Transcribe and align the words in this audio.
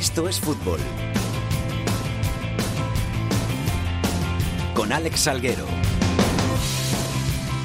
Esto 0.00 0.26
es 0.30 0.40
fútbol. 0.40 0.80
Con 4.72 4.94
Alex 4.94 5.20
Salguero. 5.20 5.66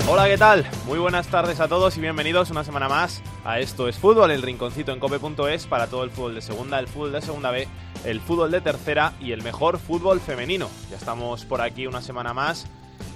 Hola, 0.10 0.28
¿qué 0.28 0.38
tal? 0.38 0.70
Muy 0.86 1.00
buenas 1.00 1.28
tardes 1.28 1.62
a 1.62 1.70
todos 1.70 1.96
y 1.96 2.02
bienvenidos 2.02 2.52
una 2.52 2.66
semana 2.66 2.90
más 2.90 3.22
a 3.46 3.62
Esto 3.62 3.88
es 3.88 3.98
Fútbol, 3.98 4.32
el 4.32 4.42
rinconcito 4.42 4.92
en 4.92 5.00
cope.es 5.00 5.66
para 5.66 5.88
todo 5.88 6.04
el 6.04 6.12
fútbol 6.12 6.36
de 6.36 6.42
segunda, 6.42 6.78
el 6.78 6.90
fútbol 6.90 7.14
de 7.14 7.22
segunda 7.22 7.52
B, 7.52 7.70
el 8.04 8.20
fútbol 8.20 8.52
de 8.52 8.60
tercera 8.60 9.14
y 9.22 9.32
el 9.32 9.42
mejor 9.42 9.80
fútbol 9.80 10.20
femenino. 10.20 10.68
Ya 10.92 10.98
estamos 10.98 11.46
por 11.46 11.62
aquí 11.62 11.88
una 11.88 12.02
semana 12.02 12.34
más 12.34 12.68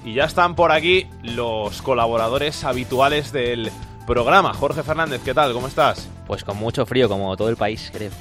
y 0.05 0.13
ya 0.13 0.23
están 0.23 0.55
por 0.55 0.71
aquí 0.71 1.09
los 1.23 1.81
colaboradores 1.81 2.63
habituales 2.63 3.33
del 3.33 3.69
programa. 4.07 4.53
Jorge 4.53 4.81
Fernández, 4.81 5.21
¿qué 5.25 5.33
tal? 5.33 5.51
¿Cómo 5.51 5.67
estás? 5.67 6.07
Pues 6.25 6.45
con 6.45 6.55
mucho 6.55 6.85
frío, 6.85 7.09
como 7.09 7.35
todo 7.35 7.49
el 7.49 7.57
país, 7.57 7.89
creo. 7.91 8.11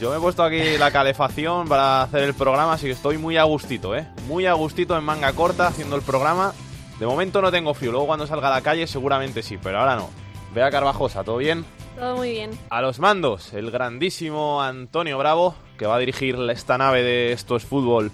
Yo 0.00 0.10
me 0.10 0.18
he 0.18 0.20
puesto 0.20 0.42
aquí 0.42 0.76
la 0.76 0.90
calefacción 0.90 1.66
para 1.68 2.02
hacer 2.02 2.22
el 2.22 2.34
programa, 2.34 2.74
así 2.74 2.84
que 2.84 2.92
estoy 2.92 3.16
muy 3.16 3.38
a 3.38 3.44
gustito, 3.44 3.96
¿eh? 3.96 4.06
Muy 4.28 4.44
a 4.44 4.52
gustito 4.52 4.96
en 4.96 5.02
manga 5.02 5.32
corta 5.32 5.68
haciendo 5.68 5.96
el 5.96 6.02
programa. 6.02 6.52
De 7.00 7.06
momento 7.06 7.40
no 7.40 7.50
tengo 7.50 7.72
frío, 7.72 7.92
luego 7.92 8.06
cuando 8.06 8.26
salga 8.26 8.48
a 8.48 8.50
la 8.50 8.60
calle 8.60 8.86
seguramente 8.86 9.42
sí, 9.42 9.58
pero 9.62 9.80
ahora 9.80 9.96
no. 9.96 10.10
Vea 10.54 10.70
Carvajosa, 10.70 11.24
¿todo 11.24 11.38
bien? 11.38 11.64
Todo 11.98 12.16
muy 12.16 12.30
bien. 12.30 12.50
A 12.68 12.82
los 12.82 12.98
mandos, 12.98 13.54
el 13.54 13.70
grandísimo 13.70 14.62
Antonio 14.62 15.16
Bravo, 15.16 15.54
que 15.78 15.86
va 15.86 15.96
a 15.96 15.98
dirigir 15.98 16.36
esta 16.50 16.76
nave 16.76 17.02
de 17.02 17.32
Estos 17.32 17.64
Fútbol 17.64 18.10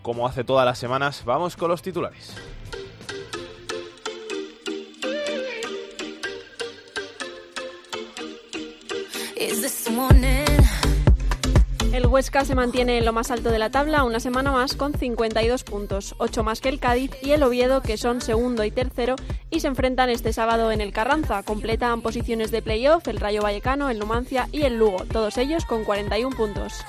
como 0.00 0.26
hace 0.26 0.42
todas 0.42 0.64
las 0.64 0.78
semanas. 0.78 1.22
Vamos 1.26 1.56
con 1.56 1.68
los 1.68 1.82
titulares. 1.82 2.34
El 11.92 12.06
Huesca 12.06 12.44
se 12.44 12.54
mantiene 12.54 12.98
en 12.98 13.04
lo 13.04 13.12
más 13.12 13.30
alto 13.30 13.50
de 13.50 13.58
la 13.58 13.70
tabla 13.70 14.04
una 14.04 14.20
semana 14.20 14.52
más 14.52 14.74
con 14.76 14.92
52 14.92 15.64
puntos, 15.64 16.14
8 16.18 16.42
más 16.42 16.60
que 16.60 16.68
el 16.68 16.78
Cádiz 16.78 17.12
y 17.22 17.30
el 17.30 17.42
Oviedo 17.42 17.80
que 17.80 17.96
son 17.96 18.20
segundo 18.20 18.64
y 18.64 18.70
tercero 18.70 19.16
y 19.50 19.60
se 19.60 19.68
enfrentan 19.68 20.10
este 20.10 20.32
sábado 20.32 20.72
en 20.72 20.80
el 20.80 20.92
Carranza. 20.92 21.42
Completan 21.42 22.02
posiciones 22.02 22.50
de 22.50 22.62
playoff 22.62 23.08
el 23.08 23.18
Rayo 23.18 23.42
Vallecano, 23.42 23.88
el 23.90 23.98
Numancia 23.98 24.48
y 24.52 24.62
el 24.62 24.78
Lugo, 24.78 25.04
todos 25.10 25.38
ellos 25.38 25.64
con 25.64 25.84
41 25.84 26.36
puntos. 26.36 26.84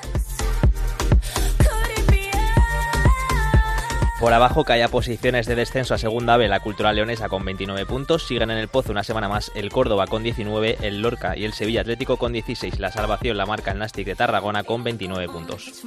Por 4.19 4.33
abajo 4.33 4.63
cae 4.63 4.87
posiciones 4.89 5.45
de 5.45 5.53
descenso 5.53 5.93
a 5.93 5.99
segunda 5.99 6.37
B 6.37 6.47
la 6.47 6.59
Cultural 6.59 6.95
Leonesa 6.95 7.29
con 7.29 7.45
29 7.45 7.85
puntos, 7.85 8.25
siguen 8.25 8.49
en 8.49 8.57
el 8.57 8.67
pozo 8.67 8.91
una 8.91 9.03
semana 9.03 9.29
más 9.29 9.51
el 9.53 9.69
Córdoba 9.69 10.07
con 10.07 10.23
19, 10.23 10.79
el 10.81 11.03
Lorca 11.03 11.37
y 11.37 11.45
el 11.45 11.53
Sevilla 11.53 11.81
Atlético 11.81 12.17
con 12.17 12.33
16, 12.33 12.79
la 12.79 12.91
salvación 12.91 13.37
la 13.37 13.45
marca 13.45 13.71
el 13.71 13.77
Nastic 13.77 14.07
de 14.07 14.15
Tarragona 14.15 14.63
con 14.63 14.83
29 14.83 15.29
puntos. 15.29 15.83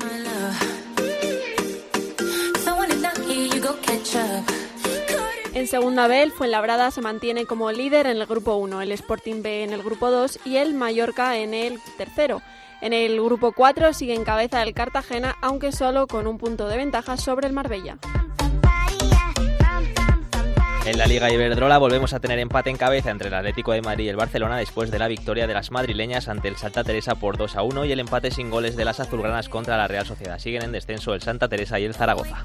En 5.53 5.67
segunda 5.67 6.07
B, 6.07 6.23
el 6.23 6.31
Fuenlabrada 6.31 6.93
se 6.93 7.01
mantiene 7.01 7.47
como 7.47 7.73
líder 7.73 8.07
en 8.07 8.17
el 8.17 8.27
grupo 8.27 8.55
1, 8.55 8.81
el 8.81 8.93
Sporting 8.93 9.43
B 9.43 9.65
en 9.65 9.73
el 9.73 9.83
grupo 9.83 10.09
2 10.09 10.39
y 10.45 10.59
el 10.59 10.75
Mallorca 10.75 11.37
en 11.37 11.53
el 11.53 11.81
tercero. 11.99 12.43
En 12.81 12.93
el 12.93 13.21
grupo 13.21 13.53
4 13.53 13.93
sigue 13.93 14.15
en 14.15 14.25
cabeza 14.25 14.63
el 14.63 14.73
Cartagena, 14.73 15.37
aunque 15.43 15.73
solo 15.73 16.07
con 16.07 16.27
un 16.27 16.39
punto 16.39 16.69
de 16.69 16.77
ventaja 16.77 17.17
sobre 17.17 17.47
el 17.47 17.53
Marbella. 17.53 17.99
En 20.91 20.99
la 20.99 21.07
Liga 21.07 21.31
Iberdrola 21.31 21.79
volvemos 21.79 22.13
a 22.15 22.19
tener 22.19 22.41
empate 22.41 22.69
en 22.69 22.77
cabeza 22.77 23.13
entre 23.13 23.29
el 23.29 23.35
Atlético 23.35 23.71
de 23.71 23.81
Madrid 23.81 24.07
y 24.07 24.09
el 24.09 24.17
Barcelona 24.17 24.57
después 24.57 24.91
de 24.91 24.99
la 24.99 25.07
victoria 25.07 25.47
de 25.47 25.55
las 25.55 25.71
madrileñas 25.71 26.27
ante 26.27 26.49
el 26.49 26.57
Santa 26.57 26.83
Teresa 26.83 27.15
por 27.15 27.37
2 27.37 27.55
a 27.55 27.63
1 27.63 27.85
y 27.85 27.93
el 27.93 28.01
empate 28.01 28.33
sin 28.33 28.51
goles 28.51 28.75
de 28.75 28.85
las 28.85 28.99
azulgranas 28.99 29.49
contra 29.49 29.77
la 29.77 29.87
Real 29.87 30.05
Sociedad. 30.05 30.41
Siguen 30.41 30.65
en 30.65 30.73
descenso 30.73 31.15
el 31.15 31.23
Santa 31.23 31.49
Teresa 31.49 31.79
y 31.79 31.85
el 31.85 31.95
Zaragoza. 31.95 32.43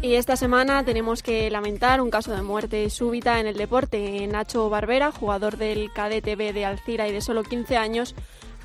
Y 0.00 0.14
esta 0.14 0.36
semana 0.36 0.84
tenemos 0.84 1.24
que 1.24 1.50
lamentar 1.50 2.00
un 2.00 2.10
caso 2.10 2.36
de 2.36 2.42
muerte 2.42 2.88
súbita 2.90 3.40
en 3.40 3.48
el 3.48 3.56
deporte. 3.56 4.24
Nacho 4.28 4.70
Barbera, 4.70 5.10
jugador 5.10 5.56
del 5.56 5.90
KDTB 5.92 6.52
de 6.54 6.64
Alcira 6.64 7.08
y 7.08 7.12
de 7.12 7.20
solo 7.20 7.42
15 7.42 7.76
años, 7.76 8.14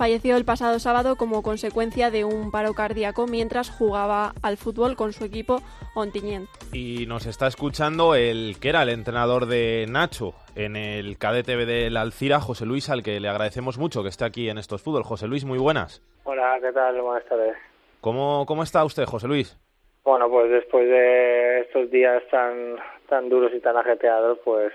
falleció 0.02 0.36
el 0.36 0.46
pasado 0.46 0.80
sábado 0.80 1.16
como 1.16 1.44
consecuencia 1.44 2.10
de 2.10 2.26
un 2.26 2.50
paro 2.50 2.74
cardíaco 2.74 3.28
mientras 3.28 3.70
jugaba 3.70 4.32
al 4.42 4.58
fútbol 4.58 4.96
con 4.96 5.14
su 5.14 5.26
equipo 5.26 5.62
Ontiñent. 5.94 6.50
Y 6.74 7.06
nos 7.06 7.28
está 7.28 7.46
escuchando 7.46 8.16
el 8.16 8.56
que 8.60 8.70
era 8.70 8.82
el 8.82 8.90
entrenador 8.90 9.46
de 9.46 9.86
Nacho 9.88 10.34
en 10.56 10.76
el 10.76 11.20
KDTB 11.20 11.68
de 11.68 11.96
Alcira, 11.96 12.40
José 12.40 12.66
Luis, 12.66 12.90
al 12.90 13.04
que 13.04 13.20
le 13.20 13.30
agradecemos 13.30 13.78
mucho 13.78 14.02
que 14.02 14.10
esté 14.10 14.26
aquí 14.26 14.50
en 14.50 14.58
estos 14.58 14.82
fútbol. 14.82 15.04
José 15.04 15.28
Luis, 15.28 15.46
muy 15.46 15.60
buenas. 15.60 16.02
Hola, 16.24 16.58
¿qué 16.60 16.72
tal? 16.72 17.00
Buenas 17.00 17.30
tardes. 17.30 17.56
¿Cómo, 18.00 18.48
cómo 18.48 18.64
está 18.64 18.84
usted, 18.84 19.06
José 19.06 19.28
Luis? 19.28 19.56
Bueno, 20.04 20.32
pues 20.32 20.50
después 20.50 20.90
de 20.90 21.60
estos 21.60 21.92
días 21.92 22.24
tan 22.32 22.78
tan 23.08 23.30
duros 23.30 23.52
y 23.54 23.60
tan 23.60 23.78
ajetreados, 23.78 24.40
pues 24.44 24.74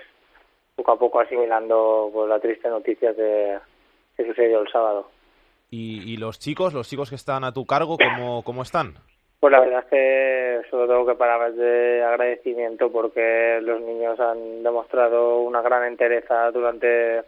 poco 0.77 0.91
a 0.93 0.97
poco 0.97 1.19
asimilando 1.19 2.09
pues, 2.13 2.29
la 2.29 2.39
triste 2.39 2.69
noticia 2.69 3.13
que, 3.13 3.57
que 4.15 4.25
sucedió 4.25 4.61
el 4.61 4.71
sábado. 4.71 5.16
¿Y, 5.69 6.13
¿Y, 6.13 6.17
los 6.17 6.39
chicos, 6.39 6.73
los 6.73 6.89
chicos 6.89 7.09
que 7.09 7.15
están 7.15 7.43
a 7.43 7.53
tu 7.53 7.65
cargo, 7.65 7.97
cómo, 7.97 8.43
cómo 8.43 8.61
están? 8.61 8.95
Pues 9.39 9.51
la 9.51 9.59
verdad 9.59 9.83
es 9.83 9.89
que 9.89 10.69
solo 10.69 10.87
tengo 10.87 11.05
que 11.05 11.15
parar 11.15 11.53
de 11.53 12.03
agradecimiento 12.03 12.91
porque 12.91 13.59
los 13.61 13.81
niños 13.81 14.19
han 14.19 14.63
demostrado 14.63 15.39
una 15.39 15.61
gran 15.61 15.83
entereza 15.83 16.49
durante 16.51 17.21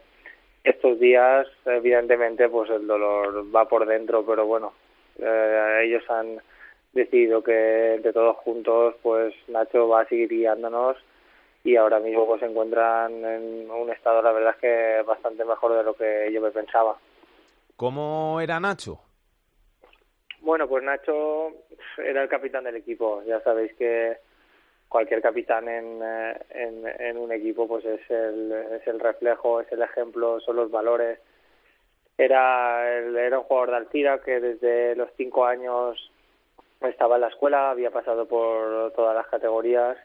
estos 0.64 1.00
días. 1.00 1.48
Evidentemente, 1.66 2.50
pues 2.50 2.70
el 2.70 2.88
dolor 2.88 3.46
va 3.56 3.68
por 3.68 3.86
dentro, 3.86 4.26
pero 4.26 4.48
bueno, 4.48 4.74
eh, 5.20 5.82
ellos 5.84 6.04
han 6.10 6.42
decidido 6.94 7.44
que 7.44 7.96
entre 7.96 8.14
todos 8.14 8.38
juntos 8.38 8.96
pues 9.04 9.34
Nacho 9.48 9.88
va 9.88 10.02
a 10.02 10.06
seguir 10.08 10.30
guiándonos 10.30 10.98
y 11.64 11.76
ahora 11.76 12.00
mismo 12.00 12.26
pues 12.26 12.40
se 12.40 12.48
encuentran 12.48 13.14
en 13.24 13.70
un 13.70 13.92
estado 13.92 14.24
la 14.24 14.32
verdad 14.32 14.56
es 14.56 14.62
que 14.62 15.04
bastante 15.06 15.46
mejor 15.46 15.78
de 15.78 15.84
lo 15.84 15.94
que 15.94 16.32
yo 16.34 16.42
me 16.42 16.52
pensaba. 16.52 16.98
¿Cómo 17.80 18.42
era 18.42 18.60
Nacho? 18.60 19.00
Bueno, 20.42 20.68
pues 20.68 20.84
Nacho 20.84 21.54
era 21.98 22.24
el 22.24 22.28
capitán 22.28 22.66
del 22.66 22.76
equipo. 22.76 23.24
Ya 23.24 23.40
sabéis 23.40 23.74
que 23.76 24.18
cualquier 24.90 25.22
capitán 25.22 25.70
en, 25.70 26.04
en, 26.50 26.86
en 26.86 27.18
un 27.18 27.32
equipo 27.32 27.70
pues 27.70 27.86
es 27.86 28.02
el, 28.12 28.52
es 28.52 28.86
el 28.86 29.00
reflejo, 29.00 29.62
es 29.62 29.72
el 29.72 29.82
ejemplo, 29.82 30.42
son 30.42 30.58
los 30.58 30.70
valores. 30.70 31.20
Era, 32.18 32.98
era 32.98 33.40
un 33.40 33.46
jugador 33.46 33.70
de 33.70 33.78
Alcira 33.78 34.20
que 34.20 34.42
desde 34.42 34.98
los 34.98 35.10
cinco 35.16 35.46
años 35.46 36.12
estaba 36.82 37.16
en 37.16 37.22
la 37.22 37.30
escuela, 37.30 37.70
había 37.70 37.92
pasado 37.92 38.28
por 38.28 38.92
todas 38.92 39.16
las 39.16 39.28
categorías 39.28 39.98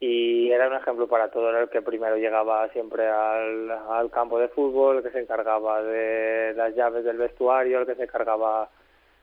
y 0.00 0.50
era 0.50 0.66
un 0.66 0.76
ejemplo 0.76 1.06
para 1.06 1.30
todo, 1.30 1.50
era 1.50 1.60
el 1.60 1.68
que 1.68 1.82
primero 1.82 2.16
llegaba 2.16 2.66
siempre 2.70 3.06
al, 3.06 3.70
al 3.70 4.10
campo 4.10 4.38
de 4.38 4.48
fútbol, 4.48 4.96
el 4.96 5.02
que 5.02 5.10
se 5.10 5.20
encargaba 5.20 5.82
de 5.82 6.54
las 6.56 6.74
llaves 6.74 7.04
del 7.04 7.18
vestuario, 7.18 7.80
el 7.80 7.86
que 7.86 7.94
se 7.94 8.04
encargaba 8.04 8.70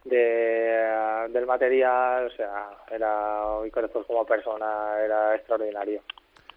de, 0.04 1.28
del 1.30 1.46
material, 1.48 2.28
o 2.28 2.30
sea, 2.30 2.70
era, 2.92 3.44
y 3.66 3.82
después 3.82 4.06
como 4.06 4.24
persona 4.24 5.04
era 5.04 5.36
extraordinario. 5.36 6.02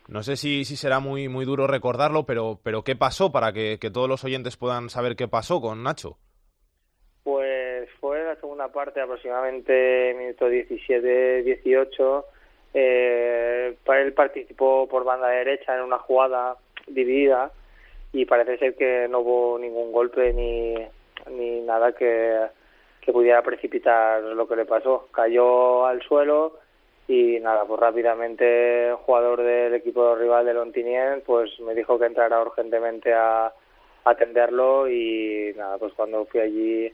No 0.08 0.22
sé 0.22 0.36
si, 0.36 0.64
si 0.64 0.76
será 0.76 1.00
muy, 1.00 1.28
muy 1.28 1.46
duro 1.46 1.66
recordarlo, 1.66 2.24
pero, 2.26 2.58
pero 2.62 2.82
¿qué 2.82 2.96
pasó 2.96 3.32
para 3.32 3.52
que, 3.52 3.78
que 3.80 3.90
todos 3.90 4.08
los 4.08 4.22
oyentes 4.24 4.58
puedan 4.58 4.90
saber 4.90 5.16
qué 5.16 5.28
pasó 5.28 5.62
con 5.62 5.82
Nacho? 5.82 6.18
Pues 7.22 7.88
fue 8.00 8.22
la 8.22 8.34
segunda 8.36 8.68
parte, 8.68 9.00
aproximadamente 9.00 10.14
minuto 10.18 10.48
17-18. 10.48 12.24
Eh, 12.74 13.76
él 13.84 14.12
participó 14.12 14.88
por 14.88 15.04
banda 15.04 15.28
derecha 15.28 15.74
en 15.76 15.82
una 15.82 15.98
jugada 15.98 16.56
dividida 16.86 17.50
y 18.12 18.24
parece 18.24 18.58
ser 18.58 18.74
que 18.76 19.08
no 19.08 19.20
hubo 19.20 19.58
ningún 19.58 19.92
golpe 19.92 20.32
ni, 20.32 20.74
ni 21.30 21.60
nada 21.62 21.92
que, 21.92 22.46
que 23.00 23.12
pudiera 23.12 23.42
precipitar 23.42 24.22
lo 24.22 24.46
que 24.48 24.56
le 24.56 24.64
pasó. 24.64 25.08
Cayó 25.12 25.86
al 25.86 26.02
suelo 26.02 26.58
y 27.08 27.40
nada, 27.40 27.64
pues 27.64 27.80
rápidamente 27.80 28.88
el 28.88 28.94
jugador 28.96 29.42
del 29.42 29.74
equipo 29.74 30.14
rival 30.14 30.46
de 30.46 30.54
Lontinien 30.54 31.22
pues 31.26 31.58
me 31.60 31.74
dijo 31.74 31.98
que 31.98 32.06
entrara 32.06 32.40
urgentemente 32.40 33.12
a 33.12 33.52
atenderlo 34.04 34.88
y 34.88 35.52
nada, 35.56 35.78
pues 35.78 35.92
cuando 35.94 36.24
fui 36.26 36.40
allí 36.40 36.92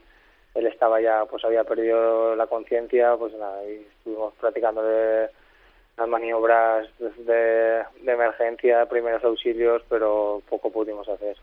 él 0.54 0.66
estaba 0.66 1.00
ya, 1.00 1.26
pues 1.26 1.44
había 1.44 1.64
perdido 1.64 2.34
la 2.34 2.46
conciencia, 2.46 3.14
pues 3.16 3.34
nada, 3.34 3.62
y 3.68 3.86
estuvimos 3.98 4.32
practicando 4.40 4.82
de 4.82 5.28
las 5.96 6.08
maniobras 6.08 6.88
de, 6.98 7.82
de 8.02 8.12
emergencia, 8.12 8.86
primeros 8.86 9.24
auxilios, 9.24 9.82
pero 9.88 10.42
poco 10.48 10.70
pudimos 10.70 11.08
hacer. 11.08 11.36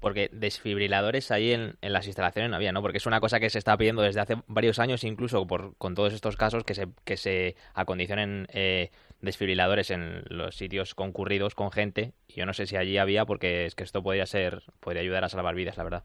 Porque 0.00 0.30
desfibriladores 0.32 1.30
ahí 1.30 1.52
en, 1.52 1.76
las 1.82 2.06
instalaciones 2.06 2.50
no 2.50 2.56
había, 2.56 2.72
¿no? 2.72 2.80
Porque 2.80 2.96
es 2.96 3.06
una 3.06 3.20
cosa 3.20 3.38
que 3.38 3.50
se 3.50 3.58
está 3.58 3.76
pidiendo 3.76 4.00
desde 4.00 4.20
hace 4.20 4.36
varios 4.46 4.78
años, 4.78 5.04
incluso 5.04 5.46
por, 5.46 5.76
con 5.76 5.94
todos 5.94 6.14
estos 6.14 6.36
casos, 6.36 6.64
que 6.64 6.74
se, 6.74 6.88
que 7.04 7.18
se 7.18 7.54
acondicionen 7.74 8.46
eh, 8.52 8.90
desfibriladores 9.20 9.90
en 9.90 10.22
los 10.28 10.56
sitios 10.56 10.94
concurridos 10.94 11.54
con 11.54 11.70
gente. 11.70 12.12
Y 12.26 12.34
yo 12.34 12.46
no 12.46 12.54
sé 12.54 12.66
si 12.66 12.76
allí 12.76 12.96
había, 12.96 13.26
porque 13.26 13.66
es 13.66 13.74
que 13.74 13.84
esto 13.84 14.02
podría 14.02 14.24
ser, 14.24 14.62
podría 14.80 15.02
ayudar 15.02 15.24
a 15.24 15.28
salvar 15.28 15.54
vidas, 15.54 15.76
la 15.76 15.84
verdad. 15.84 16.04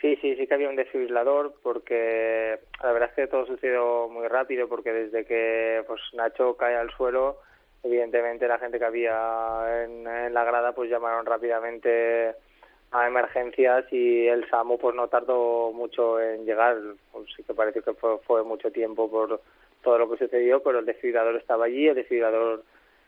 Sí, 0.00 0.16
sí, 0.20 0.36
sí 0.36 0.46
que 0.46 0.54
había 0.54 0.68
un 0.68 0.76
desfibrilador 0.76 1.54
porque 1.62 2.60
la 2.82 2.92
verdad 2.92 3.08
es 3.08 3.14
que 3.16 3.26
todo 3.26 3.46
sucedió 3.46 4.08
muy 4.08 4.28
rápido 4.28 4.68
porque 4.68 4.92
desde 4.92 5.24
que 5.24 5.82
pues 5.88 6.00
Nacho 6.12 6.56
cae 6.56 6.76
al 6.76 6.90
suelo, 6.92 7.38
evidentemente 7.82 8.46
la 8.46 8.60
gente 8.60 8.78
que 8.78 8.84
había 8.84 9.84
en, 9.84 10.04
la 10.32 10.44
grada 10.44 10.72
pues 10.72 10.88
llamaron 10.88 11.26
rápidamente 11.26 12.32
a 12.92 13.08
emergencias 13.08 13.92
y 13.92 14.28
el 14.28 14.48
SAMU 14.48 14.78
pues 14.78 14.94
no 14.94 15.08
tardó 15.08 15.72
mucho 15.72 16.20
en 16.20 16.46
llegar, 16.46 16.76
pues 17.10 17.26
sí 17.36 17.42
que 17.42 17.52
parece 17.52 17.82
que 17.82 17.92
fue, 17.94 18.18
fue 18.20 18.44
mucho 18.44 18.70
tiempo 18.70 19.10
por 19.10 19.40
todo 19.82 19.98
lo 19.98 20.08
que 20.10 20.18
sucedió, 20.18 20.62
pero 20.62 20.78
el 20.78 20.86
desfibrilador 20.86 21.34
estaba 21.36 21.64
allí, 21.64 21.88
el 21.88 21.96
desfibrilador 21.96 22.62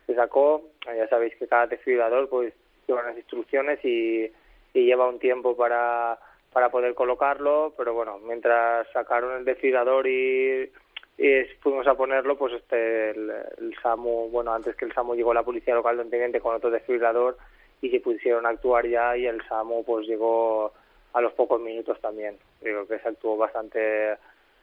se 0.06 0.14
sacó, 0.16 0.64
ya 0.84 1.08
sabéis 1.08 1.36
que 1.36 1.46
cada 1.46 1.68
desfibrilador 1.68 2.28
pues 2.28 2.52
lleva 2.88 3.02
unas 3.02 3.16
instrucciones 3.16 3.78
y, 3.84 4.32
y 4.74 4.86
lleva 4.86 5.08
un 5.08 5.20
tiempo 5.20 5.56
para 5.56 6.18
para 6.52 6.70
poder 6.70 6.94
colocarlo, 6.94 7.74
pero 7.76 7.94
bueno, 7.94 8.18
mientras 8.18 8.86
sacaron 8.92 9.38
el 9.38 9.44
desfibrilador 9.44 10.06
y, 10.06 10.70
y 11.18 11.44
fuimos 11.60 11.86
a 11.86 11.94
ponerlo, 11.94 12.36
pues 12.36 12.54
este 12.54 13.10
el, 13.10 13.74
SAMU, 13.82 14.30
bueno, 14.30 14.52
antes 14.52 14.74
que 14.76 14.84
el 14.84 14.92
SAMU 14.92 15.14
llegó 15.14 15.32
la 15.32 15.44
policía 15.44 15.74
local 15.74 15.96
de 15.96 16.04
Teniente 16.04 16.40
con 16.40 16.54
otro 16.54 16.70
desfibrilador 16.70 17.36
y 17.80 17.90
se 17.90 18.00
pusieron 18.00 18.46
a 18.46 18.50
actuar 18.50 18.86
ya 18.86 19.16
y 19.16 19.26
el 19.26 19.42
SAMU 19.46 19.84
pues 19.84 20.06
llegó 20.06 20.72
a 21.12 21.20
los 21.20 21.32
pocos 21.34 21.60
minutos 21.60 22.00
también. 22.00 22.36
Creo 22.60 22.86
que 22.86 22.98
se 22.98 23.08
actuó 23.08 23.36
bastante 23.36 24.16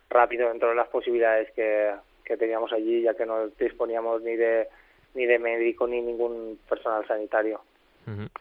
rápido 0.09 0.49
dentro 0.49 0.69
de 0.69 0.75
las 0.75 0.87
posibilidades 0.89 1.51
que, 1.51 1.93
que 2.23 2.37
teníamos 2.37 2.71
allí, 2.73 3.01
ya 3.01 3.13
que 3.13 3.25
no 3.25 3.47
disponíamos 3.47 4.21
ni 4.21 4.35
de 4.35 4.67
ni 5.13 5.25
de 5.25 5.39
médico 5.39 5.87
ni 5.87 6.01
ningún 6.01 6.59
personal 6.69 7.05
sanitario. 7.07 7.61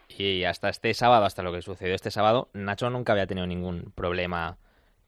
Y 0.07 0.43
hasta 0.45 0.69
este 0.69 0.93
sábado, 0.93 1.25
hasta 1.25 1.43
lo 1.43 1.51
que 1.51 1.61
sucedió 1.61 1.93
este 1.93 2.11
sábado, 2.11 2.49
Nacho 2.53 2.89
nunca 2.89 3.13
había 3.13 3.27
tenido 3.27 3.47
ningún 3.47 3.91
problema 3.95 4.57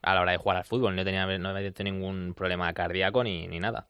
a 0.01 0.13
la 0.13 0.21
hora 0.21 0.31
de 0.31 0.37
jugar 0.37 0.57
al 0.57 0.65
fútbol, 0.65 0.95
no, 0.95 1.03
tenía, 1.03 1.25
no 1.37 1.49
había 1.49 1.71
tenido 1.71 1.95
ningún 1.95 2.33
problema 2.33 2.73
cardíaco 2.73 3.23
ni, 3.23 3.47
ni 3.47 3.59
nada. 3.59 3.87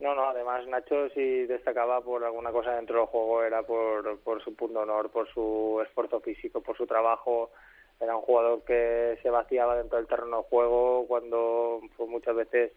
No, 0.00 0.14
no, 0.14 0.28
además 0.28 0.66
Nacho 0.66 1.08
si 1.10 1.46
destacaba 1.46 2.00
por 2.00 2.24
alguna 2.24 2.50
cosa 2.50 2.74
dentro 2.74 2.98
del 2.98 3.06
juego 3.06 3.42
era 3.42 3.62
por, 3.62 4.18
por 4.20 4.42
su 4.42 4.54
punto 4.54 4.80
honor, 4.80 5.10
por 5.10 5.28
su 5.32 5.80
esfuerzo 5.82 6.20
físico, 6.20 6.60
por 6.60 6.76
su 6.76 6.86
trabajo. 6.86 7.50
Era 8.00 8.16
un 8.16 8.22
jugador 8.22 8.64
que 8.64 9.18
se 9.22 9.30
vaciaba 9.30 9.76
dentro 9.76 9.98
del 9.98 10.08
terreno 10.08 10.38
de 10.38 10.42
juego 10.44 11.06
cuando 11.06 11.80
pues, 11.96 12.08
muchas 12.08 12.34
veces 12.34 12.72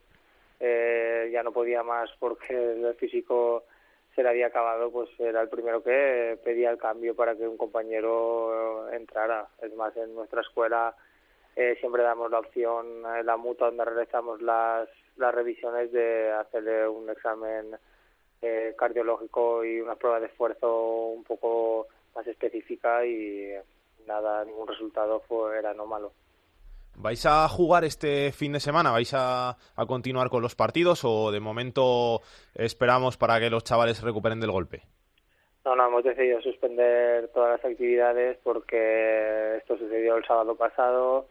eh, 0.60 1.30
ya 1.34 1.44
no 1.44 1.52
podía 1.52 1.84
más 1.84 2.10
porque 2.20 2.54
el 2.54 2.96
físico 2.96 3.64
se 4.18 4.24
le 4.24 4.30
había 4.30 4.48
acabado, 4.48 4.90
pues 4.90 5.12
era 5.20 5.44
el 5.44 5.48
primero 5.48 5.84
que 5.84 6.40
pedía 6.44 6.72
el 6.72 6.80
cambio 6.80 7.16
para 7.16 7.36
que 7.36 7.48
un 7.48 7.56
compañero 7.56 8.92
entrara. 8.92 9.48
Es 9.62 9.72
más, 9.76 9.96
en 9.96 10.16
nuestra 10.16 10.42
escuela 10.42 10.96
eh, 11.56 11.78
siempre 11.80 12.02
damos 12.02 12.32
la 12.32 12.40
opción, 12.40 13.04
en 13.16 13.26
la 13.28 13.38
mutua 13.38 13.68
donde 13.68 13.86
realizamos 13.86 14.42
las, 14.42 14.90
las 15.18 15.36
revisiones 15.36 15.92
de 15.92 16.32
hacerle 16.32 16.88
un 16.88 17.08
examen 17.12 17.78
eh, 18.42 18.74
cardiológico 18.76 19.64
y 19.64 19.82
una 19.82 19.94
prueba 19.94 20.20
de 20.20 20.26
esfuerzo 20.26 21.10
un 21.10 21.24
poco 21.24 21.86
más 22.16 22.26
específica 22.26 23.06
y 23.06 23.54
nada, 24.08 24.44
ningún 24.46 24.68
resultado 24.68 25.20
fue, 25.28 25.60
era 25.60 25.70
anómalo. 25.70 26.12
¿Vais 27.00 27.24
a 27.28 27.48
jugar 27.48 27.84
este 27.84 28.32
fin 28.32 28.54
de 28.54 28.60
semana? 28.60 28.92
¿Vais 28.92 29.14
a, 29.14 29.56
continuar 29.88 30.30
con 30.30 30.42
los 30.42 30.56
partidos 30.56 31.06
o 31.06 31.32
de 31.32 31.40
momento 31.40 32.22
esperamos 32.56 33.18
para 33.18 33.40
que 33.40 33.52
los 33.52 33.64
chavales 33.64 34.02
recuperen 34.02 34.40
del 34.40 34.50
golpe? 34.50 34.82
No, 35.64 35.76
no, 35.76 35.88
hemos 35.88 36.04
decidido 36.04 36.42
suspender 36.42 37.28
todas 37.28 37.62
las 37.62 37.72
actividades 37.72 38.40
porque 38.44 39.58
esto 39.58 39.78
sucedió 39.78 40.18
el 40.18 40.26
sábado 40.26 40.56
pasado 40.56 41.28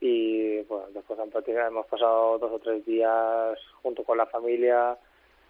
y 0.00 0.62
bueno, 0.62 0.86
después 0.94 1.18
hemos 1.18 1.86
pasado 1.86 2.38
dos 2.38 2.52
o 2.52 2.58
tres 2.60 2.86
días 2.86 3.58
junto 3.82 4.04
con 4.04 4.16
la 4.16 4.26
familia, 4.26 4.96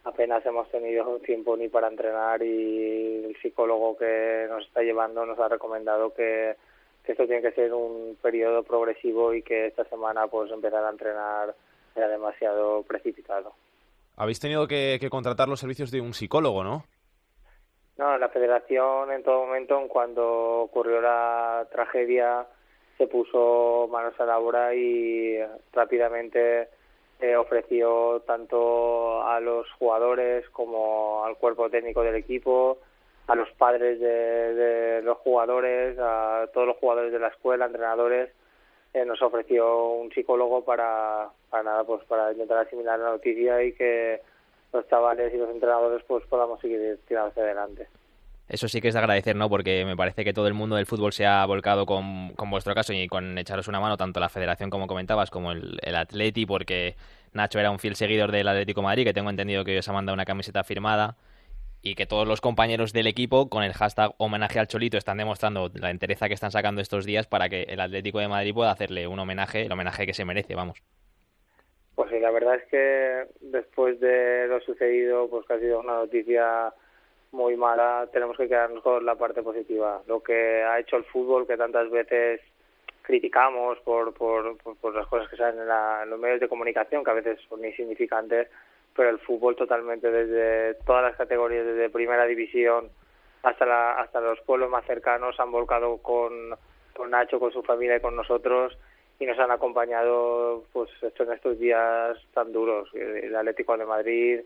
apenas 0.05 0.45
hemos 0.47 0.71
tenido 0.71 1.19
tiempo 1.19 1.55
ni 1.59 1.69
para 1.69 1.89
entrenar 1.89 2.43
y 2.43 3.25
el 3.27 3.37
psicólogo 3.43 3.99
que 3.99 4.47
nos 4.49 4.65
está 4.67 4.81
llevando 4.81 5.27
nos 5.27 5.39
ha 5.39 5.49
recomendado 5.49 6.15
que 6.15 6.57
que 7.11 7.15
esto 7.15 7.27
tiene 7.27 7.43
que 7.43 7.53
ser 7.53 7.75
un 7.75 8.17
periodo 8.23 8.63
progresivo 8.63 9.35
y 9.35 9.43
que 9.43 9.67
esta 9.67 9.85
semana 9.87 10.29
pues 10.29 10.51
empezar 10.53 10.85
a 10.85 10.91
entrenar 10.91 11.55
era 11.97 12.07
demasiado 12.07 12.85
precipitado. 12.85 13.53
Habéis 14.17 14.39
tenido 14.39 14.69
que, 14.69 15.01
contratar 15.11 15.49
los 15.49 15.59
servicios 15.59 15.91
de 15.91 16.01
un 16.01 16.15
psicólogo, 16.15 16.63
¿no? 16.63 16.85
No, 17.99 18.17
la 18.17 18.29
federación 18.29 19.11
en 19.11 19.25
todo 19.25 19.45
momento, 19.45 19.81
en 19.81 19.89
cuando 19.89 20.61
ocurrió 20.61 21.01
la 21.01 21.67
tragedia, 21.73 22.47
se 22.97 23.09
puso 23.09 23.89
manos 23.91 24.15
a 24.21 24.25
la 24.25 24.39
obra 24.39 24.73
y 24.75 25.37
rápidamente 25.73 26.69
eh, 27.19 27.35
ofreció 27.35 28.23
tanto 28.25 29.23
a 29.27 29.41
los 29.41 29.67
jugadores 29.73 30.49
como 30.51 31.25
al 31.25 31.37
cuerpo 31.37 31.69
técnico 31.69 32.03
del 32.03 32.15
equipo 32.15 32.79
a 33.31 33.37
los 33.37 33.49
padres 33.53 34.01
de, 34.01 35.03
los 35.05 35.17
jugadores, 35.19 35.97
a 36.01 36.49
todos 36.53 36.67
los 36.67 36.77
jugadores 36.79 37.13
de 37.13 37.21
la 37.21 37.29
escuela, 37.29 37.67
entrenadores, 37.67 38.31
eh, 38.93 39.05
nos 39.05 39.23
ofreció 39.23 39.93
un 39.93 40.11
psicólogo 40.11 40.65
para, 40.65 41.29
para 41.49 41.63
nada, 41.63 41.85
pues 41.85 42.03
para 42.07 42.33
intentar 42.33 42.59
asimilar 42.59 42.99
la 42.99 43.11
noticia 43.11 43.63
y 43.63 43.73
que 43.73 44.21
los 44.73 44.89
chavales 44.89 45.33
y 45.33 45.37
los 45.37 45.49
entrenadores 45.49 46.03
pues 46.09 46.27
podamos 46.27 46.61
seguir 46.61 46.99
tirando 47.07 47.31
hacia 47.31 47.45
adelante. 47.45 47.87
Eso 48.49 48.67
sí 48.67 48.81
que 48.81 48.89
es 48.89 48.95
de 48.95 49.01
agradecer, 49.01 49.37
¿no? 49.37 49.49
Porque 49.49 49.85
me 49.85 49.97
parece 49.97 50.25
que 50.25 50.33
todo 50.33 50.49
el 50.49 50.55
mundo 50.55 50.75
del 50.75 50.87
fútbol 50.87 51.13
se 51.13 51.25
ha 51.25 51.47
volcado 51.47 51.87
con, 51.87 52.35
con 52.35 52.51
vuestro 52.51 52.75
caso 52.75 52.93
y 52.93 53.07
con 53.07 53.39
echaros 53.39 53.69
una 53.69 53.79
mano, 53.79 53.97
tanto 53.97 54.19
la 54.19 54.29
federación 54.29 54.71
como 54.71 54.89
comentabas, 54.89 55.31
como 55.31 55.53
el, 55.53 55.79
el 55.83 55.95
Atleti, 55.95 56.47
porque 56.47 56.97
Nacho 57.33 57.61
era 57.61 57.71
un 57.71 57.79
fiel 57.79 57.95
seguidor 57.95 58.33
del 58.33 58.49
Atlético 58.49 58.83
Madrid, 58.83 59.05
que 59.05 59.15
tengo 59.15 59.31
entendido 59.31 59.65
que 59.65 59.79
os 59.79 59.89
ha 59.89 59.93
mandado 59.93 60.15
una 60.15 60.25
camiseta 60.25 60.65
firmada 60.65 61.15
y 61.83 61.95
que 61.95 62.07
todos 62.07 62.27
los 62.27 62.41
compañeros 62.41 62.93
del 62.93 63.07
equipo 63.07 63.49
con 63.49 63.63
el 63.63 63.73
hashtag 63.73 64.13
homenaje 64.19 64.59
al 64.59 64.67
Cholito 64.67 64.99
están 64.99 65.19
demostrando 65.19 65.71
la 65.75 65.91
entereza 65.91 66.29
que 66.29 66.35
están 66.35 66.51
sacando 66.51 66.81
estos 66.81 67.07
días 67.07 67.27
para 67.27 67.49
que 67.49 67.63
el 67.63 67.81
Atlético 67.81 68.19
de 68.19 68.29
Madrid 68.29 68.55
pueda 68.55 68.71
hacerle 68.71 69.07
un 69.07 69.19
homenaje, 69.19 69.63
el 69.63 69.73
homenaje 69.73 70.07
que 70.07 70.15
se 70.15 70.25
merece, 70.25 70.55
vamos. 70.55 70.83
Pues 71.95 72.11
sí, 72.11 72.21
la 72.21 72.31
verdad 72.31 72.57
es 72.57 72.65
que 72.71 73.27
después 73.41 74.01
de 74.01 74.47
lo 74.49 74.61
sucedido, 74.61 75.29
pues 75.29 75.47
que 75.47 75.55
ha 75.55 75.59
sido 75.59 75.81
una 75.81 75.95
noticia 75.95 76.73
muy 77.33 77.57
mala, 77.57 78.09
tenemos 78.13 78.37
que 78.37 78.49
quedarnos 78.49 78.83
con 78.83 79.05
la 79.05 79.15
parte 79.15 79.43
positiva. 79.43 80.03
Lo 80.07 80.23
que 80.23 80.63
ha 80.63 80.79
hecho 80.79 80.97
el 80.97 81.05
fútbol, 81.05 81.47
que 81.47 81.57
tantas 81.57 81.91
veces 81.91 82.41
criticamos 83.03 83.79
por, 83.81 84.15
por, 84.15 84.57
por, 84.59 84.95
las 84.95 85.07
cosas 85.07 85.29
que 85.29 85.37
salen 85.37 85.61
en, 85.61 86.11
los 86.11 86.19
medios 86.19 86.41
de 86.41 86.49
comunicación, 86.49 87.05
que 87.05 87.11
a 87.11 87.15
veces 87.15 87.41
son 87.49 87.65
insignificantes, 87.65 88.49
pero 88.95 89.11
el 89.11 89.19
fútbol 89.21 89.57
totalmente 89.57 90.11
desde 90.11 90.75
todas 90.85 91.03
las 91.03 91.17
categorías, 91.17 91.65
desde 91.65 91.91
primera 91.91 92.27
división 92.27 92.91
hasta 93.43 93.65
la, 93.67 93.93
hasta 93.93 94.21
los 94.21 94.41
pueblos 94.41 94.71
más 94.71 94.85
cercanos, 94.87 95.39
han 95.41 95.51
volcado 95.51 95.99
con, 95.99 96.33
con 96.95 97.11
Nacho, 97.11 97.41
con 97.41 97.53
su 97.53 97.63
familia 97.63 97.97
y 97.97 98.01
con 98.01 98.17
nosotros 98.17 98.77
y 99.21 99.27
nos 99.27 99.39
han 99.39 99.51
acompañado 99.51 100.65
pues 100.73 100.91
en 101.03 101.33
estos 101.33 101.59
días 101.59 102.17
tan 102.33 102.53
duros. 102.53 102.89
El 102.95 103.37
Atlético 103.37 103.77
de 103.77 103.85
Madrid 103.85 104.41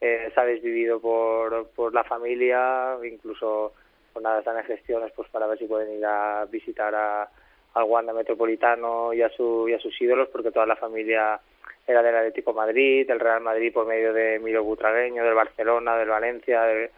eh, 0.00 0.30
se 0.32 0.40
ha 0.40 0.44
desvivido 0.44 1.00
por, 1.00 1.68
por 1.70 1.92
la 1.92 2.04
familia, 2.04 2.96
incluso 3.04 3.72
pues 4.12 4.22
nada, 4.22 4.38
están 4.38 4.58
en 4.58 4.64
gestiones 4.64 5.12
pues 5.16 5.28
para 5.30 5.46
ver 5.46 5.58
si 5.58 5.66
pueden 5.66 5.98
ir 5.98 6.04
a 6.06 6.44
visitar 6.46 6.94
a, 6.94 7.28
al 7.74 7.84
Wanda 7.84 8.12
Metropolitano 8.12 9.12
y 9.12 9.22
a, 9.22 9.28
su, 9.30 9.68
y 9.68 9.74
a 9.74 9.80
sus 9.80 10.00
ídolos, 10.00 10.28
porque 10.28 10.52
toda 10.52 10.66
la 10.66 10.76
familia 10.76 11.40
era 11.86 12.02
del 12.02 12.16
Atlético 12.16 12.52
Madrid, 12.52 13.06
del 13.06 13.20
Real 13.20 13.40
Madrid 13.40 13.72
por 13.72 13.86
medio 13.86 14.12
de 14.12 14.38
Miro 14.38 14.62
Butragueño, 14.62 15.24
del 15.24 15.34
Barcelona, 15.34 15.96
del 15.96 16.08
Valencia, 16.08 16.62
de, 16.62 16.90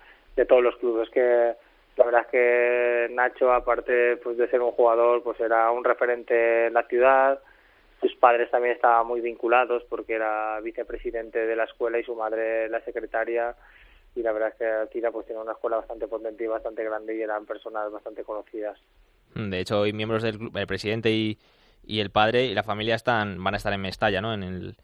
todos 0.47 0.63
los 0.63 0.77
clubes 0.77 1.09
que 1.11 1.55
la 1.97 2.05
verdad 2.05 2.23
es 2.23 2.27
que 2.27 3.15
Nacho 3.15 3.53
aparte 3.53 4.17
pues 4.17 4.37
de 4.37 4.49
ser 4.49 4.61
un 4.61 4.73
jugador 4.73 5.23
pues 5.23 5.39
era 5.41 5.71
un 5.71 5.85
referente 5.85 6.67
en 6.67 6.75
la 6.75 6.83
ciudad. 6.85 7.41
Sus 8.01 8.15
padres 8.17 8.51
también 8.51 8.75
estaban 8.75 9.07
muy 9.07 9.21
vinculados 9.21 9.85
porque 9.89 10.15
era 10.15 10.61
vicepresidente 10.61 11.47
de 11.47 11.57
la 11.57 11.65
escuela 11.65 11.99
y 11.99 12.05
su 12.05 12.15
madre 12.15 12.69
la 12.69 12.81
secretaria. 12.81 13.55
Y 14.17 14.23
la 14.23 14.33
verdad 14.33 14.51
es 14.51 14.55
que 14.57 14.93
Tira 14.93 15.13
pues 15.13 15.27
tiene 15.27 15.41
una 15.41 15.53
escuela 15.53 15.77
bastante 15.77 16.09
potente 16.09 16.45
y 16.45 16.49
bastante 16.49 16.85
grande 16.85 17.17
y 17.17 17.23
eran 17.23 17.47
personas 17.47 17.91
bastante 17.91 18.25
conocidas. 18.25 18.79
De 19.35 19.61
hecho 19.61 19.81
hoy 19.81 19.93
miembros 19.93 20.23
del 20.23 20.51
el 20.55 20.67
presidente 20.67 21.11
y 21.11 21.39
y 21.87 22.01
el 22.01 22.11
padre 22.11 22.45
y 22.45 22.55
la 22.55 22.63
familia 22.63 22.95
están 22.95 23.43
van 23.43 23.55
a 23.55 23.57
estar 23.57 23.73
en 23.73 23.83
Mestalla, 23.83 24.21
¿no? 24.21 24.33
En 24.33 24.43
el, 24.43 24.77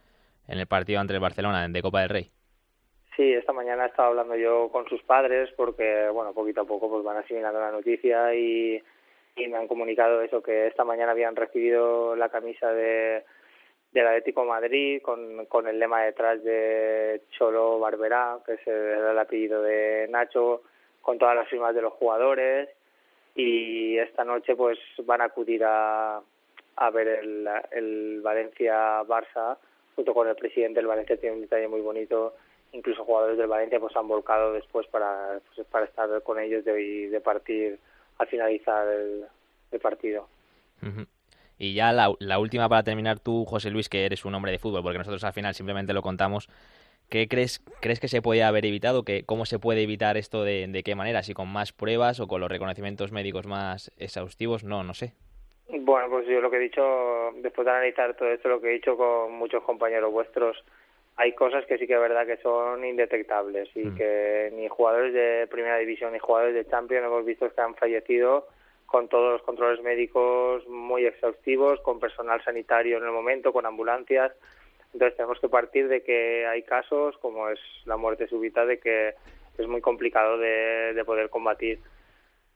en 0.48 0.58
el 0.58 0.66
partido 0.66 1.00
ante 1.00 1.14
el 1.14 1.20
Barcelona 1.20 1.66
de 1.68 1.82
Copa 1.82 2.00
del 2.00 2.10
Rey. 2.10 2.30
Sí, 3.16 3.32
esta 3.32 3.52
mañana 3.52 3.84
he 3.84 3.88
estado 3.88 4.08
hablando 4.08 4.36
yo 4.36 4.70
con 4.70 4.88
sus 4.88 5.02
padres 5.02 5.50
porque, 5.56 6.08
bueno, 6.12 6.32
poquito 6.32 6.62
a 6.62 6.66
poco 6.66 6.88
pues 6.88 7.04
van 7.04 7.18
asimilando 7.18 7.60
la 7.60 7.70
noticia 7.70 8.34
y, 8.34 8.82
y 9.36 9.48
me 9.48 9.58
han 9.58 9.68
comunicado 9.68 10.22
eso, 10.22 10.42
que 10.42 10.68
esta 10.68 10.84
mañana 10.84 11.12
habían 11.12 11.36
recibido 11.36 12.16
la 12.16 12.28
camisa 12.28 12.72
de 12.72 13.24
del 13.92 14.06
Atlético 14.06 14.44
Madrid 14.44 15.02
con, 15.02 15.46
con 15.46 15.66
el 15.66 15.78
lema 15.78 16.02
detrás 16.02 16.42
de 16.44 17.22
Cholo 17.30 17.78
Barberá, 17.80 18.38
que 18.46 18.52
es 18.52 18.66
el, 18.66 19.18
apellido 19.18 19.62
de 19.62 20.06
Nacho, 20.08 20.62
con 21.02 21.18
todas 21.18 21.34
las 21.34 21.48
firmas 21.48 21.74
de 21.74 21.82
los 21.82 21.92
jugadores 21.94 22.68
y 23.34 23.96
esta 23.98 24.24
noche 24.24 24.54
pues 24.54 24.78
van 25.04 25.20
a 25.20 25.24
acudir 25.24 25.62
a, 25.64 26.20
a 26.80 26.90
ver 26.90 27.08
el, 27.08 27.48
el 27.72 28.20
Valencia-Barça 28.22 29.58
junto 29.94 30.14
con 30.14 30.26
el 30.28 30.34
presidente 30.34 30.80
del 30.80 30.86
Valencia 30.86 31.18
tiene 31.18 31.36
un 31.36 31.42
detalle 31.42 31.68
muy 31.68 31.82
bonito 31.82 32.34
incluso 32.72 33.04
jugadores 33.04 33.36
del 33.36 33.48
Valencia 33.48 33.78
pues 33.78 33.94
han 33.96 34.08
volcado 34.08 34.54
después 34.54 34.86
para 34.86 35.40
pues, 35.54 35.66
para 35.68 35.84
estar 35.84 36.22
con 36.22 36.40
ellos 36.40 36.64
de, 36.64 37.10
de 37.10 37.20
partir 37.20 37.78
al 38.18 38.26
finalizar 38.28 38.88
el, 38.88 39.26
partido 39.80 40.26
y 41.58 41.74
ya 41.74 41.92
la, 41.92 42.12
la, 42.18 42.38
última 42.38 42.68
para 42.68 42.82
terminar 42.82 43.20
tú, 43.20 43.44
José 43.44 43.70
Luis, 43.70 43.88
que 43.88 44.06
eres 44.06 44.24
un 44.24 44.34
hombre 44.34 44.50
de 44.50 44.58
fútbol, 44.58 44.82
porque 44.82 44.98
nosotros 44.98 45.22
al 45.24 45.34
final 45.34 45.54
simplemente 45.54 45.92
lo 45.92 46.02
contamos. 46.02 46.48
¿Qué 47.10 47.28
crees, 47.28 47.62
crees 47.80 48.00
que 48.00 48.08
se 48.08 48.22
puede 48.22 48.42
haber 48.42 48.64
evitado? 48.64 49.04
¿Qué, 49.04 49.24
¿Cómo 49.24 49.44
se 49.44 49.58
puede 49.58 49.82
evitar 49.82 50.16
esto? 50.16 50.42
De, 50.42 50.66
¿De 50.68 50.82
qué 50.82 50.94
manera? 50.94 51.22
¿Si 51.22 51.34
con 51.34 51.48
más 51.48 51.72
pruebas 51.72 52.18
o 52.18 52.28
con 52.28 52.40
los 52.40 52.50
reconocimientos 52.50 53.12
médicos 53.12 53.46
más 53.46 53.92
exhaustivos? 53.98 54.64
No, 54.64 54.82
no 54.84 54.94
sé. 54.94 55.14
Bueno, 55.72 56.08
pues 56.08 56.26
yo 56.26 56.40
lo 56.40 56.50
que 56.50 56.56
he 56.56 56.60
dicho, 56.60 57.32
después 57.36 57.64
de 57.64 57.70
analizar 57.70 58.14
todo 58.16 58.28
esto, 58.28 58.48
lo 58.48 58.60
que 58.60 58.70
he 58.70 58.74
dicho 58.74 58.96
con 58.96 59.32
muchos 59.32 59.62
compañeros 59.62 60.12
vuestros, 60.12 60.64
hay 61.16 61.32
cosas 61.34 61.64
que 61.66 61.78
sí 61.78 61.86
que 61.86 61.94
es 61.94 62.00
verdad 62.00 62.26
que 62.26 62.38
son 62.38 62.84
indetectables 62.84 63.68
y 63.76 63.84
mm. 63.84 63.94
que 63.96 64.52
ni 64.56 64.68
jugadores 64.68 65.12
de 65.12 65.46
primera 65.48 65.76
división 65.78 66.12
ni 66.12 66.18
jugadores 66.18 66.54
de 66.54 66.66
Champions 66.68 67.06
hemos 67.06 67.24
visto 67.24 67.52
que 67.52 67.60
han 67.60 67.74
fallecido 67.74 68.48
con 68.86 69.08
todos 69.08 69.32
los 69.32 69.42
controles 69.42 69.80
médicos 69.82 70.66
muy 70.66 71.06
exhaustivos, 71.06 71.80
con 71.82 72.00
personal 72.00 72.42
sanitario 72.42 72.98
en 72.98 73.04
el 73.04 73.12
momento, 73.12 73.52
con 73.52 73.64
ambulancias. 73.64 74.32
Entonces 74.92 75.16
tenemos 75.16 75.38
que 75.38 75.48
partir 75.48 75.86
de 75.86 76.02
que 76.02 76.44
hay 76.46 76.62
casos, 76.62 77.16
como 77.18 77.48
es 77.48 77.60
la 77.84 77.96
muerte 77.96 78.26
súbita, 78.26 78.66
de 78.66 78.80
que 78.80 79.14
es 79.58 79.66
muy 79.68 79.80
complicado 79.80 80.38
de, 80.38 80.92
de 80.94 81.04
poder 81.04 81.30
combatir. 81.30 81.78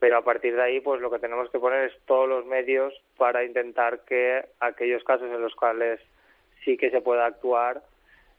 Pero 0.04 0.18
a 0.18 0.22
partir 0.22 0.54
de 0.54 0.60
ahí, 0.60 0.80
pues 0.82 1.00
lo 1.00 1.10
que 1.10 1.18
tenemos 1.18 1.48
que 1.48 1.58
poner 1.58 1.84
es 1.84 1.98
todos 2.04 2.28
los 2.28 2.44
medios 2.44 2.92
para 3.16 3.42
intentar 3.42 4.04
que 4.04 4.44
aquellos 4.60 5.02
casos 5.02 5.30
en 5.30 5.40
los 5.40 5.54
cuales 5.54 5.98
sí 6.62 6.76
que 6.76 6.90
se 6.90 7.00
pueda 7.00 7.24
actuar, 7.24 7.80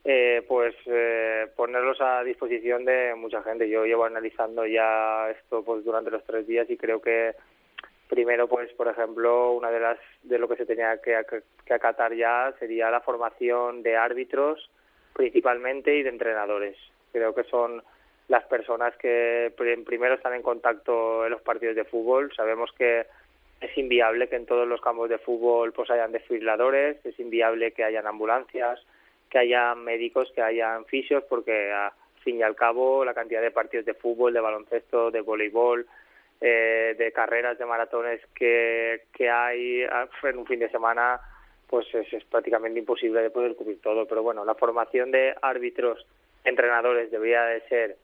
eh, 0.04 0.46
pues 0.48 0.76
eh, 0.86 1.48
ponerlos 1.56 2.00
a 2.02 2.24
disposición 2.24 2.86
de 2.86 3.16
mucha 3.16 3.42
gente. 3.42 3.68
Yo 3.68 3.84
llevo 3.84 4.06
analizando 4.06 4.68
ya 4.68 5.32
esto 5.32 5.66
pues 5.66 5.84
durante 5.84 6.12
los 6.12 6.24
tres 6.24 6.46
días 6.46 6.70
y 6.70 6.78
creo 6.78 7.02
que 7.02 7.34
Primero, 8.08 8.48
pues, 8.48 8.72
por 8.74 8.88
ejemplo, 8.88 9.54
una 9.54 9.72
de 9.72 9.80
las 9.80 9.98
de 10.22 10.38
lo 10.38 10.48
que 10.48 10.58
se 10.58 10.68
tenía 10.68 11.02
que, 11.02 11.20
que 11.66 11.74
acatar 11.74 12.14
ya 12.14 12.54
sería 12.60 12.92
la 12.92 13.02
formación 13.02 13.82
de 13.82 13.98
árbitros, 13.98 14.70
principalmente, 15.14 15.96
y 15.96 16.04
de 16.04 16.10
entrenadores. 16.10 16.78
Creo 17.12 17.34
que 17.34 17.44
son 17.46 17.82
las 18.28 18.44
personas 18.46 18.96
que 18.98 19.54
primero 19.86 20.16
están 20.16 20.34
en 20.34 20.42
contacto 20.42 21.26
en 21.26 21.32
los 21.32 21.42
partidos 21.42 21.76
de 21.76 21.86
fútbol. 21.86 22.32
Sabemos 22.36 22.72
que 22.78 23.06
es 23.62 23.78
inviable 23.78 24.28
que 24.28 24.36
en 24.36 24.46
todos 24.46 24.68
los 24.68 24.82
campos 24.82 25.10
de 25.10 25.18
fútbol 25.18 25.74
pues 25.74 25.90
hayan 25.90 26.12
desfibriladores, 26.12 27.04
es 27.06 27.20
inviable 27.20 27.72
que 27.72 27.84
hayan 27.84 28.08
ambulancias, 28.08 28.80
que 29.30 29.40
haya 29.40 29.76
médicos, 29.76 30.32
que 30.34 30.42
hayan 30.42 30.86
fisios, 30.86 31.24
porque 31.26 31.72
a 31.72 31.94
fin 32.24 32.38
y 32.38 32.44
al 32.44 32.56
cabo 32.56 33.06
la 33.06 33.14
cantidad 33.14 33.42
de 33.42 33.52
partidos 33.52 33.86
de 33.86 33.94
fútbol, 33.94 34.34
de 34.34 34.40
baloncesto, 34.40 35.12
de 35.12 35.22
voleibol, 35.22 35.86
eh, 36.42 36.96
de 36.98 37.12
carreras, 37.12 37.58
de 37.58 37.66
maratones 37.66 38.22
que, 38.36 39.04
que 39.14 39.30
hay 39.30 39.84
ah, 39.84 40.08
en 40.24 40.38
un 40.38 40.46
fin 40.46 40.60
de 40.60 40.70
semana, 40.70 41.20
pues 41.68 41.88
es, 41.94 42.24
prácticamente 42.26 42.80
imposible 42.80 43.22
de 43.22 43.30
poder 43.30 43.56
cubrir 43.56 43.80
todo. 43.82 44.06
Pero 44.06 44.22
bueno, 44.24 44.44
la 44.44 44.56
formación 44.56 45.12
de 45.12 45.34
árbitros, 45.42 46.06
entrenadores 46.44 47.10
debería 47.10 47.44
de 47.44 47.62
ser 47.62 47.98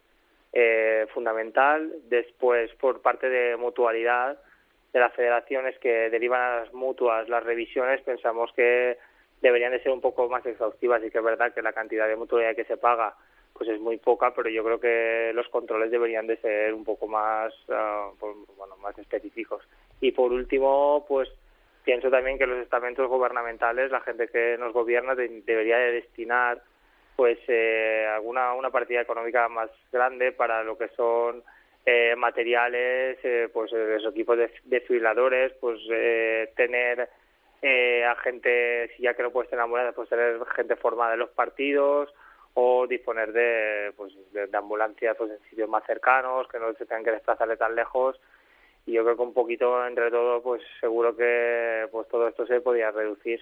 eh, 0.53 1.08
fundamental. 1.13 1.91
Después, 2.10 2.74
por 2.75 3.01
parte 3.01 3.29
de 3.29 3.55
mutualidad 3.58 4.38
de 4.93 5.00
las 5.00 5.13
federaciones 5.13 5.77
que 5.79 6.10
derivan 6.10 6.41
a 6.41 6.55
las 6.62 6.74
mutuas 6.74 7.29
las 7.29 7.43
revisiones, 7.43 8.01
pensamos 8.01 8.51
que 8.53 8.98
deberían 9.41 9.72
de 9.72 9.81
ser 9.81 9.91
un 9.91 10.01
poco 10.01 10.29
más 10.29 10.46
exhaustivas 10.46 11.03
y 11.03 11.10
que 11.10 11.17
es 11.17 11.24
verdad 11.24 11.53
que 11.53 11.62
la 11.62 11.74
cantidad 11.74 12.08
de 12.08 12.15
mutualidad 12.15 12.55
que 12.55 12.65
se 12.65 12.77
paga 12.77 13.15
pues 13.53 13.70
es 13.70 13.79
muy 13.79 13.98
poca, 13.98 14.34
pero 14.34 14.50
yo 14.50 14.63
creo 14.63 14.79
que 14.79 15.31
los 15.36 15.48
controles 15.50 15.91
deberían 15.91 16.25
de 16.25 16.38
ser 16.38 16.74
un 16.74 16.84
poco 16.84 17.08
más, 17.08 17.53
pues, 17.67 18.36
bueno, 18.58 18.77
más 18.77 18.98
específicos. 18.98 19.63
Y 20.00 20.12
por 20.13 20.31
último, 20.31 21.05
pues 21.08 21.29
pienso 21.84 22.10
también 22.10 22.38
que 22.38 22.48
los 22.48 22.60
estamentos 22.60 23.08
gubernamentales, 23.08 23.91
la 23.91 24.01
gente 24.01 24.27
que 24.29 24.58
nos 24.58 24.74
gobierna, 24.74 25.15
debería 25.15 25.77
de 25.77 25.91
destinar 25.91 26.62
pues 27.15 27.37
eh, 27.47 28.07
alguna 28.13 28.53
una 28.53 28.69
partida 28.69 29.01
económica 29.01 29.47
más 29.49 29.69
grande 29.91 30.31
para 30.31 30.63
lo 30.63 30.77
que 30.77 30.89
son 30.89 31.43
eh, 31.85 32.15
materiales, 32.15 33.17
eh, 33.23 33.49
pues 33.51 33.71
los 33.71 34.13
equipos 34.13 34.37
de 34.37 34.51
desfibriladores, 34.65 35.53
pues 35.59 35.79
tener 36.55 37.09
a 37.63 38.15
gente, 38.23 38.91
si 38.95 39.03
ya 39.03 39.13
que 39.13 39.23
no 39.23 39.31
puedes 39.31 39.49
tener 39.49 39.63
ambulancias, 39.63 39.95
pues 39.95 40.09
tener 40.09 40.43
gente 40.55 40.75
formada 40.75 41.13
en 41.13 41.19
los 41.19 41.29
partidos, 41.29 42.11
o 42.53 42.85
disponer 42.87 43.31
de, 43.31 43.93
pues, 43.95 44.13
de, 44.33 44.49
ambulancias 44.57 45.15
pues, 45.17 45.31
en 45.31 45.49
sitios 45.49 45.69
más 45.69 45.85
cercanos, 45.85 46.47
que 46.47 46.59
no 46.59 46.73
se 46.73 46.85
tengan 46.85 47.03
que 47.03 47.11
desplazarle 47.11 47.57
tan 47.57 47.75
lejos. 47.75 48.19
Y 48.85 48.93
yo 48.93 49.03
creo 49.03 49.15
que 49.15 49.21
un 49.21 49.33
poquito 49.33 49.85
entre 49.85 50.09
todo, 50.09 50.41
pues 50.41 50.61
seguro 50.79 51.15
que 51.15 51.87
pues 51.91 52.07
todo 52.07 52.27
esto 52.27 52.45
se 52.47 52.61
podía 52.61 52.91
reducir. 52.91 53.41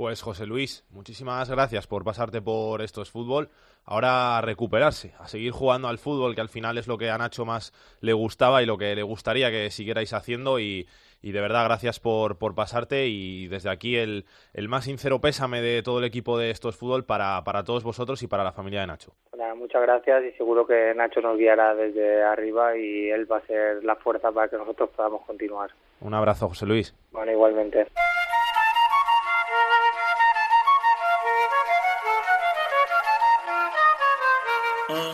Pues 0.00 0.22
José 0.22 0.46
Luis, 0.46 0.82
muchísimas 0.88 1.50
gracias 1.50 1.86
por 1.86 2.04
pasarte 2.04 2.40
por 2.40 2.80
estos 2.80 3.10
fútbol. 3.10 3.50
Ahora 3.84 4.38
a 4.38 4.40
recuperarse, 4.40 5.12
a 5.18 5.28
seguir 5.28 5.52
jugando 5.52 5.88
al 5.88 5.98
fútbol, 5.98 6.34
que 6.34 6.40
al 6.40 6.48
final 6.48 6.78
es 6.78 6.88
lo 6.88 6.96
que 6.96 7.10
a 7.10 7.18
Nacho 7.18 7.44
más 7.44 7.74
le 8.00 8.14
gustaba 8.14 8.62
y 8.62 8.66
lo 8.66 8.78
que 8.78 8.94
le 8.94 9.02
gustaría 9.02 9.50
que 9.50 9.70
siguierais 9.70 10.14
haciendo. 10.14 10.58
Y, 10.58 10.88
y 11.20 11.32
de 11.32 11.40
verdad 11.42 11.66
gracias 11.66 12.00
por, 12.00 12.38
por 12.38 12.54
pasarte 12.54 13.08
y 13.08 13.48
desde 13.48 13.68
aquí 13.68 13.98
el, 13.98 14.24
el, 14.54 14.70
más 14.70 14.84
sincero 14.84 15.20
pésame 15.20 15.60
de 15.60 15.82
todo 15.82 15.98
el 15.98 16.06
equipo 16.06 16.38
de 16.38 16.50
estos 16.50 16.78
fútbol 16.78 17.04
para, 17.04 17.44
para 17.44 17.62
todos 17.62 17.84
vosotros 17.84 18.22
y 18.22 18.26
para 18.26 18.42
la 18.42 18.52
familia 18.52 18.80
de 18.80 18.86
Nacho. 18.86 19.12
muchas 19.54 19.82
gracias 19.82 20.24
y 20.24 20.32
seguro 20.38 20.66
que 20.66 20.94
Nacho 20.96 21.20
nos 21.20 21.36
guiará 21.36 21.74
desde 21.74 22.22
arriba 22.22 22.74
y 22.74 23.10
él 23.10 23.30
va 23.30 23.36
a 23.36 23.46
ser 23.46 23.84
la 23.84 23.96
fuerza 23.96 24.32
para 24.32 24.48
que 24.48 24.56
nosotros 24.56 24.88
podamos 24.96 25.26
continuar. 25.26 25.72
Un 26.00 26.14
abrazo, 26.14 26.48
José 26.48 26.64
Luis. 26.64 26.94
Bueno, 27.12 27.32
igualmente. 27.32 27.86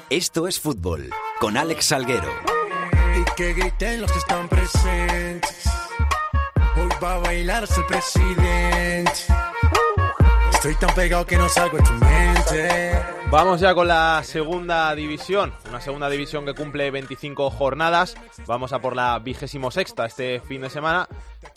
Esto 0.08 0.46
es 0.46 0.60
fútbol 0.60 1.10
con 1.40 1.56
Alex 1.56 1.86
Salguero. 1.86 2.30
Y 3.18 3.24
que 3.34 3.54
griten 3.54 4.02
los 4.02 4.12
que 4.12 4.18
están 4.18 4.48
presentes 4.48 5.68
va 7.02 7.14
a 7.14 7.18
bailar 7.18 7.64
el 7.64 7.84
presidente. 7.86 9.12
Estoy 10.52 10.76
tan 10.76 10.94
pegado 10.94 11.26
que 11.26 11.36
no 11.36 11.48
salgo 11.48 11.78
de 11.78 11.82
tu 11.82 11.92
mente. 11.94 12.92
Vamos 13.32 13.58
ya 13.58 13.74
con 13.74 13.88
la 13.88 14.22
segunda 14.22 14.94
división, 14.94 15.52
una 15.68 15.80
segunda 15.80 16.08
división 16.08 16.46
que 16.46 16.54
cumple 16.54 16.92
25 16.92 17.50
jornadas. 17.50 18.14
Vamos 18.46 18.72
a 18.72 18.78
por 18.78 18.94
la 18.94 19.18
vigésimo 19.18 19.72
sexta 19.72 20.06
este 20.06 20.38
fin 20.38 20.60
de 20.60 20.70
semana 20.70 21.08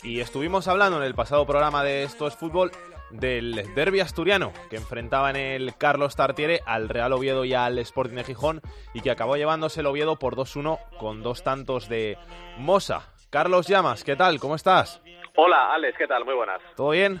y 0.02 0.18
estuvimos 0.18 0.66
hablando 0.66 0.98
en 0.98 1.04
el 1.04 1.14
pasado 1.14 1.46
programa 1.46 1.84
de 1.84 2.02
Esto 2.02 2.26
es 2.26 2.34
Fútbol 2.34 2.72
del 3.10 3.74
derby 3.74 4.00
asturiano 4.00 4.52
que 4.68 4.76
enfrentaba 4.76 5.30
en 5.30 5.36
el 5.36 5.76
Carlos 5.76 6.16
Tartiere 6.16 6.60
al 6.66 6.88
Real 6.88 7.12
Oviedo 7.12 7.44
y 7.44 7.54
al 7.54 7.78
Sporting 7.78 8.16
de 8.16 8.24
Gijón 8.24 8.60
y 8.94 9.00
que 9.00 9.10
acabó 9.10 9.36
llevándose 9.36 9.80
el 9.80 9.86
Oviedo 9.86 10.16
por 10.18 10.36
2-1 10.36 10.78
con 10.98 11.22
dos 11.22 11.42
tantos 11.42 11.88
de 11.88 12.18
Mosa. 12.58 13.12
Carlos 13.30 13.66
Llamas, 13.66 14.04
¿qué 14.04 14.16
tal? 14.16 14.40
¿Cómo 14.40 14.54
estás? 14.54 15.00
Hola, 15.36 15.72
Alex, 15.72 15.96
¿qué 15.96 16.06
tal? 16.06 16.24
Muy 16.24 16.34
buenas. 16.34 16.60
¿Todo 16.76 16.90
bien? 16.90 17.20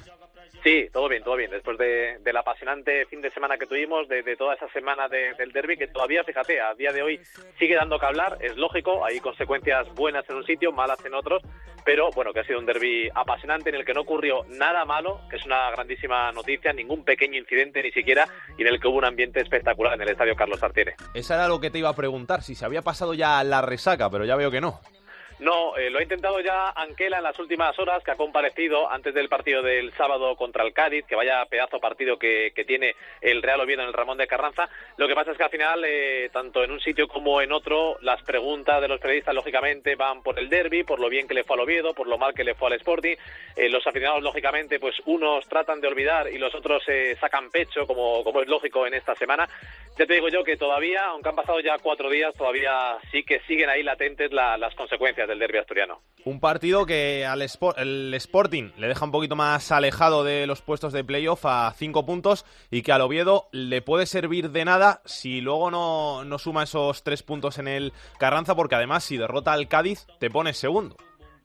Sí, 0.62 0.88
todo 0.92 1.08
bien, 1.08 1.22
todo 1.22 1.36
bien. 1.36 1.50
Después 1.50 1.78
de, 1.78 2.18
del 2.22 2.36
apasionante 2.36 3.06
fin 3.06 3.22
de 3.22 3.30
semana 3.30 3.56
que 3.56 3.66
tuvimos, 3.66 4.08
de, 4.08 4.22
toda 4.36 4.54
esa 4.54 4.68
semana 4.68 5.08
del 5.08 5.52
derby, 5.52 5.76
que 5.76 5.88
todavía, 5.88 6.22
fíjate, 6.24 6.60
a 6.60 6.74
día 6.74 6.92
de 6.92 7.02
hoy 7.02 7.20
sigue 7.58 7.74
dando 7.74 7.98
que 7.98 8.06
hablar, 8.06 8.38
es 8.40 8.56
lógico, 8.56 9.04
hay 9.04 9.20
consecuencias 9.20 9.92
buenas 9.94 10.28
en 10.28 10.36
un 10.36 10.44
sitio, 10.44 10.72
malas 10.72 11.02
en 11.04 11.14
otros, 11.14 11.42
pero 11.84 12.10
bueno, 12.14 12.32
que 12.32 12.40
ha 12.40 12.44
sido 12.44 12.58
un 12.58 12.66
derby 12.66 13.08
apasionante 13.14 13.70
en 13.70 13.76
el 13.76 13.84
que 13.84 13.94
no 13.94 14.02
ocurrió 14.02 14.44
nada 14.48 14.84
malo, 14.84 15.20
que 15.30 15.36
es 15.36 15.46
una 15.46 15.70
grandísima 15.70 16.30
noticia, 16.32 16.72
ningún 16.72 17.04
pequeño 17.04 17.38
incidente 17.38 17.82
ni 17.82 17.90
siquiera, 17.92 18.28
y 18.58 18.62
en 18.62 18.68
el 18.68 18.80
que 18.80 18.88
hubo 18.88 18.98
un 18.98 19.04
ambiente 19.06 19.40
espectacular 19.40 19.94
en 19.94 20.02
el 20.02 20.10
estadio 20.10 20.36
Carlos 20.36 20.62
Artiere. 20.62 20.94
Esa 21.14 21.36
era 21.36 21.48
lo 21.48 21.60
que 21.60 21.70
te 21.70 21.78
iba 21.78 21.88
a 21.88 21.96
preguntar, 21.96 22.42
si 22.42 22.54
se 22.54 22.64
había 22.64 22.82
pasado 22.82 23.14
ya 23.14 23.42
la 23.44 23.62
resaca, 23.62 24.10
pero 24.10 24.24
ya 24.26 24.36
veo 24.36 24.50
que 24.50 24.60
no. 24.60 24.80
No, 25.40 25.74
eh, 25.78 25.88
lo 25.88 25.98
ha 25.98 26.02
intentado 26.02 26.38
ya 26.40 26.68
Anquela 26.70 27.16
en 27.16 27.22
las 27.22 27.38
últimas 27.38 27.78
horas, 27.78 28.04
que 28.04 28.10
ha 28.10 28.16
comparecido 28.16 28.90
antes 28.90 29.14
del 29.14 29.30
partido 29.30 29.62
del 29.62 29.90
sábado 29.94 30.36
contra 30.36 30.64
el 30.64 30.74
Cádiz, 30.74 31.06
que 31.06 31.16
vaya 31.16 31.42
pedazo 31.46 31.80
partido 31.80 32.18
que, 32.18 32.52
que 32.54 32.64
tiene 32.66 32.94
el 33.22 33.40
Real 33.42 33.60
Oviedo 33.62 33.80
en 33.80 33.88
el 33.88 33.94
Ramón 33.94 34.18
de 34.18 34.26
Carranza. 34.26 34.68
Lo 34.98 35.08
que 35.08 35.14
pasa 35.14 35.30
es 35.32 35.38
que 35.38 35.44
al 35.44 35.50
final, 35.50 35.82
eh, 35.86 36.28
tanto 36.30 36.62
en 36.62 36.70
un 36.70 36.78
sitio 36.80 37.08
como 37.08 37.40
en 37.40 37.52
otro, 37.52 37.96
las 38.02 38.22
preguntas 38.22 38.82
de 38.82 38.88
los 38.88 39.00
periodistas, 39.00 39.34
lógicamente, 39.34 39.94
van 39.96 40.22
por 40.22 40.38
el 40.38 40.50
derby, 40.50 40.84
por 40.84 41.00
lo 41.00 41.08
bien 41.08 41.26
que 41.26 41.32
le 41.32 41.44
fue 41.44 41.54
al 41.56 41.60
Oviedo, 41.60 41.94
por 41.94 42.06
lo 42.06 42.18
mal 42.18 42.34
que 42.34 42.44
le 42.44 42.54
fue 42.54 42.68
al 42.68 42.74
Sporting. 42.74 43.16
Eh, 43.56 43.70
los 43.70 43.86
aficionados, 43.86 44.22
lógicamente, 44.22 44.78
pues 44.78 44.96
unos 45.06 45.48
tratan 45.48 45.80
de 45.80 45.88
olvidar 45.88 46.28
y 46.30 46.36
los 46.36 46.54
otros 46.54 46.82
eh, 46.88 47.16
sacan 47.18 47.50
pecho, 47.50 47.86
como, 47.86 48.22
como 48.24 48.42
es 48.42 48.48
lógico 48.48 48.86
en 48.86 48.92
esta 48.92 49.14
semana. 49.14 49.48
Ya 49.96 50.04
te 50.04 50.12
digo 50.14 50.28
yo 50.28 50.44
que 50.44 50.58
todavía, 50.58 51.06
aunque 51.06 51.30
han 51.30 51.36
pasado 51.36 51.60
ya 51.60 51.78
cuatro 51.78 52.10
días, 52.10 52.34
todavía 52.34 52.98
sí 53.10 53.22
que 53.22 53.40
siguen 53.48 53.70
ahí 53.70 53.82
latentes 53.82 54.30
la- 54.32 54.58
las 54.58 54.74
consecuencias 54.74 55.29
del 55.38 55.58
asturiano. 55.58 56.00
Un 56.24 56.40
partido 56.40 56.86
que 56.86 57.24
al 57.24 57.42
el 57.42 58.14
Sporting 58.14 58.70
le 58.76 58.88
deja 58.88 59.04
un 59.04 59.12
poquito 59.12 59.36
más 59.36 59.72
alejado 59.72 60.24
de 60.24 60.46
los 60.46 60.62
puestos 60.62 60.92
de 60.92 61.04
playoff 61.04 61.46
a 61.46 61.72
cinco 61.76 62.04
puntos 62.04 62.44
y 62.70 62.82
que 62.82 62.92
al 62.92 63.00
Oviedo 63.00 63.48
le 63.52 63.82
puede 63.82 64.06
servir 64.06 64.50
de 64.50 64.64
nada 64.64 65.00
si 65.04 65.40
luego 65.40 65.70
no, 65.70 66.24
no 66.24 66.38
suma 66.38 66.64
esos 66.64 67.02
tres 67.02 67.22
puntos 67.22 67.58
en 67.58 67.68
el 67.68 67.92
Carranza, 68.18 68.54
porque 68.54 68.74
además 68.74 69.04
si 69.04 69.16
derrota 69.16 69.52
al 69.52 69.68
Cádiz 69.68 70.06
te 70.18 70.30
pones 70.30 70.58
segundo. 70.58 70.96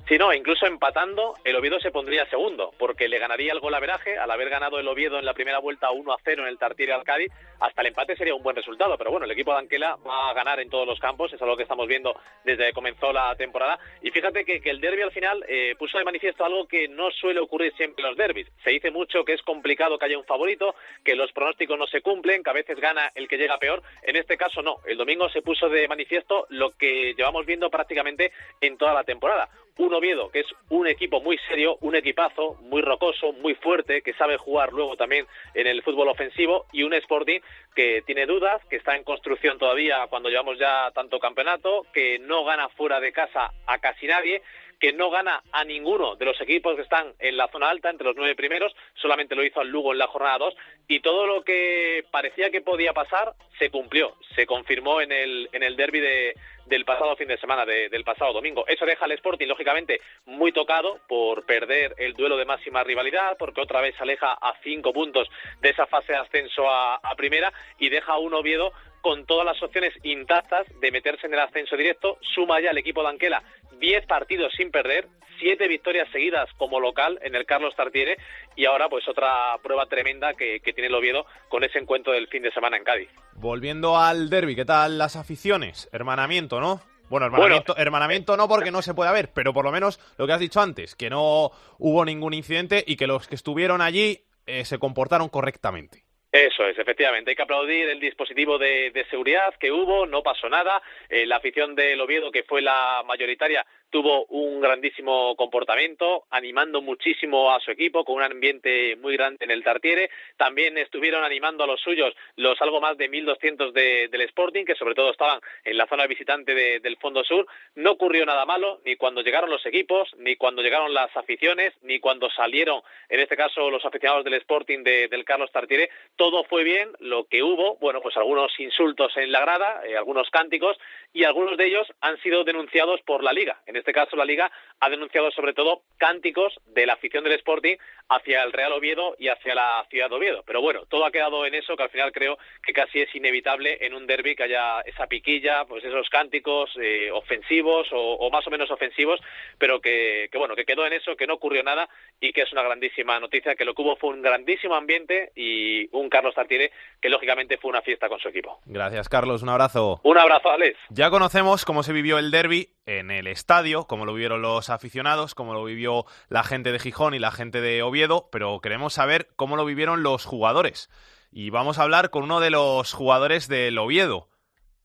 Si 0.08 0.20
no, 0.20 0.32
incluso 0.32 0.68
empatando, 0.68 1.34
el 1.44 1.56
Oviedo 1.56 1.80
se 1.80 1.90
pondría 1.90 2.30
segundo, 2.30 2.72
porque 2.78 3.08
le 3.08 3.18
ganaría 3.18 3.52
el 3.52 3.60
golaveraje 3.60 4.20
al 4.20 4.30
haber 4.30 4.52
ganado 4.52 4.78
el 4.78 4.88
Oviedo 4.88 5.18
en 5.18 5.26
la 5.26 5.34
primera 5.34 5.58
vuelta 5.58 5.90
1 5.90 6.14
a 6.14 6.18
0 6.24 6.44
en 6.44 6.48
el 6.48 6.60
Tartiere 6.60 6.94
al 6.94 7.04
Cádiz. 7.04 7.32
Hasta 7.60 7.82
el 7.82 7.88
empate 7.88 8.16
sería 8.16 8.36
un 8.36 8.44
buen 8.44 8.56
resultado, 8.56 9.00
pero 9.00 9.10
bueno, 9.10 9.26
el 9.26 9.32
equipo 9.32 9.52
de 9.52 9.58
Anquela 9.58 9.98
va 10.08 10.30
a 10.30 10.34
ganar 10.36 10.60
en 10.60 10.70
todos 10.70 10.86
los 10.86 11.00
campos, 11.00 11.34
es 11.34 11.42
algo 11.42 11.58
que 11.58 11.64
estamos 11.64 11.88
viendo 11.88 12.16
desde 12.44 12.68
que 12.68 12.74
comenzó 12.74 13.12
la 13.12 13.36
temporada. 13.36 13.80
Y 14.04 14.12
fíjate 14.12 14.46
que, 14.46 14.62
el 14.70 14.80
derby 14.80 15.02
al 15.02 15.12
final 15.12 15.44
eh, 15.48 15.74
puso 15.80 15.98
de 15.98 16.04
manifiesto 16.04 16.46
algo 16.46 16.68
que 16.68 16.88
no 16.88 17.10
suele 17.10 17.40
ocurrir 17.40 17.74
siempre 17.76 18.04
en 18.04 18.10
los 18.10 18.18
derbis. 18.18 18.48
Se 18.64 18.70
dice 18.70 18.92
mucho 18.92 19.26
que 19.26 19.34
es 19.34 19.42
complicado 19.42 19.98
que 19.98 20.06
haya 20.06 20.20
un 20.20 20.26
favorito, 20.26 20.76
que 21.04 21.16
los 21.16 21.32
pronósticos 21.32 21.80
no 21.80 21.88
se 21.88 22.02
cumplen, 22.02 22.44
que 22.44 22.52
a 22.52 22.54
veces 22.54 22.80
gana 22.80 23.12
el 23.16 23.28
que 23.28 23.40
llega 23.40 23.58
peor. 23.58 23.82
En 24.04 24.16
este 24.16 24.38
caso 24.38 24.62
no. 24.62 24.82
El 24.86 24.98
domingo 24.98 25.30
se 25.30 25.42
puso 25.42 25.68
de 25.68 25.88
manifiesto 25.88 26.46
lo 26.50 26.78
que 26.78 27.16
llevamos 27.16 27.48
viendo 27.48 27.72
prácticamente 27.72 28.32
en 28.62 28.78
toda 28.78 28.94
la 28.94 29.04
temporada 29.04 29.50
un 29.78 29.94
Oviedo, 29.94 30.30
que 30.30 30.40
es 30.40 30.48
un 30.70 30.88
equipo 30.88 31.22
muy 31.22 31.38
serio, 31.50 31.78
un 31.82 31.96
equipazo, 31.96 32.56
muy 32.62 32.82
rocoso, 32.82 33.34
muy 33.34 33.56
fuerte, 33.56 34.02
que 34.02 34.14
sabe 34.14 34.38
jugar 34.38 34.72
luego 34.72 34.96
también 34.96 35.28
en 35.54 35.68
el 35.68 35.84
fútbol 35.84 36.08
ofensivo, 36.08 36.66
y 36.72 36.84
un 36.84 36.94
Sporting 36.94 37.40
que 37.76 38.02
tiene 38.06 38.26
dudas, 38.26 38.62
que 38.70 38.78
está 38.78 38.96
en 38.96 39.04
construcción 39.04 39.58
todavía 39.58 40.08
cuando 40.10 40.30
llevamos 40.30 40.58
ya 40.58 40.92
tanto 40.92 41.20
campeonato, 41.20 41.86
que 41.94 42.20
no 42.20 42.46
gana 42.46 42.70
fuera 42.70 43.00
de 43.00 43.12
casa 43.12 43.52
a 43.68 43.80
casi 43.80 44.08
nadie, 44.08 44.42
que 44.80 44.94
no 44.94 45.10
gana 45.10 45.42
a 45.52 45.64
ninguno 45.64 46.16
de 46.16 46.26
los 46.26 46.40
equipos 46.42 46.76
que 46.76 46.82
están 46.84 47.14
en 47.20 47.38
la 47.38 47.48
zona 47.50 47.70
alta, 47.70 47.90
entre 47.90 48.08
los 48.08 48.16
nueve 48.16 48.36
primeros, 48.36 48.76
solamente 48.96 49.36
lo 49.36 49.44
hizo 49.44 49.60
al 49.62 49.70
Lugo 49.70 49.92
en 49.94 50.00
la 50.00 50.08
jornada 50.08 50.38
2, 50.40 50.56
y 50.88 51.00
todo 51.00 51.26
lo 51.28 51.44
que 51.44 52.06
parecía 52.12 52.50
que 52.52 52.62
podía 52.62 52.94
pasar 52.94 53.34
se 53.58 53.70
cumplió, 53.70 54.16
se 54.36 54.46
confirmó 54.46 55.02
en 55.02 55.12
el, 55.12 55.50
en 55.54 55.64
el 55.64 55.76
derby 55.76 56.00
de, 56.00 56.36
del 56.66 56.86
pasado 56.86 57.16
fin 57.16 57.28
de 57.28 57.38
semana, 57.38 57.66
de- 57.66 57.90
del 57.90 58.04
pasado 58.04 58.34
domingo. 58.34 58.66
Eso 58.68 58.86
deja 58.86 59.06
al 59.06 59.12
Sporting, 59.14 59.48
lógicamente, 59.48 60.02
muy 60.26 60.52
tocado 60.52 61.00
por 61.08 61.46
perder 61.46 61.96
el 61.98 62.14
duelo 62.14 62.38
de 62.38 62.46
máxima 62.46 62.84
rivalidad, 62.84 63.38
porque 63.38 63.62
otra 63.62 63.82
vez 63.82 63.96
se 63.96 64.04
aleja 64.04 64.34
a 64.34 64.54
cinco 64.64 64.92
puntos 64.94 65.30
de 65.62 65.70
esa 65.70 65.88
fase 65.88 66.12
de 66.14 66.20
ascenso 66.20 66.70
a, 66.70 66.96
a 66.96 67.16
primera 67.16 67.52
y 67.80 67.90
deja 67.90 68.14
a 68.14 68.18
un 68.18 68.34
Oviedo 68.34 68.74
con 69.06 69.28
todas 69.28 69.46
las 69.46 69.62
opciones 69.62 69.94
intactas 70.02 70.66
de 70.82 70.92
meterse 70.92 71.28
en 71.28 71.36
el 71.36 71.40
ascenso 71.40 71.78
directo. 71.78 72.18
Suma 72.34 72.60
ya 72.60 72.72
el 72.72 72.80
equipo 72.80 73.04
de 73.04 73.10
Anquela 73.10 73.44
10 73.80 74.08
partidos 74.08 74.52
sin 74.58 74.72
perder, 74.72 75.08
siete 75.40 75.68
victorias 75.68 76.08
seguidas 76.12 76.50
como 76.58 76.80
local 76.80 77.20
en 77.22 77.36
el 77.36 77.46
Carlos 77.46 77.76
Tartiere 77.76 78.18
y 78.56 78.66
ahora 78.66 78.90
pues 78.90 79.08
otra 79.08 79.60
prueba 79.62 79.86
tremenda 79.86 80.34
que, 80.34 80.60
que 80.60 80.74
tiene 80.74 80.88
el 80.88 80.96
Oviedo 80.96 81.28
con 81.50 81.64
ese 81.64 81.78
encuentro 81.78 82.14
del 82.14 82.28
fin 82.30 82.42
de 82.42 82.52
semana 82.52 82.78
en 82.78 82.84
Cádiz. 82.84 83.10
Volviendo 83.36 83.96
al 83.96 84.28
derby, 84.32 84.56
¿qué 84.56 84.66
tal 84.66 84.98
las 84.98 85.16
aficiones? 85.18 85.88
Hermanamiento, 85.92 86.60
¿no? 86.60 86.82
Bueno, 87.08 87.28
hermanamiento, 87.28 87.78
hermanamiento 87.78 88.38
no 88.38 88.48
porque 88.48 88.72
no 88.72 88.82
se 88.82 88.96
puede 88.96 89.12
ver, 89.12 89.30
pero 89.36 89.54
por 89.54 89.66
lo 89.66 89.72
menos 89.72 90.00
lo 90.18 90.26
que 90.26 90.34
has 90.34 90.40
dicho 90.40 90.62
antes, 90.62 90.96
que 90.96 91.12
no 91.12 91.52
hubo 91.78 92.06
ningún 92.06 92.34
incidente 92.34 92.84
y 92.88 92.96
que 92.96 93.06
los 93.06 93.28
que 93.28 93.36
estuvieron 93.36 93.82
allí 93.82 94.24
eh, 94.48 94.66
se 94.66 94.80
comportaron 94.80 95.30
correctamente. 95.30 96.05
Eso 96.36 96.68
es, 96.68 96.78
efectivamente. 96.78 97.30
Hay 97.30 97.36
que 97.38 97.44
aplaudir 97.44 97.88
el 97.88 97.98
dispositivo 97.98 98.58
de, 98.58 98.92
de 98.92 99.06
seguridad 99.06 99.56
que 99.58 99.72
hubo, 99.72 100.06
no 100.06 100.22
pasó 100.22 100.50
nada. 100.50 100.82
Eh, 101.08 101.26
la 101.26 101.38
afición 101.38 101.76
del 101.76 102.02
Oviedo, 102.02 102.30
que 102.30 102.44
fue 102.44 102.62
la 102.62 103.04
mayoritaria, 103.06 103.66
tuvo 103.96 104.26
un 104.26 104.60
grandísimo 104.60 105.38
comportamiento, 105.38 106.26
animando 106.30 106.82
muchísimo 106.82 107.50
a 107.54 107.62
su 107.62 107.72
equipo, 107.72 108.04
con 108.04 108.18
un 108.18 108.24
ambiente 108.24 108.98
muy 108.98 109.16
grande 109.16 109.46
en 109.46 109.52
el 109.52 109.64
Tartiere. 109.64 110.10
También 110.36 110.78
estuvieron 110.78 111.24
animando 111.24 111.64
a 111.64 111.68
los 111.68 111.80
suyos 111.80 112.14
los 112.36 112.62
algo 112.62 112.82
más 112.82 112.98
de 112.98 113.10
1.200 113.10 113.72
de, 113.72 114.10
del 114.10 114.20
Sporting, 114.24 114.66
que 114.66 114.76
sobre 114.76 114.96
todo 114.96 115.12
estaban 115.12 115.40
en 115.64 115.78
la 115.78 115.88
zona 115.88 116.08
visitante 116.08 116.54
de- 116.54 116.82
del 116.82 116.98
Fondo 116.98 117.24
Sur. 117.24 117.48
No 117.76 117.92
ocurrió 117.92 118.26
nada 118.26 118.46
malo, 118.46 118.82
ni 118.84 118.98
cuando 118.98 119.22
llegaron 119.22 119.50
los 119.50 119.66
equipos, 119.66 120.14
ni 120.18 120.36
cuando 120.36 120.62
llegaron 120.62 120.94
las 120.94 121.16
aficiones, 121.16 121.72
ni 121.82 122.02
cuando 122.02 122.30
salieron, 122.32 122.82
en 123.08 123.22
este 123.22 123.38
caso, 123.38 123.70
los 123.72 123.86
aficionados 123.86 124.26
del 124.26 124.34
Sporting 124.34 124.84
de- 124.84 125.08
del 125.08 125.24
Carlos 125.24 125.54
Tartiere. 125.54 125.90
Todo 126.18 126.44
fue 126.44 126.66
bien, 126.66 126.92
lo 127.00 127.28
que 127.30 127.44
hubo, 127.44 127.78
bueno, 127.78 128.02
pues 128.02 128.18
algunos 128.18 128.52
insultos 128.60 129.16
en 129.16 129.32
la 129.32 129.40
grada, 129.40 129.84
eh, 129.88 129.96
algunos 129.96 130.30
cánticos, 130.32 130.78
y 131.14 131.24
algunos 131.24 131.56
de 131.56 131.68
ellos 131.68 131.88
han 132.02 132.18
sido 132.22 132.44
denunciados 132.44 133.00
por 133.04 133.24
la 133.24 133.32
Liga. 133.32 133.62
En 133.68 133.78
este 133.86 133.94
caso, 133.94 134.16
la 134.16 134.26
Liga 134.26 134.52
ha 134.80 134.90
denunciado 134.90 135.30
sobre 135.30 135.54
todo 135.54 135.84
cánticos 135.98 136.56
de 136.66 136.88
la 136.88 136.94
afición 136.94 137.24
del 137.24 137.34
Sporting 137.34 137.78
hacia 138.10 138.42
el 138.42 138.52
Real 138.52 138.74
Oviedo 138.74 139.16
y 139.20 139.28
hacia 139.28 139.54
la 139.54 139.86
ciudad 139.92 140.10
de 140.10 140.16
Oviedo. 140.16 140.44
Pero 140.46 140.60
bueno, 140.60 140.86
todo 140.90 141.06
ha 141.06 141.12
quedado 141.12 141.46
en 141.46 141.54
eso, 141.54 141.78
que 141.78 141.84
al 141.84 141.92
final 141.92 142.12
creo 142.12 142.40
que 142.66 142.74
casi 142.74 143.02
es 143.02 143.14
inevitable 143.14 143.78
en 143.82 143.94
un 143.94 144.08
derby 144.08 144.36
que 144.36 144.44
haya 144.44 144.82
esa 144.82 145.06
piquilla, 145.06 145.66
pues 145.66 145.84
esos 145.84 146.10
cánticos 146.10 146.72
eh, 146.82 147.12
ofensivos 147.12 147.88
o, 147.92 148.16
o 148.16 148.32
más 148.32 148.48
o 148.48 148.50
menos 148.50 148.72
ofensivos, 148.72 149.20
pero 149.60 149.80
que, 149.80 150.30
que 150.32 150.38
bueno, 150.40 150.56
que 150.56 150.66
quedó 150.66 150.88
en 150.88 150.94
eso, 150.94 151.16
que 151.16 151.28
no 151.28 151.36
ocurrió 151.36 151.62
nada 151.62 151.88
y 152.20 152.34
que 152.34 152.42
es 152.42 152.52
una 152.52 152.64
grandísima 152.64 153.20
noticia, 153.20 153.56
que 153.56 153.66
lo 153.66 153.76
que 153.76 153.84
hubo 153.84 153.98
fue 153.98 154.10
un 154.10 154.24
grandísimo 154.24 154.74
ambiente 154.74 155.32
y 155.36 155.88
un 155.96 156.10
Carlos 156.10 156.34
Tartiere 156.34 156.72
que 157.00 157.10
lógicamente 157.10 157.58
fue 157.58 157.70
una 157.70 157.84
fiesta 157.84 158.10
con 158.10 158.20
su 158.20 158.30
equipo. 158.30 158.60
Gracias, 158.66 159.10
Carlos. 159.10 159.44
Un 159.44 159.50
abrazo. 159.50 160.00
Un 160.02 160.18
abrazo, 160.18 160.50
Alex. 160.50 160.80
Ya 160.90 161.12
conocemos 161.12 161.66
cómo 161.66 161.84
se 161.84 161.94
vivió 161.94 162.18
el 162.18 162.32
derby 162.32 162.70
en 162.86 163.12
el 163.12 163.28
estadio, 163.28 163.86
cómo 163.86 164.06
lo 164.06 164.14
vivieron 164.14 164.42
los 164.42 164.70
aficionados, 164.70 165.36
cómo 165.36 165.54
lo 165.54 165.64
vivió 165.64 166.06
la 166.30 166.44
gente 166.44 166.72
de 166.72 166.80
Gijón 166.80 167.14
y 167.14 167.20
la 167.20 167.32
gente 167.32 167.62
de 167.62 167.82
Oviedo, 167.84 168.30
pero 168.32 168.60
queremos 168.62 168.94
saber 168.94 169.30
cómo 169.36 169.56
lo 169.56 169.66
vivieron 169.66 170.04
los 170.04 170.26
jugadores. 170.26 170.90
Y 171.32 171.50
vamos 171.50 171.80
a 171.80 171.84
hablar 171.84 172.12
con 172.12 172.24
uno 172.24 172.40
de 172.40 172.52
los 172.52 172.94
jugadores 172.94 173.48
del 173.48 173.78
Oviedo. 173.78 174.30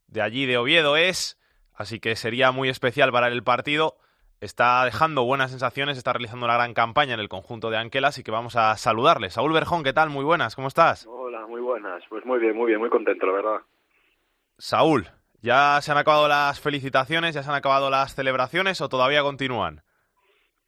De 0.09 0.23
allí 0.23 0.47
de 0.47 0.59
Oviedo 0.59 0.97
es, 0.97 1.39
así 1.75 2.01
que 2.01 2.17
sería 2.17 2.51
muy 2.53 2.69
especial 2.69 3.13
para 3.13 3.29
el 3.29 3.43
partido. 3.43 3.97
Está 4.41 4.85
dejando 4.87 5.25
buenas 5.25 5.51
sensaciones, 5.51 5.99
está 5.99 6.15
realizando 6.15 6.47
una 6.47 6.55
gran 6.55 6.73
campaña 6.73 7.13
en 7.13 7.21
el 7.21 7.29
conjunto 7.29 7.69
de 7.69 7.77
Anquela, 7.77 8.09
así 8.09 8.25
que 8.25 8.31
vamos 8.31 8.57
a 8.57 8.75
saludarle. 8.79 9.29
Saúl 9.29 9.53
Berjón, 9.53 9.85
¿qué 9.85 9.93
tal? 9.93 10.09
Muy 10.09 10.25
buenas, 10.25 10.57
¿cómo 10.57 10.69
estás? 10.69 11.07
Hola, 11.07 11.47
muy 11.47 11.61
buenas. 11.61 12.03
Pues 12.09 12.25
muy 12.25 12.39
bien, 12.39 12.57
muy 12.57 12.69
bien, 12.69 12.81
muy 12.81 12.89
contento, 12.89 13.27
la 13.27 13.33
verdad. 13.33 13.61
Saúl, 14.57 15.11
¿ya 15.42 15.81
se 15.81 15.92
han 15.92 15.98
acabado 15.98 16.29
las 16.29 16.61
felicitaciones, 16.61 17.35
ya 17.35 17.42
se 17.42 17.50
han 17.50 17.57
acabado 17.57 17.90
las 17.90 18.14
celebraciones 18.14 18.81
o 18.81 18.88
todavía 18.88 19.22
continúan? 19.22 19.83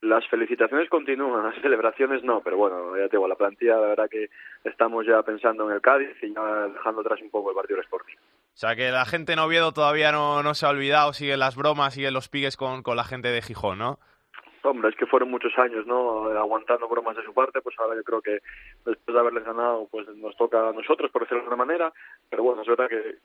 Las 0.00 0.26
felicitaciones 0.28 0.88
continúan, 0.88 1.44
las 1.44 1.62
celebraciones 1.62 2.24
no, 2.24 2.40
pero 2.40 2.56
bueno, 2.56 2.96
ya 2.96 3.04
te 3.04 3.16
digo, 3.16 3.28
la 3.28 3.36
plantilla, 3.36 3.76
la 3.76 3.86
verdad 3.88 4.10
que 4.10 4.30
estamos 4.64 5.06
ya 5.06 5.22
pensando 5.22 5.68
en 5.68 5.76
el 5.76 5.80
Cádiz 5.80 6.10
y 6.22 6.34
ya 6.34 6.42
dejando 6.68 7.02
atrás 7.02 7.20
un 7.22 7.30
poco 7.30 7.50
el 7.50 7.56
partido 7.56 7.76
del 7.76 7.84
Sporting. 7.84 8.16
O 8.16 8.56
sea 8.56 8.74
que 8.74 8.90
la 8.90 9.04
gente 9.04 9.32
en 9.32 9.38
Oviedo 9.38 9.72
todavía 9.72 10.10
no, 10.10 10.42
no 10.42 10.54
se 10.54 10.66
ha 10.66 10.70
olvidado, 10.70 11.12
siguen 11.12 11.38
las 11.38 11.54
bromas, 11.56 11.94
siguen 11.94 12.14
los 12.14 12.28
pigues 12.28 12.56
con, 12.56 12.82
con 12.82 12.96
la 12.96 13.04
gente 13.04 13.28
de 13.28 13.42
Gijón, 13.42 13.78
¿no? 13.78 13.98
Hombre, 14.64 14.90
es 14.90 14.96
que 14.96 15.06
fueron 15.06 15.30
muchos 15.30 15.52
años, 15.58 15.86
¿no? 15.86 16.26
Aguantando 16.38 16.88
bromas 16.88 17.16
de 17.16 17.24
su 17.24 17.34
parte, 17.34 17.60
pues 17.62 17.74
ahora 17.80 17.96
yo 17.96 18.04
creo 18.04 18.22
que 18.22 18.38
después 18.84 19.14
de 19.14 19.18
haberles 19.18 19.44
ganado, 19.44 19.88
pues 19.90 20.06
nos 20.16 20.36
toca 20.36 20.68
a 20.68 20.72
nosotros, 20.72 21.10
por 21.10 21.22
decirlo 21.22 21.42
de 21.42 21.48
alguna 21.48 21.64
manera, 21.64 21.92
pero 22.30 22.44
bueno, 22.44 22.62
es 22.62 22.68
verdad 22.68 22.88
que 22.88 23.16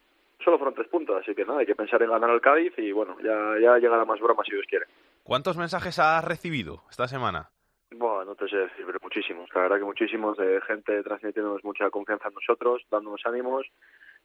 solo 0.43 0.57
fueron 0.57 0.73
tres 0.75 0.87
puntos, 0.87 1.17
así 1.21 1.33
que 1.35 1.45
nada, 1.45 1.59
hay 1.59 1.65
que 1.65 1.75
pensar 1.75 2.01
en 2.01 2.09
ganar 2.09 2.29
al 2.29 2.41
Cádiz 2.41 2.73
y 2.77 2.91
bueno, 2.91 3.17
ya, 3.23 3.59
ya 3.61 3.77
llegará 3.77 4.05
más 4.05 4.19
bromas 4.19 4.45
si 4.45 4.53
Dios 4.53 4.65
quiere. 4.69 4.85
¿Cuántos 5.23 5.57
mensajes 5.57 5.99
has 5.99 6.23
recibido 6.23 6.83
esta 6.89 7.07
semana? 7.07 7.49
Bueno, 7.91 8.25
no 8.25 8.35
te 8.35 8.47
sé 8.49 8.57
decir, 8.57 8.85
pero 8.85 8.99
muchísimos. 9.01 9.49
La 9.55 9.61
verdad 9.61 9.77
que 9.77 9.83
muchísimos 9.85 10.37
de 10.37 10.59
gente 10.67 11.01
transmitiéndonos 11.03 11.63
mucha 11.63 11.89
confianza 11.89 12.27
en 12.27 12.33
nosotros, 12.33 12.83
dándonos 12.91 13.21
ánimos 13.25 13.65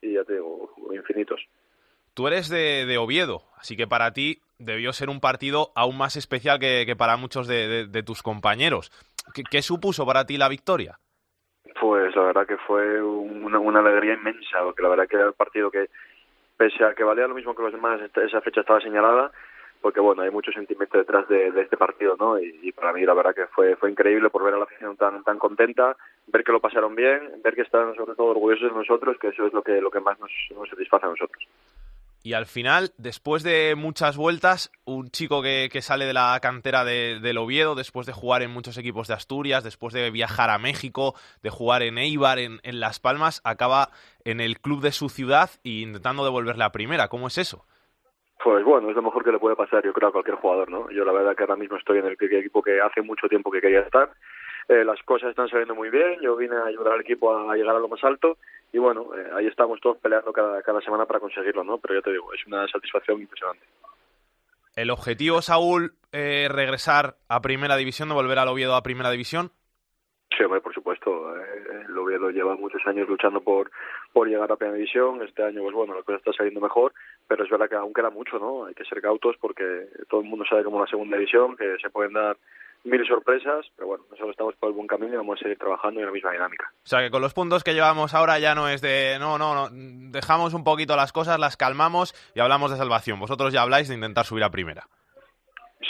y 0.01 0.14
ya 0.14 0.25
te 0.25 0.35
digo, 0.35 0.75
infinitos. 0.92 1.40
Tú 2.14 2.27
eres 2.27 2.48
de, 2.48 2.85
de 2.87 2.98
Oviedo, 2.98 3.42
así 3.57 3.77
que 3.77 3.87
para 3.87 4.12
ti 4.12 4.40
debió 4.59 4.92
ser 4.92 5.09
un 5.09 5.20
partido 5.20 5.72
aún 5.75 5.96
más 5.96 6.16
especial 6.16 6.59
que, 6.59 6.85
que 6.87 6.94
para 6.96 7.16
muchos 7.16 7.46
de, 7.46 7.66
de- 7.68 7.87
de 7.87 8.03
tus 8.03 8.22
compañeros. 8.22 8.92
¿Qué, 9.33 9.42
qué 9.48 9.62
supuso 9.62 10.05
para 10.05 10.27
ti 10.27 10.37
la 10.37 10.48
victoria? 10.48 10.98
Pues 11.83 12.14
la 12.14 12.23
verdad 12.23 12.47
que 12.47 12.59
fue 12.59 13.03
una, 13.03 13.81
alegría 13.81 14.14
inmensa, 14.14 14.62
porque 14.62 14.85
la 14.85 14.88
verdad 14.88 15.09
que 15.09 15.16
era 15.16 15.27
el 15.27 15.33
partido 15.33 15.68
que, 15.68 15.90
pese 16.57 16.85
a 16.85 16.95
que 16.95 17.03
valía 17.03 17.27
lo 17.27 17.35
mismo 17.35 17.57
que 17.57 17.62
los 17.64 17.73
demás, 17.73 18.01
esa 18.25 18.40
fecha 18.40 18.61
estaba 18.61 18.81
señalada, 18.81 19.33
porque 19.81 19.99
bueno, 19.99 20.23
hay 20.23 20.31
mucho 20.31 20.53
sentimiento 20.53 20.97
detrás 20.97 21.27
de, 21.27 21.49
este 21.61 21.77
partido, 21.77 22.14
¿no? 22.16 22.38
Y, 22.38 22.71
para 22.71 22.92
mí 22.92 23.05
la 23.05 23.14
verdad 23.14 23.35
que 23.35 23.49
fue 23.49 23.75
fue 23.75 23.90
increíble 23.90 24.31
por 24.31 24.45
ver 24.45 24.55
a 24.55 24.59
la 24.59 24.62
afición 24.62 24.97
tan 24.97 25.25
tan 25.25 25.40
contenta, 25.40 25.97
ver 26.29 26.45
que 26.45 26.53
lo 26.53 26.61
pasaron 26.61 26.95
bien, 26.95 27.42
ver 27.42 27.57
que 27.57 27.62
están 27.62 27.97
sobre 27.97 28.14
todo 28.14 28.29
orgullosos 28.29 28.71
de 28.71 28.79
nosotros, 28.79 29.18
que 29.18 29.29
eso 29.31 29.45
es 29.45 29.53
lo 29.53 29.62
que 29.62 29.81
lo 29.81 29.90
que 29.90 29.99
más 29.99 30.21
nos, 30.21 30.31
nos 30.57 30.68
satisface 30.68 31.07
a 31.07 31.09
nosotros. 31.09 31.49
Y 32.24 32.35
al 32.35 32.46
final, 32.46 32.92
después 32.98 33.42
de 33.42 33.74
muchas 33.76 34.16
vueltas, 34.16 34.70
un 34.85 35.11
chico 35.11 35.42
que, 35.42 35.68
que 35.72 35.82
sale 35.82 36.04
de 36.04 36.12
la 36.12 36.38
cantera 36.40 36.85
de, 36.85 37.18
del 37.20 37.38
Oviedo, 37.38 37.74
después 37.74 38.06
de 38.06 38.12
jugar 38.12 38.42
en 38.42 38.52
muchos 38.52 38.78
equipos 38.78 39.08
de 39.08 39.14
Asturias, 39.14 39.64
después 39.64 39.92
de 39.92 40.11
viajar 40.11 40.48
a 40.50 40.58
México, 40.58 41.14
de 41.42 41.50
jugar 41.50 41.82
en 41.82 41.98
Eibar, 41.98 42.38
en, 42.38 42.61
en 42.62 42.78
Las 42.78 43.00
Palmas, 43.00 43.40
acaba 43.44 43.90
en 44.24 44.40
el 44.40 44.61
club 44.61 44.82
de 44.82 44.92
su 44.92 45.08
ciudad 45.08 45.50
e 45.64 45.80
intentando 45.80 46.24
devolverle 46.24 46.62
a 46.62 46.70
primera. 46.70 47.08
¿Cómo 47.08 47.26
es 47.26 47.38
eso? 47.38 47.66
Pues 48.42 48.64
bueno, 48.64 48.90
es 48.90 48.96
lo 48.96 49.02
mejor 49.02 49.24
que 49.24 49.32
le 49.32 49.38
puede 49.38 49.54
pasar, 49.54 49.85
yo 49.85 49.92
creo, 49.92 50.08
a 50.08 50.12
cualquier 50.12 50.37
jugador, 50.37 50.68
¿no? 50.68 50.90
Yo 50.90 51.04
la 51.04 51.12
verdad 51.12 51.37
que 51.37 51.44
ahora 51.44 51.56
mismo 51.56 51.76
estoy 51.76 51.98
en 51.98 52.06
el 52.06 52.12
equipo 52.12 52.62
que 52.62 52.80
hace 52.80 53.02
mucho 53.02 53.28
tiempo 53.28 53.50
que 53.50 53.61
quería 53.61 53.80
estar. 53.80 54.11
Eh, 54.68 54.85
las 54.85 55.03
cosas 55.03 55.31
están 55.31 55.48
saliendo 55.48 55.75
muy 55.75 55.90
bien, 55.90 56.20
yo 56.20 56.37
vine 56.37 56.57
a 56.57 56.66
ayudar 56.66 56.94
al 56.94 57.01
equipo 57.01 57.37
a, 57.37 57.55
llegar 57.57 57.77
a 57.77 57.81
lo 57.81 57.88
más 57.88 58.03
alto 58.05 58.38
y 58.72 58.79
bueno, 58.79 59.11
eh, 59.16 59.31
ahí 59.35 59.46
estamos 59.46 59.81
todos 59.81 59.98
peleando 59.98 60.33
cada, 60.33 60.62
cada 60.62 60.81
semana 60.81 61.05
para 61.05 61.20
conseguirlo, 61.20 61.64
¿no? 61.64 61.79
Pero 61.79 61.94
ya 61.94 62.03
te 62.03 62.12
digo, 62.12 62.33
es 62.33 62.46
una 62.46 62.66
satisfacción 62.68 63.20
impresionante. 63.20 63.66
¿El 64.75 64.90
objetivo, 64.90 65.42
Saúl, 65.42 65.92
eh, 66.12 66.48
regresar 66.51 67.16
a 67.29 67.42
Primera 67.42 67.77
División, 67.77 68.09
de 68.09 68.14
volver 68.14 68.38
al 68.38 68.48
Oviedo 68.48 68.75
a 68.75 68.83
Primera 68.83 69.11
División? 69.11 69.51
Sí, 70.31 70.44
por 70.44 70.72
supuesto. 70.72 71.37
Eh, 71.37 71.85
el 71.88 71.98
Oviedo 71.98 72.31
lleva 72.31 72.57
muchos 72.57 72.81
años 72.87 73.07
luchando 73.07 73.42
por, 73.42 73.70
por 74.14 74.29
llegar 74.29 74.51
a 74.51 74.57
Primera 74.57 74.79
División. 74.79 75.22
Este 75.22 75.42
año, 75.42 75.61
pues 75.61 75.75
bueno, 75.75 75.94
la 75.94 76.03
cosa 76.03 76.16
está 76.16 76.33
saliendo 76.33 76.61
mejor, 76.61 76.94
pero 77.29 77.44
es 77.44 77.51
verdad 77.51 77.68
que 77.68 77.75
aún 77.75 77.92
queda 77.92 78.09
mucho, 78.09 78.38
¿no? 78.38 78.64
Hay 78.64 78.72
que 78.75 78.87
ser 78.87 79.03
cautos 79.03 79.37
porque 79.38 79.88
todo 80.09 80.22
el 80.22 80.27
mundo 80.27 80.46
sabe 80.48 80.64
como 80.64 80.81
la 80.81 80.87
Segunda 80.87 81.18
División, 81.18 81.55
que 81.55 81.77
se 81.83 81.90
pueden 81.90 82.14
dar 82.14 82.38
mil 82.85 83.07
sorpresas, 83.07 83.66
pero 83.77 83.88
bueno, 83.88 84.05
nosotros 84.11 84.31
estamos 84.31 84.57
por 84.57 84.68
el 84.71 84.75
buen 84.75 84.87
camino 84.87 85.14
y 85.14 85.16
vamos 85.16 85.38
a 85.38 85.42
seguir 85.42 85.59
trabajando 85.59 86.01
en 86.01 86.07
la 86.07 86.12
misma 86.12 86.33
dinámica. 86.33 86.73
O 86.85 86.88
sea 86.88 87.01
que 87.01 87.11
con 87.11 87.23
los 87.23 87.35
puntos 87.35 87.62
que 87.62 87.75
llevamos 87.75 88.14
ahora 88.14 88.38
ya 88.38 88.55
no 88.55 88.68
es 88.68 88.81
de, 88.81 89.18
no, 89.21 89.38
no, 89.38 89.55
no, 89.55 89.68
dejamos 90.11 90.55
un 90.55 90.64
poquito 90.64 90.97
las 90.97 91.12
cosas, 91.12 91.38
las 91.38 91.57
calmamos 91.57 92.14
y 92.35 92.40
hablamos 92.40 92.71
de 92.71 92.77
salvación. 92.77 93.21
Vosotros 93.21 93.53
ya 93.53 93.62
habláis 93.62 93.88
de 93.88 93.95
intentar 93.95 94.25
subir 94.25 94.45
a 94.45 94.51
primera 94.51 94.87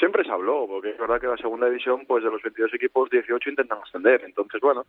siempre 0.02 0.24
se 0.24 0.33
habló, 0.33 0.66
porque 0.66 0.90
es 0.90 0.98
verdad 0.98 1.20
que 1.20 1.28
la 1.28 1.37
segunda 1.37 1.68
división, 1.68 2.05
pues 2.09 2.24
de 2.24 2.31
los 2.31 2.42
22 2.42 2.74
equipos, 2.74 3.09
18 3.09 3.50
intentan 3.50 3.78
ascender. 3.78 4.24
Entonces, 4.24 4.61
bueno, 4.61 4.85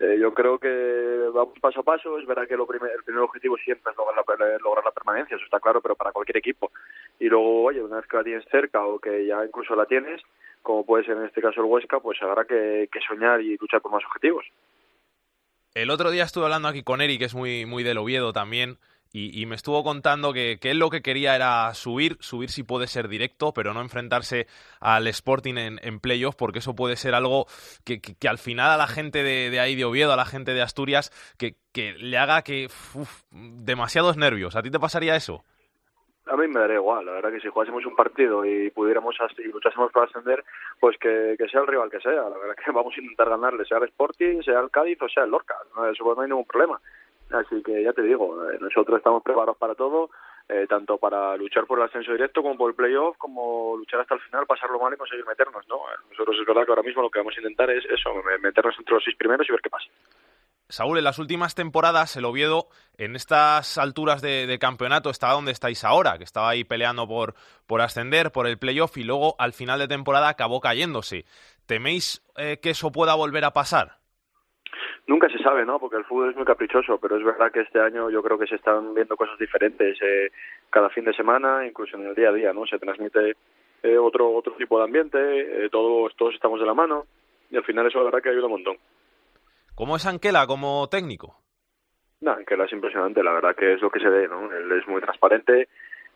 eh, 0.00 0.18
yo 0.20 0.34
creo 0.34 0.58
que 0.58 1.30
vamos 1.32 1.54
paso 1.60 1.78
a 1.78 1.84
paso. 1.84 2.18
Es 2.18 2.26
verdad 2.26 2.48
que 2.48 2.56
lo 2.56 2.66
primer, 2.66 2.90
el 2.90 3.04
primer 3.04 3.22
objetivo 3.22 3.56
siempre 3.56 3.92
es 3.92 3.96
lograr 3.96 4.16
la, 4.16 4.58
lograr 4.58 4.84
la 4.84 4.90
permanencia, 4.90 5.36
eso 5.36 5.44
está 5.44 5.60
claro, 5.60 5.80
pero 5.80 5.94
para 5.94 6.10
cualquier 6.10 6.38
equipo. 6.38 6.72
Y 7.20 7.28
luego, 7.28 7.66
oye, 7.66 7.80
una 7.80 7.98
vez 7.98 8.06
que 8.08 8.16
la 8.16 8.24
tienes 8.24 8.44
cerca 8.50 8.84
o 8.84 8.98
que 8.98 9.26
ya 9.26 9.44
incluso 9.44 9.76
la 9.76 9.86
tienes, 9.86 10.20
como 10.62 10.84
puede 10.84 11.04
ser 11.04 11.16
en 11.16 11.24
este 11.24 11.40
caso 11.40 11.60
el 11.60 11.66
Huesca, 11.66 12.00
pues 12.00 12.18
habrá 12.22 12.44
que, 12.44 12.88
soñar 13.06 13.40
y 13.40 13.56
luchar 13.56 13.80
por 13.80 13.92
más 13.92 14.04
objetivos. 14.04 14.44
El 15.74 15.90
otro 15.90 16.10
día 16.10 16.24
estuve 16.24 16.44
hablando 16.44 16.68
aquí 16.68 16.82
con 16.82 17.00
Eric, 17.00 17.20
que 17.20 17.24
es 17.26 17.34
muy, 17.34 17.66
muy 17.66 17.82
del 17.82 17.98
Oviedo 17.98 18.32
también, 18.32 18.78
y, 19.10 19.46
me 19.46 19.54
estuvo 19.54 19.82
contando 19.82 20.34
que, 20.34 20.58
él 20.62 20.78
lo 20.78 20.90
que 20.90 21.00
quería 21.00 21.34
era 21.34 21.72
subir, 21.72 22.18
subir 22.20 22.50
si 22.50 22.62
puede 22.62 22.86
ser 22.86 23.08
directo, 23.08 23.54
pero 23.54 23.72
no 23.72 23.80
enfrentarse 23.80 24.46
al 24.80 25.06
Sporting 25.06 25.56
en, 25.56 25.80
en 25.82 25.98
playoff, 25.98 26.36
porque 26.36 26.58
eso 26.58 26.74
puede 26.74 26.96
ser 26.96 27.14
algo 27.14 27.46
que, 27.84 28.02
al 28.28 28.36
final 28.36 28.70
a 28.70 28.76
la 28.76 28.86
gente 28.86 29.22
de, 29.22 29.58
ahí 29.60 29.76
de 29.76 29.86
Oviedo, 29.86 30.12
a 30.12 30.16
la 30.16 30.26
gente 30.26 30.52
de 30.52 30.60
Asturias, 30.60 31.10
que, 31.38 31.56
le 31.74 32.18
haga 32.18 32.42
que 32.42 32.68
demasiados 33.30 34.18
nervios. 34.18 34.56
¿A 34.56 34.62
ti 34.62 34.70
te 34.70 34.78
pasaría 34.78 35.16
eso? 35.16 35.42
A 36.28 36.36
mí 36.36 36.46
me 36.46 36.60
daría 36.60 36.76
igual, 36.76 37.06
la 37.06 37.12
verdad 37.12 37.32
que 37.32 37.40
si 37.40 37.48
jugásemos 37.48 37.84
un 37.86 37.96
partido 37.96 38.44
y 38.44 38.70
pudiéramos 38.70 39.16
y 39.38 39.44
luchásemos 39.44 39.90
para 39.92 40.06
ascender, 40.06 40.44
pues 40.78 40.98
que, 40.98 41.36
sea 41.50 41.62
el 41.62 41.66
rival 41.66 41.90
que 41.90 42.00
sea, 42.00 42.28
la 42.28 42.36
verdad 42.36 42.56
que 42.62 42.70
vamos 42.72 42.94
a 42.96 43.00
intentar 43.00 43.30
ganarle, 43.30 43.64
sea 43.64 43.78
el 43.78 43.84
Sporting, 43.84 44.42
sea 44.42 44.60
el 44.60 44.70
Cádiz 44.70 45.00
o 45.00 45.08
sea 45.08 45.24
el 45.24 45.30
Lorca, 45.30 45.56
eso 45.90 46.14
no 46.14 46.20
hay 46.20 46.28
ningún 46.28 46.44
problema. 46.44 46.80
Así 47.30 47.62
que 47.62 47.82
ya 47.82 47.92
te 47.92 48.02
digo, 48.02 48.50
eh, 48.50 48.58
nosotros 48.60 48.98
estamos 48.98 49.22
preparados 49.22 49.56
para 49.58 49.74
todo, 49.74 50.10
eh, 50.48 50.66
tanto 50.66 50.96
para 50.96 51.36
luchar 51.36 51.66
por 51.66 51.78
el 51.78 51.84
ascenso 51.84 52.12
directo 52.12 52.42
como 52.42 52.56
por 52.56 52.70
el 52.70 52.76
playoff, 52.76 53.18
como 53.18 53.76
luchar 53.76 54.00
hasta 54.00 54.14
el 54.14 54.20
final, 54.20 54.46
pasarlo 54.46 54.78
mal 54.78 54.94
y 54.94 54.96
conseguir 54.96 55.26
meternos, 55.26 55.66
¿no? 55.68 55.80
Nosotros 56.10 56.36
es 56.40 56.46
verdad 56.46 56.64
que 56.64 56.72
ahora 56.72 56.82
mismo 56.82 57.02
lo 57.02 57.10
que 57.10 57.18
vamos 57.18 57.34
a 57.36 57.40
intentar 57.40 57.70
es 57.70 57.84
eso, 57.84 58.10
meternos 58.40 58.74
entre 58.78 58.94
los 58.94 59.04
seis 59.04 59.16
primeros 59.16 59.46
y 59.46 59.52
ver 59.52 59.60
qué 59.60 59.68
pasa. 59.68 59.88
Saúl, 60.68 60.98
en 60.98 61.04
las 61.04 61.18
últimas 61.18 61.54
temporadas 61.54 62.14
el 62.16 62.24
Oviedo 62.26 62.68
en 62.98 63.16
estas 63.16 63.78
alturas 63.78 64.20
de, 64.20 64.58
campeonato 64.60 65.08
estaba 65.08 65.32
donde 65.32 65.52
estáis 65.52 65.82
ahora, 65.84 66.18
que 66.18 66.24
estaba 66.24 66.50
ahí 66.50 66.64
peleando 66.64 67.08
por, 67.08 67.34
por 67.66 67.80
ascender, 67.80 68.32
por 68.32 68.46
el 68.46 68.58
playoff 68.58 68.96
y 68.98 69.04
luego 69.04 69.34
al 69.38 69.52
final 69.52 69.78
de 69.78 69.88
temporada 69.88 70.28
acabó 70.28 70.60
cayéndose. 70.60 71.24
¿Teméis 71.66 72.22
eh, 72.36 72.58
que 72.60 72.70
eso 72.70 72.92
pueda 72.92 73.14
volver 73.14 73.44
a 73.44 73.52
pasar? 73.52 73.98
Nunca 75.06 75.30
se 75.30 75.38
sabe, 75.38 75.64
¿no? 75.64 75.78
Porque 75.78 75.96
el 75.96 76.04
fútbol 76.04 76.28
es 76.28 76.36
muy 76.36 76.44
caprichoso, 76.44 76.98
pero 76.98 77.16
es 77.16 77.24
verdad 77.24 77.50
que 77.50 77.60
este 77.60 77.80
año 77.80 78.10
yo 78.10 78.22
creo 78.22 78.38
que 78.38 78.46
se 78.46 78.56
están 78.56 78.92
viendo 78.92 79.16
cosas 79.16 79.38
diferentes 79.38 79.96
eh, 80.02 80.30
cada 80.68 80.90
fin 80.90 81.06
de 81.06 81.14
semana, 81.14 81.66
incluso 81.66 81.96
en 81.96 82.08
el 82.08 82.14
día 82.14 82.28
a 82.28 82.32
día, 82.32 82.52
¿no? 82.52 82.66
Se 82.66 82.78
transmite 82.78 83.34
eh, 83.82 83.96
otro 83.96 84.30
otro 84.34 84.52
tipo 84.52 84.76
de 84.76 84.84
ambiente, 84.84 85.18
eh, 85.64 85.70
todos 85.70 86.14
todos 86.14 86.34
estamos 86.34 86.60
de 86.60 86.66
la 86.66 86.74
mano 86.74 87.06
y 87.50 87.56
al 87.56 87.64
final 87.64 87.86
eso 87.86 87.98
la 87.98 88.04
verdad 88.04 88.22
que 88.22 88.28
ayuda 88.28 88.46
un 88.46 88.52
montón. 88.52 88.76
¿Cómo 89.78 89.94
es 89.94 90.04
Anquela 90.06 90.44
como 90.48 90.88
técnico? 90.88 91.36
No, 92.20 92.32
Anquela 92.32 92.64
es 92.64 92.72
impresionante, 92.72 93.22
la 93.22 93.30
verdad 93.30 93.54
que 93.54 93.74
es 93.74 93.80
lo 93.80 93.90
que 93.90 94.00
se 94.00 94.08
ve, 94.08 94.26
¿no? 94.26 94.52
Él 94.52 94.72
es 94.72 94.88
muy 94.88 95.00
transparente, 95.00 95.68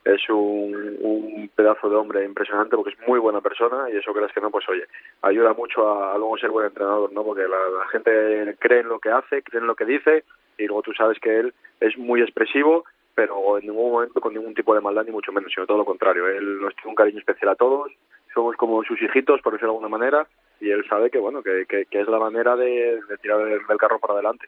es 0.04 0.20
un, 0.30 1.48
pedazo 1.54 1.88
de 1.88 1.94
hombre 1.94 2.24
impresionante 2.24 2.74
porque 2.74 2.90
es 2.90 3.06
muy 3.06 3.20
buena 3.20 3.40
persona 3.40 3.88
y 3.88 3.96
eso 3.96 4.12
crees 4.12 4.32
que 4.32 4.40
no, 4.40 4.50
pues 4.50 4.68
oye, 4.68 4.82
ayuda 5.22 5.52
mucho 5.52 5.88
a, 5.88 6.18
luego 6.18 6.38
ser 6.38 6.50
buen 6.50 6.66
entrenador, 6.66 7.12
¿no? 7.12 7.22
Porque 7.22 7.42
la, 7.42 7.86
gente 7.92 8.56
cree 8.58 8.80
en 8.80 8.88
lo 8.88 8.98
que 8.98 9.10
hace, 9.10 9.44
cree 9.44 9.60
en 9.60 9.68
lo 9.68 9.76
que 9.76 9.84
dice 9.84 10.24
y 10.58 10.66
luego 10.66 10.82
tú 10.82 10.92
sabes 10.94 11.20
que 11.20 11.38
él 11.38 11.54
es 11.78 11.96
muy 11.96 12.20
expresivo, 12.20 12.84
pero 13.14 13.58
en 13.58 13.68
ningún 13.68 13.92
momento 13.92 14.20
con 14.20 14.34
ningún 14.34 14.54
tipo 14.54 14.74
de 14.74 14.80
maldad 14.80 15.04
ni 15.04 15.12
mucho 15.12 15.30
menos, 15.30 15.52
sino 15.54 15.68
todo 15.68 15.78
lo 15.78 15.84
contrario. 15.84 16.26
Él 16.26 16.60
nos 16.60 16.74
tiene 16.74 16.90
un 16.90 16.96
cariño 16.96 17.20
especial 17.20 17.50
a 17.50 17.54
todos, 17.54 17.92
somos 18.34 18.56
como 18.56 18.82
sus 18.82 19.00
hijitos, 19.00 19.40
por 19.40 19.52
decirlo 19.52 19.74
de 19.74 19.76
alguna 19.76 19.98
manera, 19.98 20.26
y 20.62 20.70
él 20.70 20.84
sabe 20.88 21.10
que, 21.10 21.18
bueno, 21.18 21.42
que, 21.42 21.66
que, 21.66 21.86
es 21.90 22.08
la 22.08 22.18
manera 22.18 22.54
de, 22.56 23.00
de 23.08 23.18
tirar 23.20 23.44
del 23.44 23.78
carro 23.78 23.98
para 23.98 24.14
adelante 24.14 24.46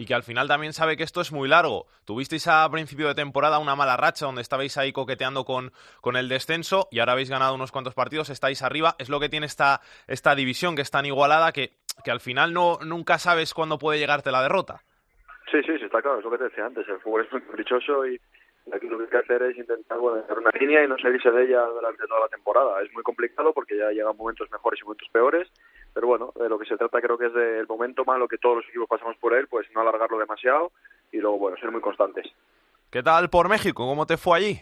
y 0.00 0.06
que 0.06 0.14
al 0.14 0.22
final 0.22 0.48
también 0.48 0.72
sabe 0.72 0.96
que 0.96 1.02
esto 1.02 1.20
es 1.20 1.30
muy 1.30 1.46
largo. 1.46 1.84
Tuvisteis 2.06 2.48
a 2.48 2.66
principio 2.70 3.06
de 3.08 3.14
temporada 3.14 3.58
una 3.58 3.76
mala 3.76 3.98
racha 3.98 4.24
donde 4.24 4.40
estabais 4.40 4.78
ahí 4.78 4.92
coqueteando 4.92 5.44
con, 5.44 5.72
con 6.00 6.16
el 6.16 6.26
descenso 6.26 6.88
y 6.90 7.00
ahora 7.00 7.12
habéis 7.12 7.28
ganado 7.28 7.54
unos 7.54 7.70
cuantos 7.70 7.92
partidos, 7.92 8.30
estáis 8.30 8.62
arriba. 8.62 8.94
Es 8.98 9.10
lo 9.10 9.20
que 9.20 9.28
tiene 9.28 9.44
esta, 9.44 9.80
esta 10.08 10.34
división 10.34 10.74
que 10.74 10.80
es 10.80 10.90
tan 10.90 11.04
igualada 11.04 11.52
que, 11.52 11.72
que 12.02 12.10
al 12.10 12.20
final 12.20 12.54
no 12.54 12.78
nunca 12.82 13.18
sabes 13.18 13.52
cuándo 13.52 13.78
puede 13.78 13.98
llegarte 13.98 14.30
la 14.30 14.42
derrota. 14.42 14.80
Sí, 15.50 15.58
sí, 15.66 15.76
sí, 15.78 15.84
está 15.84 16.00
claro, 16.00 16.18
es 16.18 16.24
lo 16.24 16.30
que 16.30 16.38
te 16.38 16.44
decía 16.44 16.64
antes. 16.64 16.88
El 16.88 17.00
fútbol 17.00 17.26
es 17.26 17.32
muy 17.32 17.42
caprichoso 17.42 18.06
y 18.06 18.18
aquí 18.72 18.88
lo 18.88 18.98
que 18.98 19.04
hay 19.04 19.10
que 19.10 19.16
hacer 19.16 19.42
es 19.42 19.56
intentar 19.56 19.98
bueno, 19.98 20.22
hacer 20.22 20.38
una 20.38 20.50
línea 20.58 20.84
y 20.84 20.88
no 20.88 20.98
salirse 20.98 21.30
de 21.30 21.44
ella 21.44 21.62
durante 21.66 22.06
toda 22.06 22.20
la 22.20 22.28
temporada. 22.28 22.82
Es 22.82 22.92
muy 22.92 23.02
complicado 23.02 23.52
porque 23.52 23.76
ya 23.76 23.90
llegan 23.90 24.16
momentos 24.16 24.50
mejores 24.50 24.80
y 24.80 24.84
momentos 24.84 25.08
peores 25.12 25.50
pero 25.92 26.06
bueno, 26.06 26.32
de 26.36 26.48
lo 26.48 26.58
que 26.58 26.66
se 26.66 26.76
trata 26.76 27.00
creo 27.00 27.18
que 27.18 27.26
es 27.26 27.34
del 27.34 27.66
momento 27.66 28.04
malo 28.04 28.28
que 28.28 28.38
todos 28.38 28.56
los 28.56 28.68
equipos 28.68 28.88
pasamos 28.88 29.16
por 29.16 29.34
él, 29.34 29.46
pues 29.48 29.66
no 29.74 29.80
alargarlo 29.80 30.18
demasiado 30.18 30.72
y 31.12 31.18
luego, 31.18 31.38
bueno, 31.38 31.56
ser 31.56 31.70
muy 31.70 31.80
constantes. 31.80 32.26
¿Qué 32.90 33.02
tal 33.02 33.28
por 33.30 33.48
México? 33.48 33.86
¿Cómo 33.86 34.06
te 34.06 34.16
fue 34.16 34.38
allí? 34.38 34.60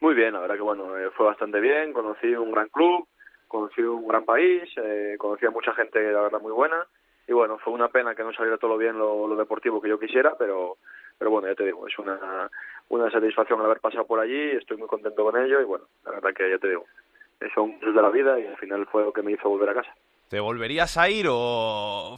Muy 0.00 0.14
bien, 0.14 0.34
la 0.34 0.40
verdad 0.40 0.56
que 0.56 0.62
bueno, 0.62 0.96
eh, 0.96 1.10
fue 1.16 1.26
bastante 1.26 1.60
bien, 1.60 1.92
conocí 1.92 2.34
un 2.34 2.52
gran 2.52 2.68
club, 2.68 3.06
conocí 3.48 3.80
un 3.80 4.06
gran 4.06 4.24
país, 4.24 4.62
eh, 4.76 5.16
conocí 5.18 5.46
a 5.46 5.50
mucha 5.50 5.72
gente, 5.72 6.00
la 6.12 6.22
verdad, 6.22 6.40
muy 6.40 6.52
buena, 6.52 6.86
y 7.26 7.32
bueno, 7.32 7.58
fue 7.58 7.72
una 7.72 7.88
pena 7.88 8.14
que 8.14 8.22
no 8.22 8.32
saliera 8.32 8.58
todo 8.58 8.76
bien 8.76 8.98
lo, 8.98 9.26
lo 9.26 9.36
deportivo 9.36 9.80
que 9.80 9.88
yo 9.88 9.98
quisiera, 9.98 10.34
pero 10.38 10.76
pero 11.18 11.30
bueno, 11.30 11.48
ya 11.48 11.54
te 11.54 11.64
digo, 11.64 11.86
es 11.86 11.98
una, 11.98 12.50
una 12.88 13.10
satisfacción 13.10 13.60
haber 13.60 13.80
pasado 13.80 14.06
por 14.06 14.20
allí, 14.20 14.50
estoy 14.52 14.76
muy 14.76 14.88
contento 14.88 15.22
con 15.24 15.36
ello 15.42 15.60
y 15.60 15.64
bueno, 15.64 15.86
la 16.04 16.12
verdad 16.12 16.34
que 16.34 16.50
ya 16.50 16.58
te 16.58 16.68
digo, 16.68 16.84
son 17.54 17.78
de 17.80 18.02
la 18.02 18.10
vida 18.10 18.38
y 18.38 18.46
al 18.46 18.56
final 18.56 18.86
fue 18.86 19.04
lo 19.04 19.12
que 19.12 19.22
me 19.22 19.32
hizo 19.32 19.48
volver 19.48 19.70
a 19.70 19.74
casa. 19.74 19.94
¿Te 20.28 20.40
volverías 20.40 20.96
a 20.96 21.08
ir 21.10 21.26
o 21.28 22.16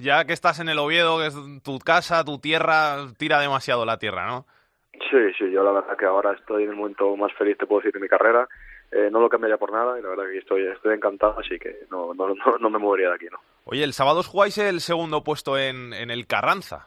ya 0.00 0.24
que 0.24 0.32
estás 0.32 0.60
en 0.60 0.68
el 0.68 0.78
Oviedo, 0.78 1.18
que 1.18 1.26
es 1.26 1.36
tu 1.64 1.78
casa, 1.78 2.24
tu 2.24 2.38
tierra, 2.38 2.96
tira 3.16 3.40
demasiado 3.40 3.84
la 3.84 3.98
tierra, 3.98 4.26
no? 4.26 4.46
Sí, 4.92 5.32
sí, 5.38 5.50
yo 5.50 5.64
la 5.64 5.72
verdad 5.72 5.96
que 5.96 6.04
ahora 6.04 6.32
estoy 6.32 6.64
en 6.64 6.70
el 6.70 6.76
momento 6.76 7.16
más 7.16 7.32
feliz, 7.32 7.56
te 7.56 7.66
puedo 7.66 7.80
decir, 7.80 7.92
de 7.92 8.00
mi 8.00 8.08
carrera. 8.08 8.46
Eh, 8.92 9.08
no 9.10 9.20
lo 9.20 9.28
cambiaría 9.28 9.56
por 9.56 9.72
nada 9.72 9.98
y 9.98 10.02
la 10.02 10.08
verdad 10.10 10.24
que 10.24 10.38
estoy, 10.38 10.66
estoy 10.66 10.94
encantado, 10.94 11.38
así 11.38 11.58
que 11.58 11.86
no, 11.90 12.12
no, 12.12 12.34
no, 12.60 12.70
me 12.70 12.78
movería 12.78 13.08
de 13.08 13.14
aquí, 13.14 13.26
¿no? 13.30 13.38
Oye, 13.64 13.84
el 13.84 13.92
sábado 13.92 14.20
os 14.20 14.26
jugáis 14.26 14.58
el 14.58 14.80
segundo 14.80 15.22
puesto 15.22 15.56
en, 15.56 15.92
en 15.92 16.10
el 16.10 16.26
Carranza. 16.26 16.84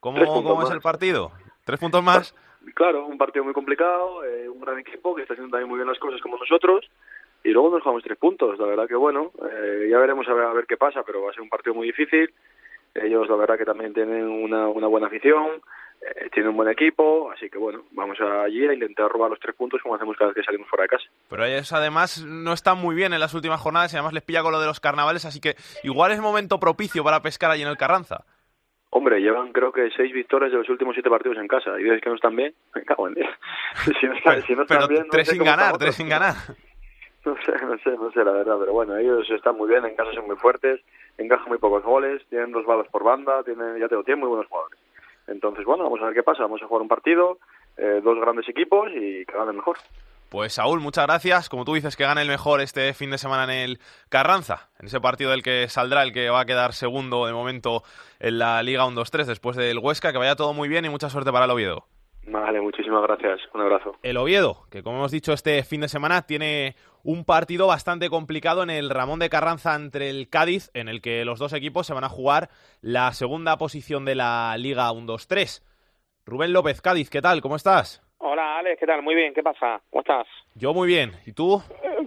¿Cómo, 0.00 0.24
¿cómo 0.42 0.62
es 0.62 0.70
el 0.70 0.80
partido? 0.80 1.32
¿Tres 1.64 1.78
puntos 1.78 2.02
más? 2.02 2.34
Claro, 2.74 3.06
un 3.06 3.16
partido 3.18 3.44
muy 3.44 3.54
complicado, 3.54 4.24
eh, 4.24 4.48
un 4.48 4.60
gran 4.60 4.78
equipo 4.78 5.14
que 5.14 5.22
está 5.22 5.34
haciendo 5.34 5.50
también 5.50 5.68
muy 5.68 5.78
bien 5.78 5.88
las 5.88 5.98
cosas 5.98 6.20
como 6.20 6.36
nosotros 6.36 6.84
y 7.44 7.50
luego 7.50 7.70
nos 7.70 7.82
jugamos 7.82 8.02
tres 8.02 8.18
puntos. 8.18 8.58
La 8.58 8.66
verdad 8.66 8.86
que 8.86 8.96
bueno, 8.96 9.32
eh, 9.50 9.88
ya 9.90 9.98
veremos 9.98 10.28
a 10.28 10.34
ver, 10.34 10.44
a 10.44 10.52
ver, 10.52 10.66
qué 10.66 10.76
pasa, 10.76 11.02
pero 11.02 11.22
va 11.22 11.30
a 11.30 11.32
ser 11.32 11.42
un 11.42 11.48
partido 11.48 11.74
muy 11.74 11.86
difícil. 11.86 12.32
Ellos 12.94 13.28
la 13.28 13.36
verdad 13.36 13.56
que 13.56 13.64
también 13.64 13.94
tienen 13.94 14.26
una, 14.26 14.68
una 14.68 14.86
buena 14.86 15.06
afición, 15.06 15.62
eh, 16.00 16.28
tiene 16.32 16.48
un 16.48 16.56
buen 16.56 16.68
equipo, 16.68 17.30
así 17.30 17.48
que 17.48 17.58
bueno, 17.58 17.84
vamos 17.92 18.18
allí 18.20 18.66
a 18.66 18.74
intentar 18.74 19.10
robar 19.10 19.30
los 19.30 19.40
tres 19.40 19.54
puntos 19.54 19.80
como 19.82 19.94
hacemos 19.94 20.16
cada 20.16 20.30
vez 20.30 20.36
que 20.36 20.44
salimos 20.44 20.68
fuera 20.68 20.82
de 20.82 20.88
casa. 20.88 21.04
Pero 21.28 21.44
ellos 21.44 21.72
además 21.72 22.24
no 22.24 22.52
están 22.52 22.78
muy 22.78 22.94
bien 22.94 23.12
en 23.12 23.20
las 23.20 23.34
últimas 23.34 23.60
jornadas 23.60 23.92
y 23.92 23.96
además 23.96 24.14
les 24.14 24.24
pilla 24.24 24.42
con 24.42 24.52
lo 24.52 24.60
de 24.60 24.66
los 24.66 24.80
carnavales, 24.80 25.24
así 25.24 25.40
que 25.40 25.54
igual 25.84 26.12
es 26.12 26.20
momento 26.20 26.58
propicio 26.58 27.04
para 27.04 27.22
pescar 27.22 27.50
allí 27.50 27.62
en 27.62 27.68
el 27.68 27.76
Carranza. 27.76 28.24
Hombre, 28.90 29.20
llevan 29.20 29.52
creo 29.52 29.70
que 29.70 29.90
seis 29.96 30.12
victorias 30.12 30.50
de 30.50 30.58
los 30.58 30.68
últimos 30.68 30.94
siete 30.94 31.10
partidos 31.10 31.36
en 31.38 31.48
casa 31.48 31.78
y 31.78 31.84
dices 31.84 32.00
que 32.00 32.08
no 32.08 32.16
están 32.16 32.34
bien, 32.34 32.54
me 32.74 32.82
cago 32.84 33.08
en 33.08 33.14
Dios. 33.14 33.28
Si 33.84 34.06
no, 34.06 34.14
Pero, 34.24 34.42
si 34.42 34.54
no 34.54 34.66
pero 34.66 34.80
están 34.80 34.88
bien, 34.88 35.02
no 35.02 35.10
tres 35.10 35.28
sin 35.28 35.44
ganar, 35.44 35.78
tres 35.78 35.94
sin 35.94 36.08
ganar. 36.08 36.34
No 37.24 37.34
sé, 37.44 37.52
no 37.60 37.76
sé, 37.78 37.90
no 37.90 38.10
sé 38.12 38.24
la 38.24 38.30
verdad, 38.30 38.56
pero 38.58 38.72
bueno, 38.72 38.96
ellos 38.96 39.28
están 39.28 39.56
muy 39.56 39.68
bien, 39.68 39.84
en 39.84 39.94
casa 39.96 40.12
son 40.14 40.26
muy 40.26 40.36
fuertes, 40.36 40.80
encajan 41.18 41.48
muy 41.48 41.58
pocos 41.58 41.82
goles, 41.82 42.22
tienen 42.30 42.52
dos 42.52 42.64
balas 42.64 42.86
por 42.88 43.02
banda, 43.02 43.42
tienen, 43.42 43.76
ya 43.76 43.86
te 43.86 43.96
digo, 43.96 44.04
tienen 44.04 44.20
muy 44.20 44.28
buenos 44.28 44.46
jugadores. 44.46 44.78
Entonces, 45.26 45.64
bueno, 45.66 45.84
vamos 45.84 46.00
a 46.00 46.06
ver 46.06 46.14
qué 46.14 46.22
pasa, 46.22 46.44
vamos 46.44 46.62
a 46.62 46.66
jugar 46.66 46.80
un 46.80 46.88
partido, 46.88 47.38
eh, 47.76 48.00
dos 48.02 48.18
grandes 48.18 48.48
equipos 48.48 48.88
y 48.94 49.26
que 49.26 49.36
gane 49.36 49.50
el 49.50 49.56
mejor. 49.56 49.76
Pues 50.28 50.52
Saúl, 50.52 50.80
muchas 50.80 51.06
gracias. 51.06 51.48
Como 51.48 51.64
tú 51.64 51.74
dices, 51.74 51.96
que 51.96 52.04
gane 52.04 52.20
el 52.20 52.28
mejor 52.28 52.60
este 52.60 52.92
fin 52.92 53.10
de 53.10 53.16
semana 53.16 53.44
en 53.44 53.50
el 53.50 53.78
Carranza, 54.10 54.68
en 54.78 54.86
ese 54.86 55.00
partido 55.00 55.30
del 55.30 55.42
que 55.42 55.68
saldrá 55.68 56.02
el 56.02 56.12
que 56.12 56.28
va 56.28 56.40
a 56.40 56.44
quedar 56.44 56.74
segundo 56.74 57.26
de 57.26 57.32
momento 57.32 57.82
en 58.20 58.38
la 58.38 58.62
Liga 58.62 58.84
1-2-3 58.84 59.24
después 59.24 59.56
del 59.56 59.78
Huesca. 59.78 60.12
Que 60.12 60.18
vaya 60.18 60.36
todo 60.36 60.52
muy 60.52 60.68
bien 60.68 60.84
y 60.84 60.90
mucha 60.90 61.08
suerte 61.08 61.32
para 61.32 61.46
el 61.46 61.50
Oviedo. 61.50 61.86
Vale, 62.26 62.60
muchísimas 62.60 63.02
gracias, 63.02 63.40
un 63.54 63.62
abrazo. 63.62 63.96
El 64.02 64.18
Oviedo, 64.18 64.66
que 64.70 64.82
como 64.82 64.98
hemos 64.98 65.12
dicho 65.12 65.32
este 65.32 65.62
fin 65.64 65.80
de 65.80 65.88
semana, 65.88 66.22
tiene 66.22 66.76
un 67.02 67.24
partido 67.24 67.66
bastante 67.66 68.10
complicado 68.10 68.62
en 68.62 68.68
el 68.68 68.90
Ramón 68.90 69.18
de 69.18 69.30
Carranza 69.30 69.74
entre 69.74 70.10
el 70.10 70.28
Cádiz, 70.28 70.70
en 70.74 70.88
el 70.88 71.00
que 71.00 71.24
los 71.24 71.38
dos 71.38 71.54
equipos 71.54 71.86
se 71.86 71.94
van 71.94 72.04
a 72.04 72.10
jugar 72.10 72.50
la 72.82 73.14
segunda 73.14 73.56
posición 73.56 74.04
de 74.04 74.14
la 74.14 74.54
Liga 74.58 74.90
1-2-3. 74.92 75.62
Rubén 76.26 76.52
López, 76.52 76.82
Cádiz, 76.82 77.08
¿qué 77.08 77.22
tal? 77.22 77.40
¿Cómo 77.40 77.56
estás? 77.56 78.02
Hola 78.20 78.58
Alex, 78.58 78.80
¿qué 78.80 78.86
tal? 78.86 79.02
Muy 79.02 79.14
bien, 79.14 79.32
¿qué 79.32 79.42
pasa? 79.42 79.80
¿Cómo 79.90 80.00
estás? 80.00 80.26
Yo 80.56 80.74
muy 80.74 80.88
bien. 80.88 81.12
¿Y 81.24 81.32
tú? 81.32 81.62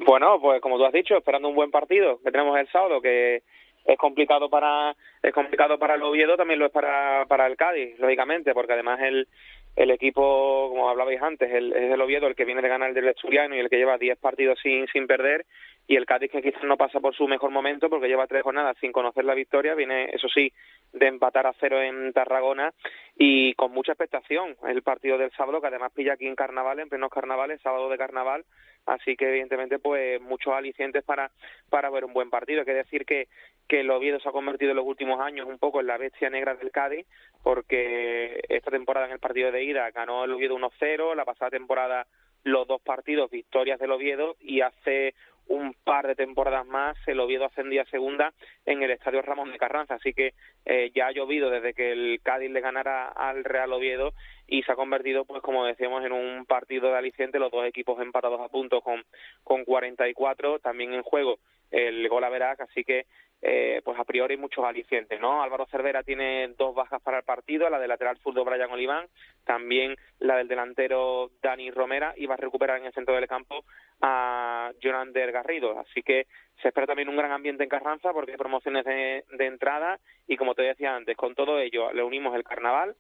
Bueno, 0.06 0.39
pues 0.41 0.62
como 0.62 0.78
tú 0.78 0.86
has 0.86 0.91
dicho, 0.91 1.15
esperando 1.15 1.47
un 1.47 1.56
buen 1.56 1.71
partido 1.71 2.19
que 2.24 2.32
tenemos 2.32 2.58
el 2.60 2.67
sábado, 2.69 3.02
que 3.02 3.43
es 3.86 3.97
complicado 3.97 4.50
para 4.50 4.95
es 5.24 5.34
complicado 5.34 5.80
para 5.80 5.95
el 5.95 6.04
Oviedo, 6.04 6.36
también 6.36 6.60
lo 6.60 6.65
es 6.65 6.71
para, 6.71 7.26
para 7.28 7.47
el 7.47 7.56
Cádiz, 7.56 7.97
lógicamente, 8.00 8.54
porque 8.54 8.74
además 8.74 9.00
el, 9.02 9.28
el 9.76 9.91
equipo, 9.91 10.69
como 10.69 10.89
hablabais 10.89 11.21
antes, 11.21 11.52
el, 11.52 11.71
es 11.74 11.93
el 11.93 12.02
Oviedo 12.02 12.28
el 12.28 12.36
que 12.36 12.45
viene 12.45 12.62
de 12.62 12.69
ganar 12.69 12.89
el 12.89 12.95
del 12.95 13.10
Asturiano 13.10 13.56
y 13.56 13.60
el 13.60 13.69
que 13.69 13.78
lleva 13.78 13.97
10 13.97 14.17
partidos 14.17 14.60
sin, 14.62 14.88
sin 14.88 15.08
perder, 15.08 15.45
y 15.88 15.96
el 15.96 16.06
Cádiz 16.06 16.32
que 16.32 16.41
quizás 16.41 16.63
no 16.63 16.78
pasa 16.78 17.00
por 17.00 17.15
su 17.15 17.28
mejor 17.28 17.52
momento 17.52 17.89
porque 17.89 18.08
lleva 18.08 18.28
tres 18.28 18.44
jornadas 18.44 18.78
sin 18.80 18.91
conocer 18.91 19.26
la 19.26 19.34
victoria, 19.34 19.76
viene, 19.76 20.10
eso 20.13 20.28
sí, 20.30 20.54
de 20.94 21.08
empatar 21.08 21.48
a 21.48 21.54
cero 21.60 21.82
en 21.82 22.13
Tarragona 22.13 22.74
y 23.17 23.54
con 23.56 23.72
mucha 23.72 23.91
expectación 23.91 24.56
el 24.67 24.84
partido 24.84 25.17
del 25.17 25.32
sábado, 25.32 25.60
que 25.60 25.67
además 25.67 25.91
pilla 25.94 26.13
aquí 26.13 26.28
en 26.28 26.36
carnaval, 26.36 26.80
en 26.80 26.89
plenos 26.89 27.10
carnavales, 27.10 27.62
sábado 27.62 27.89
de 27.89 27.98
carnaval, 27.98 28.46
así 28.86 29.15
que 29.15 29.30
evidentemente 29.30 29.80
pues 29.80 30.22
muchos 30.22 30.54
alicientes 30.54 31.04
para, 31.04 31.32
para 31.70 31.89
ver 31.89 32.06
un 32.06 32.13
buen 32.13 32.30
partido. 32.30 32.62
Hay 32.62 32.65
que 32.65 32.74
decir 32.74 33.06
que, 33.06 33.28
que 33.67 33.82
el 33.82 33.91
Oviedo 33.91 34.20
se 34.20 34.30
ha 34.30 34.34
convertido 34.34 34.72
en 34.72 34.78
los 34.78 34.86
últimos 34.86 35.20
años 35.20 35.48
un 35.48 35.58
poco 35.58 35.82
en 35.82 35.88
la 35.88 35.98
bestia 35.98 36.30
negra 36.30 36.56
del 36.56 36.72
Cádiz, 36.72 37.06
porque 37.44 38.41
esta 38.50 38.72
temporada 38.72 39.08
en 39.08 39.13
el 39.13 39.20
partido 39.20 39.52
de 39.52 39.63
ida 39.63 39.89
ganó 39.91 40.24
el 40.24 40.32
Oviedo 40.32 40.58
1-0, 40.58 41.15
la 41.15 41.26
pasada 41.26 41.52
temporada 41.52 42.08
los 42.44 42.67
dos 42.67 42.82
partidos 42.82 43.30
victorias 43.30 43.80
del 43.80 43.91
Oviedo 43.91 44.36
y 44.39 44.62
hace 44.62 45.13
un 45.47 45.73
par 45.84 46.08
de 46.08 46.15
temporadas 46.15 46.65
más 46.65 46.97
el 47.08 47.19
Oviedo 47.19 47.45
ascendía 47.45 47.84
a 47.84 47.86
segunda 47.86 48.34
en 48.65 48.82
el 48.84 48.91
Estadio 48.91 49.21
Ramón 49.21 49.51
de 49.51 49.58
Carranza, 49.58 49.95
así 49.95 50.13
que 50.13 50.34
eh, 50.65 50.91
ya 50.95 51.08
ha 51.08 51.12
llovido 51.12 51.49
desde 51.49 51.73
que 51.73 51.91
el 51.91 52.19
Cádiz 52.23 52.51
le 52.51 52.62
ganara 52.62 53.10
al 53.10 53.43
Real 53.43 53.73
Oviedo 53.73 54.13
y 54.47 54.63
se 54.63 54.71
ha 54.71 54.75
convertido, 54.75 55.25
pues 55.25 55.41
como 55.41 55.65
decíamos, 55.65 56.04
en 56.06 56.12
un 56.12 56.45
partido 56.45 56.89
de 56.89 56.97
aliciente, 56.97 57.39
los 57.39 57.51
dos 57.51 57.65
equipos 57.65 58.01
empatados 58.01 58.39
a 58.41 58.49
punto 58.49 58.82
con, 58.82 59.04
con 59.43 59.65
44, 59.65 60.60
también 60.60 60.93
en 60.93 61.04
juego 61.04 61.39
el 61.71 62.08
gol 62.10 62.23
a 62.23 62.30
Verac, 62.30 62.60
así 62.62 62.84
que 62.84 63.06
eh, 63.43 63.82
pues 63.84 63.97
a 63.97 64.04
priori 64.04 64.38
muchos 64.38 64.63
alicientes, 64.63 65.19
¿no? 65.19 65.41
Álvaro 65.41 65.65
Cervera 65.65 66.04
tiene 66.04 66.49
dos 66.60 66.75
bajas 66.75 67.01
para 67.01 67.17
el 67.17 67.23
partido, 67.23 67.67
la 67.69 67.80
del 67.80 67.89
lateral 67.89 68.17
zurdo 68.19 68.45
Brian 68.45 68.69
Oliván, 68.69 69.08
también 69.45 69.95
la 70.19 70.38
del 70.38 70.47
delantero 70.47 71.32
Dani 71.41 71.71
Romera 71.71 72.13
y 72.15 72.27
va 72.27 72.36
a 72.36 72.38
recuperar 72.38 72.77
en 72.77 72.86
el 72.86 72.93
centro 72.93 73.15
del 73.15 73.27
campo 73.27 73.63
a 73.99 74.51
Jonander 74.82 75.32
Garrido, 75.32 75.80
así 75.80 76.02
que 76.02 76.28
se 76.62 76.68
espera 76.68 76.88
también 76.88 77.10
un 77.10 77.18
gran 77.18 77.32
ambiente 77.32 77.64
en 77.64 77.70
Carranza 77.70 78.14
porque 78.14 78.32
hay 78.32 78.38
promociones 78.38 78.86
de, 78.86 79.26
de 79.32 79.46
entrada 79.46 80.00
y 80.28 80.38
como 80.38 80.54
te 80.54 80.64
decía 80.64 80.96
antes, 80.96 81.18
con 81.18 81.36
todo 81.36 81.60
ello 81.60 81.92
le 81.94 82.04
unimos 82.04 82.36
el 82.36 82.44
carnaval, 82.44 82.96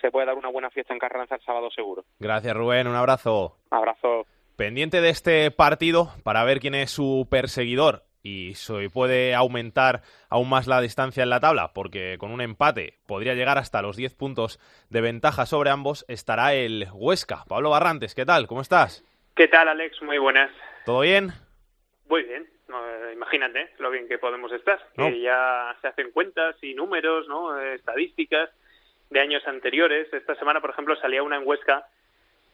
se 0.00 0.10
puede 0.10 0.26
dar 0.26 0.36
una 0.36 0.50
buena 0.50 0.70
fiesta 0.70 0.92
en 0.92 0.98
Carranza 0.98 1.36
el 1.36 1.42
sábado 1.42 1.70
seguro. 1.70 2.04
Gracias, 2.18 2.54
Rubén. 2.54 2.86
Un 2.86 2.94
abrazo. 2.94 3.56
Abrazo. 3.70 4.26
Pendiente 4.56 5.00
de 5.00 5.10
este 5.10 5.50
partido 5.50 6.10
para 6.22 6.44
ver 6.44 6.60
quién 6.60 6.74
es 6.74 6.90
su 6.90 7.26
perseguidor 7.30 8.04
y 8.26 8.54
si 8.54 8.88
puede 8.88 9.34
aumentar 9.34 10.02
aún 10.28 10.48
más 10.48 10.66
la 10.66 10.80
distancia 10.80 11.22
en 11.22 11.30
la 11.30 11.38
tabla, 11.38 11.72
porque 11.72 12.16
con 12.18 12.32
un 12.32 12.40
empate 12.40 12.94
podría 13.06 13.34
llegar 13.34 13.56
hasta 13.56 13.82
los 13.82 13.96
10 13.96 14.14
puntos 14.14 14.58
de 14.90 15.00
ventaja 15.00 15.46
sobre 15.46 15.70
ambos, 15.70 16.04
estará 16.08 16.54
el 16.54 16.88
Huesca. 16.92 17.44
Pablo 17.48 17.70
Barrantes, 17.70 18.16
¿qué 18.16 18.24
tal? 18.24 18.48
¿Cómo 18.48 18.62
estás? 18.62 19.04
¿Qué 19.36 19.46
tal, 19.46 19.68
Alex? 19.68 20.02
Muy 20.02 20.18
buenas. 20.18 20.50
¿Todo 20.86 21.00
bien? 21.00 21.32
Muy 22.08 22.22
bien. 22.22 22.48
No, 22.68 22.78
eh, 22.88 23.12
imagínate 23.12 23.70
lo 23.78 23.90
bien 23.90 24.06
que 24.06 24.18
podemos 24.18 24.52
estar. 24.52 24.78
No. 24.96 25.08
Que 25.08 25.20
ya 25.20 25.76
se 25.80 25.88
hacen 25.88 26.12
cuentas 26.12 26.54
y 26.62 26.74
números, 26.74 27.26
¿no? 27.26 27.58
Eh, 27.58 27.74
estadísticas 27.74 28.50
de 29.10 29.18
años 29.18 29.42
anteriores. 29.48 30.06
Esta 30.12 30.36
semana, 30.36 30.60
por 30.60 30.70
ejemplo, 30.70 30.94
salía 30.94 31.24
una 31.24 31.38
en 31.38 31.42
Huesca 31.46 31.88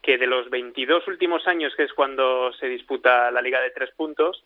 que 0.01 0.17
de 0.17 0.27
los 0.27 0.49
22 0.49 1.07
últimos 1.09 1.47
años, 1.47 1.75
que 1.77 1.83
es 1.83 1.93
cuando 1.93 2.55
se 2.55 2.69
disputa 2.69 3.31
la 3.31 3.43
Liga 3.43 3.61
de 3.61 3.71
Tres 3.71 3.91
Puntos, 3.91 4.43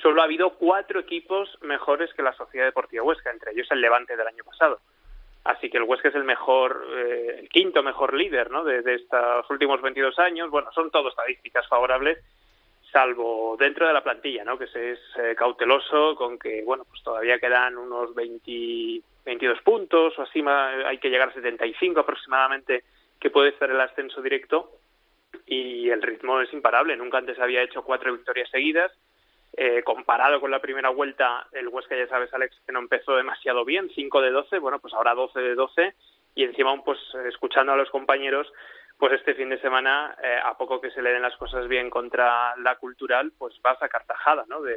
solo 0.00 0.22
ha 0.22 0.24
habido 0.24 0.54
cuatro 0.54 0.98
equipos 0.98 1.58
mejores 1.60 2.12
que 2.14 2.22
la 2.22 2.32
Sociedad 2.32 2.64
Deportiva 2.64 3.04
Huesca, 3.04 3.30
entre 3.30 3.52
ellos 3.52 3.68
el 3.70 3.82
Levante 3.82 4.16
del 4.16 4.26
año 4.26 4.44
pasado. 4.44 4.80
Así 5.44 5.68
que 5.68 5.76
el 5.76 5.84
Huesca 5.84 6.08
es 6.08 6.14
el 6.14 6.24
mejor, 6.24 6.86
eh, 6.96 7.36
el 7.40 7.48
quinto 7.50 7.82
mejor 7.82 8.14
líder 8.14 8.50
¿no? 8.50 8.64
de, 8.64 8.80
de 8.80 8.94
estos 8.94 9.48
últimos 9.50 9.82
22 9.82 10.18
años. 10.18 10.50
Bueno, 10.50 10.72
son 10.72 10.90
todo 10.90 11.10
estadísticas 11.10 11.68
favorables, 11.68 12.18
salvo 12.92 13.56
dentro 13.58 13.86
de 13.86 13.92
la 13.92 14.02
plantilla, 14.02 14.44
¿no? 14.44 14.58
que 14.58 14.66
se 14.66 14.92
es 14.92 15.00
eh, 15.16 15.34
cauteloso 15.36 16.14
con 16.16 16.38
que 16.38 16.62
bueno 16.64 16.84
pues 16.84 17.02
todavía 17.02 17.38
quedan 17.38 17.76
unos 17.78 18.14
20, 18.14 19.02
22 19.24 19.62
puntos 19.62 20.18
o 20.18 20.22
así, 20.22 20.42
hay 20.46 20.98
que 20.98 21.10
llegar 21.10 21.28
a 21.28 21.34
75 21.34 22.00
aproximadamente 22.00 22.84
que 23.18 23.30
puede 23.30 23.56
ser 23.58 23.70
el 23.70 23.80
ascenso 23.80 24.22
directo 24.22 24.70
y 25.46 25.90
el 25.90 26.02
ritmo 26.02 26.40
es 26.40 26.52
imparable. 26.52 26.96
Nunca 26.96 27.18
antes 27.18 27.38
había 27.38 27.62
hecho 27.62 27.82
cuatro 27.82 28.12
victorias 28.12 28.48
seguidas. 28.50 28.92
Eh, 29.52 29.82
comparado 29.82 30.40
con 30.40 30.50
la 30.50 30.60
primera 30.60 30.90
vuelta, 30.90 31.48
el 31.52 31.68
Huesca, 31.68 31.96
ya 31.96 32.06
sabes, 32.06 32.32
Alex, 32.32 32.56
que 32.64 32.72
no 32.72 32.78
empezó 32.78 33.16
demasiado 33.16 33.64
bien, 33.64 33.90
5 33.92 34.20
de 34.22 34.30
12, 34.30 34.58
bueno, 34.60 34.78
pues 34.78 34.94
ahora 34.94 35.12
12 35.12 35.40
de 35.40 35.54
12, 35.56 35.94
y 36.36 36.44
encima, 36.44 36.80
pues 36.84 36.98
escuchando 37.26 37.72
a 37.72 37.76
los 37.76 37.90
compañeros, 37.90 38.46
pues 39.00 39.14
este 39.14 39.34
fin 39.34 39.48
de 39.48 39.58
semana, 39.60 40.14
eh, 40.22 40.36
a 40.44 40.56
poco 40.58 40.80
que 40.80 40.90
se 40.90 41.00
le 41.00 41.10
den 41.10 41.22
las 41.22 41.36
cosas 41.36 41.66
bien 41.66 41.88
contra 41.88 42.54
la 42.58 42.76
cultural, 42.76 43.32
pues 43.36 43.58
va 43.66 43.72
a 43.72 43.78
sacar 43.78 44.04
tajada, 44.04 44.44
¿no?, 44.46 44.60
de, 44.60 44.76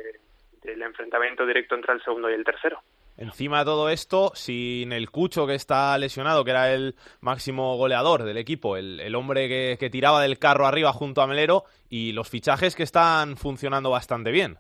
del 0.64 0.82
enfrentamiento 0.82 1.46
directo 1.46 1.76
entre 1.76 1.94
el 1.94 2.02
segundo 2.02 2.32
y 2.32 2.34
el 2.34 2.46
tercero. 2.46 2.80
Encima 3.18 3.60
de 3.60 3.66
todo 3.66 3.90
esto, 3.90 4.32
sin 4.34 4.94
el 4.94 5.12
Cucho 5.12 5.46
que 5.46 5.56
está 5.56 5.96
lesionado, 5.98 6.46
que 6.46 6.52
era 6.52 6.74
el 6.74 6.96
máximo 7.22 7.76
goleador 7.76 8.24
del 8.24 8.38
equipo, 8.38 8.78
el, 8.78 9.02
el 9.02 9.14
hombre 9.14 9.48
que, 9.50 9.78
que 9.78 9.90
tiraba 9.90 10.22
del 10.22 10.40
carro 10.40 10.66
arriba 10.66 10.94
junto 10.94 11.22
a 11.22 11.28
Melero, 11.28 11.66
y 11.90 12.14
los 12.14 12.30
fichajes 12.30 12.76
que 12.76 12.84
están 12.84 13.36
funcionando 13.36 13.92
bastante 13.92 14.32
bien. 14.32 14.56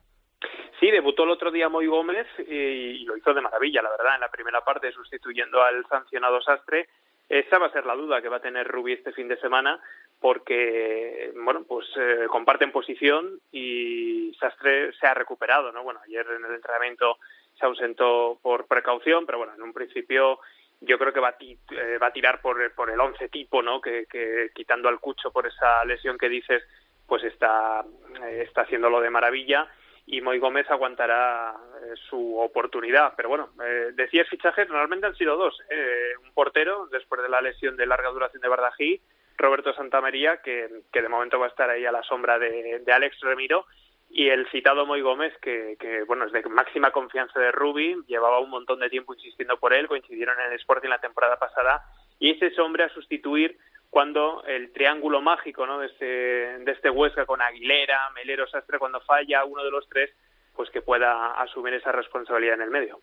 Sí, 0.79 0.91
debutó 0.91 1.23
el 1.23 1.31
otro 1.31 1.49
día 1.49 1.69
Moy 1.69 1.87
Gómez 1.87 2.27
y 2.45 3.05
lo 3.05 3.15
hizo 3.15 3.33
de 3.33 3.39
maravilla, 3.39 3.81
la 3.81 3.89
verdad, 3.89 4.15
en 4.15 4.21
la 4.21 4.29
primera 4.29 4.59
parte, 4.61 4.91
sustituyendo 4.91 5.63
al 5.63 5.85
sancionado 5.87 6.41
Sastre. 6.41 6.89
Esa 7.29 7.57
va 7.57 7.67
a 7.67 7.71
ser 7.71 7.85
la 7.85 7.95
duda 7.95 8.21
que 8.21 8.29
va 8.29 8.37
a 8.37 8.41
tener 8.41 8.67
Rubí 8.67 8.93
este 8.93 9.11
fin 9.13 9.27
de 9.27 9.37
semana, 9.37 9.79
porque, 10.19 11.31
bueno, 11.35 11.63
pues 11.67 11.85
eh, 11.97 12.25
comparten 12.27 12.71
posición 12.71 13.39
y 13.51 14.33
Sastre 14.39 14.93
se 14.93 15.07
ha 15.07 15.13
recuperado, 15.13 15.71
¿no? 15.71 15.83
Bueno, 15.83 15.99
ayer 16.05 16.25
en 16.37 16.45
el 16.45 16.55
entrenamiento 16.55 17.17
se 17.59 17.65
ausentó 17.65 18.39
por 18.41 18.67
precaución, 18.67 19.25
pero 19.25 19.37
bueno, 19.37 19.53
en 19.55 19.61
un 19.61 19.73
principio 19.73 20.39
yo 20.81 20.97
creo 20.97 21.13
que 21.13 21.19
va 21.19 21.29
a, 21.29 21.37
ti- 21.37 21.57
eh, 21.71 21.97
va 22.01 22.07
a 22.07 22.13
tirar 22.13 22.41
por, 22.41 22.71
por 22.73 22.89
el 22.89 22.99
once 22.99 23.29
tipo, 23.29 23.61
¿no? 23.61 23.79
Que, 23.81 24.05
que 24.09 24.51
quitando 24.53 24.89
al 24.89 24.99
Cucho 24.99 25.31
por 25.31 25.47
esa 25.47 25.83
lesión 25.85 26.17
que 26.17 26.29
dices, 26.29 26.63
pues 27.07 27.23
está, 27.23 27.83
eh, 28.25 28.43
está 28.47 28.61
haciéndolo 28.61 29.01
de 29.01 29.09
maravilla 29.09 29.67
y 30.05 30.21
Moy 30.21 30.39
Gómez 30.39 30.69
aguantará 30.69 31.55
eh, 31.81 31.93
su 32.09 32.37
oportunidad. 32.39 33.13
Pero 33.15 33.29
bueno, 33.29 33.49
eh, 33.65 33.91
decías 33.93 34.27
fichajes, 34.27 34.67
normalmente 34.67 35.07
han 35.07 35.15
sido 35.15 35.37
dos. 35.37 35.59
eh, 35.69 36.13
un 36.23 36.33
portero, 36.33 36.87
después 36.91 37.21
de 37.21 37.29
la 37.29 37.41
lesión 37.41 37.77
de 37.77 37.85
larga 37.85 38.09
duración 38.09 38.41
de 38.41 38.49
Bardají, 38.49 39.01
Roberto 39.37 39.73
Santamaría, 39.73 40.37
que, 40.37 40.69
que 40.91 41.01
de 41.01 41.09
momento 41.09 41.39
va 41.39 41.47
a 41.47 41.49
estar 41.49 41.69
ahí 41.69 41.85
a 41.85 41.91
la 41.91 42.03
sombra 42.03 42.37
de, 42.37 42.79
de 42.79 42.93
Alex 42.93 43.19
Remiro, 43.21 43.65
y 44.09 44.29
el 44.29 44.47
citado 44.51 44.85
Moy 44.85 45.01
Gómez, 45.01 45.33
que, 45.41 45.75
que 45.79 46.03
bueno, 46.03 46.25
es 46.25 46.31
de 46.31 46.43
máxima 46.43 46.91
confianza 46.91 47.39
de 47.39 47.51
Rubi, 47.51 47.97
llevaba 48.07 48.39
un 48.39 48.51
montón 48.51 48.79
de 48.79 48.89
tiempo 48.89 49.15
insistiendo 49.15 49.57
por 49.57 49.73
él, 49.73 49.87
coincidieron 49.87 50.39
en 50.39 50.51
el 50.51 50.59
Sporting 50.59 50.89
la 50.89 51.01
temporada 51.01 51.37
pasada 51.39 51.83
y 52.19 52.29
es 52.29 52.41
ese 52.41 52.61
hombre 52.61 52.83
a 52.83 52.89
sustituir 52.89 53.57
cuando 53.93 54.43
el 54.47 54.73
triángulo 54.73 55.21
mágico 55.21 55.67
¿no? 55.67 55.77
de, 55.77 55.85
este, 55.85 56.05
de 56.05 56.71
este 56.71 56.89
Huesca 56.89 57.27
con 57.27 57.43
Aguilera, 57.43 58.09
Melero, 58.15 58.47
Sastre, 58.47 58.79
cuando 58.79 58.99
falla 59.01 59.45
uno 59.45 59.63
de 59.63 59.69
los 59.69 59.87
tres, 59.87 60.09
pues 60.55 60.71
que 60.71 60.81
pueda 60.81 61.33
asumir 61.33 61.75
esa 61.75 61.91
responsabilidad 61.91 62.55
en 62.55 62.63
el 62.63 62.71
medio. 62.71 62.99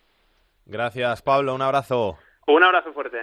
Gracias, 0.65 1.21
Pablo. 1.21 1.55
Un 1.55 1.61
abrazo. 1.61 2.17
Un 2.45 2.61
abrazo 2.61 2.91
fuerte. 2.91 3.19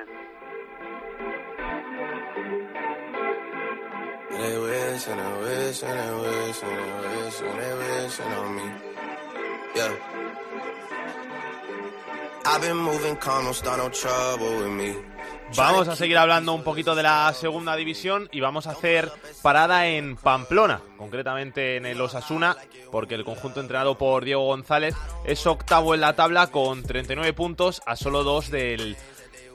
Vamos 15.57 15.89
a 15.89 15.97
seguir 15.97 16.19
hablando 16.19 16.53
un 16.53 16.63
poquito 16.63 16.95
de 16.95 17.03
la 17.03 17.33
segunda 17.33 17.75
división 17.75 18.29
y 18.33 18.41
vamos 18.41 18.67
a 18.67 18.73
hacer 18.73 19.11
parada 19.43 19.87
en 19.89 20.17
Pamplona, 20.17 20.81
concretamente 20.97 21.77
en 21.77 21.87
el 21.87 22.01
Osasuna, 22.01 22.57
porque 22.93 23.15
el 23.15 23.25
conjunto 23.25 23.61
entrenado 23.61 23.97
por 23.97 24.25
Diego 24.25 24.45
González 24.45 24.95
es 25.25 25.47
octavo 25.47 25.95
en 25.95 26.03
la 26.03 26.15
tabla 26.15 26.49
con 26.49 26.83
39 26.83 27.33
puntos 27.33 27.81
a 27.87 27.97
solo 27.97 28.25
dos 28.25 28.51
del 28.51 28.97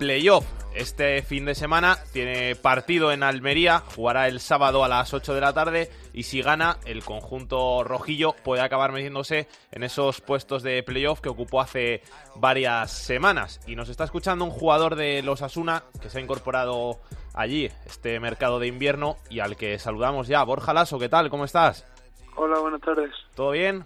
playoff. 0.04 0.44
Este 0.76 1.22
fin 1.22 1.46
de 1.46 1.56
semana 1.56 1.98
tiene 2.12 2.58
partido 2.58 3.13
en 3.13 3.24
Almería, 3.24 3.80
jugará 3.96 4.28
el 4.28 4.42
sábado 4.42 4.84
a 4.84 4.89
las 4.89 5.13
8 5.13 5.34
de 5.34 5.39
la 5.39 5.54
tarde 5.54 5.89
y 6.12 6.24
si 6.24 6.42
gana 6.42 6.76
el 6.84 7.06
conjunto 7.06 7.86
rojillo 7.86 8.34
puede 8.44 8.62
acabar 8.62 8.92
metiéndose 8.92 9.48
en 9.72 9.82
esos 9.82 10.20
puestos 10.20 10.62
de 10.62 10.84
playoff 10.84 11.22
que 11.22 11.30
ocupó 11.30 11.62
hace 11.62 12.02
varias 12.36 12.92
semanas. 12.92 13.62
Y 13.66 13.78
nos 13.78 13.88
está 13.88 14.04
escuchando 14.04 14.44
un 14.44 14.52
jugador 14.52 14.98
de 14.98 15.22
los 15.22 15.42
Asuna 15.42 15.84
que 16.02 16.10
se 16.10 16.18
ha 16.18 16.22
incorporado 16.22 17.00
allí, 17.34 17.72
este 17.86 18.20
mercado 18.20 18.60
de 18.60 18.68
invierno 18.68 19.16
y 19.30 19.39
al 19.39 19.56
que 19.56 19.80
saludamos 19.80 20.28
ya. 20.28 20.44
Borja 20.44 20.74
Lasso, 20.74 21.00
¿qué 21.00 21.08
tal? 21.08 21.30
¿Cómo 21.30 21.46
estás? 21.46 21.88
Hola, 22.36 22.60
buenas 22.60 22.82
tardes. 22.82 23.12
¿Todo 23.36 23.52
bien? 23.52 23.86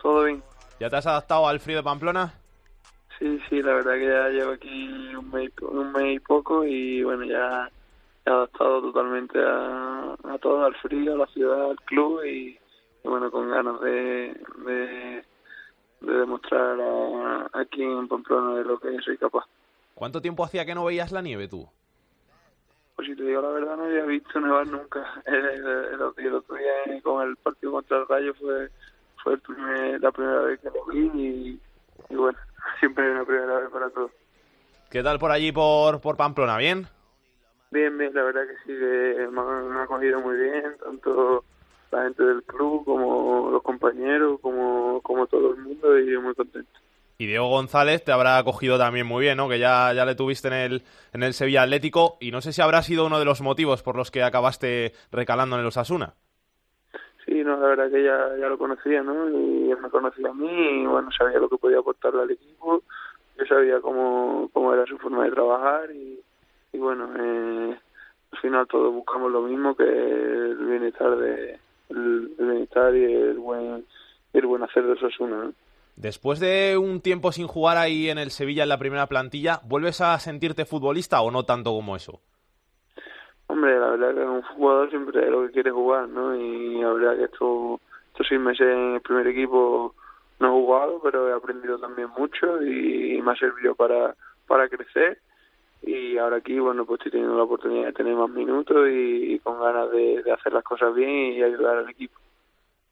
Todo 0.00 0.22
bien. 0.22 0.44
¿Ya 0.78 0.88
te 0.88 0.96
has 0.96 1.06
adaptado 1.08 1.48
al 1.48 1.58
frío 1.58 1.78
de 1.78 1.82
Pamplona? 1.82 2.34
Sí, 3.18 3.40
sí, 3.48 3.62
la 3.62 3.74
verdad 3.74 3.94
que 3.94 4.06
ya 4.06 4.28
llevo 4.28 4.52
aquí 4.52 5.14
un 5.14 5.30
mes, 5.30 5.50
un 5.62 5.92
mes 5.92 6.16
y 6.16 6.20
poco 6.20 6.64
y 6.64 7.02
bueno, 7.02 7.24
ya 7.24 7.70
he 8.26 8.30
adaptado 8.30 8.82
totalmente 8.82 9.38
a, 9.38 10.16
a 10.24 10.38
todo, 10.38 10.64
al 10.64 10.74
frío, 10.76 11.14
a 11.14 11.18
la 11.18 11.26
ciudad, 11.28 11.70
al 11.70 11.80
club 11.82 12.22
y, 12.24 12.58
bueno, 13.04 13.30
con 13.30 13.48
ganas 13.48 13.80
de, 13.80 14.38
de, 14.66 15.24
demostrar 16.00 16.78
aquí 17.54 17.82
en 17.82 18.06
Pamplona 18.06 18.56
de 18.56 18.64
lo 18.64 18.78
que 18.78 18.98
soy 19.00 19.16
capaz. 19.16 19.44
¿Cuánto 19.94 20.20
tiempo 20.20 20.44
hacía 20.44 20.66
que 20.66 20.74
no 20.74 20.84
veías 20.84 21.10
la 21.10 21.22
nieve 21.22 21.48
tú? 21.48 21.66
Pues 22.96 23.08
si 23.08 23.16
te 23.16 23.22
digo 23.22 23.40
la 23.40 23.48
verdad, 23.48 23.76
no 23.76 23.84
había 23.84 24.04
visto 24.04 24.40
nevar 24.40 24.66
nunca. 24.66 25.22
El, 25.26 25.44
el, 25.44 26.34
otro 26.34 26.56
día 26.56 27.02
con 27.02 27.26
el 27.26 27.36
partido 27.36 27.72
contra 27.72 27.98
el 27.98 28.08
Rayo 28.08 28.34
fue, 28.34 28.70
fue 29.22 29.34
el 29.34 29.40
primer, 29.40 30.00
la 30.02 30.12
primera 30.12 30.40
vez 30.42 30.60
que 30.60 30.70
lo 30.70 30.84
vi 30.86 31.10
y, 31.14 31.60
y 32.10 32.14
bueno, 32.14 32.38
siempre 32.80 33.04
hay 33.04 33.10
una 33.10 33.24
primera 33.24 33.60
vez 33.60 33.70
para 33.70 33.90
todo. 33.90 34.10
¿Qué 34.90 35.02
tal 35.02 35.18
por 35.18 35.30
allí, 35.30 35.52
por, 35.52 36.00
por 36.00 36.16
Pamplona? 36.16 36.56
¿Bien? 36.58 36.86
Bien, 37.70 37.96
bien, 37.98 38.14
la 38.14 38.22
verdad 38.22 38.42
que 38.46 38.56
sí, 38.64 38.78
que 38.78 39.28
me 39.30 39.40
han 39.40 39.76
acogido 39.78 40.20
muy 40.20 40.36
bien, 40.36 40.76
tanto 40.82 41.44
la 41.90 42.04
gente 42.04 42.22
del 42.22 42.42
club 42.44 42.84
como 42.84 43.50
los 43.50 43.62
compañeros, 43.62 44.38
como, 44.40 45.00
como 45.02 45.26
todo 45.26 45.54
el 45.54 45.62
mundo, 45.62 45.98
y 45.98 46.16
muy 46.18 46.34
contento. 46.34 46.70
Y 47.18 47.26
Diego 47.26 47.48
González 47.48 48.04
te 48.04 48.12
habrá 48.12 48.38
acogido 48.38 48.78
también 48.78 49.06
muy 49.06 49.22
bien, 49.22 49.38
¿no? 49.38 49.48
Que 49.48 49.58
ya, 49.58 49.92
ya 49.94 50.04
le 50.04 50.14
tuviste 50.14 50.48
en 50.48 50.54
el, 50.54 50.82
en 51.12 51.22
el 51.22 51.32
Sevilla 51.32 51.62
Atlético, 51.62 52.18
y 52.20 52.30
no 52.30 52.40
sé 52.40 52.52
si 52.52 52.62
habrá 52.62 52.82
sido 52.82 53.06
uno 53.06 53.18
de 53.18 53.24
los 53.24 53.40
motivos 53.40 53.82
por 53.82 53.96
los 53.96 54.10
que 54.10 54.22
acabaste 54.22 54.92
recalando 55.10 55.56
en 55.56 55.62
el 55.62 55.68
Osasuna. 55.68 56.14
Sí, 57.26 57.42
no, 57.42 57.56
la 57.60 57.66
verdad 57.66 57.90
que 57.90 58.04
ya, 58.04 58.36
ya 58.38 58.48
lo 58.48 58.56
conocía, 58.56 59.02
¿no? 59.02 59.28
Y 59.28 59.70
él 59.70 59.78
me 59.82 59.90
conocía 59.90 60.30
a 60.30 60.34
mí 60.34 60.82
y, 60.82 60.86
bueno, 60.86 61.10
sabía 61.10 61.38
lo 61.38 61.48
que 61.48 61.58
podía 61.58 61.80
aportarle 61.80 62.22
al 62.22 62.30
equipo. 62.30 62.84
Yo 63.36 63.44
sabía 63.46 63.80
cómo, 63.80 64.48
cómo 64.52 64.72
era 64.72 64.86
su 64.86 64.96
forma 64.98 65.24
de 65.24 65.32
trabajar 65.32 65.90
y, 65.90 66.20
y 66.72 66.78
bueno, 66.78 67.10
eh, 67.18 67.76
al 68.32 68.38
final 68.38 68.66
todos 68.68 68.94
buscamos 68.94 69.32
lo 69.32 69.42
mismo 69.42 69.74
que 69.74 69.84
el 69.84 70.56
bienestar 70.56 71.16
de 71.16 71.58
el, 71.90 72.34
bienestar 72.38 72.94
y 72.94 73.04
el 73.04 73.38
buen 73.38 73.84
el 74.32 74.46
buen 74.46 74.62
hacer 74.62 74.84
de 74.84 74.92
Osasuna, 74.92 75.44
¿no? 75.44 75.52
Después 75.96 76.38
de 76.40 76.76
un 76.76 77.00
tiempo 77.00 77.32
sin 77.32 77.46
jugar 77.46 77.78
ahí 77.78 78.10
en 78.10 78.18
el 78.18 78.30
Sevilla 78.30 78.64
en 78.64 78.68
la 78.68 78.78
primera 78.78 79.06
plantilla, 79.06 79.60
¿vuelves 79.64 80.02
a 80.02 80.18
sentirte 80.18 80.66
futbolista 80.66 81.22
o 81.22 81.30
no 81.30 81.44
tanto 81.44 81.70
como 81.70 81.96
eso? 81.96 82.20
Hombre, 83.56 83.80
la 83.80 83.88
verdad 83.88 84.14
que 84.14 84.20
un 84.20 84.42
jugador 84.42 84.90
siempre 84.90 85.24
es 85.24 85.30
lo 85.30 85.46
que 85.46 85.52
quiere 85.52 85.70
jugar, 85.70 86.10
¿no? 86.10 86.36
Y 86.36 86.78
la 86.82 86.92
verdad 86.92 87.16
que 87.16 87.24
estos, 87.24 87.80
estos 88.08 88.26
seis 88.28 88.38
meses 88.38 88.66
en 88.66 88.96
el 88.96 89.00
primer 89.00 89.26
equipo 89.28 89.94
no 90.38 90.48
he 90.48 90.50
jugado, 90.50 91.00
pero 91.02 91.30
he 91.30 91.32
aprendido 91.32 91.78
también 91.78 92.10
mucho 92.18 92.62
y 92.62 93.18
me 93.22 93.32
ha 93.32 93.36
servido 93.36 93.74
para, 93.74 94.14
para 94.46 94.68
crecer. 94.68 95.20
Y 95.80 96.18
ahora 96.18 96.36
aquí, 96.36 96.58
bueno, 96.58 96.84
pues 96.84 97.00
estoy 97.00 97.12
teniendo 97.12 97.34
la 97.34 97.44
oportunidad 97.44 97.86
de 97.86 97.92
tener 97.94 98.14
más 98.14 98.28
minutos 98.28 98.90
y, 98.90 99.38
con 99.38 99.58
ganas 99.58 99.90
de 99.90 100.30
hacer 100.30 100.52
las 100.52 100.62
cosas 100.62 100.94
bien 100.94 101.32
y 101.32 101.42
ayudar 101.42 101.78
al 101.78 101.88
equipo. 101.88 102.20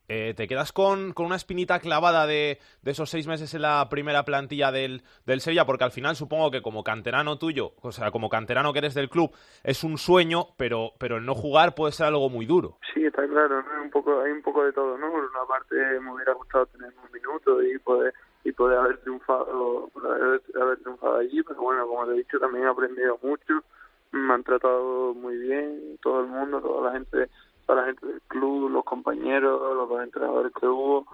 Eh, 0.08 0.34
¿Te 0.36 0.46
quedas 0.46 0.72
con, 0.72 1.12
con, 1.14 1.26
una 1.26 1.36
espinita 1.36 1.78
clavada 1.78 2.26
de, 2.26 2.58
de, 2.82 2.90
esos 2.90 3.08
seis 3.08 3.26
meses 3.26 3.54
en 3.54 3.62
la 3.62 3.88
primera 3.88 4.24
plantilla 4.24 4.70
del, 4.70 5.02
del, 5.24 5.40
Sevilla? 5.40 5.64
Porque 5.64 5.84
al 5.84 5.92
final 5.92 6.14
supongo 6.14 6.50
que 6.50 6.60
como 6.60 6.84
canterano 6.84 7.38
tuyo, 7.38 7.72
o 7.80 7.90
sea, 7.90 8.10
como 8.10 8.28
canterano 8.28 8.72
que 8.72 8.80
eres 8.80 8.92
del 8.94 9.08
club, 9.08 9.30
es 9.62 9.82
un 9.82 9.96
sueño, 9.96 10.48
pero, 10.58 10.92
pero 10.98 11.16
el 11.16 11.24
no 11.24 11.34
jugar 11.34 11.74
puede 11.74 11.92
ser 11.92 12.06
algo 12.06 12.28
muy 12.28 12.44
duro. 12.44 12.76
Sí, 12.92 13.06
está 13.06 13.26
claro, 13.26 13.64
un 13.82 13.90
poco, 13.90 14.20
hay 14.20 14.32
un 14.32 14.42
poco 14.42 14.64
de 14.64 14.72
todo, 14.72 14.98
¿no? 14.98 15.10
Por 15.10 15.24
una 15.24 15.46
parte 15.48 15.74
me 16.00 16.12
hubiera 16.12 16.34
gustado 16.34 16.66
tener 16.66 16.92
un 17.02 17.10
minuto 17.10 17.62
y 17.62 17.78
poder 17.78 18.12
y 18.44 18.52
poder 18.52 18.78
haber 18.78 18.98
triunfado, 18.98 19.88
haber, 19.96 20.42
haber 20.60 20.78
triunfado 20.80 21.16
allí, 21.16 21.42
pero 21.42 21.62
bueno, 21.62 21.86
como 21.88 22.06
te 22.06 22.12
he 22.12 22.18
dicho, 22.18 22.38
también 22.38 22.66
he 22.66 22.68
aprendido 22.68 23.18
mucho, 23.22 23.64
me 24.12 24.34
han 24.34 24.44
tratado 24.44 25.14
muy 25.14 25.38
bien, 25.38 25.98
todo 26.02 26.20
el 26.20 26.26
mundo, 26.26 26.60
toda 26.60 26.90
la 26.90 26.98
gente 26.98 27.30
a 27.72 27.76
la 27.76 27.84
gente 27.84 28.06
del 28.06 28.20
club, 28.22 28.70
los 28.70 28.84
compañeros, 28.84 29.60
los 29.74 29.88
dos 29.88 30.02
entrenadores 30.02 30.52
que 30.52 30.66
hubo, 30.66 31.06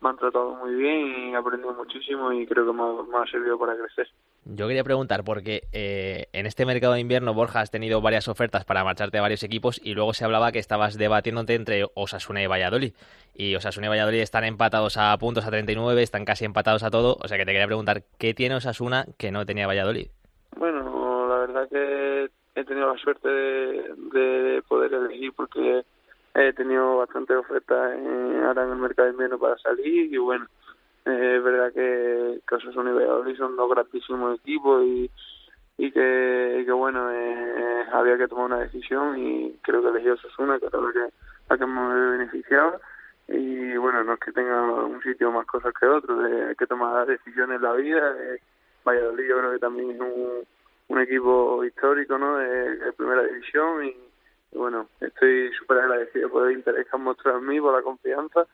me 0.00 0.10
han 0.10 0.16
tratado 0.16 0.54
muy 0.56 0.74
bien 0.74 1.06
y 1.06 1.32
he 1.32 1.36
aprendido 1.36 1.72
muchísimo 1.72 2.32
y 2.32 2.46
creo 2.46 2.66
que 2.66 2.72
me 2.72 3.18
ha, 3.18 3.26
servido 3.26 3.58
para 3.58 3.74
crecer. 3.76 4.08
Yo 4.44 4.68
quería 4.68 4.84
preguntar, 4.84 5.24
porque 5.24 5.62
eh, 5.72 6.26
en 6.32 6.46
este 6.46 6.66
mercado 6.66 6.94
de 6.94 7.00
invierno, 7.00 7.34
Borja, 7.34 7.60
has 7.60 7.70
tenido 7.70 8.00
varias 8.00 8.28
ofertas 8.28 8.64
para 8.64 8.84
marcharte 8.84 9.18
a 9.18 9.22
varios 9.22 9.42
equipos 9.42 9.80
y 9.82 9.94
luego 9.94 10.12
se 10.14 10.24
hablaba 10.24 10.52
que 10.52 10.58
estabas 10.58 10.96
debatiéndote 10.98 11.54
entre 11.54 11.86
Osasuna 11.94 12.42
y 12.42 12.46
Valladolid. 12.46 12.92
Y 13.34 13.54
Osasuna 13.56 13.86
y 13.86 13.90
Valladolid 13.90 14.20
están 14.20 14.44
empatados 14.44 14.96
a 14.98 15.16
puntos 15.18 15.46
a 15.46 15.50
39, 15.50 16.02
están 16.02 16.24
casi 16.24 16.44
empatados 16.44 16.82
a 16.82 16.90
todo. 16.90 17.16
O 17.22 17.28
sea 17.28 17.38
que 17.38 17.46
te 17.46 17.52
quería 17.52 17.66
preguntar, 17.66 18.02
¿qué 18.18 18.34
tiene 18.34 18.54
Osasuna 18.54 19.06
que 19.18 19.32
no 19.32 19.46
tenía 19.46 19.66
Valladolid? 19.66 20.08
Bueno, 20.56 21.26
la 21.28 21.38
verdad 21.38 21.68
que 21.68 22.30
he 22.54 22.64
tenido 22.64 22.92
la 22.92 22.98
suerte 23.00 23.28
de, 23.28 23.94
de 24.12 24.62
poder 24.62 24.92
elegir 24.94 25.32
porque 25.34 25.84
he 26.36 26.52
tenido 26.52 26.98
bastante 26.98 27.34
ofertas 27.34 27.92
ahora 28.44 28.64
en 28.64 28.70
el 28.70 28.76
mercado 28.76 29.06
de 29.06 29.12
invierno 29.12 29.38
para 29.38 29.56
salir 29.58 30.12
y 30.12 30.18
bueno, 30.18 30.46
eh, 31.06 31.36
es 31.38 31.42
verdad 31.42 31.72
que, 31.72 32.40
que 32.46 32.54
Osasuna 32.54 32.90
y 32.90 32.94
Valladolid 32.94 33.36
son 33.36 33.56
dos 33.56 33.70
grandísimos 33.70 34.38
equipos 34.40 34.84
y, 34.84 35.10
y 35.78 35.90
que, 35.90 36.62
que 36.66 36.72
bueno, 36.72 37.10
eh, 37.10 37.86
había 37.92 38.18
que 38.18 38.28
tomar 38.28 38.46
una 38.46 38.58
decisión 38.58 39.18
y 39.18 39.56
creo 39.62 39.80
que 39.82 39.88
elegí 39.88 40.08
Osasuna, 40.08 40.58
que 40.58 40.66
era 40.66 40.80
la 40.80 40.92
que, 40.92 41.12
la 41.48 41.58
que 41.58 41.66
me 41.66 42.10
beneficiaba 42.18 42.78
y 43.28 43.76
bueno, 43.76 44.04
no 44.04 44.14
es 44.14 44.20
que 44.20 44.32
tenga 44.32 44.62
un 44.62 45.02
sitio 45.02 45.32
más 45.32 45.46
cosas 45.46 45.72
que 45.78 45.86
otro, 45.86 46.20
hay 46.20 46.54
que 46.54 46.66
tomar 46.66 47.06
decisiones 47.06 47.56
en 47.56 47.62
la 47.62 47.72
vida. 47.72 48.14
Eh, 48.20 48.40
Valladolid 48.84 49.26
yo 49.26 49.38
creo 49.38 49.52
que 49.52 49.58
también 49.58 49.90
es 49.90 50.00
un, 50.00 50.44
un 50.88 51.00
equipo 51.00 51.64
histórico 51.64 52.18
¿no? 52.18 52.36
de, 52.36 52.76
de 52.76 52.92
primera 52.92 53.22
división 53.22 53.84
y 53.84 54.05
bueno, 54.52 54.88
estoy 55.00 55.52
súper 55.58 55.78
agradecido 55.78 56.30
por 56.30 56.48
el 56.48 56.58
interés 56.58 56.86
que 56.86 56.96
han 56.96 57.02
mostrado 57.02 57.38
en 57.38 57.46
mí, 57.46 57.60
por 57.60 57.74
la 57.74 57.82
confianza, 57.82 58.46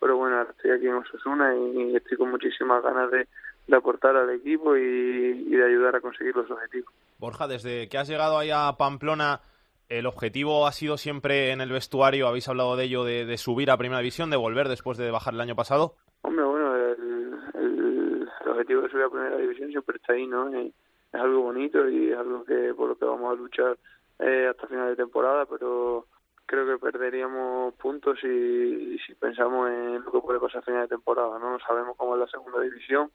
pero 0.00 0.16
bueno, 0.16 0.36
ahora 0.36 0.50
estoy 0.50 0.72
aquí 0.72 0.86
en 0.86 0.94
Osasuna 0.94 1.54
y 1.56 1.96
estoy 1.96 2.16
con 2.16 2.30
muchísimas 2.30 2.82
ganas 2.82 3.10
de, 3.10 3.26
aportar 3.74 4.16
al 4.16 4.30
equipo 4.30 4.76
y, 4.76 5.44
de 5.44 5.64
ayudar 5.64 5.96
a 5.96 6.00
conseguir 6.00 6.36
los 6.36 6.50
objetivos. 6.50 6.92
Borja, 7.18 7.48
desde 7.48 7.88
que 7.88 7.98
has 7.98 8.08
llegado 8.08 8.38
ahí 8.38 8.50
a 8.52 8.74
Pamplona, 8.78 9.40
¿el 9.88 10.06
objetivo 10.06 10.66
ha 10.66 10.72
sido 10.72 10.96
siempre 10.96 11.50
en 11.50 11.60
el 11.60 11.70
vestuario, 11.70 12.28
habéis 12.28 12.48
hablado 12.48 12.76
de 12.76 12.84
ello, 12.84 13.04
de, 13.04 13.36
subir 13.38 13.70
a 13.70 13.76
Primera 13.76 14.00
División, 14.00 14.30
de 14.30 14.36
volver 14.36 14.68
después 14.68 14.98
de 14.98 15.10
bajar 15.10 15.34
el 15.34 15.40
año 15.40 15.56
pasado? 15.56 15.94
Hombre, 16.22 16.44
bueno, 16.44 16.76
el, 16.76 18.28
objetivo 18.46 18.82
de 18.82 18.90
subir 18.90 19.04
a 19.04 19.10
Primera 19.10 19.36
División 19.36 19.70
siempre 19.70 19.96
está 19.96 20.12
ahí, 20.12 20.26
¿no? 20.26 20.48
Es, 20.48 20.72
es 21.12 21.20
algo 21.20 21.42
bonito 21.42 21.88
y 21.88 22.10
es 22.10 22.18
algo 22.18 22.44
que 22.44 22.74
por 22.74 22.90
lo 22.90 22.98
que 22.98 23.04
vamos 23.04 23.32
a 23.32 23.36
luchar 23.36 23.76
eh, 24.18 24.48
hasta 24.50 24.66
final 24.66 24.88
de 24.88 24.96
temporada, 24.96 25.46
pero 25.46 26.06
creo 26.46 26.66
que 26.66 26.78
perderíamos 26.78 27.74
puntos 27.74 28.18
si, 28.20 28.98
si 28.98 29.14
pensamos 29.14 29.68
en 29.70 30.02
lo 30.02 30.12
que 30.12 30.20
puede 30.20 30.40
pasar 30.40 30.62
a 30.62 30.64
final 30.64 30.82
de 30.82 30.88
temporada. 30.88 31.38
no 31.38 31.58
Sabemos 31.60 31.96
cómo 31.96 32.14
es 32.14 32.20
la 32.20 32.28
segunda 32.28 32.60
división, 32.60 33.10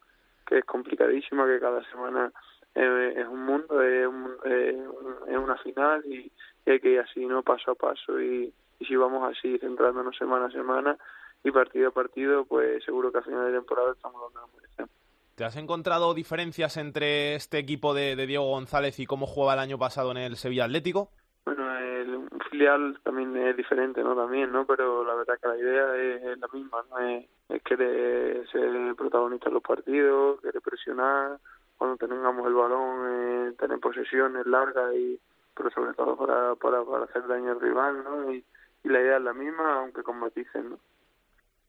que 0.46 0.60
es 0.60 0.66
complicadísima, 0.66 1.46
que 1.48 1.60
cada 1.60 1.84
semana 1.90 2.32
es 2.74 3.28
un 3.28 3.46
mundo, 3.46 3.82
es, 3.82 4.08
es 4.46 5.38
una 5.38 5.58
final 5.58 6.06
y, 6.06 6.32
hay 6.66 6.80
que 6.80 6.92
ir 6.92 7.00
así, 7.00 7.26
¿no? 7.26 7.42
Paso 7.42 7.72
a 7.72 7.76
paso 7.76 8.22
y, 8.22 8.54
y 8.80 8.86
si 8.86 8.96
vamos 8.96 9.30
así 9.30 9.58
centrándonos 9.58 10.16
semana 10.16 10.46
a 10.46 10.52
semana 10.52 10.98
y 11.44 11.52
partido 11.52 11.90
a 11.90 11.92
partido, 11.92 12.46
pues 12.46 12.84
seguro 12.84 13.12
que 13.12 13.18
a 13.18 13.24
final 13.24 13.46
de 13.48 13.58
temporada 13.58 13.94
estamos 13.94 14.22
donde 14.22 14.40
nos 14.40 14.54
merecemos. 14.54 15.01
¿Te 15.42 15.46
has 15.46 15.58
encontrado 15.58 16.14
diferencias 16.14 16.78
entre 16.78 17.34
este 17.34 17.58
equipo 17.58 17.96
de, 17.96 18.16
Diego 18.28 18.52
González 18.52 19.00
y 19.00 19.08
cómo 19.08 19.26
jugaba 19.26 19.56
el 19.56 19.60
año 19.68 19.80
pasado 19.80 20.12
en 20.12 20.18
el 20.18 20.36
Sevilla 20.36 20.66
Atlético? 20.66 21.10
Bueno, 21.46 21.76
el 21.80 22.30
filial 22.52 23.00
también 23.04 23.36
es 23.36 23.58
diferente, 23.58 24.04
¿no? 24.04 24.16
También, 24.16 24.52
¿no? 24.52 24.68
Pero 24.68 25.04
la 25.04 25.16
verdad 25.16 25.40
que 25.42 25.48
la 25.48 25.58
idea 25.58 25.96
es, 25.96 26.38
la 26.38 26.48
misma, 26.54 26.84
¿no? 26.92 27.00
Es, 27.00 27.64
querer 27.64 28.48
ser 28.52 28.96
protagonista 28.96 29.48
en 29.48 29.56
los 29.56 29.64
partidos, 29.64 30.40
querer 30.42 30.62
presionar, 30.62 31.40
cuando 31.76 31.98
tengamos 31.98 32.46
el 32.46 32.54
balón, 32.54 33.00
eh, 33.10 33.54
tener 33.58 33.80
posesiones 33.80 34.46
largas 34.46 34.94
y 34.94 35.20
pero 35.56 35.72
sobre 35.72 35.96
todo 35.96 36.16
para, 36.18 36.54
para, 36.54 36.86
para 36.86 37.06
hacer 37.06 37.26
daño 37.26 37.54
al 37.54 37.62
rival, 37.62 38.04
¿no? 38.04 38.32
Y, 38.32 38.46
y 38.84 38.90
la 38.90 39.02
idea 39.02 39.18
es 39.18 39.24
la 39.24 39.34
misma, 39.34 39.80
aunque 39.80 40.04
con 40.04 40.20
matices, 40.20 40.64
¿no? 40.64 40.78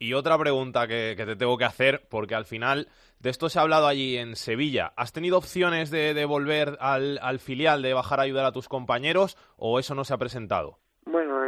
Y 0.03 0.15
otra 0.15 0.37
pregunta 0.37 0.85
que, 0.85 1.15
te 1.15 1.37
tengo 1.37 1.57
que 1.57 1.63
hacer, 1.63 2.01
porque 2.11 2.35
al 2.35 2.43
final 2.43 2.89
de 3.21 3.29
esto 3.29 3.47
se 3.47 3.57
ha 3.57 3.61
hablado 3.61 3.87
allí 3.87 4.17
en 4.17 4.35
Sevilla. 4.35 4.91
¿Has 4.97 5.13
tenido 5.13 5.37
opciones 5.37 5.91
de, 5.91 6.25
volver 6.25 6.75
al, 6.81 7.19
al, 7.21 7.39
filial, 7.39 7.81
de 7.81 7.93
bajar 7.93 8.19
a 8.19 8.23
ayudar 8.23 8.45
a 8.45 8.51
tus 8.51 8.67
compañeros, 8.67 9.37
o 9.55 9.79
eso 9.79 9.95
no 9.95 10.03
se 10.03 10.13
ha 10.13 10.17
presentado? 10.17 10.75
Bueno, 11.05 11.41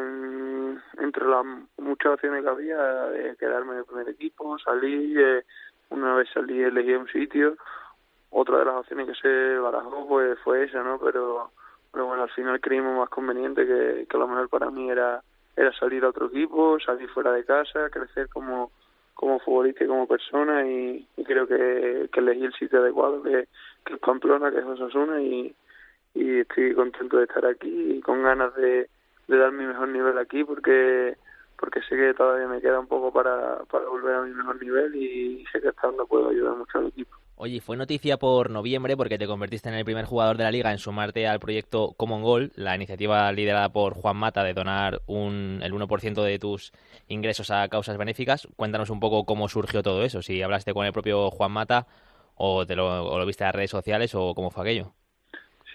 entre 0.99 1.27
las 1.27 1.45
muchas 1.79 2.13
opciones 2.13 2.43
que 2.43 2.49
había, 2.49 2.77
de 2.77 3.35
quedarme 3.35 3.73
en 3.73 3.79
el 3.79 3.85
primer 3.85 4.07
equipo, 4.07 4.57
salí, 4.59 5.13
eh, 5.17 5.43
una 5.89 6.15
vez 6.15 6.29
salí 6.33 6.63
elegí 6.63 6.93
un 6.93 7.09
sitio, 7.09 7.57
otra 8.29 8.59
de 8.59 8.65
las 8.67 8.75
opciones 8.75 9.07
que 9.07 9.15
se 9.15 9.59
barajó 9.59 10.07
pues, 10.07 10.39
fue 10.45 10.63
esa, 10.63 10.81
¿no? 10.81 10.97
Pero, 10.97 11.51
pero 11.91 12.05
bueno, 12.05 12.23
al 12.23 12.29
final 12.29 12.61
creímos 12.61 12.97
más 12.97 13.09
conveniente 13.09 13.65
que, 13.67 14.07
que 14.09 14.17
lo 14.17 14.29
mejor 14.29 14.47
para 14.47 14.71
mí 14.71 14.89
era 14.89 15.21
era 15.55 15.71
salir 15.73 16.03
a 16.03 16.09
otro 16.09 16.27
equipo, 16.27 16.79
salir 16.79 17.09
fuera 17.09 17.31
de 17.31 17.45
casa, 17.45 17.89
crecer 17.89 18.29
como, 18.29 18.71
como 19.13 19.39
futbolista 19.39 19.83
y 19.83 19.87
como 19.87 20.07
persona 20.07 20.67
y, 20.67 21.07
creo 21.25 21.47
que, 21.47 22.09
que, 22.11 22.19
elegí 22.19 22.45
el 22.45 22.53
sitio 22.53 22.79
adecuado 22.79 23.23
que, 23.23 23.47
es 23.85 23.99
Pamplona, 23.99 24.51
que 24.51 24.59
es 24.59 24.65
Osasuna 24.65 25.21
y, 25.21 25.55
estoy 26.13 26.73
contento 26.73 27.17
de 27.17 27.25
estar 27.25 27.45
aquí 27.45 27.97
y 27.97 28.01
con 28.01 28.23
ganas 28.23 28.55
de, 28.55 28.89
dar 29.27 29.51
mi 29.51 29.65
mejor 29.65 29.89
nivel 29.89 30.17
aquí 30.17 30.43
porque 30.43 31.17
porque 31.57 31.81
sé 31.81 31.95
que 31.95 32.13
todavía 32.13 32.47
me 32.47 32.61
queda 32.61 32.79
un 32.79 32.87
poco 32.87 33.11
para, 33.13 33.59
para 33.71 33.87
volver 33.87 34.15
a 34.15 34.21
mi 34.23 34.31
mejor 34.31 34.61
nivel 34.61 34.93
y 34.95 35.45
sé 35.51 35.61
que 35.61 35.69
estando 35.69 36.05
puedo 36.05 36.29
ayudar 36.29 36.55
mucho 36.55 36.79
al 36.79 36.87
equipo. 36.87 37.15
Oye, 37.37 37.59
fue 37.59 37.75
noticia 37.75 38.15
por 38.15 38.49
noviembre 38.49 38.95
porque 38.95 39.17
te 39.17 39.27
convertiste 39.27 39.67
en 39.67 39.75
el 39.75 39.83
primer 39.83 40.05
jugador 40.05 40.37
de 40.37 40.45
la 40.45 40.51
liga 40.51 40.71
en 40.71 40.77
sumarte 40.77 41.27
al 41.27 41.41
proyecto 41.41 41.93
Common 41.97 42.23
Goal, 42.23 42.53
la 42.55 42.77
iniciativa 42.77 43.29
liderada 43.33 43.67
por 43.73 43.93
Juan 43.93 44.15
Mata 44.15 44.41
de 44.41 44.53
donar 44.53 45.01
un, 45.05 45.59
el 45.61 45.73
1% 45.73 46.23
de 46.23 46.39
tus 46.39 46.71
ingresos 47.09 47.51
a 47.51 47.67
causas 47.67 47.97
benéficas. 47.97 48.47
Cuéntanos 48.55 48.89
un 48.89 49.01
poco 49.01 49.25
cómo 49.25 49.49
surgió 49.49 49.83
todo 49.83 50.03
eso, 50.03 50.21
si 50.21 50.41
hablaste 50.41 50.73
con 50.73 50.85
el 50.85 50.93
propio 50.93 51.29
Juan 51.29 51.51
Mata 51.51 51.87
o, 52.37 52.65
te 52.65 52.77
lo, 52.77 53.19
lo 53.19 53.25
viste 53.25 53.43
en 53.43 53.47
las 53.49 53.55
redes 53.55 53.71
sociales 53.71 54.15
o 54.15 54.33
cómo 54.33 54.49
fue 54.49 54.63
aquello. 54.63 54.93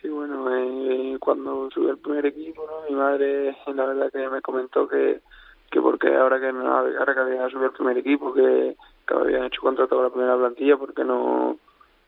Sí, 0.01 0.09
bueno, 0.09 0.47
eh, 0.57 1.19
cuando 1.21 1.71
subí 1.73 1.91
al 1.91 1.99
primer 1.99 2.25
equipo, 2.25 2.65
¿no? 2.67 2.89
mi 2.89 2.97
madre 2.97 3.55
la 3.67 3.85
verdad 3.85 4.11
que 4.11 4.31
me 4.31 4.41
comentó 4.41 4.89
que, 4.89 5.21
que 5.71 5.79
porque 5.83 6.17
ahora 6.17 6.41
que, 6.41 6.47
ahora 6.47 7.13
que 7.13 7.21
había 7.21 7.51
subido 7.51 7.67
al 7.67 7.75
primer 7.75 7.99
equipo, 7.99 8.33
que 8.33 8.77
que 9.07 9.15
habían 9.15 9.45
hecho 9.45 9.63
contrato 9.63 9.97
con 9.97 10.05
la 10.05 10.11
primera 10.11 10.37
plantilla 10.37 10.77
porque 10.77 11.05
no 11.05 11.59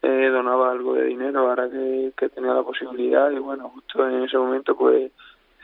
eh, 0.02 0.28
donaba 0.30 0.72
algo 0.72 0.94
de 0.94 1.04
dinero 1.04 1.40
ahora 1.40 1.68
que, 1.70 2.28
tenía 2.34 2.54
la 2.54 2.62
posibilidad 2.62 3.30
y 3.30 3.38
bueno 3.38 3.68
justo 3.68 4.08
en 4.08 4.24
ese 4.24 4.36
momento 4.36 4.76
pues 4.76 5.12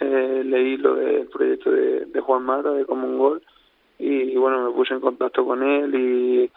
eh, 0.00 0.42
leí 0.44 0.76
lo 0.76 0.94
del 0.94 1.26
proyecto 1.26 1.72
de, 1.72 2.20
Juan 2.20 2.44
Mata 2.44 2.70
de 2.72 2.84
como 2.84 3.06
un 3.08 3.18
gol 3.18 3.42
y, 3.98 4.36
bueno 4.36 4.64
me 4.64 4.72
puse 4.72 4.94
en 4.94 5.00
contacto 5.00 5.44
con 5.44 5.62
él 5.62 5.94
y, 5.94 6.50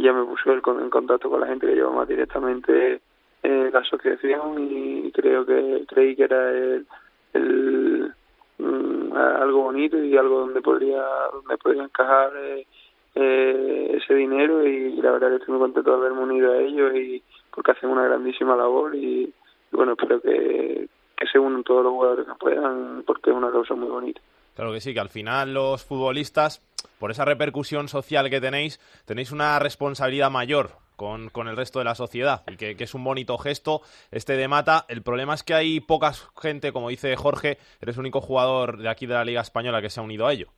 ya 0.00 0.12
me 0.12 0.24
puse 0.24 0.50
en 0.50 0.90
contacto 0.90 1.28
con 1.28 1.40
la 1.40 1.46
gente 1.48 1.66
que 1.66 1.74
lleva 1.74 1.90
más 1.90 2.08
directamente 2.08 3.00
eh, 3.42 3.70
la 3.72 3.80
asociación 3.80 4.68
y 4.70 5.10
creo 5.12 5.44
que 5.46 5.84
creí 5.88 6.16
que 6.16 6.24
era 6.24 6.50
el, 6.50 6.86
el 7.34 8.12
mm, 8.58 9.12
algo 9.16 9.62
bonito 9.62 10.02
y 10.02 10.16
algo 10.16 10.40
donde 10.40 10.60
podría 10.60 11.02
donde 11.32 11.56
podría 11.58 11.84
encajar 11.84 12.32
eh, 12.36 12.66
eh, 13.14 13.98
ese 14.02 14.14
dinero 14.14 14.66
y 14.66 14.92
la 15.02 15.12
verdad 15.12 15.30
que 15.30 15.36
estoy 15.36 15.52
muy 15.54 15.60
contento 15.60 15.90
de 15.90 15.96
haberme 15.96 16.22
unido 16.22 16.52
a 16.52 16.58
ellos 16.58 16.94
y 16.94 17.22
porque 17.54 17.72
hacen 17.72 17.90
una 17.90 18.04
grandísima 18.04 18.56
labor 18.56 18.94
y, 18.94 19.32
bueno, 19.72 19.92
espero 19.92 20.20
que, 20.20 20.88
que 21.16 21.26
se 21.26 21.38
unan 21.38 21.64
todos 21.64 21.82
los 21.82 21.92
jugadores 21.92 22.26
que 22.26 22.34
puedan 22.34 23.02
porque 23.06 23.30
es 23.30 23.36
una 23.36 23.50
causa 23.50 23.74
muy 23.74 23.88
bonita. 23.88 24.20
Claro 24.54 24.72
que 24.72 24.80
sí, 24.80 24.92
que 24.92 25.00
al 25.00 25.08
final 25.08 25.54
los 25.54 25.84
futbolistas, 25.84 26.60
por 26.98 27.10
esa 27.10 27.24
repercusión 27.24 27.88
social 27.88 28.28
que 28.28 28.40
tenéis, 28.40 28.80
tenéis 29.04 29.30
una 29.32 29.58
responsabilidad 29.58 30.30
mayor 30.30 30.70
con, 30.96 31.28
con 31.30 31.46
el 31.46 31.56
resto 31.56 31.78
de 31.78 31.84
la 31.84 31.94
sociedad 31.94 32.42
y 32.48 32.56
que, 32.56 32.76
que, 32.76 32.84
es 32.84 32.94
un 32.94 33.04
bonito 33.04 33.38
gesto 33.38 33.82
este 34.10 34.36
de 34.36 34.48
Mata. 34.48 34.84
El 34.88 35.02
problema 35.02 35.34
es 35.34 35.44
que 35.44 35.54
hay 35.54 35.78
poca 35.78 36.12
gente, 36.40 36.72
como 36.72 36.88
dice 36.88 37.14
Jorge, 37.14 37.58
eres 37.80 37.96
el 37.96 38.00
único 38.00 38.20
jugador 38.20 38.78
de 38.78 38.88
aquí 38.88 39.06
de 39.06 39.14
la 39.14 39.24
Liga 39.24 39.40
Española 39.40 39.80
que 39.80 39.90
se 39.90 40.00
ha 40.00 40.02
unido 40.02 40.26
a 40.26 40.32
ello 40.32 40.48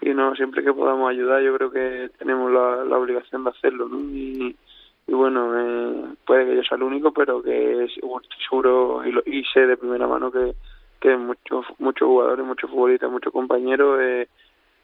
sí, 0.00 0.14
no, 0.14 0.34
siempre 0.34 0.62
que 0.62 0.72
podamos 0.72 1.10
ayudar 1.10 1.42
yo 1.42 1.54
creo 1.56 1.70
que 1.70 2.10
tenemos 2.18 2.50
la, 2.52 2.84
la 2.84 2.98
obligación 2.98 3.44
de 3.44 3.50
hacerlo, 3.50 3.88
¿no? 3.88 3.98
Y, 3.98 4.56
bueno, 5.06 5.58
eh, 5.58 6.14
puede 6.26 6.44
que 6.44 6.56
yo 6.56 6.62
sea 6.62 6.76
el 6.76 6.82
único, 6.82 7.12
pero 7.12 7.42
que 7.42 7.88
seguro 8.44 9.02
y, 9.06 9.12
lo, 9.12 9.22
y 9.24 9.42
sé 9.44 9.66
de 9.66 9.76
primera 9.78 10.06
mano 10.06 10.30
que, 10.30 11.16
muchos 11.16 11.64
muchos 11.78 12.06
jugadores, 12.06 12.44
muchos 12.44 12.70
futbolistas, 12.70 13.10
muchos 13.10 13.32
compañeros 13.32 13.98
eh, 14.02 14.28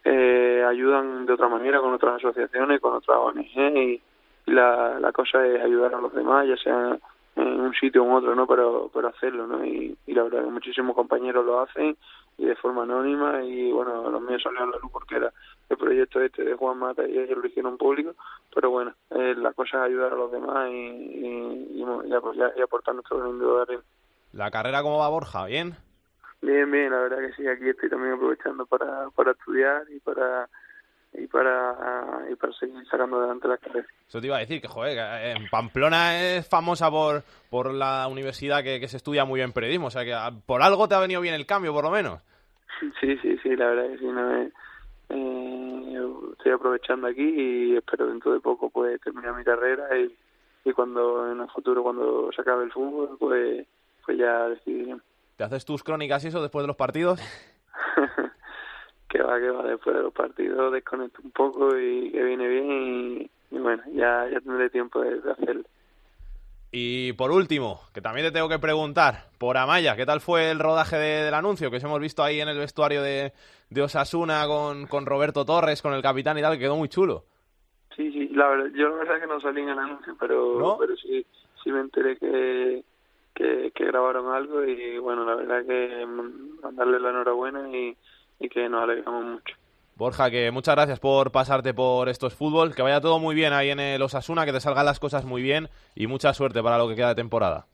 eh, 0.05 0.65
ayudan 0.67 1.27
de 1.27 1.33
otra 1.35 1.49
manera 1.49 1.81
con 1.81 1.93
otras 1.93 2.17
asociaciones, 2.17 2.81
con 2.81 2.95
otras 2.95 3.19
ONG 3.19 3.77
y, 3.77 4.03
la, 4.47 4.99
la 5.01 5.11
cosa 5.13 5.47
es 5.47 5.61
ayudar 5.63 5.95
a 5.95 6.01
los 6.01 6.15
demás, 6.15 6.47
ya 6.47 6.57
sea 6.59 6.99
en 7.37 7.61
un 7.61 7.73
sitio 7.75 8.05
u 8.05 8.15
otro, 8.15 8.35
¿no? 8.35 8.47
Pero, 8.47 8.91
pero 8.93 9.09
hacerlo, 9.09 9.47
¿no? 9.47 9.65
Y, 9.65 9.97
y 10.07 10.15
la 10.15 10.23
verdad 10.25 10.45
que 10.45 10.51
muchísimos 10.51 10.95
compañeros 10.95 11.45
lo 11.45 11.61
hacen 11.61 11.97
y 12.39 12.47
de 12.47 12.57
forma 12.57 12.83
anónima 12.83 13.43
y 13.43 13.71
bueno, 13.71 14.11
los 14.11 14.23
míos 14.23 14.43
salieron 14.43 14.69
a 14.69 14.73
la 14.73 14.79
luz 14.79 14.91
porque 14.93 15.17
era 15.17 15.33
el 15.69 15.77
proyecto 15.77 16.21
este 16.21 16.45
de 16.45 16.55
Juan 16.55 16.79
Mata 16.79 17.07
y 17.07 17.19
ellos 17.19 17.39
lo 17.39 17.47
hicieron 17.47 17.79
público, 17.79 18.15
pero 18.55 18.71
bueno, 18.71 18.95
eh, 19.11 19.35
la 19.37 19.53
cosa 19.53 19.79
es 19.79 19.85
ayudar 19.85 20.13
a 20.13 20.17
los 20.17 20.33
demás 20.33 20.69
y, 20.71 20.75
y, 20.75 21.85
y, 21.85 22.63
aportar 22.63 22.95
nuestro 22.95 23.19
granito 23.19 23.65
de 23.67 23.79
¿La 24.33 24.51
carrera 24.51 24.83
cómo 24.83 24.99
va 24.99 25.09
Borja? 25.09 25.47
¿Bien? 25.47 25.75
Bien, 26.43 26.71
bien, 26.71 26.91
la 26.91 26.99
verdad 26.99 27.19
que 27.19 27.33
sí, 27.35 27.47
aquí 27.47 27.69
estoy 27.69 27.89
también 27.89 28.15
aprovechando 28.15 28.67
para, 28.67 29.09
para 29.11 29.31
estudiar 29.31 29.85
y 29.91 30.01
para 30.01 30.49
y 31.15 31.27
para 31.27 32.27
y 32.31 32.35
para 32.35 32.53
seguir 32.55 32.85
sacando 32.87 33.19
adelante 33.19 33.49
la 33.49 33.59
carrera. 33.59 33.87
Eso 34.09 34.21
te 34.21 34.27
iba 34.27 34.37
a 34.37 34.41
decir 34.41 34.61
que 34.61 34.69
joder, 34.69 34.99
en 35.37 35.49
Pamplona 35.49 36.21
es 36.21 36.49
famosa 36.49 36.91
por 36.91 37.23
por 37.51 37.73
la 37.73 38.07
universidad 38.09 38.63
que, 38.63 38.81
que 38.81 38.89
se 38.89 38.97
estudia 38.97 39.25
muy 39.25 39.41
bien 39.41 39.53
periodismo, 39.53 39.87
o 39.87 39.91
sea 39.91 40.05
que 40.05 40.15
por 40.47 40.63
algo 40.63 40.89
te 40.89 40.95
ha 40.95 41.01
venido 41.01 41.21
bien 41.21 41.35
el 41.35 41.47
cambio 41.47 41.73
por 41.73 41.85
lo 41.85 41.91
menos. 41.91 42.21
Sí, 43.01 43.17
sí, 43.23 43.39
sí, 43.43 43.57
la 43.57 43.67
verdad 43.67 43.91
que 43.91 43.99
sí, 43.99 44.07
no 44.07 44.43
eh, 44.43 44.53
estoy 46.33 46.53
aprovechando 46.53 47.07
aquí 47.07 47.23
y 47.23 47.77
espero 47.77 48.09
dentro 48.09 48.33
de 48.33 48.41
poco 48.41 48.69
pues 48.71 49.01
terminar 49.01 49.37
mi 49.37 49.45
carrera 49.45 49.85
y, 49.97 50.15
y 50.65 50.73
cuando 50.73 51.31
en 51.31 51.41
el 51.41 51.49
futuro 51.51 51.83
cuando 51.83 52.31
se 52.33 52.43
acabe 52.43 52.65
el 52.65 52.73
fútbol 52.73 53.17
pues 53.19 53.67
pues 54.05 54.19
ya 54.19 54.49
decidiré. 54.49 54.97
¿Te 55.37 55.45
haces 55.45 55.65
tus 55.65 55.83
crónicas 55.83 56.25
y 56.25 56.29
eso 56.29 56.43
después 56.43 56.63
de 56.63 56.69
los 56.69 56.77
partidos? 56.77 57.21
que 59.15 59.23
va, 59.23 59.39
que 59.39 59.49
va, 59.49 59.63
después 59.63 59.95
de 59.95 60.03
los 60.03 60.13
partidos 60.13 60.73
desconecto 60.73 61.21
un 61.23 61.31
poco 61.31 61.79
y 61.79 62.11
que 62.11 62.21
viene 62.21 62.49
bien 62.49 63.31
y, 63.53 63.59
bueno, 63.59 63.81
ya, 63.93 64.29
ya 64.29 64.41
tendré 64.41 64.69
tiempo 64.71 65.01
de, 65.01 65.21
hacerlo. 65.31 65.63
Y 66.73 67.13
por 67.13 67.31
último, 67.31 67.83
que 67.95 68.01
también 68.01 68.27
te 68.27 68.33
tengo 68.33 68.49
que 68.49 68.59
preguntar, 68.59 69.29
por 69.39 69.57
Amaya, 69.57 69.95
¿qué 69.95 70.05
tal 70.05 70.21
fue 70.21 70.51
el 70.51 70.59
rodaje 70.59 70.97
del 70.97 71.33
anuncio 71.33 71.71
que 71.71 71.77
os 71.77 71.85
hemos 71.85 72.01
visto 72.01 72.25
ahí 72.25 72.41
en 72.41 72.49
el 72.49 72.59
vestuario 72.59 73.03
de, 73.03 73.33
de 73.71 73.83
Osasuna 73.83 74.49
con, 74.49 74.89
con 74.89 75.07
Roberto 75.07 75.45
Torres, 75.45 75.81
con 75.81 75.95
el 75.95 76.03
capitán 76.03 76.37
y 76.37 76.43
tal, 76.43 76.55
que 76.55 76.65
quedó 76.65 76.75
muy 76.75 76.89
chulo? 76.89 77.23
Sí, 77.95 78.11
sí, 78.11 78.31
la 78.31 78.49
verdad, 78.49 78.73
yo 78.75 78.89
la 78.89 78.97
verdad 78.97 79.21
que 79.21 79.29
no 79.29 79.41
salí 79.41 79.61
en 79.61 79.69
el 79.69 79.79
anuncio, 79.79 80.17
pero, 80.19 80.77
pero 80.81 80.97
sí, 80.97 81.25
sí 81.63 81.71
me 81.71 81.83
enteré 81.83 82.17
que, 82.17 82.83
que, 83.33 83.71
que 83.73 83.85
grabaron 83.85 84.35
algo 84.35 84.65
y 84.65 84.99
bueno, 84.99 85.25
la 85.25 85.37
verdad 85.37 85.65
que 85.65 86.05
mandarle 86.65 86.99
la 86.99 87.11
enhorabuena 87.11 87.71
y, 87.71 87.97
y 88.45 88.49
que 88.49 88.69
nos 88.69 88.83
alegramos 88.83 89.25
mucho. 89.25 89.57
Borja, 89.97 90.31
que 90.31 90.51
muchas 90.51 90.75
gracias 90.75 90.99
por 90.99 91.31
pasarte 91.31 91.73
por 91.73 92.09
estos 92.09 92.35
fútbol, 92.35 92.75
que 92.75 92.83
vaya 92.83 93.01
todo 93.01 93.21
muy 93.21 93.35
bien 93.35 93.53
ahí 93.53 93.71
en 93.71 93.79
el 93.79 94.03
Osasuna, 94.03 94.45
que 94.45 94.53
te 94.53 94.61
salgan 94.61 94.87
las 94.87 94.99
cosas 94.99 95.25
muy 95.25 95.41
bien 95.41 95.69
y 95.95 96.09
mucha 96.09 96.35
suerte 96.35 96.63
para 96.63 96.79
lo 96.79 96.89
que 96.89 96.97
queda 96.97 97.09
de 97.09 97.15
temporada. 97.15 97.67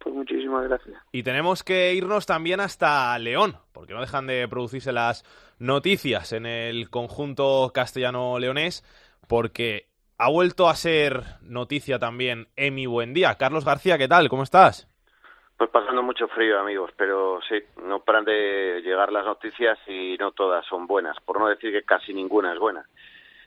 Pues 0.00 0.14
muchísimas 0.14 0.64
gracias. 0.68 0.96
Y 1.12 1.22
tenemos 1.22 1.62
que 1.62 1.94
irnos 1.94 2.26
también 2.26 2.58
hasta 2.60 3.16
León, 3.18 3.56
porque 3.72 3.94
no 3.94 4.00
dejan 4.00 4.26
de 4.26 4.48
producirse 4.48 4.92
las 4.92 5.24
noticias 5.58 6.32
en 6.32 6.46
el 6.46 6.90
conjunto 6.90 7.70
castellano-leonés, 7.72 8.84
porque 9.28 9.88
ha 10.16 10.28
vuelto 10.30 10.68
a 10.68 10.74
ser 10.74 11.22
noticia 11.42 12.00
también 12.00 12.48
Emi 12.56 12.86
Buendía. 12.86 13.36
Carlos 13.36 13.64
García, 13.64 13.98
¿qué 13.98 14.08
tal? 14.08 14.28
¿Cómo 14.28 14.42
estás? 14.42 14.88
Pues 15.58 15.70
pasando 15.70 16.04
mucho 16.04 16.28
frío, 16.28 16.60
amigos, 16.60 16.92
pero 16.96 17.40
sí, 17.48 17.60
no 17.82 17.98
paran 17.98 18.24
de 18.24 18.80
llegar 18.80 19.10
las 19.10 19.24
noticias 19.24 19.76
y 19.88 20.16
no 20.16 20.30
todas 20.30 20.64
son 20.66 20.86
buenas, 20.86 21.16
por 21.24 21.40
no 21.40 21.48
decir 21.48 21.72
que 21.72 21.82
casi 21.82 22.14
ninguna 22.14 22.52
es 22.52 22.60
buena. 22.60 22.86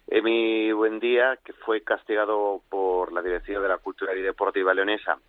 Emi 0.08 0.74
Buendía, 0.74 1.38
que 1.38 1.54
fue 1.54 1.84
castigado 1.84 2.64
por 2.70 3.14
la 3.14 3.22
Dirección 3.22 3.64
de 3.64 3.70
la 3.70 3.78
Cultura 3.78 4.14
y 4.14 4.22
Deportiva 4.22 4.74
Leonesa 4.74 5.20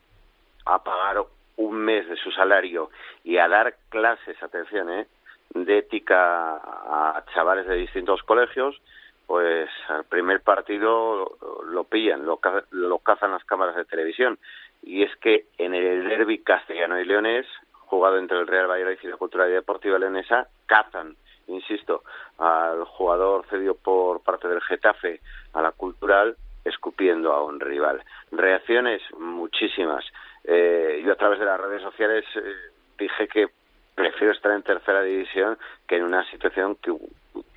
a 0.67 0.83
pagar 0.83 1.23
un 1.59 1.77
mes 1.77 2.09
de 2.09 2.17
su 2.17 2.33
salario 2.33 2.91
y 3.23 3.37
a 3.37 3.47
dar 3.47 3.77
clases, 3.89 4.43
atención, 4.43 4.91
¿eh? 4.91 5.07
de 5.55 5.79
ética 5.79 6.57
a 6.57 7.25
chavales 7.33 7.69
de 7.69 7.77
distintos 7.77 8.25
colegios, 8.25 8.83
pues 9.29 9.71
al 9.89 10.03
primer 10.07 10.41
partido 10.41 11.39
lo, 11.65 11.85
pillan, 11.85 12.27
lo 12.27 12.99
cazan 12.99 13.31
las 13.31 13.45
cámaras 13.45 13.77
de 13.77 13.85
televisión. 13.85 14.37
Y 14.83 15.03
es 15.03 15.15
que 15.17 15.47
en 15.59 15.75
el 15.75 16.09
derby 16.09 16.39
castellano 16.39 17.01
y 17.01 17.05
leonés, 17.05 17.47
jugado 17.73 18.19
entre 18.19 18.39
el 18.39 18.47
Real 18.47 18.69
Valladolid 18.69 18.99
y 19.03 19.07
la 19.07 19.17
Cultura 19.17 19.47
Deportiva 19.47 19.99
Leonesa, 19.99 20.49
cazan, 20.67 21.17
insisto, 21.47 22.03
al 22.39 22.85
jugador 22.85 23.47
cedido 23.49 23.75
por 23.75 24.23
parte 24.23 24.49
del 24.49 24.61
Getafe 24.63 25.21
a 25.53 25.63
la 25.63 25.73
Cultural, 25.73 26.37
escupiendo 26.65 27.33
a 27.33 27.45
un 27.45 27.61
rival. 27.61 28.03
Reacciones 28.31 29.03
muchísimas. 29.19 30.05
Eh, 30.45 31.03
yo 31.05 31.13
a 31.13 31.17
través 31.17 31.39
de 31.39 31.45
las 31.45 31.61
redes 31.61 31.83
sociales 31.83 32.25
eh, 32.35 32.55
dije 32.99 33.29
que 33.29 33.49
prefiero 33.95 34.33
estar 34.33 34.53
en 34.53 34.63
tercera 34.63 35.03
división 35.03 35.59
que 35.87 35.97
en 35.97 36.05
una 36.05 36.29
situación 36.31 36.77
que, 36.77 36.93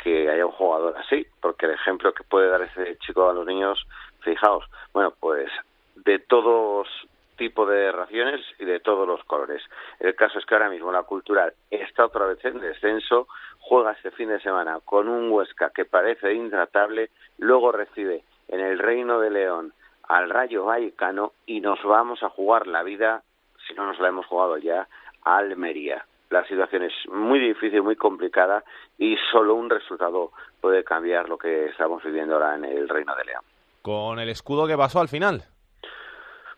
que 0.04 0.30
haya 0.30 0.46
un 0.46 0.52
jugador 0.52 0.96
así, 0.98 1.26
porque 1.42 1.66
el 1.66 1.74
ejemplo 1.74 2.14
que 2.14 2.24
puede 2.24 2.50
dar 2.50 2.62
ese 2.62 2.98
chico 3.00 3.30
a 3.30 3.34
los 3.34 3.46
niños, 3.46 3.86
fijaos, 4.22 4.66
bueno, 4.94 5.14
pues 5.20 5.50
de 5.96 6.20
todos 6.20 6.88
tipo 7.36 7.66
de 7.66 7.92
raciones 7.92 8.42
y 8.60 8.66
de 8.66 8.80
todos 8.80 9.08
los 9.08 9.24
colores. 9.26 9.62
El 10.00 10.16
caso 10.16 10.40
es 10.40 10.46
que 10.46 10.56
ahora 10.56 10.70
mismo 10.70 10.92
la 10.92 11.04
cultural 11.04 11.54
está 11.70 12.06
otra 12.06 12.26
vez 12.26 12.44
en 12.46 12.60
descenso, 12.60 13.28
juega 13.60 13.92
este 13.94 14.12
fin 14.12 14.30
de 14.30 14.40
semana 14.40 14.80
con 14.84 15.08
un 15.08 15.32
Huesca 15.32 15.72
que 15.72 15.86
parece 15.86 16.34
intratable, 16.34 17.10
luego 17.38 17.72
recibe 17.72 18.24
en 18.48 18.60
el 18.60 18.80
Reino 18.80 19.20
de 19.20 19.30
León 19.30 19.74
al 20.08 20.30
Rayo 20.30 20.66
Vallecano 20.66 21.34
y 21.46 21.62
nos 21.62 21.82
vamos 21.84 22.22
a 22.24 22.30
jugar 22.30 22.68
la 22.68 22.84
vida, 22.84 23.24
si 23.68 23.74
no 23.74 23.86
nos 23.86 24.00
la 24.00 24.10
hemos 24.10 24.26
jugado 24.28 24.58
ya, 24.58 24.88
a 25.24 25.38
Almería 25.38 26.06
la 26.30 26.46
situación 26.48 26.84
es 26.84 26.94
muy 27.12 27.40
difícil, 27.40 27.82
muy 27.82 27.96
complicada 27.96 28.64
y 28.98 29.16
solo 29.32 29.56
un 29.56 29.70
resultado 29.70 30.32
puede 30.60 30.84
cambiar 30.84 31.30
lo 31.30 31.38
que 31.38 31.68
estamos 31.68 32.04
viviendo 32.04 32.36
ahora 32.36 32.56
en 32.56 32.66
el 32.66 32.90
Reino 32.90 33.16
de 33.16 33.26
León. 33.26 33.44
¿Con 33.82 34.20
el 34.20 34.30
escudo 34.30 34.68
que 34.68 34.76
pasó 34.76 35.00
al 35.00 35.08
final? 35.08 35.44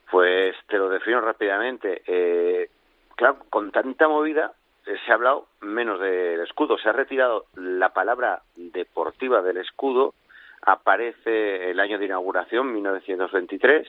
Pues 0.09 0.55
te 0.67 0.77
lo 0.77 0.89
defino 0.89 1.21
rápidamente. 1.21 2.01
Eh, 2.07 2.69
claro, 3.15 3.39
con 3.49 3.71
tanta 3.71 4.07
movida 4.07 4.53
eh, 4.85 4.95
se 5.05 5.11
ha 5.11 5.15
hablado 5.15 5.47
menos 5.61 5.99
del 5.99 6.39
escudo. 6.41 6.77
Se 6.77 6.89
ha 6.89 6.93
retirado 6.93 7.45
la 7.55 7.89
palabra 7.93 8.41
deportiva 8.55 9.41
del 9.41 9.57
escudo. 9.57 10.13
Aparece 10.61 11.69
el 11.69 11.79
año 11.79 11.99
de 11.99 12.05
inauguración, 12.05 12.73
1923. 12.73 13.87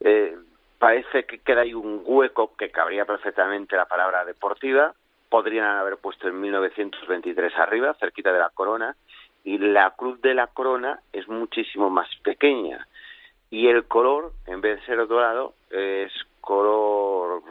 Eh, 0.00 0.36
parece 0.78 1.24
que 1.24 1.38
queda 1.38 1.60
ahí 1.62 1.74
un 1.74 2.02
hueco 2.04 2.56
que 2.56 2.70
cabría 2.70 3.04
perfectamente 3.04 3.76
la 3.76 3.86
palabra 3.86 4.24
deportiva. 4.24 4.92
Podrían 5.28 5.76
haber 5.76 5.98
puesto 5.98 6.28
en 6.28 6.40
1923 6.40 7.56
arriba, 7.56 7.94
cerquita 7.94 8.32
de 8.32 8.40
la 8.40 8.50
corona, 8.50 8.96
y 9.44 9.58
la 9.58 9.90
cruz 9.92 10.20
de 10.20 10.34
la 10.34 10.48
corona 10.48 11.00
es 11.12 11.28
muchísimo 11.28 11.88
más 11.88 12.08
pequeña. 12.22 12.86
Y 13.52 13.68
el 13.68 13.84
color, 13.84 14.32
en 14.46 14.62
vez 14.62 14.80
de 14.80 14.86
ser 14.86 15.06
dorado, 15.06 15.52
es 15.70 16.10
color, 16.40 17.42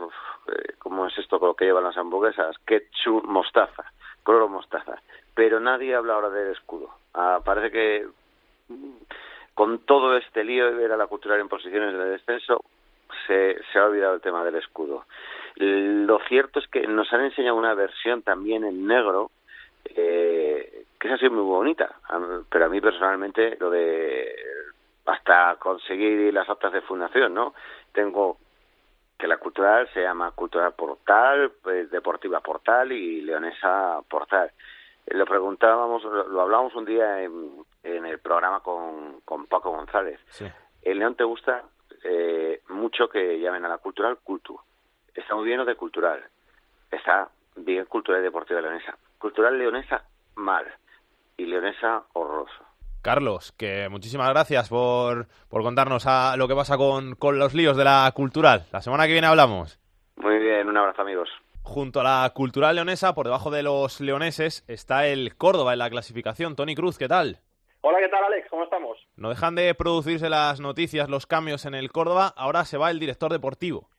eh, 0.48 0.74
¿cómo 0.80 1.06
es 1.06 1.16
esto 1.16 1.40
con 1.40 1.50
lo 1.50 1.54
que 1.54 1.66
llevan 1.66 1.84
las 1.84 1.96
hamburguesas? 1.96 2.58
Ketchup 2.66 3.24
mostaza, 3.26 3.84
color 4.24 4.50
mostaza. 4.50 5.00
Pero 5.36 5.60
nadie 5.60 5.94
habla 5.94 6.16
ahora 6.16 6.32
del 6.32 6.54
escudo. 6.54 6.90
Ah, 7.14 7.40
parece 7.46 7.70
que 7.70 8.08
mm, 8.70 8.94
con 9.54 9.86
todo 9.86 10.18
este 10.18 10.44
lío 10.44 10.66
de 10.66 10.74
ver 10.74 10.92
a 10.92 10.98
la 10.98 11.06
cultural 11.06 11.40
en 11.40 11.48
posiciones 11.48 11.94
de 11.94 12.06
descenso, 12.06 12.64
se, 13.28 13.58
se 13.72 13.78
ha 13.78 13.86
olvidado 13.86 14.16
el 14.16 14.22
tema 14.22 14.44
del 14.44 14.56
escudo. 14.56 15.06
Lo 15.58 16.18
cierto 16.28 16.58
es 16.58 16.68
que 16.68 16.88
nos 16.88 17.14
han 17.14 17.26
enseñado 17.26 17.58
una 17.58 17.76
versión 17.76 18.24
también 18.24 18.64
en 18.64 18.88
negro, 18.88 19.30
eh, 19.86 20.86
que 21.00 21.08
es 21.08 21.14
así 21.14 21.30
muy 21.30 21.44
bonita, 21.44 21.94
pero 22.50 22.66
a 22.66 22.70
mí 22.70 22.82
personalmente 22.82 23.56
lo 23.60 23.70
de 23.70 24.34
hasta 25.06 25.56
conseguir 25.58 26.34
las 26.34 26.50
actas 26.50 26.74
de 26.74 26.82
fundación, 26.82 27.34
¿no? 27.34 27.54
Tengo 27.92 28.38
que 29.18 29.28
la 29.28 29.38
cultural 29.38 29.88
se 29.94 30.02
llama 30.02 30.32
Cultural 30.32 30.74
Portal, 30.74 31.52
pues, 31.62 31.92
Deportiva 31.92 32.40
Portal 32.40 32.92
y 32.92 33.22
Leonesa 33.22 34.02
Portal. 34.10 34.52
Lo 35.08 35.26
preguntábamos, 35.26 36.04
lo, 36.04 36.42
hablábamos 36.42 36.76
un 36.76 36.86
día 36.86 37.22
en, 37.22 37.64
en 37.84 38.06
el 38.06 38.20
programa 38.20 38.62
con, 38.62 39.22
con 39.22 39.46
Paco 39.48 39.72
González. 39.72 40.20
¿El 40.82 41.00
León 41.00 41.16
te 41.16 41.24
gusta? 41.24 41.64
eh, 42.04 42.62
mucho 42.70 43.10
que 43.10 43.40
llamen 43.40 43.66
a 43.66 43.70
la 43.70 43.78
cultural 43.78 44.18
cultu. 44.24 44.60
Está 45.14 45.36
muy 45.36 45.46
bien 45.46 45.64
de 45.66 45.76
cultural. 45.76 46.24
Está 46.90 47.30
bien 47.56 47.86
cultural 47.86 48.22
y 48.22 48.24
deportiva 48.24 48.62
leonesa. 48.62 48.98
Cultural 49.18 49.58
leonesa, 49.58 50.04
mal. 50.36 50.66
Y 51.38 51.46
leonesa, 51.46 52.04
horroroso. 52.14 52.66
Carlos, 53.02 53.52
que 53.58 53.90
muchísimas 53.90 54.30
gracias 54.30 54.70
por, 54.70 55.28
por 55.50 55.64
contarnos 55.64 56.06
a 56.06 56.36
lo 56.38 56.48
que 56.48 56.56
pasa 56.56 56.78
con, 56.78 57.16
con 57.16 57.40
los 57.40 57.54
líos 57.54 57.76
de 57.78 57.84
la 57.84 58.12
cultural. 58.14 58.66
La 58.72 58.82
semana 58.82 59.08
que 59.08 59.14
viene 59.14 59.28
hablamos. 59.28 59.80
Muy 60.18 60.38
bien, 60.38 60.68
un 60.68 60.78
abrazo 60.78 61.02
amigos. 61.02 61.30
Junto 61.64 62.02
a 62.02 62.04
la 62.04 62.32
cultural 62.34 62.76
leonesa, 62.76 63.14
por 63.14 63.26
debajo 63.26 63.52
de 63.52 63.64
los 63.64 64.02
leoneses, 64.02 64.64
está 64.68 65.08
el 65.08 65.36
Córdoba 65.36 65.74
en 65.74 65.80
la 65.80 65.90
clasificación. 65.90 66.56
Tony 66.56 66.76
Cruz, 66.76 66.98
¿qué 66.98 67.08
tal? 67.08 67.40
Hola, 67.82 67.98
¿qué 68.00 68.10
tal 68.10 68.24
Alex? 68.24 68.48
¿Cómo 68.50 68.64
estamos? 68.64 68.98
No 69.16 69.30
dejan 69.30 69.56
de 69.56 69.74
producirse 69.74 70.30
las 70.30 70.60
noticias, 70.60 71.10
los 71.10 71.26
cambios 71.26 71.66
en 71.66 71.74
el 71.74 71.92
Córdoba. 71.92 72.34
Ahora 72.36 72.66
se 72.66 72.78
va 72.78 72.92
el 72.92 73.00
director 73.00 73.32
deportivo. 73.32 73.90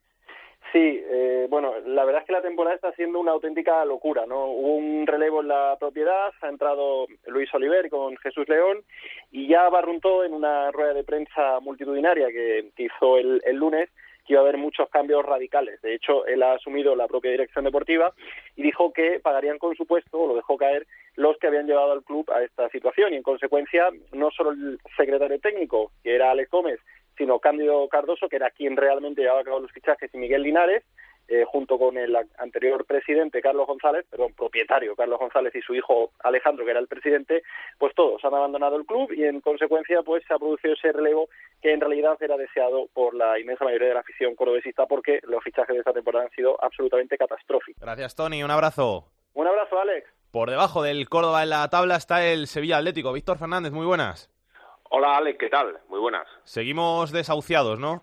Sí, 0.73 1.05
eh, 1.05 1.47
bueno, 1.51 1.75
la 1.85 2.05
verdad 2.07 2.23
es 2.23 2.27
que 2.27 2.33
la 2.33 2.41
temporada 2.41 2.75
está 2.75 2.93
siendo 2.93 3.20
una 3.20 3.33
auténtica 3.33 3.85
locura, 3.85 4.25
¿no? 4.27 4.47
Hubo 4.47 4.77
un 4.77 5.07
relevo 5.07 5.43
en 5.43 5.49
la 5.49 5.77
propiedad, 5.79 6.33
ha 6.41 6.49
entrado 6.49 7.07
Luis 7.27 7.53
Oliver 7.53 7.91
con 7.91 8.16
Jesús 8.16 8.49
León 8.49 8.83
y 9.31 9.49
ya 9.49 9.68
barruntó 9.68 10.25
en 10.25 10.33
una 10.33 10.70
rueda 10.70 10.95
de 10.95 11.05
prensa 11.05 11.61
multitudinaria 11.61 12.29
que, 12.29 12.73
hizo 12.79 13.18
el 13.18 13.57
lunes 13.57 13.91
que 14.25 14.35
iba 14.35 14.41
a 14.41 14.45
haber 14.45 14.57
muchos 14.57 14.89
cambios 14.89 15.25
radicales. 15.25 15.81
De 15.83 15.95
hecho, 15.95 16.27
él 16.27 16.43
ha 16.43 16.55
asumido 16.55 16.95
la 16.95 17.09
propia 17.09 17.33
dirección 17.33 17.64
deportiva 17.64 18.12
y 18.57 18.62
dijo 18.62 18.93
que 18.93 19.20
pagarían 19.20 19.59
con 19.59 19.75
su 19.75 19.87
puesto, 19.87 20.20
o 20.20 20.29
lo 20.29 20.37
dejó 20.37 20.57
caer, 20.57 20.87
los 21.16 21.37
que 21.39 21.49
habían 21.49 21.66
llevado 21.66 21.93
al 21.93 22.05
club 22.05 22.31
a 22.31 22.43
esta 22.43 22.68
situación. 22.70 23.12
Y 23.12 23.16
en 23.16 23.23
consecuencia, 23.23 23.89
no 24.12 24.31
solo 24.31 24.53
el 24.53 24.79
secretario 24.97 25.39
técnico, 25.41 25.93
que 26.03 26.14
era 26.14 26.31
Alex 26.31 26.51
Gómez, 26.51 26.81
sino 27.17 27.39
Cándido 27.39 27.89
Cardoso, 27.89 28.29
que 28.29 28.37
era 28.37 28.51
quien 28.51 28.77
realmente 28.77 29.23
llevaba 29.23 29.41
a 29.41 29.45
cabo 29.45 29.61
los 29.61 29.73
fichajes, 29.73 30.13
y 30.15 30.19
Miguel 30.19 30.43
Linares, 30.43 30.83
eh, 31.29 31.45
junto 31.47 31.79
con 31.79 31.97
el 31.97 32.15
anterior 32.37 32.85
presidente 32.85 33.41
Carlos 33.41 33.67
González, 33.67 34.05
perdón, 34.11 34.35
propietario 34.35 34.97
Carlos 34.97 35.21
González 35.21 35.55
y 35.55 35.63
su 35.63 35.75
hijo 35.75 36.11
Alejandro, 36.23 36.65
que 36.65 36.73
era 36.73 36.81
el 36.81 36.89
presidente, 36.89 37.43
pues 37.79 37.95
todos 37.95 38.23
han 38.25 38.35
abandonado 38.35 38.77
el 38.77 38.85
club 38.85 39.11
y 39.13 39.25
en 39.25 39.41
consecuencia 39.41 40.03
pues 40.03 40.25
se 40.27 40.35
ha 40.35 40.39
producido 40.39 40.75
ese 40.75 40.93
relevo 40.93 41.29
que 41.63 41.73
en 41.73 41.81
realidad 41.81 42.19
era 42.21 42.37
deseado 42.37 42.89
por 42.93 43.15
la 43.15 43.39
inmensa 43.39 43.65
mayoría 43.65 43.89
de 43.89 43.95
la 43.95 44.01
afición 44.01 44.35
cordobesista 44.35 44.87
porque 44.87 45.21
los 45.23 45.43
fichajes 45.43 45.75
de 45.75 45.79
esta 45.79 45.93
temporada 45.93 46.25
han 46.25 46.31
sido 46.33 46.63
absolutamente 46.63 47.17
catastróficos. 47.17 47.81
Gracias 47.81 48.17
Tony, 48.17 48.43
un 48.43 48.51
abrazo. 48.51 49.07
Un 49.35 49.47
abrazo 49.47 49.79
Alex. 49.79 50.07
Por 50.33 50.51
debajo 50.51 50.83
del 50.83 51.09
Córdoba 51.09 51.45
en 51.45 51.51
la 51.51 51.69
tabla 51.71 51.97
está 51.97 52.27
el 52.27 52.47
Sevilla 52.47 52.79
Atlético. 52.79 53.13
Víctor 53.13 53.39
Fernández, 53.39 53.73
muy 53.73 53.87
buenas. 53.87 54.29
Hola 54.95 55.16
Alex, 55.16 55.38
¿qué 55.38 55.49
tal? 55.49 55.78
Muy 55.88 55.99
buenas. 56.01 56.28
Seguimos 56.45 57.12
desahuciados, 57.12 57.78
¿no? 57.78 58.03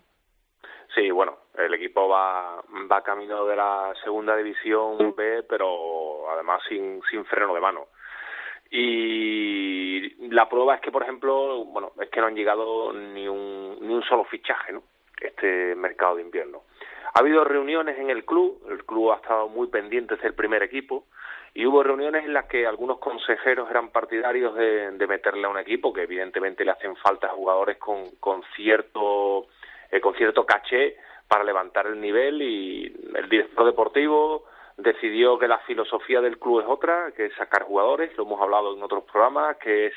Sí, 0.92 1.08
bueno, 1.12 1.38
el 1.56 1.72
equipo 1.74 2.08
va, 2.08 2.64
va 2.90 3.02
camino 3.04 3.46
de 3.46 3.54
la 3.54 3.94
segunda 4.02 4.36
división 4.36 5.14
B, 5.14 5.44
pero 5.48 6.28
además 6.32 6.60
sin, 6.68 7.00
sin 7.08 7.24
freno 7.26 7.54
de 7.54 7.60
mano. 7.60 7.86
Y 8.72 10.26
la 10.32 10.48
prueba 10.48 10.74
es 10.74 10.80
que, 10.80 10.90
por 10.90 11.04
ejemplo, 11.04 11.64
bueno, 11.66 11.92
es 12.00 12.10
que 12.10 12.20
no 12.20 12.26
han 12.26 12.34
llegado 12.34 12.92
ni 12.92 13.28
un, 13.28 13.78
ni 13.82 13.94
un 13.94 14.02
solo 14.02 14.24
fichaje, 14.24 14.72
¿no? 14.72 14.82
Este 15.20 15.76
mercado 15.76 16.16
de 16.16 16.22
invierno. 16.22 16.64
Ha 17.14 17.20
habido 17.20 17.44
reuniones 17.44 18.00
en 18.00 18.10
el 18.10 18.24
club, 18.24 18.66
el 18.68 18.84
club 18.84 19.12
ha 19.12 19.16
estado 19.16 19.48
muy 19.48 19.68
pendiente 19.68 20.16
del 20.16 20.34
primer 20.34 20.64
equipo, 20.64 21.04
y 21.54 21.66
hubo 21.66 21.82
reuniones 21.82 22.24
en 22.24 22.32
las 22.32 22.46
que 22.46 22.66
algunos 22.66 22.98
consejeros 22.98 23.68
eran 23.70 23.90
partidarios 23.90 24.54
de, 24.54 24.92
de 24.92 25.06
meterle 25.06 25.46
a 25.46 25.50
un 25.50 25.58
equipo 25.58 25.92
que 25.92 26.02
evidentemente 26.02 26.64
le 26.64 26.70
hacen 26.70 26.94
falta 26.96 27.28
jugadores 27.28 27.76
con, 27.78 28.10
con 28.20 28.42
cierto 28.54 29.48
eh, 29.90 30.00
con 30.00 30.14
cierto 30.14 30.46
caché 30.46 30.96
para 31.26 31.44
levantar 31.44 31.86
el 31.86 32.00
nivel. 32.00 32.40
Y 32.42 32.86
el 33.14 33.28
director 33.28 33.66
deportivo 33.66 34.44
decidió 34.76 35.38
que 35.38 35.48
la 35.48 35.58
filosofía 35.60 36.20
del 36.20 36.38
club 36.38 36.60
es 36.60 36.66
otra, 36.68 37.12
que 37.16 37.26
es 37.26 37.34
sacar 37.34 37.64
jugadores, 37.64 38.16
lo 38.16 38.24
hemos 38.24 38.40
hablado 38.40 38.76
en 38.76 38.82
otros 38.82 39.04
programas, 39.04 39.56
que 39.56 39.86
es 39.86 39.94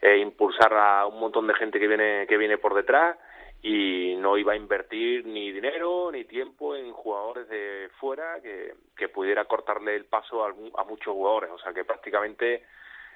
eh, 0.00 0.18
impulsar 0.18 0.72
a 0.74 1.06
un 1.06 1.20
montón 1.20 1.46
de 1.46 1.54
gente 1.54 1.78
que 1.78 1.86
viene 1.86 2.26
que 2.26 2.36
viene 2.36 2.58
por 2.58 2.74
detrás 2.74 3.16
y 3.62 4.14
no 4.16 4.36
iba 4.36 4.52
a 4.52 4.56
invertir 4.56 5.26
ni 5.26 5.50
dinero 5.50 6.10
ni 6.12 6.24
tiempo 6.24 6.76
en 6.76 6.92
jugadores 6.92 7.48
de 7.48 7.90
fuera 7.98 8.40
que, 8.40 8.74
que 8.96 9.08
pudiera 9.08 9.44
cortarle 9.46 9.96
el 9.96 10.04
paso 10.04 10.44
a, 10.44 10.48
a 10.48 10.84
muchos 10.84 11.12
jugadores. 11.12 11.50
O 11.50 11.58
sea 11.58 11.72
que 11.72 11.84
prácticamente 11.84 12.64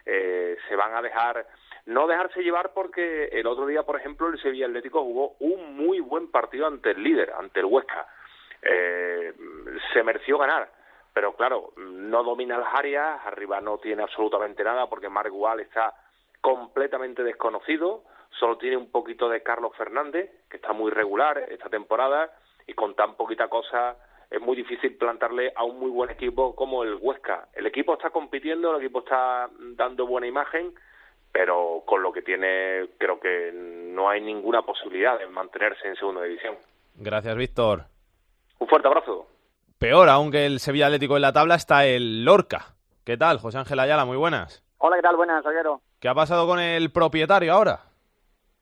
eh, 0.06 0.56
se 0.68 0.76
van 0.76 0.94
a 0.94 1.02
dejar 1.02 1.46
no 1.86 2.06
dejarse 2.06 2.42
llevar 2.42 2.72
porque 2.72 3.26
el 3.32 3.46
otro 3.46 3.66
día, 3.66 3.82
por 3.82 3.98
ejemplo, 3.98 4.28
el 4.28 4.40
Sevilla 4.40 4.66
Atlético 4.66 5.02
jugó 5.02 5.36
un 5.40 5.76
muy 5.76 6.00
buen 6.00 6.30
partido 6.30 6.66
ante 6.66 6.90
el 6.90 7.02
líder, 7.02 7.32
ante 7.32 7.60
el 7.60 7.66
Huesca. 7.66 8.06
Eh, 8.62 9.32
se 9.92 10.02
mereció 10.02 10.36
ganar, 10.38 10.70
pero 11.14 11.34
claro, 11.34 11.72
no 11.76 12.22
domina 12.22 12.58
las 12.58 12.74
áreas, 12.74 13.20
arriba 13.24 13.60
no 13.60 13.78
tiene 13.78 14.02
absolutamente 14.02 14.62
nada 14.62 14.88
porque 14.88 15.08
Marc 15.08 15.30
Gual 15.30 15.60
está 15.60 15.94
completamente 16.40 17.22
desconocido, 17.22 18.04
solo 18.38 18.58
tiene 18.58 18.76
un 18.76 18.90
poquito 18.90 19.28
de 19.28 19.42
Carlos 19.42 19.72
Fernández, 19.76 20.30
que 20.48 20.56
está 20.56 20.72
muy 20.72 20.90
regular 20.90 21.38
esta 21.50 21.68
temporada, 21.68 22.30
y 22.66 22.74
con 22.74 22.94
tan 22.94 23.14
poquita 23.16 23.48
cosa 23.48 23.96
es 24.30 24.40
muy 24.40 24.56
difícil 24.56 24.96
plantarle 24.96 25.52
a 25.56 25.64
un 25.64 25.80
muy 25.80 25.90
buen 25.90 26.10
equipo 26.10 26.54
como 26.54 26.84
el 26.84 26.94
Huesca. 27.00 27.48
El 27.52 27.66
equipo 27.66 27.94
está 27.94 28.10
compitiendo, 28.10 28.70
el 28.70 28.82
equipo 28.82 29.00
está 29.00 29.50
dando 29.76 30.06
buena 30.06 30.28
imagen, 30.28 30.72
pero 31.32 31.82
con 31.84 32.02
lo 32.02 32.12
que 32.12 32.22
tiene 32.22 32.90
creo 32.98 33.18
que 33.18 33.50
no 33.52 34.08
hay 34.08 34.20
ninguna 34.20 34.62
posibilidad 34.62 35.18
de 35.18 35.26
mantenerse 35.26 35.88
en 35.88 35.96
segunda 35.96 36.22
división. 36.22 36.56
Gracias, 36.94 37.36
Víctor. 37.36 37.84
Un 38.58 38.68
fuerte 38.68 38.88
abrazo. 38.88 39.26
Peor 39.78 40.08
aún 40.08 40.30
que 40.30 40.46
el 40.46 40.60
Sevilla 40.60 40.86
Atlético 40.86 41.16
en 41.16 41.22
la 41.22 41.32
tabla 41.32 41.56
está 41.56 41.86
el 41.86 42.24
Lorca. 42.24 42.74
¿Qué 43.04 43.16
tal, 43.16 43.38
José 43.38 43.58
Ángel 43.58 43.80
Ayala? 43.80 44.04
Muy 44.04 44.16
buenas. 44.16 44.62
Hola, 44.78 44.96
¿qué 44.96 45.02
tal? 45.02 45.16
Buenas, 45.16 45.44
Aguero. 45.44 45.80
¿Qué 45.98 46.08
ha 46.08 46.14
pasado 46.14 46.46
con 46.46 46.60
el 46.60 46.92
propietario 46.92 47.52
ahora? 47.52 47.89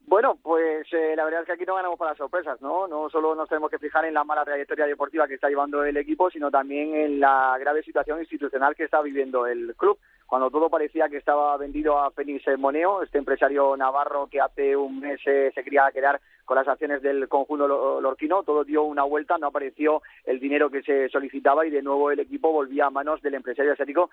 Bueno, 0.09 0.39
pues 0.43 0.87
eh, 0.95 1.13
la 1.15 1.25
verdad 1.27 1.43
es 1.43 1.47
que 1.47 1.53
aquí 1.53 1.67
no 1.67 1.75
ganamos 1.75 1.99
para 1.99 2.15
sorpresas, 2.15 2.59
¿no? 2.63 2.89
No 2.89 3.11
solo 3.11 3.35
nos 3.35 3.47
tenemos 3.47 3.71
que 3.71 3.79
fijar 3.79 4.07
en 4.07 4.15
la 4.15 4.25
mala 4.25 4.43
trayectoria 4.43 4.87
deportiva 4.87 5.29
que 5.29 5.35
está 5.35 5.51
llevando 5.51 5.85
el 5.85 5.99
equipo, 5.99 6.31
sino 6.31 6.51
también 6.51 6.95
en 6.95 7.21
la 7.21 7.59
grave 7.61 7.83
situación 7.83 8.19
institucional 8.19 8.75
que 8.75 8.85
está 8.85 9.03
viviendo 9.03 9.47
el 9.47 9.75
club. 9.77 9.99
Cuando 10.27 10.51
todo 10.51 10.71
parecía 10.71 11.11
que 11.11 11.19
estaba 11.19 11.55
vendido 11.59 11.99
a 11.99 12.11
Félix 12.11 12.47
Moneo, 12.57 13.03
este 13.03 13.19
empresario 13.19 13.77
navarro 13.77 14.29
que 14.31 14.41
hace 14.41 14.75
un 14.75 14.99
mes 14.99 15.21
eh, 15.27 15.53
se 15.55 15.63
quería 15.63 15.91
quedar 15.93 16.19
con 16.49 16.57
las 16.57 16.67
acciones 16.67 17.03
del 17.03 17.29
conjunto 17.29 18.01
lorquino, 18.01 18.43
todo 18.43 18.65
dio 18.65 18.83
una 18.83 19.03
vuelta, 19.03 19.37
no 19.37 19.49
apareció 19.49 20.01
el 20.25 20.41
dinero 20.41 20.71
que 20.71 20.83
se 20.83 21.11
solicitaba 21.11 21.67
y 21.67 21.71
de 21.71 21.83
nuevo 21.83 22.11
el 22.11 22.21
equipo 22.21 22.51
volvía 22.51 22.87
a 22.87 22.91
manos 22.91 23.21
del 23.21 23.35
empresario 23.35 23.75
asiático 23.75 24.09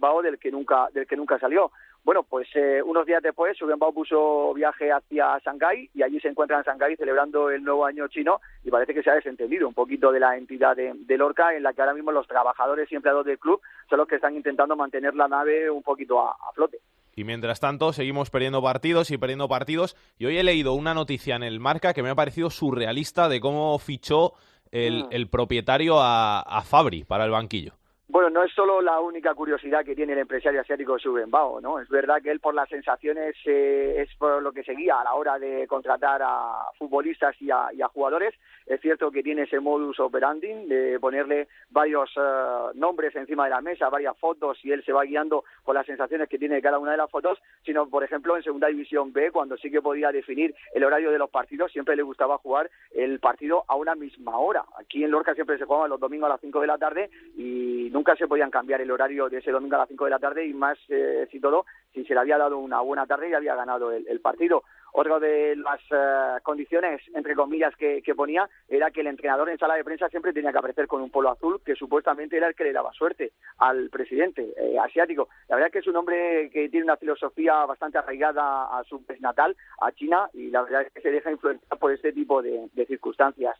Bao, 0.00 0.20
del 0.20 0.40
que 0.40 0.50
nunca 0.50 0.88
del 0.92 1.06
que 1.06 1.16
nunca 1.16 1.38
salió. 1.38 1.70
Bueno, 2.02 2.24
pues 2.24 2.48
eh, 2.56 2.82
unos 2.84 3.06
días 3.06 3.22
después 3.22 3.56
Bao 3.78 3.92
puso 3.92 4.52
viaje 4.54 4.90
hacia 4.90 5.38
Shanghái 5.38 5.90
y 5.94 6.02
allí 6.02 6.18
se 6.18 6.26
encuentra 6.26 6.58
en 6.58 6.64
Shanghái 6.64 6.96
celebrando 6.96 7.48
el 7.48 7.62
nuevo 7.62 7.86
año 7.86 8.08
chino 8.08 8.40
y 8.64 8.72
parece 8.72 8.92
que 8.92 9.04
se 9.04 9.10
ha 9.10 9.14
desentendido 9.14 9.68
un 9.68 9.74
poquito 9.74 10.10
de 10.10 10.18
la 10.18 10.36
entidad 10.36 10.74
de, 10.74 11.16
Lorca 11.16 11.54
en 11.54 11.62
la 11.62 11.74
que 11.74 11.80
ahora 11.80 11.94
mismo 11.94 12.10
los 12.10 12.26
trabajadores 12.26 12.90
y 12.90 12.96
empleados 12.96 13.24
del 13.24 13.38
club 13.38 13.60
son 13.88 13.98
los 13.98 14.08
que 14.08 14.16
están 14.16 14.34
intentando 14.34 14.74
mantener 14.74 15.14
la 15.14 15.28
nave 15.28 15.70
un 15.70 15.84
poquito 15.84 16.18
a 16.18 16.34
flote. 16.56 16.80
Y 17.18 17.24
mientras 17.24 17.58
tanto, 17.58 17.92
seguimos 17.92 18.30
perdiendo 18.30 18.62
partidos 18.62 19.10
y 19.10 19.18
perdiendo 19.18 19.48
partidos. 19.48 19.96
Y 20.20 20.26
hoy 20.26 20.38
he 20.38 20.44
leído 20.44 20.74
una 20.74 20.94
noticia 20.94 21.34
en 21.34 21.42
el 21.42 21.58
Marca 21.58 21.92
que 21.92 22.04
me 22.04 22.10
ha 22.10 22.14
parecido 22.14 22.48
surrealista 22.48 23.28
de 23.28 23.40
cómo 23.40 23.76
fichó 23.80 24.34
el, 24.70 25.04
el 25.10 25.26
propietario 25.28 25.98
a, 25.98 26.38
a 26.38 26.62
Fabri 26.62 27.02
para 27.02 27.24
el 27.24 27.32
banquillo. 27.32 27.72
Bueno, 28.10 28.30
no 28.30 28.42
es 28.42 28.50
solo 28.54 28.80
la 28.80 29.00
única 29.00 29.34
curiosidad 29.34 29.84
que 29.84 29.94
tiene 29.94 30.14
el 30.14 30.20
empresario 30.20 30.62
asiático 30.62 30.98
Subenbao, 30.98 31.60
¿no? 31.60 31.78
Es 31.78 31.90
verdad 31.90 32.22
que 32.22 32.30
él 32.30 32.40
por 32.40 32.54
las 32.54 32.66
sensaciones 32.70 33.36
eh, 33.44 33.96
es 33.98 34.16
por 34.16 34.42
lo 34.42 34.50
que 34.50 34.64
seguía 34.64 34.98
a 34.98 35.04
la 35.04 35.12
hora 35.12 35.38
de 35.38 35.66
contratar 35.66 36.22
a 36.24 36.70
futbolistas 36.78 37.36
y 37.42 37.50
a, 37.50 37.68
jugadores. 37.92 38.34
Es 38.64 38.80
cierto 38.80 39.10
que 39.10 39.22
tiene 39.22 39.42
ese 39.42 39.60
modus 39.60 40.00
operandi 40.00 40.48
de 40.68 40.98
ponerle 40.98 41.48
varios 41.68 42.10
eh, 42.16 42.70
nombres 42.76 43.14
encima 43.14 43.44
de 43.44 43.50
la 43.50 43.60
mesa, 43.60 43.90
varias 43.90 44.16
fotos 44.16 44.58
y 44.64 44.72
él 44.72 44.82
se 44.84 44.92
va 44.94 45.04
guiando 45.04 45.44
por 45.62 45.74
las 45.74 45.84
sensaciones 45.84 46.30
que 46.30 46.38
tiene 46.38 46.62
cada 46.62 46.78
una 46.78 46.92
de 46.92 46.98
las 46.98 47.10
fotos, 47.10 47.38
sino 47.62 47.90
por 47.90 48.04
ejemplo 48.04 48.38
en 48.38 48.42
Segunda 48.42 48.68
División 48.68 49.12
B, 49.12 49.30
cuando 49.32 49.58
sí 49.58 49.70
que 49.70 49.82
podía 49.82 50.12
definir 50.12 50.54
el 50.74 50.84
horario 50.84 51.10
de 51.10 51.18
los 51.18 51.28
partidos, 51.28 51.72
siempre 51.72 51.94
le 51.94 52.02
gustaba 52.02 52.38
jugar 52.38 52.70
el 52.90 53.20
partido 53.20 53.64
a 53.68 53.76
una 53.76 53.94
misma 53.94 54.38
hora. 54.38 54.64
Aquí 54.78 55.04
en 55.04 55.10
Lorca 55.10 55.34
siempre 55.34 55.58
se 55.58 55.66
jugaba 55.66 55.88
los 55.88 56.00
domingos 56.00 56.28
a 56.28 56.32
las 56.32 56.40
5 56.40 56.60
de 56.62 56.66
la 56.66 56.78
tarde 56.78 57.10
y 57.36 57.90
nunca 57.98 58.14
se 58.14 58.28
podían 58.28 58.48
cambiar 58.48 58.80
el 58.80 58.92
horario 58.92 59.28
de 59.28 59.38
ese 59.38 59.50
domingo 59.50 59.74
a 59.74 59.80
las 59.80 59.88
5 59.88 60.04
de 60.04 60.10
la 60.10 60.20
tarde 60.20 60.46
y 60.46 60.54
más 60.54 60.78
eh, 60.88 61.26
si 61.32 61.40
todo 61.40 61.66
si 61.92 62.04
se 62.04 62.14
le 62.14 62.20
había 62.20 62.38
dado 62.38 62.56
una 62.58 62.80
buena 62.80 63.06
tarde 63.06 63.28
y 63.28 63.34
había 63.34 63.56
ganado 63.56 63.90
el, 63.90 64.20
partido. 64.20 64.62
Otra 64.92 65.18
de 65.18 65.56
las 65.56 65.80
eh, 65.90 66.40
condiciones, 66.44 67.02
entre 67.12 67.34
comillas, 67.34 67.74
que, 67.74 68.00
ponía 68.14 68.48
era 68.68 68.92
que 68.92 69.00
el 69.00 69.08
entrenador 69.08 69.50
en 69.50 69.58
sala 69.58 69.74
de 69.74 69.82
prensa 69.82 70.08
siempre 70.10 70.32
tenía 70.32 70.52
que 70.52 70.58
aparecer 70.58 70.86
con 70.86 71.02
un 71.02 71.10
polo 71.10 71.30
azul, 71.30 71.60
que 71.64 71.74
supuestamente 71.74 72.36
era 72.36 72.46
el 72.46 72.54
que 72.54 72.64
le 72.64 72.72
daba 72.72 72.92
suerte 72.92 73.32
al 73.58 73.90
presidente 73.90 74.54
eh, 74.56 74.78
asiático. 74.78 75.28
La 75.48 75.56
verdad 75.56 75.66
es 75.66 75.72
que 75.72 75.78
es 75.80 75.86
un 75.88 75.96
hombre 75.96 76.50
que 76.52 76.68
tiene 76.68 76.84
una 76.84 76.96
filosofía 76.96 77.66
bastante 77.66 77.98
arraigada 77.98 78.78
a 78.78 78.84
su 78.84 79.04
país 79.04 79.20
natal, 79.20 79.56
a 79.80 79.90
China, 79.90 80.30
y 80.34 80.50
la 80.50 80.62
verdad 80.62 80.82
es 80.82 80.92
que 80.92 81.00
se 81.00 81.10
deja 81.10 81.32
influenciar 81.32 81.78
por 81.80 81.90
este 81.90 82.12
tipo 82.12 82.40
de 82.42 82.86
circunstancias. 82.86 83.56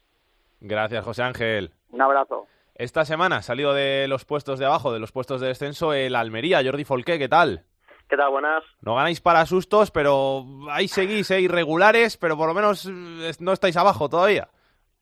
Gracias, 0.60 1.04
José 1.04 1.24
Ángel. 1.24 1.70
Un 1.90 2.02
abrazo. 2.02 2.46
Esta 2.78 3.04
semana 3.04 3.38
ha 3.38 3.42
salido 3.42 3.74
de 3.74 4.06
los 4.06 4.24
puestos 4.24 4.60
de 4.60 4.64
abajo, 4.64 4.92
de 4.92 5.00
los 5.00 5.10
puestos 5.10 5.40
de 5.40 5.48
descenso, 5.48 5.92
el 5.92 6.14
Almería. 6.14 6.62
Jordi 6.64 6.84
Folqué, 6.84 7.18
¿qué 7.18 7.28
tal? 7.28 7.64
¿Qué 8.08 8.16
tal? 8.16 8.30
Buenas. 8.30 8.62
No 8.82 8.94
ganáis 8.94 9.20
para 9.20 9.44
sustos, 9.46 9.90
pero 9.90 10.44
ahí 10.70 10.86
seguís, 10.86 11.28
¿eh? 11.32 11.40
irregulares, 11.40 12.16
pero 12.16 12.36
por 12.36 12.46
lo 12.46 12.54
menos 12.54 12.86
eh, 12.86 13.32
no 13.40 13.52
estáis 13.52 13.76
abajo 13.76 14.08
todavía. 14.08 14.46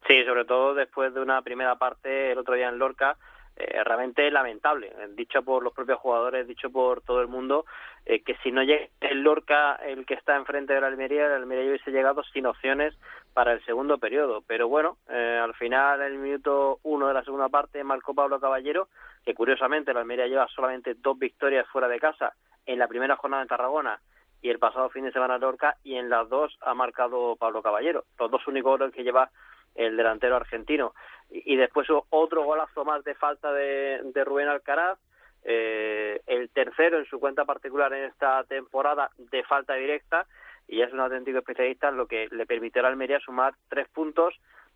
Sí, 0.08 0.24
sobre 0.24 0.46
todo 0.46 0.72
después 0.72 1.12
de 1.12 1.20
una 1.20 1.42
primera 1.42 1.76
parte 1.76 2.32
el 2.32 2.38
otro 2.38 2.54
día 2.54 2.70
en 2.70 2.78
Lorca, 2.78 3.18
eh, 3.58 3.84
realmente 3.84 4.30
lamentable, 4.30 4.90
dicho 5.14 5.42
por 5.42 5.62
los 5.62 5.74
propios 5.74 5.98
jugadores, 5.98 6.48
dicho 6.48 6.70
por 6.70 7.02
todo 7.02 7.20
el 7.20 7.28
mundo, 7.28 7.66
eh, 8.06 8.22
que 8.22 8.36
si 8.42 8.52
no 8.52 8.62
llega 8.62 8.86
el 9.00 9.20
Lorca, 9.20 9.74
el 9.76 10.06
que 10.06 10.14
está 10.14 10.34
enfrente 10.34 10.72
de 10.72 10.80
la 10.80 10.86
Almería, 10.86 11.26
el 11.26 11.32
Almería 11.32 11.68
hubiese 11.68 11.90
llegado 11.90 12.22
sin 12.32 12.46
opciones 12.46 12.94
para 13.36 13.52
el 13.52 13.62
segundo 13.66 13.98
periodo. 13.98 14.42
Pero 14.46 14.66
bueno, 14.66 14.96
eh, 15.10 15.38
al 15.42 15.52
final, 15.52 16.00
el 16.00 16.16
minuto 16.16 16.78
uno 16.84 17.06
de 17.06 17.12
la 17.12 17.22
segunda 17.22 17.50
parte, 17.50 17.84
marcó 17.84 18.14
Pablo 18.14 18.40
Caballero, 18.40 18.88
que 19.26 19.34
curiosamente 19.34 19.92
la 19.92 20.00
Almería 20.00 20.26
lleva 20.26 20.48
solamente 20.48 20.94
dos 20.94 21.18
victorias 21.18 21.68
fuera 21.68 21.86
de 21.86 22.00
casa 22.00 22.32
en 22.64 22.78
la 22.78 22.88
primera 22.88 23.14
jornada 23.16 23.42
en 23.42 23.48
Tarragona 23.48 24.00
y 24.40 24.48
el 24.48 24.58
pasado 24.58 24.88
fin 24.88 25.04
de 25.04 25.12
semana 25.12 25.34
en 25.34 25.42
Lorca, 25.42 25.76
y 25.84 25.96
en 25.96 26.08
las 26.08 26.26
dos 26.30 26.56
ha 26.62 26.72
marcado 26.72 27.36
Pablo 27.36 27.60
Caballero, 27.60 28.04
los 28.18 28.30
dos 28.30 28.46
únicos 28.46 28.78
goles 28.78 28.94
que 28.94 29.04
lleva 29.04 29.28
el 29.74 29.98
delantero 29.98 30.36
argentino. 30.36 30.94
Y, 31.28 31.56
después 31.56 31.88
otro 32.08 32.42
golazo 32.42 32.86
más 32.86 33.04
de 33.04 33.14
falta 33.16 33.52
de, 33.52 34.00
de 34.02 34.24
Rubén 34.24 34.48
Alcaraz, 34.48 34.98
eh, 35.44 36.22
el 36.26 36.48
tercero 36.48 36.98
en 36.98 37.04
su 37.04 37.20
cuenta 37.20 37.44
particular 37.44 37.92
en 37.92 38.04
esta 38.04 38.44
temporada 38.44 39.10
de 39.18 39.44
falta 39.44 39.74
directa, 39.74 40.26
y 40.68 40.82
es 40.82 40.92
un 40.92 41.00
auténtico 41.00 41.38
especialista, 41.38 41.90
lo 41.90 42.06
que 42.06 42.28
le 42.30 42.46
permitió 42.46 42.84
a 42.84 42.88
Almería 42.88 43.20
sumar 43.20 43.54
tres 43.68 43.88
puntos, 43.88 44.34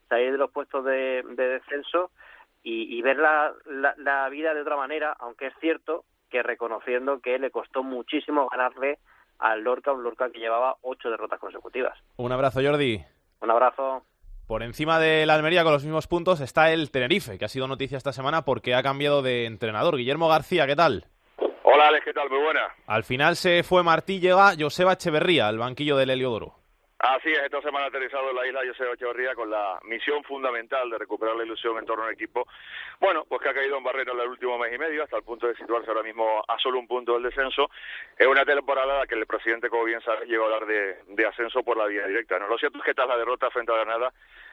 salir 0.09 0.33
de 0.33 0.39
los 0.39 0.51
puestos 0.51 0.85
de, 0.85 1.23
descenso 1.37 2.11
y, 2.63 3.01
ver 3.03 3.17
la, 3.17 3.55
la, 3.97 4.29
vida 4.29 4.53
de 4.55 4.61
otra 4.61 4.77
manera, 4.77 5.17
aunque 5.19 5.47
es 5.47 5.55
cierto 5.61 6.05
que 6.29 6.43
reconociendo 6.43 7.21
que 7.21 7.39
le 7.39 7.51
costó 7.51 7.83
muchísimo 7.83 8.49
ganarle 8.49 8.99
al 9.39 9.63
Lorca, 9.63 9.93
un 9.93 10.03
Lorca 10.03 10.31
que 10.31 10.39
llevaba 10.39 10.77
ocho 10.83 11.11
derrotas 11.11 11.41
consecutivas. 11.41 11.99
Un 12.17 12.31
abrazo, 12.31 12.61
Jordi. 12.63 13.03
Un 13.41 13.51
abrazo. 13.51 14.05
Por 14.47 14.63
encima 14.63 14.99
de 14.99 15.27
la 15.27 15.35
Almería 15.35 15.63
con 15.63 15.73
los 15.73 15.85
mismos 15.85 16.07
puntos 16.07 16.41
está 16.41 16.73
el 16.73 16.91
Tenerife, 16.91 17.39
que 17.39 17.45
ha 17.45 17.49
sido 17.49 17.67
noticia 17.67 17.97
esta 17.97 18.13
semana 18.13 18.43
porque 18.43 18.75
ha 18.75 18.83
cambiado 18.83 19.23
de 19.23 19.47
entrenador. 19.47 19.97
Guillermo 19.97 20.29
García, 20.29 20.67
¿qué 20.67 20.77
tal? 20.77 21.07
Hola 21.63 21.89
Alex, 21.89 22.05
¿qué 22.05 22.13
tal? 22.13 22.29
Muy 22.31 22.39
buena. 22.39 22.61
Al 22.87 23.05
final 23.05 23.37
se 23.37 23.63
fue 23.63 23.83
Martí, 23.83 24.21
llega 24.21 24.55
Joseba 24.59 24.95
Echeverría 24.95 25.49
al 25.49 25.59
banquillo 25.59 25.97
del 25.97 26.11
Heliodoro. 26.11 26.60
Así 27.03 27.31
es, 27.33 27.39
esta 27.39 27.63
semana 27.63 27.87
aterrizado 27.87 28.29
en 28.29 28.37
la 28.37 28.47
isla 28.47 28.61
José 28.67 28.85
Echeverría 28.93 29.35
con 29.35 29.49
la 29.49 29.79
misión 29.85 30.23
fundamental 30.23 30.91
de 30.91 30.99
recuperar 30.99 31.35
la 31.35 31.45
ilusión 31.45 31.79
en 31.79 31.87
torno 31.87 32.05
al 32.05 32.13
equipo. 32.13 32.47
Bueno, 33.01 33.25
pues 33.27 33.41
que 33.41 33.49
ha 33.49 33.55
caído 33.55 33.79
en 33.79 33.83
barreno 33.83 34.13
en 34.13 34.21
el 34.21 34.29
último 34.29 34.59
mes 34.59 34.75
y 34.75 34.77
medio, 34.77 35.03
hasta 35.03 35.17
el 35.17 35.23
punto 35.23 35.47
de 35.47 35.57
situarse 35.57 35.89
ahora 35.89 36.03
mismo 36.03 36.45
a 36.47 36.59
solo 36.59 36.79
un 36.79 36.87
punto 36.87 37.15
del 37.15 37.23
descenso. 37.23 37.71
Es 38.19 38.27
una 38.27 38.45
temporada 38.45 38.99
la 38.99 39.07
que 39.07 39.15
el 39.15 39.25
presidente, 39.25 39.71
como 39.71 39.85
bien 39.85 40.03
sabe, 40.03 40.27
llegó 40.27 40.43
a 40.43 40.55
hablar 40.55 40.67
de, 40.67 41.27
ascenso 41.27 41.63
por 41.63 41.79
la 41.79 41.87
vía 41.87 42.07
directa. 42.07 42.39
¿no? 42.39 42.49
Lo 42.49 42.59
cierto 42.59 42.77
es 42.77 42.85
que 42.85 42.93
tras 42.93 43.09
la 43.09 43.17
derrota 43.17 43.51
frente 43.51 43.73
a 43.73 43.77
Granada, 43.77 44.13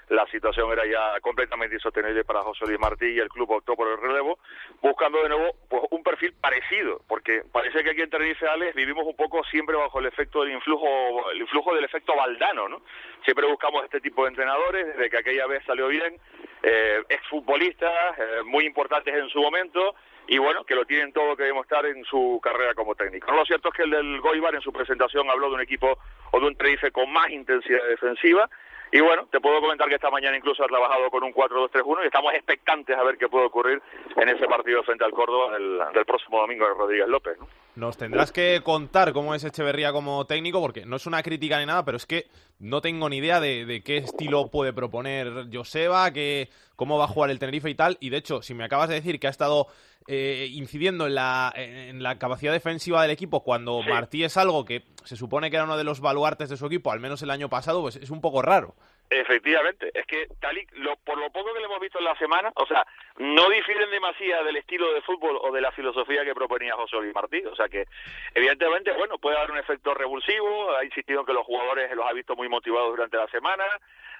la 0.09 0.25
situación 0.27 0.71
era 0.71 0.85
ya 0.85 1.19
completamente 1.19 1.75
insostenible 1.75 2.23
para 2.23 2.41
José 2.41 2.65
Luis 2.65 2.79
Martí 2.79 3.07
y 3.07 3.19
el 3.19 3.27
club 3.27 3.51
optó 3.51 3.75
por 3.75 3.89
el 3.89 3.99
relevo, 3.99 4.39
buscando 4.81 5.21
de 5.21 5.29
nuevo 5.29 5.51
pues, 5.67 5.83
un 5.91 6.01
perfil 6.01 6.33
parecido, 6.39 7.01
porque 7.09 7.43
parece 7.51 7.83
que 7.83 7.89
aquí 7.89 8.01
en 8.01 8.09
Tenerife, 8.09 8.47
Alex, 8.47 8.73
vivimos 8.73 9.05
un 9.05 9.15
poco 9.17 9.43
siempre 9.45 9.75
bajo 9.75 9.99
el 9.99 10.05
efecto 10.05 10.43
del 10.43 10.53
influjo, 10.53 11.29
el 11.31 11.41
influjo 11.41 11.75
del 11.75 11.83
efecto 11.83 12.15
Valdano, 12.37 12.69
¿no? 12.69 12.81
Siempre 13.23 13.47
buscamos 13.47 13.83
este 13.83 13.99
tipo 13.99 14.23
de 14.23 14.29
entrenadores, 14.29 14.85
desde 14.87 15.09
que 15.09 15.17
aquella 15.17 15.47
vez 15.47 15.63
salió 15.65 15.87
bien, 15.87 16.15
eh, 16.61 17.03
exfutbolistas, 17.09 18.17
eh, 18.19 18.43
muy 18.45 18.65
importantes 18.65 19.13
en 19.13 19.27
su 19.29 19.41
momento, 19.41 19.95
y 20.27 20.37
bueno, 20.37 20.63
que 20.63 20.75
lo 20.75 20.85
tienen 20.85 21.13
todo 21.13 21.35
que 21.35 21.43
demostrar 21.43 21.85
en 21.87 22.03
su 22.05 22.39
carrera 22.43 22.73
como 22.75 22.95
técnico. 22.95 23.31
Lo 23.31 23.45
cierto 23.45 23.69
es 23.69 23.73
que 23.75 23.83
el 23.83 23.91
del 23.91 24.21
Goibar 24.21 24.53
en 24.53 24.61
su 24.61 24.71
presentación 24.71 25.29
habló 25.29 25.49
de 25.49 25.55
un 25.55 25.61
equipo 25.61 25.97
o 26.31 26.39
de 26.39 26.45
un 26.45 26.55
Tenerife 26.55 26.91
con 26.91 27.11
más 27.11 27.29
intensidad 27.29 27.83
defensiva 27.87 28.49
y 28.91 29.01
bueno, 29.01 29.27
te 29.31 29.41
puedo 29.41 29.59
comentar 29.59 29.89
que 29.89 29.95
esta 29.95 30.09
mañana 30.09 30.37
incluso 30.37 30.63
ha 30.63 30.67
trabajado 30.67 31.09
con 31.09 31.23
un 31.23 31.33
4-2-3-1 31.33 32.03
y 32.03 32.05
estamos 32.05 32.33
expectantes 32.33 32.97
a 32.97 33.03
ver 33.03 33.17
qué 33.17 33.27
puede 33.27 33.45
ocurrir 33.45 33.81
en 34.15 34.29
ese 34.29 34.45
partido 34.47 34.83
frente 34.83 35.03
al 35.03 35.11
Córdoba 35.11 35.53
del, 35.53 35.81
del 35.93 36.05
próximo 36.05 36.39
domingo 36.39 36.67
de 36.67 36.73
Rodríguez 36.73 37.07
López. 37.07 37.37
¿no? 37.37 37.47
Nos 37.77 37.95
tendrás 37.95 38.31
que 38.31 38.61
contar 38.63 39.13
cómo 39.13 39.35
es 39.35 39.43
Echeverría 39.43 39.91
como 39.91 40.25
técnico, 40.25 40.59
porque 40.59 40.83
no 40.87 40.95
es 40.95 41.05
una 41.05 41.21
crítica 41.21 41.59
ni 41.59 41.67
nada, 41.67 41.85
pero 41.85 41.97
es 41.97 42.07
que 42.07 42.25
no 42.57 42.81
tengo 42.81 43.07
ni 43.07 43.17
idea 43.17 43.39
de, 43.39 43.83
qué 43.85 43.97
estilo 43.97 44.49
puede 44.49 44.73
proponer 44.73 45.47
Joseba, 45.53 46.09
que, 46.11 46.49
cómo 46.75 46.97
va 46.97 47.03
a 47.03 47.07
jugar 47.07 47.29
el 47.29 47.37
Tenerife 47.37 47.69
y 47.69 47.75
tal. 47.75 47.95
Y 47.99 48.09
de 48.09 48.17
hecho, 48.17 48.41
si 48.41 48.55
me 48.55 48.63
acabas 48.63 48.89
de 48.89 48.95
decir 48.95 49.19
que 49.19 49.27
ha 49.27 49.29
estado 49.29 49.67
eh, 50.07 50.49
incidiendo 50.53 51.05
en 51.05 51.13
la, 51.13 51.53
en 51.55 52.01
la 52.01 52.17
capacidad 52.17 52.51
defensiva 52.51 53.03
del 53.03 53.11
equipo 53.11 53.43
cuando 53.43 53.83
Martí 53.83 54.23
es 54.23 54.37
algo 54.37 54.65
que 54.65 54.83
se 55.03 55.15
supone 55.15 55.51
que 55.51 55.57
era 55.57 55.65
uno 55.65 55.77
de 55.77 55.83
los 55.83 55.99
baluartes 55.99 56.49
de 56.49 56.57
su 56.57 56.65
equipo, 56.65 56.91
al 56.91 56.99
menos 56.99 57.21
el 57.21 57.29
año 57.29 57.47
pasado, 57.47 57.81
pues 57.81 57.97
es 57.97 58.09
un 58.09 58.21
poco 58.21 58.41
raro. 58.41 58.73
Efectivamente, 59.09 59.89
es 59.93 60.05
que 60.05 60.27
tal 60.41 60.59
lo, 60.73 60.97
por 60.97 61.17
lo 61.17 61.29
poco 61.29 61.53
que 61.53 61.59
le 61.59 61.65
hemos 61.65 61.79
visto 61.79 61.97
en 61.97 62.03
la 62.03 62.17
semana, 62.17 62.51
o 62.55 62.65
sea, 62.65 62.85
no 63.17 63.49
difieren 63.49 63.89
demasiado 63.89 64.43
del 64.43 64.57
estilo 64.57 64.91
de 64.93 65.01
fútbol 65.01 65.37
o 65.41 65.51
de 65.53 65.61
la 65.61 65.71
filosofía 65.71 66.25
que 66.25 66.35
proponía 66.35 66.75
José 66.75 66.97
Luis 66.97 67.15
Martí, 67.15 67.41
o 67.45 67.55
sea 67.55 67.69
que 67.69 67.85
evidentemente, 68.33 68.91
bueno, 68.91 69.17
puede 69.17 69.37
haber 69.37 69.51
un 69.51 69.59
efecto 69.59 69.93
revulsivo, 69.93 70.75
ha 70.75 70.83
insistido 70.83 71.21
en 71.21 71.25
que 71.25 71.31
los 71.31 71.45
jugadores 71.45 71.95
los 71.95 72.05
ha 72.05 72.11
visto 72.11 72.35
muy 72.35 72.49
motivados 72.49 72.89
durante 72.89 73.15
la 73.15 73.27
semana, 73.27 73.63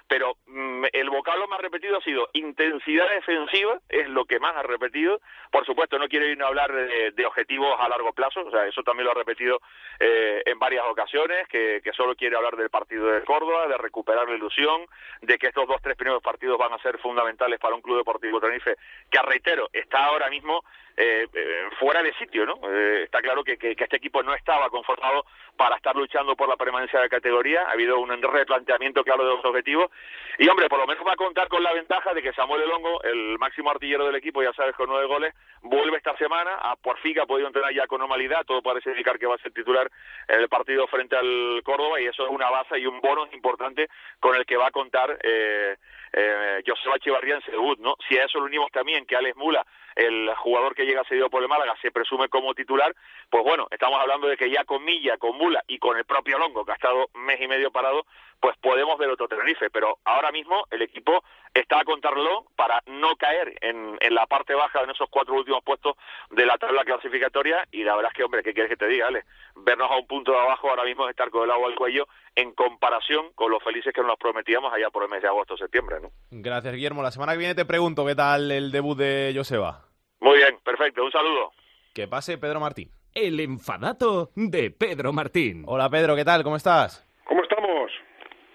pero 0.08 0.36
mm, 0.46 0.84
el 0.92 1.10
vocablo 1.10 1.46
más 1.48 1.60
repetido 1.60 1.98
ha 1.98 2.02
sido 2.02 2.28
intensidad 2.32 3.08
defensiva, 3.10 3.78
es 3.88 4.08
lo 4.08 4.24
que 4.24 4.40
más 4.40 4.56
ha 4.56 4.62
repetido. 4.62 5.20
Por 5.50 5.66
supuesto, 5.66 5.98
no 5.98 6.08
quiero 6.08 6.26
ir 6.26 6.42
a 6.42 6.46
hablar 6.46 6.72
de, 6.72 7.26
objetivos 7.26 7.76
a 7.78 7.88
largo 7.88 8.12
plazo, 8.12 8.40
o 8.40 8.50
sea, 8.50 8.66
eso 8.66 8.82
también 8.82 9.04
lo 9.04 9.10
ha 9.10 9.14
repetido 9.14 9.60
eh, 10.00 10.42
en 10.46 10.58
varias 10.58 10.84
ocasiones, 10.86 11.46
que, 11.48 11.82
solo 11.94 12.14
quiere 12.14 12.36
hablar 12.36 12.56
del 12.56 12.70
partido 12.70 13.06
de 13.06 13.24
Córdoba, 13.24 13.66
de 13.66 13.76
recuperar 13.76 14.28
la 14.28 14.36
ilusión, 14.36 14.86
de 15.20 15.36
que 15.36 15.48
estos 15.48 15.66
dos, 15.66 15.82
tres 15.82 15.96
primeros 15.96 16.22
partidos 16.22 16.58
van 16.58 16.72
a 16.72 16.78
ser 16.78 16.98
fundamentales 16.98 17.58
para 17.58 17.74
un 17.74 17.82
club 17.82 17.98
deportivo 17.98 18.40
Tenerife, 18.40 18.76
que, 19.10 19.18
reitero, 19.22 19.68
está 19.72 20.04
ahora 20.06 20.30
mismo 20.30 20.62
eh, 21.00 21.28
eh, 21.32 21.68
fuera 21.78 22.02
de 22.02 22.12
sitio, 22.14 22.44
¿no? 22.44 22.58
Eh, 22.68 23.04
está 23.04 23.20
claro 23.20 23.44
que, 23.44 23.56
que, 23.56 23.76
este 23.78 23.98
equipo 23.98 24.20
no 24.24 24.34
estaba 24.34 24.68
conformado 24.68 25.26
para 25.56 25.76
estar 25.76 25.94
luchando 25.94 26.34
por 26.34 26.48
la 26.48 26.56
permanencia 26.56 26.98
de 26.98 27.08
categoría, 27.08 27.62
ha 27.68 27.70
habido 27.70 28.00
un 28.00 28.10
replanteamiento 28.20 29.04
claro 29.04 29.24
de 29.24 29.36
los 29.36 29.44
objetivos, 29.44 29.92
y 30.40 30.48
hombre, 30.48 30.68
por 30.68 30.78
lo 30.78 30.86
menos 30.86 31.04
va 31.04 31.14
a 31.14 31.16
contar 31.16 31.48
con 31.48 31.64
la 31.64 31.72
ventaja 31.72 32.14
de 32.14 32.22
que 32.22 32.32
Samuel 32.32 32.62
Elongo, 32.62 33.02
el 33.02 33.36
máximo 33.38 33.72
artillero 33.72 34.06
del 34.06 34.14
equipo, 34.14 34.40
ya 34.40 34.52
sabes, 34.52 34.76
con 34.76 34.88
nueve 34.88 35.06
goles, 35.06 35.34
vuelve 35.62 35.96
esta 35.96 36.16
semana, 36.16 36.54
a, 36.62 36.76
por 36.76 36.96
fin 37.00 37.18
ha 37.18 37.26
podido 37.26 37.48
entrenar 37.48 37.74
ya 37.74 37.88
con 37.88 37.98
normalidad, 37.98 38.44
todo 38.46 38.62
parece 38.62 38.90
indicar 38.90 39.18
que 39.18 39.26
va 39.26 39.34
a 39.34 39.38
ser 39.38 39.52
titular 39.52 39.90
en 40.28 40.38
el 40.38 40.48
partido 40.48 40.86
frente 40.86 41.16
al 41.16 41.60
Córdoba, 41.64 42.00
y 42.00 42.06
eso 42.06 42.24
es 42.24 42.30
una 42.30 42.50
base 42.50 42.78
y 42.78 42.86
un 42.86 43.00
bono 43.00 43.26
importante 43.32 43.88
con 44.20 44.36
el 44.36 44.46
que 44.46 44.56
va 44.56 44.68
a 44.68 44.70
contar 44.70 45.18
eh, 45.24 45.76
eh, 46.12 46.62
Joseba 46.66 46.96
Echevarría 46.96 47.36
en 47.36 47.82
¿no? 47.82 47.96
Si 48.08 48.16
a 48.16 48.24
eso 48.24 48.38
lo 48.38 48.46
unimos 48.46 48.70
también 48.70 49.06
que 49.06 49.16
Alex 49.16 49.36
Mula 49.36 49.64
el 49.98 50.32
jugador 50.36 50.76
que 50.76 50.86
llega 50.86 51.02
cedido 51.04 51.28
por 51.28 51.42
el 51.42 51.48
Málaga 51.48 51.74
se 51.82 51.90
presume 51.90 52.28
como 52.28 52.54
titular, 52.54 52.94
pues 53.28 53.42
bueno, 53.42 53.66
estamos 53.68 54.00
hablando 54.00 54.28
de 54.28 54.36
que 54.36 54.48
ya 54.48 54.64
con 54.64 54.84
Milla, 54.84 55.18
con 55.18 55.36
Mula 55.36 55.64
y 55.66 55.78
con 55.80 55.96
el 55.98 56.04
propio 56.04 56.38
Longo, 56.38 56.64
que 56.64 56.70
ha 56.70 56.76
estado 56.76 57.10
mes 57.14 57.40
y 57.40 57.48
medio 57.48 57.72
parado, 57.72 58.06
pues 58.38 58.56
podemos 58.58 58.96
ver 58.96 59.10
otro 59.10 59.26
Tenerife, 59.26 59.70
pero 59.70 59.98
ahora 60.04 60.30
mismo 60.30 60.66
el 60.70 60.82
equipo 60.82 61.24
está 61.52 61.80
a 61.80 61.84
contarlo 61.84 62.46
para 62.54 62.80
no 62.86 63.16
caer 63.16 63.58
en, 63.60 63.98
en 64.00 64.14
la 64.14 64.26
parte 64.26 64.54
baja 64.54 64.82
en 64.82 64.90
esos 64.90 65.08
cuatro 65.10 65.34
últimos 65.34 65.64
puestos 65.64 65.96
de 66.30 66.46
la 66.46 66.58
tabla 66.58 66.84
clasificatoria 66.84 67.66
y 67.72 67.82
la 67.82 67.96
verdad 67.96 68.12
es 68.12 68.16
que, 68.16 68.22
hombre, 68.22 68.44
¿qué 68.44 68.54
quieres 68.54 68.70
que 68.70 68.76
te 68.76 68.86
diga, 68.86 69.08
Ale? 69.08 69.24
Vernos 69.56 69.90
a 69.90 69.96
un 69.96 70.06
punto 70.06 70.30
de 70.30 70.38
abajo 70.38 70.70
ahora 70.70 70.84
mismo 70.84 71.06
es 71.06 71.10
estar 71.10 71.30
con 71.30 71.42
el 71.42 71.50
agua 71.50 71.66
al 71.66 71.74
cuello 71.74 72.06
en 72.38 72.52
comparación 72.52 73.32
con 73.34 73.50
los 73.50 73.60
felices 73.64 73.92
que 73.92 74.00
nos 74.00 74.16
prometíamos 74.16 74.72
allá 74.72 74.90
por 74.90 75.02
el 75.02 75.08
mes 75.08 75.20
de 75.20 75.26
agosto 75.26 75.56
septiembre, 75.56 75.96
¿no? 76.00 76.10
Gracias, 76.30 76.72
Guillermo. 76.72 77.02
La 77.02 77.10
semana 77.10 77.32
que 77.32 77.38
viene 77.38 77.56
te 77.56 77.64
pregunto 77.64 78.06
qué 78.06 78.14
tal 78.14 78.52
el 78.52 78.70
debut 78.70 78.96
de 78.96 79.32
Joseba. 79.34 79.82
Muy 80.20 80.36
bien, 80.36 80.56
perfecto. 80.64 81.04
Un 81.04 81.10
saludo. 81.10 81.50
Que 81.92 82.06
pase 82.06 82.38
Pedro 82.38 82.60
Martín. 82.60 82.90
El 83.12 83.40
enfadato 83.40 84.30
de 84.36 84.70
Pedro 84.70 85.12
Martín. 85.12 85.64
Hola 85.66 85.90
Pedro, 85.90 86.14
¿qué 86.14 86.24
tal? 86.24 86.44
¿Cómo 86.44 86.54
estás? 86.54 87.04
¿Cómo 87.24 87.42
estamos? 87.42 87.90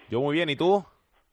Yo 0.08 0.20
muy 0.20 0.34
bien, 0.34 0.48
¿y 0.48 0.56
tú? 0.56 0.82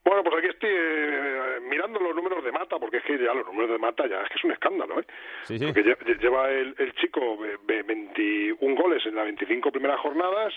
Bueno, 0.04 0.22
pues 0.22 0.36
aquí 0.38 0.48
estoy 0.48 0.72
eh, 0.74 1.60
mirando 1.70 2.02
los 2.02 2.14
números 2.14 2.44
de 2.44 2.52
Mata, 2.52 2.78
porque 2.80 2.98
es 2.98 3.04
que 3.04 3.18
ya 3.18 3.34
los 3.34 3.46
números 3.46 3.70
de 3.72 3.78
Mata 3.78 4.08
ya 4.10 4.24
es 4.24 4.28
que 4.28 4.36
es 4.40 4.44
un 4.44 4.52
escándalo, 4.52 5.00
¿eh? 5.00 5.06
Sí, 5.44 5.58
sí. 5.58 5.66
Porque 5.68 5.84
lleva 6.20 6.50
el, 6.50 6.76
el 6.78 6.94
chico 6.96 7.38
21 7.66 8.76
goles 8.76 9.06
en 9.06 9.16
las 9.16 9.24
25 9.24 9.72
primeras 9.72 10.02
jornadas, 10.02 10.54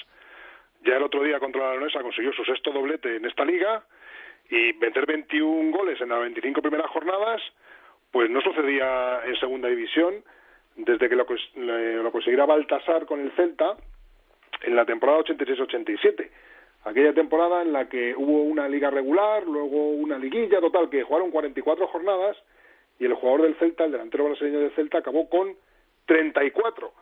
ya 0.85 0.97
el 0.97 1.03
otro 1.03 1.23
día 1.23 1.41
contra 1.41 1.63
la 1.63 1.73
Leonesa 1.73 2.03
consiguió 2.03 2.33
su 2.33 2.45
sexto 2.45 2.73
doblete 2.73 3.17
en 3.17 3.25
esta 3.25 3.45
liga, 3.45 3.85
y 4.51 4.73
meter 4.75 5.07
21 5.07 5.77
goles 5.77 6.01
en 6.01 6.11
las 6.11 6.21
25 6.21 6.61
primeras 6.61 6.91
jornadas, 6.91 7.41
pues 8.11 8.31
no 8.31 8.41
sucedía 8.41 9.23
en 9.25 9.37
segunda 9.37 9.69
división. 9.69 10.23
Desde 10.77 11.09
que 11.09 11.17
lo, 11.17 11.25
lo 12.03 12.13
conseguirá 12.13 12.47
Baltasar 12.47 13.07
con 13.07 13.21
el 13.21 13.31
Celta 13.33 13.77
en 14.63 14.75
la 14.75 14.85
temporada 14.85 15.21
86-87 15.21 16.31
aquella 16.85 17.15
temporada 17.15 17.63
en 17.63 17.73
la 17.73 17.89
que 17.89 18.15
hubo 18.15 18.43
una 18.43 18.69
liga 18.69 18.91
regular, 18.91 19.45
luego 19.45 19.91
una 19.91 20.19
liguilla, 20.19 20.61
total, 20.61 20.91
que 20.91 21.03
jugaron 21.03 21.31
44 21.31 21.87
jornadas 21.89 22.37
y 22.99 23.07
el 23.07 23.15
jugador 23.15 23.43
del 23.43 23.57
Celta, 23.57 23.85
el 23.85 23.93
delantero 23.93 24.25
brasileño 24.25 24.61
del 24.61 24.71
Celta, 24.73 24.99
acabó 24.99 25.29
con 25.29 25.57
34 26.07 26.93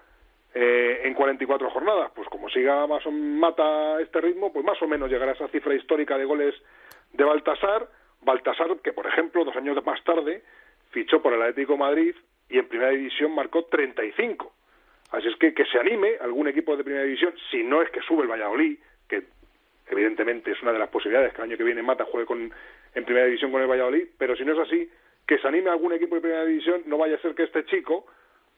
eh, 0.54 1.00
en 1.04 1.14
44 1.14 1.70
jornadas. 1.70 2.12
Pues 2.14 2.28
como 2.28 2.48
siga 2.48 2.86
más 2.86 3.04
o 3.06 3.10
mata 3.10 4.00
este 4.00 4.20
ritmo, 4.20 4.52
pues 4.52 4.64
más 4.64 4.80
o 4.82 4.86
menos 4.86 5.10
llegará 5.10 5.32
a 5.32 5.34
esa 5.34 5.48
cifra 5.48 5.74
histórica 5.74 6.18
de 6.18 6.24
goles 6.24 6.54
de 7.12 7.24
Baltasar. 7.24 7.88
Baltasar, 8.20 8.78
que 8.82 8.92
por 8.92 9.06
ejemplo, 9.06 9.44
dos 9.44 9.56
años 9.56 9.84
más 9.84 10.02
tarde, 10.04 10.42
fichó 10.90 11.20
por 11.20 11.32
el 11.32 11.42
Atlético 11.42 11.76
Madrid 11.76 12.14
y 12.48 12.58
en 12.58 12.68
primera 12.68 12.90
división 12.90 13.34
marcó 13.34 13.64
35. 13.64 14.52
Así 15.10 15.28
es 15.28 15.36
que 15.36 15.52
que 15.54 15.64
se 15.66 15.78
anime 15.78 16.16
algún 16.20 16.48
equipo 16.48 16.76
de 16.76 16.84
primera 16.84 17.04
división, 17.04 17.34
si 17.50 17.62
no 17.62 17.82
es 17.82 17.90
que 17.90 18.00
sube 18.00 18.22
el 18.22 18.30
Valladolid, 18.30 18.78
que 19.08 19.24
evidentemente 19.88 20.52
es 20.52 20.62
una 20.62 20.72
de 20.72 20.78
las 20.78 20.88
posibilidades 20.88 21.32
que 21.32 21.42
el 21.42 21.48
año 21.48 21.56
que 21.56 21.64
viene 21.64 21.82
Mata 21.82 22.04
juegue 22.04 22.26
con, 22.26 22.52
en 22.94 23.04
primera 23.04 23.26
división 23.26 23.52
con 23.52 23.60
el 23.60 23.68
Valladolid, 23.68 24.08
pero 24.16 24.36
si 24.36 24.44
no 24.44 24.52
es 24.52 24.58
así, 24.58 24.90
que 25.26 25.38
se 25.38 25.48
anime 25.48 25.70
algún 25.70 25.92
equipo 25.92 26.14
de 26.14 26.22
primera 26.22 26.44
división, 26.44 26.82
no 26.86 26.98
vaya 26.98 27.16
a 27.16 27.20
ser 27.20 27.34
que 27.34 27.44
este 27.44 27.64
chico, 27.66 28.06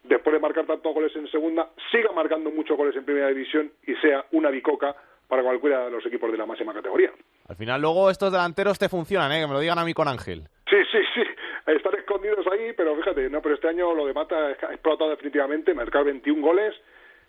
después 0.04 0.32
de 0.32 0.40
marcar 0.40 0.66
tantos 0.66 0.94
goles 0.94 1.14
en 1.16 1.28
segunda, 1.30 1.70
siga 1.90 2.12
marcando 2.12 2.50
muchos 2.50 2.76
goles 2.76 2.94
en 2.96 3.04
primera 3.04 3.28
división 3.28 3.72
y 3.86 3.94
sea 3.96 4.24
una 4.32 4.50
bicoca 4.50 4.94
para 5.28 5.42
cualquiera 5.42 5.86
de 5.86 5.90
los 5.90 6.04
equipos 6.06 6.30
de 6.30 6.38
la 6.38 6.46
máxima 6.46 6.72
categoría. 6.72 7.10
Al 7.48 7.56
final 7.56 7.80
luego 7.80 8.10
estos 8.10 8.30
delanteros 8.30 8.78
te 8.78 8.88
funcionan, 8.88 9.32
¿eh? 9.32 9.40
que 9.40 9.46
me 9.46 9.54
lo 9.54 9.60
digan 9.60 9.78
a 9.78 9.84
mí 9.84 9.94
con 9.94 10.06
Ángel. 10.06 10.42
Sí, 10.68 10.76
sí, 10.92 10.98
sí, 11.14 11.22
están 11.66 11.94
escondidos 11.98 12.46
ahí, 12.52 12.72
pero 12.76 12.94
fíjate, 12.96 13.28
no, 13.30 13.40
pero 13.40 13.54
este 13.54 13.68
año 13.68 13.94
lo 13.94 14.06
de 14.06 14.12
Mata 14.12 14.36
ha 14.36 14.72
explotado 14.72 15.10
definitivamente, 15.10 15.74
marcar 15.74 16.04
21 16.04 16.40
goles 16.46 16.74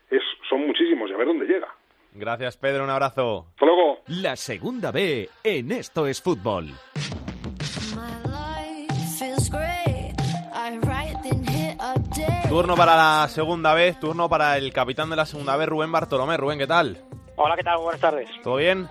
es, 0.10 0.22
son 0.50 0.68
muchísimos 0.68 1.10
y 1.10 1.14
a 1.14 1.18
ver 1.18 1.28
dónde 1.28 1.46
llega. 1.46 1.68
Gracias, 2.14 2.58
Pedro. 2.58 2.84
Un 2.84 2.90
abrazo. 2.90 3.48
Hasta 3.52 3.66
luego. 3.66 4.00
La 4.08 4.36
segunda 4.36 4.92
B 4.92 5.30
en 5.44 5.72
Esto 5.72 6.08
es 6.08 6.22
Fútbol. 6.22 6.68
Turno 12.56 12.78
para 12.78 12.96
la 12.96 13.28
segunda 13.28 13.74
vez, 13.74 14.00
turno 14.00 14.30
para 14.30 14.56
el 14.56 14.72
capitán 14.72 15.10
de 15.10 15.18
la 15.18 15.26
segunda 15.26 15.58
vez, 15.58 15.68
Rubén 15.68 15.92
Bartolomé. 15.92 16.38
Rubén, 16.38 16.58
¿qué 16.58 16.66
tal? 16.66 16.98
Hola, 17.36 17.58
¿qué 17.58 17.64
tal? 17.64 17.80
Buenas 17.80 18.00
tardes. 18.00 18.30
¿Todo 18.44 18.56
bien? 18.56 18.88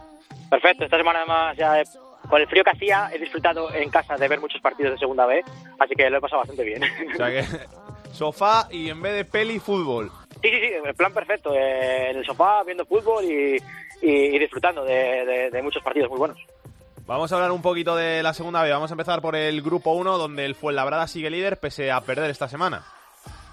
Perfecto, 0.50 0.84
esta 0.84 0.98
semana 0.98 1.20
además 1.20 1.56
ya 1.56 1.80
he, 1.80 1.84
con 2.28 2.42
el 2.42 2.46
frío 2.46 2.62
que 2.62 2.72
hacía 2.72 3.08
he 3.10 3.18
disfrutado 3.18 3.72
en 3.72 3.88
casa 3.88 4.18
de 4.18 4.28
ver 4.28 4.38
muchos 4.38 4.60
partidos 4.60 4.92
de 4.92 4.98
segunda 4.98 5.24
vez, 5.24 5.46
así 5.78 5.94
que 5.94 6.10
lo 6.10 6.18
he 6.18 6.20
pasado 6.20 6.40
bastante 6.40 6.62
bien. 6.62 6.82
O 7.14 7.16
sea 7.16 7.30
que 7.30 7.42
sofá 8.12 8.68
y 8.70 8.90
en 8.90 9.00
vez 9.00 9.14
de 9.14 9.24
peli, 9.24 9.58
fútbol. 9.58 10.12
Sí, 10.42 10.50
sí, 10.50 10.58
sí, 10.60 10.74
el 10.84 10.94
plan 10.94 11.14
perfecto. 11.14 11.54
Eh, 11.54 12.10
en 12.10 12.18
el 12.18 12.26
sofá, 12.26 12.62
viendo 12.64 12.84
fútbol 12.84 13.24
y, 13.24 13.56
y, 14.02 14.10
y 14.36 14.38
disfrutando 14.38 14.84
de, 14.84 15.24
de, 15.24 15.50
de, 15.50 15.62
muchos 15.62 15.82
partidos 15.82 16.10
muy 16.10 16.18
buenos. 16.18 16.36
Vamos 17.06 17.32
a 17.32 17.36
hablar 17.36 17.50
un 17.50 17.62
poquito 17.62 17.96
de 17.96 18.22
la 18.22 18.34
segunda 18.34 18.62
vez. 18.62 18.72
Vamos 18.72 18.90
a 18.90 18.94
empezar 18.94 19.22
por 19.22 19.34
el 19.34 19.62
grupo 19.62 19.92
1, 19.92 20.18
donde 20.18 20.44
el 20.44 20.54
Fuenlabrada 20.54 21.06
sigue 21.06 21.30
líder 21.30 21.58
pese 21.60 21.90
a 21.90 22.02
perder 22.02 22.28
esta 22.28 22.46
semana. 22.46 22.84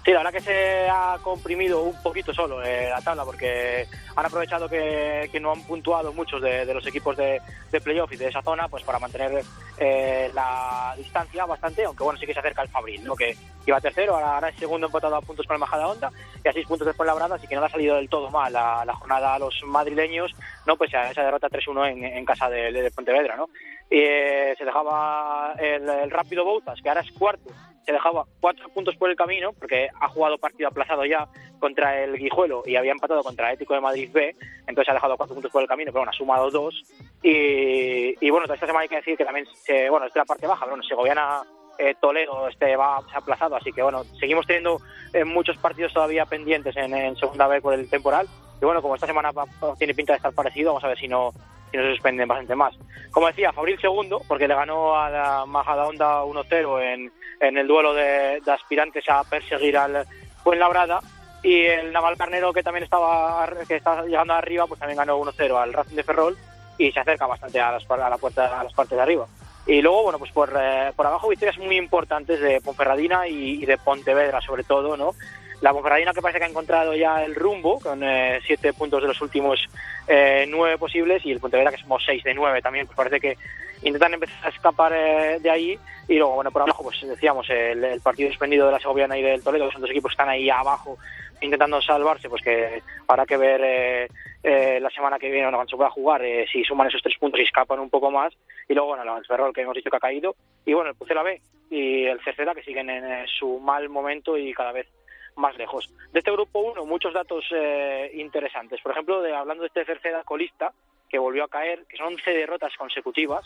Sí, 0.04 0.10
la 0.10 0.18
verdad 0.18 0.32
que 0.32 0.40
se 0.40 0.88
ha 0.90 1.16
comprimido 1.22 1.84
un 1.84 2.02
poquito 2.02 2.34
solo 2.34 2.60
eh, 2.60 2.88
la 2.90 3.00
tabla 3.00 3.24
porque 3.24 3.86
han 4.16 4.26
aprovechado 4.26 4.68
que, 4.68 5.28
que 5.30 5.38
no 5.38 5.52
han 5.52 5.62
puntuado 5.62 6.12
muchos 6.12 6.42
de, 6.42 6.64
los 6.74 6.84
equipos 6.88 7.16
de, 7.16 7.40
de, 7.70 7.80
playoff 7.80 8.12
y 8.12 8.16
de 8.16 8.26
esa 8.26 8.42
zona 8.42 8.66
pues 8.66 8.82
para 8.82 8.98
mantener 8.98 9.44
eh, 9.78 10.28
la 10.34 10.94
distancia 10.96 11.46
bastante, 11.46 11.84
aunque 11.84 12.02
bueno, 12.02 12.18
sí 12.18 12.26
que 12.26 12.34
se 12.34 12.40
acerca 12.40 12.62
el 12.62 12.68
Fabril, 12.68 13.04
¿no? 13.04 13.14
que 13.14 13.36
iba 13.64 13.80
tercero, 13.80 14.16
ahora, 14.16 14.48
es 14.48 14.56
segundo 14.56 14.88
empatado 14.88 15.14
a 15.14 15.20
puntos 15.20 15.46
con 15.46 15.54
el 15.54 15.60
Majada 15.60 15.86
Onda 15.86 16.10
y 16.44 16.48
a 16.48 16.52
seis 16.52 16.66
puntos 16.66 16.88
después 16.88 17.06
la 17.06 17.14
Brada, 17.14 17.36
así 17.36 17.46
que 17.46 17.54
no 17.54 17.60
le 17.60 17.68
ha 17.68 17.70
salido 17.70 17.94
del 17.94 18.08
todo 18.08 18.28
mal 18.28 18.52
la, 18.52 18.94
jornada 18.94 19.34
a 19.34 19.38
los 19.38 19.62
madrileños, 19.64 20.34
no 20.66 20.76
pues 20.76 20.92
a 20.94 21.12
esa 21.12 21.22
derrota 21.22 21.48
3-1 21.48 22.16
en, 22.16 22.24
casa 22.24 22.50
de, 22.50 22.90
Pontevedra. 22.92 23.36
¿no? 23.36 23.48
Y, 23.88 24.00
eh, 24.00 24.54
se 24.58 24.64
dejaba 24.64 25.54
el, 25.60 25.88
el 25.88 26.10
Rápido 26.10 26.44
Bouzas, 26.44 26.82
que 26.82 26.88
ahora 26.88 27.02
es 27.02 27.12
cuarto, 27.12 27.52
se 27.84 27.92
dejaba 27.92 28.24
cuatro 28.40 28.68
puntos 28.68 28.96
por 28.96 29.10
el 29.10 29.16
camino, 29.16 29.52
porque 29.52 29.88
ha 30.00 30.08
jugado 30.08 30.38
partido 30.38 30.68
aplazado 30.68 31.04
ya 31.04 31.28
contra 31.58 32.02
el 32.02 32.16
Guijuelo 32.16 32.62
y 32.66 32.76
había 32.76 32.92
empatado 32.92 33.22
contra 33.22 33.48
el 33.48 33.54
Ético 33.54 33.74
de 33.74 33.80
Madrid 33.80 34.10
B, 34.12 34.34
entonces 34.66 34.90
ha 34.90 34.94
dejado 34.94 35.16
cuatro 35.16 35.34
puntos 35.34 35.52
por 35.52 35.62
el 35.62 35.68
camino, 35.68 35.92
pero 35.92 36.00
bueno, 36.00 36.10
ha 36.10 36.16
sumado 36.16 36.50
dos. 36.50 36.82
Y, 37.22 38.30
bueno, 38.30 38.44
esta 38.52 38.66
semana 38.66 38.80
hay 38.80 38.88
que 38.88 38.96
decir 38.96 39.16
que 39.16 39.24
también, 39.24 39.46
se, 39.46 39.88
bueno, 39.90 40.06
es 40.06 40.14
de 40.14 40.20
la 40.20 40.24
parte 40.24 40.46
baja, 40.46 40.64
pero 40.64 40.72
bueno, 40.72 40.84
Segoviana 40.84 41.42
eh, 41.78 41.94
Toledo 42.00 42.48
este 42.48 42.76
va 42.76 42.98
aplazado, 43.14 43.56
así 43.56 43.72
que 43.72 43.82
bueno, 43.82 44.04
seguimos 44.18 44.46
teniendo 44.46 44.80
eh, 45.12 45.24
muchos 45.24 45.56
partidos 45.56 45.92
todavía 45.92 46.26
pendientes 46.26 46.76
en, 46.76 46.94
en 46.94 47.16
segunda 47.16 47.46
vez 47.46 47.62
por 47.62 47.74
el 47.74 47.88
temporal. 47.88 48.28
Y 48.60 48.64
bueno, 48.64 48.80
como 48.80 48.94
esta 48.94 49.08
semana 49.08 49.30
tiene 49.76 49.94
pinta 49.94 50.12
de 50.12 50.18
estar 50.18 50.32
parecido, 50.32 50.70
vamos 50.70 50.84
a 50.84 50.88
ver 50.88 50.98
si 50.98 51.08
no 51.08 51.32
si 51.72 51.78
no 51.78 51.82
se 51.84 51.90
suspenden 51.90 52.28
bastante 52.28 52.54
más. 52.54 52.74
Como 53.10 53.26
decía, 53.26 53.52
Fabril 53.52 53.80
segundo, 53.80 54.22
porque 54.28 54.46
le 54.46 54.54
ganó 54.54 54.94
a 54.94 55.10
la 55.10 55.46
Majadahonda 55.46 56.22
1-0 56.22 56.82
en, 56.82 57.12
en 57.40 57.58
el 57.58 57.66
duelo 57.66 57.94
de, 57.94 58.40
de 58.44 58.52
aspirantes 58.52 59.08
a 59.08 59.24
perseguir 59.24 59.76
al 59.76 60.06
Fuenlabrada. 60.44 61.00
Y 61.42 61.62
el 61.64 61.92
Naval 61.92 62.16
Carnero, 62.16 62.52
que 62.52 62.62
también 62.62 62.84
estaba 62.84 63.48
que 63.66 63.76
está 63.76 64.04
llegando 64.04 64.34
arriba, 64.34 64.66
pues 64.68 64.78
también 64.78 64.98
ganó 64.98 65.18
1-0 65.18 65.60
al 65.60 65.72
Racing 65.72 65.96
de 65.96 66.04
Ferrol 66.04 66.38
y 66.78 66.92
se 66.92 67.00
acerca 67.00 67.26
bastante 67.26 67.60
a 67.60 67.72
las, 67.72 67.90
a 67.90 68.08
la 68.08 68.18
puerta, 68.18 68.60
a 68.60 68.62
las 68.62 68.72
partes 68.72 68.96
de 68.96 69.02
arriba. 69.02 69.26
Y 69.66 69.80
luego, 69.80 70.04
bueno, 70.04 70.18
pues 70.18 70.30
por, 70.32 70.52
eh, 70.56 70.92
por 70.94 71.06
abajo 71.06 71.28
victorias 71.28 71.58
muy 71.58 71.76
importantes 71.76 72.40
de 72.40 72.60
Ponferradina 72.60 73.26
y, 73.28 73.62
y 73.62 73.66
de 73.66 73.78
Pontevedra, 73.78 74.40
sobre 74.40 74.64
todo, 74.64 74.96
¿no? 74.96 75.14
La 75.62 75.72
Ponferradina 75.72 76.12
que 76.12 76.20
parece 76.20 76.40
que 76.40 76.44
ha 76.44 76.48
encontrado 76.48 76.92
ya 76.94 77.24
el 77.24 77.36
rumbo, 77.36 77.78
con 77.78 78.02
eh, 78.02 78.40
siete 78.44 78.72
puntos 78.72 79.00
de 79.00 79.08
los 79.08 79.20
últimos 79.22 79.64
eh, 80.08 80.44
nueve 80.48 80.76
posibles, 80.76 81.24
y 81.24 81.30
el 81.30 81.38
Pontevedra 81.38 81.70
que 81.70 81.80
somos 81.80 82.04
seis 82.04 82.22
de 82.24 82.34
nueve 82.34 82.60
también, 82.60 82.86
pues 82.86 82.96
parece 82.96 83.20
que 83.20 83.36
intentan 83.82 84.14
empezar 84.14 84.44
a 84.44 84.48
escapar 84.48 84.92
eh, 84.92 85.38
de 85.40 85.50
ahí. 85.50 85.78
Y 86.08 86.16
luego, 86.18 86.34
bueno, 86.34 86.50
por 86.50 86.62
abajo, 86.62 86.82
pues 86.82 87.00
decíamos, 87.00 87.48
el, 87.48 87.82
el 87.84 88.00
partido 88.00 88.28
suspendido 88.28 88.66
de 88.66 88.72
la 88.72 88.80
Segoviana 88.80 89.16
y 89.16 89.22
del 89.22 89.42
Toledo, 89.42 89.66
que 89.66 89.72
son 89.72 89.82
dos 89.82 89.90
equipos 89.90 90.10
que 90.10 90.14
están 90.14 90.28
ahí 90.28 90.50
abajo 90.50 90.98
intentando 91.40 91.80
salvarse, 91.80 92.28
pues 92.28 92.42
que 92.42 92.82
habrá 93.06 93.24
que 93.24 93.36
ver 93.36 93.60
eh, 93.64 94.08
eh, 94.42 94.78
la 94.80 94.90
semana 94.90 95.18
que 95.18 95.30
viene, 95.30 95.48
cuando 95.50 95.70
se 95.70 95.76
pueda 95.76 95.90
jugar, 95.90 96.24
eh, 96.24 96.46
si 96.52 96.64
suman 96.64 96.88
esos 96.88 97.02
tres 97.02 97.18
puntos 97.18 97.40
y 97.40 97.44
escapan 97.44 97.80
un 97.80 97.90
poco 97.90 98.10
más. 98.10 98.32
Y 98.68 98.74
luego, 98.74 98.94
bueno, 98.96 99.16
el 99.16 99.26
Ferrol, 99.26 99.52
que 99.52 99.62
hemos 99.62 99.74
dicho 99.74 99.90
que 99.90 99.96
ha 99.96 100.00
caído. 100.00 100.34
Y 100.64 100.72
bueno, 100.72 100.90
el 100.90 100.96
Pucela 100.96 101.22
B 101.22 101.40
y 101.70 102.06
el 102.06 102.20
Cerceda, 102.22 102.54
que 102.54 102.62
siguen 102.62 102.90
en 102.90 103.04
eh, 103.04 103.24
su 103.38 103.58
mal 103.58 103.88
momento 103.88 104.36
y 104.36 104.52
cada 104.52 104.72
vez 104.72 104.88
más 105.36 105.56
lejos. 105.56 105.92
De 106.12 106.18
este 106.18 106.30
grupo 106.30 106.60
1, 106.60 106.84
muchos 106.84 107.12
datos 107.14 107.44
eh, 107.54 108.10
interesantes. 108.14 108.80
Por 108.80 108.92
ejemplo, 108.92 109.22
de, 109.22 109.34
hablando 109.34 109.62
de 109.62 109.68
este 109.68 109.84
Cerceda 109.84 110.24
colista, 110.24 110.72
que 111.08 111.18
volvió 111.18 111.44
a 111.44 111.48
caer, 111.48 111.84
que 111.88 111.96
son 111.96 112.14
11 112.14 112.30
derrotas 112.30 112.72
consecutivas, 112.76 113.44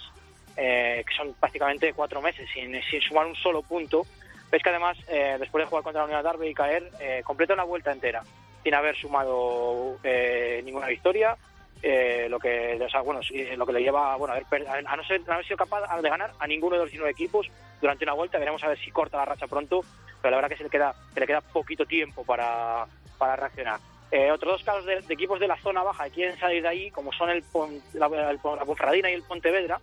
eh, 0.57 1.05
que 1.07 1.15
son 1.15 1.35
prácticamente 1.35 1.93
cuatro 1.93 2.23
meses 2.23 2.49
sin, 2.53 2.81
sin 2.85 3.01
sumar 3.01 3.27
un 3.27 3.35
solo 3.35 3.63
punto. 3.63 4.03
Ves 4.51 4.63
que 4.63 4.71
además, 4.71 4.97
eh, 5.09 5.37
después 5.39 5.65
de 5.65 5.69
jugar 5.69 5.83
contra 5.83 6.03
la 6.03 6.07
Unidad 6.07 6.23
Darby 6.23 6.49
y 6.49 6.55
caer, 6.55 6.91
eh, 7.01 7.23
completa 7.25 7.55
una 7.55 7.65
vuelta 7.65 7.93
entera 7.93 8.23
sin 8.63 8.75
haber 8.75 8.97
sumado 8.97 9.97
eh, 10.03 10.61
ninguna 10.65 10.87
victoria. 10.87 11.37
Eh, 11.89 12.27
lo 12.29 12.39
que 12.41 12.79
o 12.85 12.89
sea, 12.89 13.01
bueno 13.03 13.21
lo 13.57 13.65
que 13.67 13.73
le 13.73 13.81
lleva 13.81 14.17
bueno 14.17 14.35
a, 14.35 14.41
per- 14.41 14.67
a 14.69 14.97
no 14.97 15.05
ser 15.05 15.21
no 15.27 15.35
haber 15.35 15.45
sido 15.47 15.57
capaz 15.57 16.01
de 16.03 16.09
ganar 16.09 16.33
a 16.39 16.47
ninguno 16.49 16.75
de 16.77 16.83
los 16.83 16.91
19 16.91 17.13
equipos 17.13 17.49
durante 17.81 18.05
una 18.05 18.15
vuelta 18.15 18.39
veremos 18.39 18.63
a 18.65 18.69
ver 18.69 18.79
si 18.79 18.91
corta 18.91 19.19
la 19.19 19.25
racha 19.25 19.47
pronto 19.47 19.83
pero 20.21 20.31
la 20.33 20.37
verdad 20.39 20.49
que 20.51 20.57
se 20.57 20.65
le 20.65 20.71
queda 20.71 20.95
se 21.15 21.21
le 21.21 21.27
queda 21.27 21.41
poquito 21.43 21.87
tiempo 21.87 22.25
para, 22.25 22.87
para 23.19 23.37
reaccionar 23.37 23.79
eh, 24.11 24.31
otros 24.33 24.55
dos 24.55 24.65
casos 24.65 24.85
de, 24.87 25.03
equipos 25.15 25.39
de 25.39 25.47
la 25.49 25.57
zona 25.59 25.83
baja 25.85 26.05
que 26.07 26.11
quieren 26.13 26.39
salir 26.39 26.63
de 26.63 26.69
ahí 26.69 26.91
como 26.91 27.13
son 27.13 27.31
el, 27.31 27.43
Pon- 27.45 27.81
la, 27.95 28.07
el 28.07 28.41
y 29.09 29.13
el 29.13 29.23
Pontevedra 29.23 29.79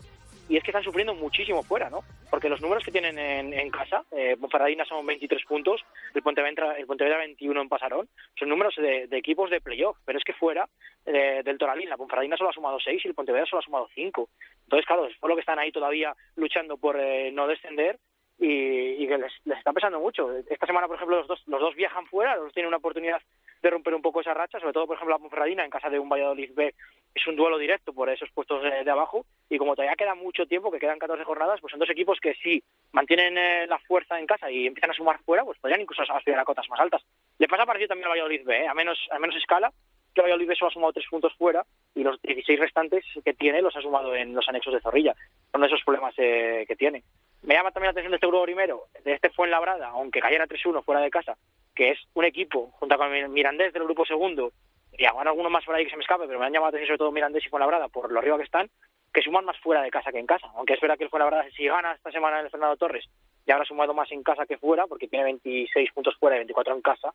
y 0.49 0.57
es 0.57 0.63
que 0.63 0.71
están 0.71 0.83
sufriendo 0.83 1.15
muchísimo 1.15 1.63
fuera, 1.63 1.89
¿no? 1.89 2.03
Porque 2.29 2.49
los 2.49 2.59
números 2.59 2.83
que 2.83 2.91
tienen 2.91 3.17
en, 3.17 3.53
en 3.53 3.69
casa, 3.71 4.03
eh, 4.11 4.35
Ponferradina 4.39 4.83
son 4.83 5.05
23 5.05 5.41
puntos, 5.45 5.85
el 6.13 6.21
Pontevedra, 6.21 6.75
el 6.77 6.85
Pontevedra 6.85 7.17
21 7.19 7.61
en 7.61 7.69
Pasarón, 7.69 8.09
son 8.37 8.49
números 8.49 8.75
de, 8.75 9.07
de 9.07 9.17
equipos 9.17 9.49
de 9.49 9.61
playoff, 9.61 9.97
pero 10.03 10.17
es 10.19 10.23
que 10.25 10.33
fuera 10.33 10.67
eh, 11.13 11.43
del 11.43 11.57
Toralín, 11.57 11.89
la 11.89 11.97
Ponferradina 11.97 12.37
solo 12.37 12.49
ha 12.49 12.53
sumado 12.53 12.79
6 12.79 13.03
y 13.03 13.07
el 13.07 13.13
Pontevedra 13.13 13.45
solo 13.45 13.59
ha 13.59 13.65
sumado 13.65 13.87
5. 13.93 14.29
Entonces, 14.63 14.85
claro, 14.85 15.05
es 15.05 15.17
por 15.17 15.29
lo 15.29 15.35
que 15.35 15.41
están 15.41 15.59
ahí 15.59 15.71
todavía 15.71 16.15
luchando 16.35 16.77
por 16.77 16.99
eh, 16.99 17.31
no 17.31 17.47
descender 17.47 17.99
y, 18.39 19.07
que 19.07 19.17
les, 19.17 19.31
les 19.45 19.57
está 19.57 19.71
pesando 19.73 19.99
mucho. 19.99 20.31
Esta 20.49 20.65
semana, 20.65 20.87
por 20.87 20.95
ejemplo, 20.95 21.17
los 21.17 21.27
dos, 21.27 21.41
los 21.47 21.61
dos 21.61 21.75
viajan 21.75 22.07
fuera, 22.07 22.35
los 22.35 22.45
dos 22.45 22.53
tienen 22.53 22.67
una 22.67 22.77
oportunidad 22.77 23.21
de 23.61 23.69
romper 23.69 23.93
un 23.93 24.01
poco 24.01 24.21
esa 24.21 24.33
racha, 24.33 24.59
sobre 24.59 24.73
todo, 24.73 24.87
por 24.87 24.95
ejemplo, 24.95 25.15
la 25.15 25.19
Ponferradina 25.19 25.63
en 25.63 25.69
casa 25.69 25.89
de 25.89 25.99
un 25.99 26.09
Valladolid 26.09 26.51
B 26.53 26.73
es 27.15 27.27
un 27.27 27.35
duelo 27.35 27.57
directo 27.57 27.93
por 27.93 28.09
esos 28.09 28.29
puestos 28.31 28.63
de, 28.63 28.83
de 28.83 28.91
abajo 28.91 29.25
y 29.49 29.57
como 29.57 29.75
todavía 29.75 29.95
queda 29.95 30.15
mucho 30.15 30.45
tiempo, 30.45 30.71
que 30.71 30.79
quedan 30.79 30.99
14 30.99 31.23
jornadas, 31.23 31.61
pues 31.61 31.71
son 31.71 31.79
dos 31.79 31.89
equipos 31.89 32.19
que 32.19 32.33
sí 32.35 32.63
mantienen 32.91 33.37
eh, 33.37 33.67
la 33.67 33.79
fuerza 33.79 34.19
en 34.19 34.25
casa 34.25 34.51
y 34.51 34.65
empiezan 34.65 34.91
a 34.91 34.95
sumar 34.95 35.19
fuera, 35.19 35.45
pues 35.45 35.59
podrían 35.59 35.81
incluso 35.81 36.01
aspirar 36.01 36.39
a 36.39 36.45
cotas 36.45 36.67
más 36.69 36.79
altas. 36.79 37.03
Le 37.37 37.47
pasa 37.47 37.65
parecido 37.65 37.89
también 37.89 38.07
al 38.07 38.13
Valladolid 38.13 38.43
B, 38.45 38.67
a 38.67 38.73
menos 38.73 38.97
a 39.11 39.19
menos 39.19 39.35
escala, 39.35 39.71
que 40.13 40.21
Valladolid 40.21 40.47
B 40.47 40.55
solo 40.55 40.69
ha 40.69 40.73
sumado 40.73 40.93
tres 40.93 41.07
puntos 41.09 41.33
fuera 41.35 41.65
y 41.95 42.03
los 42.03 42.21
16 42.21 42.59
restantes 42.59 43.05
que 43.23 43.33
tiene 43.33 43.61
los 43.61 43.75
ha 43.75 43.81
sumado 43.81 44.15
en 44.15 44.33
los 44.33 44.47
anexos 44.47 44.73
de 44.73 44.81
Zorrilla. 44.81 45.15
Son 45.51 45.63
esos 45.63 45.83
problemas 45.83 46.13
eh, 46.17 46.65
que 46.67 46.75
tiene. 46.75 47.03
Me 47.41 47.55
llama 47.55 47.71
también 47.71 47.87
la 47.87 47.91
atención 47.91 48.11
de 48.11 48.17
este 48.17 48.27
grupo 48.27 48.43
primero, 48.43 48.83
de 49.03 49.13
este 49.13 49.29
Fuenlabrada, 49.29 49.89
aunque 49.89 50.21
cayera 50.21 50.47
3-1 50.47 50.83
fuera 50.83 51.01
de 51.01 51.09
casa, 51.09 51.37
que 51.75 51.91
es 51.91 51.99
un 52.13 52.25
equipo, 52.25 52.71
junto 52.73 52.97
con 52.97 53.33
Mirandés 53.33 53.73
del 53.73 53.83
grupo 53.83 54.05
segundo, 54.05 54.53
y 54.97 55.05
habrá 55.05 55.31
alguno 55.31 55.49
más 55.49 55.65
por 55.65 55.75
ahí 55.75 55.83
que 55.83 55.91
se 55.91 55.97
me 55.97 56.03
escape, 56.03 56.25
pero 56.27 56.39
me 56.39 56.45
han 56.45 56.53
llamado 56.53 56.71
la 56.71 56.77
atención 56.77 56.87
sobre 56.87 56.99
todo 56.99 57.11
Mirandés 57.11 57.45
y 57.45 57.49
Fuenlabrada, 57.49 57.89
por 57.89 58.11
lo 58.11 58.19
arriba 58.19 58.37
que 58.37 58.43
están, 58.43 58.69
que 59.13 59.21
suman 59.21 59.45
más 59.45 59.59
fuera 59.59 59.81
de 59.81 59.91
casa 59.91 60.11
que 60.11 60.19
en 60.19 60.25
casa. 60.25 60.47
Aunque 60.55 60.73
es 60.73 60.81
verdad 60.81 60.97
que 60.97 61.03
el 61.03 61.09
Fuenlabrada, 61.09 61.49
si 61.51 61.65
gana 61.65 61.93
esta 61.93 62.11
semana 62.11 62.39
el 62.39 62.49
Fernando 62.49 62.77
Torres, 62.77 63.05
ya 63.45 63.55
habrá 63.55 63.65
sumado 63.65 63.93
más 63.93 64.11
en 64.11 64.23
casa 64.23 64.45
que 64.45 64.57
fuera, 64.57 64.87
porque 64.87 65.07
tiene 65.07 65.25
26 65.25 65.91
puntos 65.91 66.15
fuera 66.17 66.37
y 66.37 66.39
24 66.39 66.75
en 66.75 66.81
casa. 66.81 67.13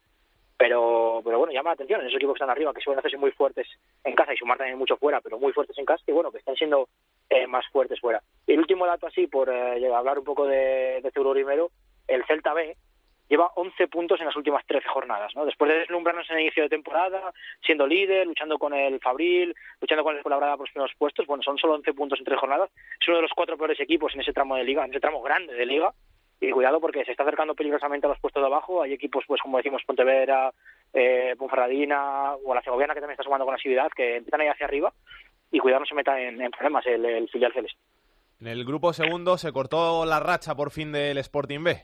Pero, 0.58 1.20
pero 1.24 1.38
bueno, 1.38 1.52
llama 1.52 1.70
la 1.70 1.74
atención 1.74 2.00
esos 2.00 2.16
equipos 2.16 2.34
que 2.34 2.38
están 2.38 2.50
arriba, 2.50 2.74
que 2.74 2.80
suelen 2.80 2.98
hacerse 2.98 3.16
muy 3.16 3.30
fuertes 3.30 3.68
en 4.02 4.14
casa 4.16 4.34
y 4.34 4.36
sumar 4.36 4.58
también 4.58 4.76
mucho 4.76 4.96
fuera, 4.96 5.20
pero 5.20 5.38
muy 5.38 5.52
fuertes 5.52 5.78
en 5.78 5.84
casa, 5.84 6.02
y 6.06 6.12
bueno, 6.12 6.32
que 6.32 6.38
están 6.38 6.56
siendo 6.56 6.88
eh, 7.30 7.46
más 7.46 7.64
fuertes 7.68 8.00
fuera. 8.00 8.20
Y 8.44 8.54
el 8.54 8.58
último 8.58 8.84
dato 8.84 9.06
así, 9.06 9.28
por 9.28 9.48
eh, 9.48 9.94
hablar 9.94 10.18
un 10.18 10.24
poco 10.24 10.46
de, 10.46 11.00
de 11.00 11.10
grupo 11.14 11.32
primero, 11.32 11.70
el 12.08 12.24
Celta 12.24 12.54
B, 12.54 12.76
lleva 13.28 13.52
11 13.54 13.88
puntos 13.88 14.18
en 14.20 14.26
las 14.26 14.36
últimas 14.36 14.66
13 14.66 14.88
jornadas, 14.88 15.32
¿no? 15.36 15.44
Después 15.44 15.70
de 15.70 15.78
deslumbrarnos 15.78 16.28
en 16.30 16.36
el 16.36 16.42
inicio 16.42 16.62
de 16.62 16.68
temporada, 16.68 17.32
siendo 17.64 17.86
líder, 17.86 18.26
luchando 18.26 18.58
con 18.58 18.74
el 18.74 18.98
Fabril, 19.00 19.54
luchando 19.80 20.02
con 20.02 20.16
el 20.16 20.22
Colabrada 20.22 20.56
por 20.56 20.66
los 20.66 20.72
primeros 20.72 20.96
puestos, 20.98 21.26
bueno, 21.26 21.42
son 21.42 21.58
solo 21.58 21.74
11 21.74 21.92
puntos 21.94 22.18
en 22.18 22.24
13 22.24 22.40
jornadas, 22.40 22.70
es 23.00 23.08
uno 23.08 23.18
de 23.18 23.22
los 23.22 23.32
cuatro 23.32 23.56
peores 23.56 23.78
equipos 23.80 24.14
en 24.14 24.22
ese 24.22 24.32
tramo 24.32 24.56
de 24.56 24.64
liga, 24.64 24.84
en 24.84 24.90
ese 24.90 25.00
tramo 25.00 25.22
grande 25.22 25.54
de 25.54 25.66
liga, 25.66 25.92
y 26.40 26.50
cuidado 26.50 26.80
porque 26.80 27.04
se 27.04 27.10
está 27.10 27.24
acercando 27.24 27.54
peligrosamente 27.54 28.06
a 28.06 28.10
los 28.10 28.20
puestos 28.20 28.42
de 28.42 28.46
abajo, 28.46 28.82
hay 28.82 28.92
equipos, 28.92 29.24
pues 29.26 29.40
como 29.42 29.56
decimos, 29.56 29.82
Pontevedra, 29.84 30.52
eh, 30.92 31.34
Ponferradina 31.36 32.34
o 32.36 32.54
la 32.54 32.62
Segoviana, 32.62 32.94
que 32.94 33.00
también 33.00 33.14
está 33.14 33.24
sumando 33.24 33.44
con 33.44 33.54
asiduidad, 33.54 33.90
que 33.94 34.16
empiezan 34.16 34.42
ahí 34.42 34.48
hacia 34.48 34.66
arriba, 34.66 34.92
y 35.50 35.58
cuidado 35.58 35.80
no 35.80 35.86
se 35.86 35.94
meta 35.94 36.20
en, 36.20 36.40
en 36.40 36.50
problemas 36.50 36.86
el, 36.86 37.04
el 37.04 37.28
filial 37.28 37.52
celeste. 37.52 37.80
En 38.40 38.46
el 38.46 38.64
grupo 38.64 38.92
segundo 38.92 39.36
se 39.36 39.52
cortó 39.52 40.04
la 40.04 40.20
racha 40.20 40.54
por 40.54 40.70
fin 40.70 40.92
del 40.92 41.18
Sporting 41.18 41.64
B. 41.64 41.76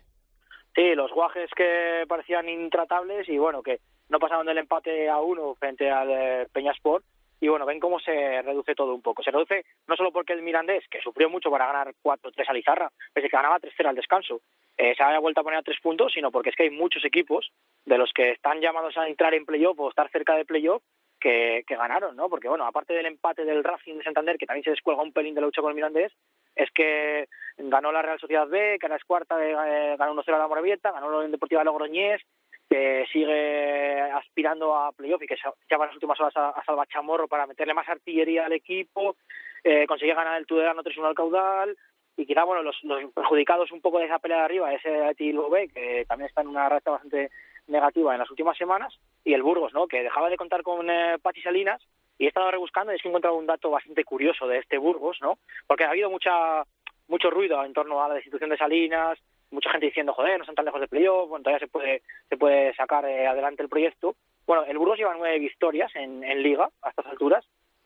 Sí, 0.74 0.94
los 0.94 1.10
guajes 1.12 1.50
que 1.56 2.04
parecían 2.08 2.48
intratables 2.48 3.28
y 3.28 3.38
bueno, 3.38 3.62
que 3.62 3.80
no 4.08 4.18
pasaban 4.18 4.46
del 4.46 4.58
empate 4.58 5.08
a 5.08 5.18
uno 5.18 5.54
frente 5.54 5.90
al 5.90 6.10
eh, 6.10 6.46
Peñasport. 6.52 7.04
Y 7.44 7.48
bueno, 7.48 7.66
ven 7.66 7.78
cómo 7.78 8.00
se 8.00 8.40
reduce 8.40 8.74
todo 8.74 8.94
un 8.94 9.02
poco. 9.02 9.22
Se 9.22 9.30
reduce 9.30 9.66
no 9.86 9.96
solo 9.96 10.10
porque 10.12 10.32
el 10.32 10.40
Mirandés, 10.40 10.82
que 10.88 11.02
sufrió 11.02 11.28
mucho 11.28 11.50
para 11.50 11.66
ganar 11.66 11.92
4-3 12.02 12.42
a 12.48 12.52
Lizarra, 12.54 12.90
pese 13.12 13.28
que 13.28 13.36
ganaba 13.36 13.60
3-0 13.60 13.86
al 13.86 13.94
descanso, 13.94 14.40
eh, 14.78 14.94
se 14.96 15.02
haya 15.02 15.18
vuelto 15.18 15.42
a 15.42 15.44
poner 15.44 15.58
a 15.58 15.62
tres 15.62 15.78
puntos, 15.82 16.10
sino 16.14 16.30
porque 16.30 16.48
es 16.48 16.56
que 16.56 16.62
hay 16.62 16.70
muchos 16.70 17.04
equipos 17.04 17.52
de 17.84 17.98
los 17.98 18.14
que 18.14 18.30
están 18.30 18.62
llamados 18.62 18.96
a 18.96 19.06
entrar 19.08 19.34
en 19.34 19.44
playoff 19.44 19.78
o 19.78 19.90
estar 19.90 20.10
cerca 20.10 20.34
de 20.36 20.46
playoff 20.46 20.82
que, 21.20 21.64
que 21.66 21.76
ganaron, 21.76 22.16
¿no? 22.16 22.30
Porque 22.30 22.48
bueno, 22.48 22.64
aparte 22.64 22.94
del 22.94 23.04
empate 23.04 23.44
del 23.44 23.62
Racing 23.62 23.98
de 23.98 24.04
Santander, 24.04 24.38
que 24.38 24.46
también 24.46 24.64
se 24.64 24.70
descuelga 24.70 25.02
un 25.02 25.12
pelín 25.12 25.34
de 25.34 25.42
la 25.42 25.48
lucha 25.48 25.60
con 25.60 25.68
el 25.68 25.74
Mirandés, 25.74 26.14
es 26.56 26.70
que 26.70 27.28
ganó 27.58 27.92
la 27.92 28.00
Real 28.00 28.18
Sociedad 28.18 28.48
B, 28.48 28.78
que 28.80 28.86
ahora 28.86 28.96
es 28.96 29.04
cuarta, 29.04 29.36
eh, 29.46 29.96
ganó 29.98 30.14
1-0 30.14 30.34
a 30.34 30.38
la 30.38 30.48
Morevieta, 30.48 30.92
ganó 30.92 31.08
Unión 31.08 31.30
Deportiva 31.30 31.62
Logroñés, 31.62 32.22
que 32.68 33.04
sigue 33.12 34.00
aspirando 34.00 34.74
a 34.74 34.92
playoff 34.92 35.22
y 35.22 35.26
que 35.26 35.36
se 35.36 35.48
lleva 35.70 35.86
las 35.86 35.94
últimas 35.94 36.18
horas 36.20 36.36
a, 36.36 36.50
a 36.50 36.64
Salvachamorro 36.64 37.28
para 37.28 37.46
meterle 37.46 37.74
más 37.74 37.88
artillería 37.88 38.46
al 38.46 38.52
equipo, 38.52 39.16
eh, 39.62 39.86
consigue 39.86 40.14
ganar 40.14 40.38
el 40.38 40.46
Tudelano 40.46 40.82
3-1 40.82 41.06
al 41.06 41.14
caudal, 41.14 41.76
y 42.16 42.26
quizá 42.26 42.44
bueno 42.44 42.62
los, 42.62 42.82
los 42.84 43.12
perjudicados 43.12 43.72
un 43.72 43.80
poco 43.80 43.98
de 43.98 44.06
esa 44.06 44.18
pelea 44.18 44.38
de 44.38 44.44
arriba 44.44 44.72
es 44.72 44.84
el 44.84 45.16
Tilbo 45.16 45.50
B, 45.50 45.68
que 45.68 46.04
también 46.06 46.28
está 46.28 46.42
en 46.42 46.48
una 46.48 46.68
racha 46.68 46.90
bastante 46.90 47.30
negativa 47.66 48.12
en 48.12 48.20
las 48.20 48.30
últimas 48.30 48.56
semanas, 48.56 48.94
y 49.24 49.34
el 49.34 49.42
Burgos, 49.42 49.72
¿no? 49.72 49.86
que 49.86 50.02
dejaba 50.02 50.30
de 50.30 50.36
contar 50.36 50.62
con 50.62 50.88
eh, 50.90 51.18
Pachi 51.20 51.42
Salinas, 51.42 51.82
y 52.18 52.26
he 52.26 52.28
estado 52.28 52.50
rebuscando 52.50 52.92
y 52.92 52.96
he 52.96 53.08
encontrado 53.08 53.36
un 53.36 53.46
dato 53.46 53.70
bastante 53.70 54.04
curioso 54.04 54.46
de 54.46 54.58
este 54.58 54.78
Burgos, 54.78 55.18
¿no? 55.20 55.38
Porque 55.66 55.84
ha 55.84 55.90
habido 55.90 56.10
mucha 56.10 56.62
mucho 57.08 57.28
ruido 57.28 57.62
en 57.64 57.72
torno 57.72 58.02
a 58.02 58.08
la 58.08 58.14
destitución 58.14 58.50
de 58.50 58.56
Salinas, 58.56 59.18
mucha 59.50 59.70
gente 59.70 59.86
diciendo, 59.86 60.12
joder, 60.12 60.38
no 60.38 60.44
están 60.44 60.54
tan 60.54 60.64
lejos 60.64 60.80
de 60.80 60.88
playoff, 60.88 61.28
bueno, 61.28 61.42
todavía 61.42 61.66
se 61.66 61.70
puede, 61.70 62.02
se 62.28 62.36
puede 62.36 62.74
sacar 62.74 63.04
eh, 63.04 63.26
adelante 63.26 63.62
el 63.62 63.68
proyecto. 63.68 64.16
Bueno, 64.46 64.64
el 64.64 64.78
Burgos 64.78 64.98
lleva 64.98 65.14
nueve 65.14 65.38
victorias 65.38 65.94
en, 65.94 66.24
en 66.24 66.42
Liga 66.42 66.68
a 66.82 66.90
estas 66.90 67.06
alturas, 67.06 67.44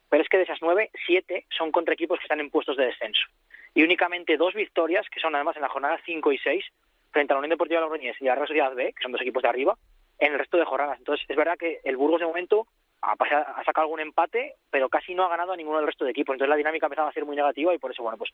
pero 0.08 0.22
es 0.22 0.28
que 0.28 0.38
de 0.38 0.44
esas 0.44 0.58
nueve, 0.62 0.90
siete 1.06 1.46
son 1.56 1.70
contra 1.70 1.94
equipos 1.94 2.18
que 2.18 2.24
están 2.24 2.40
en 2.40 2.50
puestos 2.50 2.76
de 2.76 2.86
descenso. 2.86 3.22
Y 3.74 3.82
únicamente 3.82 4.36
dos 4.36 4.54
victorias, 4.54 5.06
que 5.10 5.20
son 5.20 5.34
además 5.34 5.56
en 5.56 5.62
la 5.62 5.68
jornada 5.68 6.00
5 6.04 6.32
y 6.32 6.38
6, 6.38 6.64
frente 7.10 7.32
a 7.32 7.34
la 7.34 7.40
Unión 7.40 7.50
Deportiva 7.50 7.80
Logroñés 7.80 8.20
y 8.20 8.26
a 8.26 8.30
la 8.30 8.34
Real 8.36 8.48
Sociedad 8.48 8.74
B, 8.74 8.92
que 8.92 9.02
son 9.02 9.12
dos 9.12 9.20
equipos 9.20 9.42
de 9.42 9.48
arriba, 9.48 9.76
en 10.18 10.32
el 10.32 10.38
resto 10.38 10.56
de 10.56 10.64
jornadas. 10.64 10.98
Entonces, 10.98 11.24
es 11.28 11.36
verdad 11.36 11.56
que 11.58 11.80
el 11.84 11.96
Burgos 11.96 12.20
de 12.20 12.26
momento 12.26 12.66
ha, 13.02 13.12
ha 13.12 13.64
sacado 13.64 13.84
algún 13.84 14.00
empate, 14.00 14.54
pero 14.70 14.88
casi 14.88 15.14
no 15.14 15.24
ha 15.24 15.28
ganado 15.28 15.52
a 15.52 15.56
ninguno 15.56 15.78
del 15.78 15.86
resto 15.86 16.04
de 16.04 16.10
equipos. 16.10 16.34
Entonces 16.34 16.50
la 16.50 16.56
dinámica 16.56 16.86
ha 16.86 16.88
empezado 16.88 17.08
a 17.08 17.12
ser 17.12 17.24
muy 17.24 17.36
negativa 17.36 17.74
y 17.74 17.78
por 17.78 17.90
eso, 17.90 18.02
bueno, 18.02 18.18
pues 18.18 18.30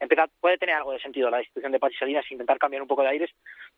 empieza, 0.00 0.26
puede 0.40 0.58
tener 0.58 0.76
algo 0.76 0.92
de 0.92 1.00
sentido 1.00 1.30
la 1.30 1.40
institución 1.40 1.72
de 1.72 1.78
Pachi 1.78 1.96
Salinas 1.96 2.30
intentar 2.30 2.58
cambiar 2.58 2.82
un 2.82 2.88
poco 2.88 3.02
de 3.02 3.08
aires, 3.08 3.30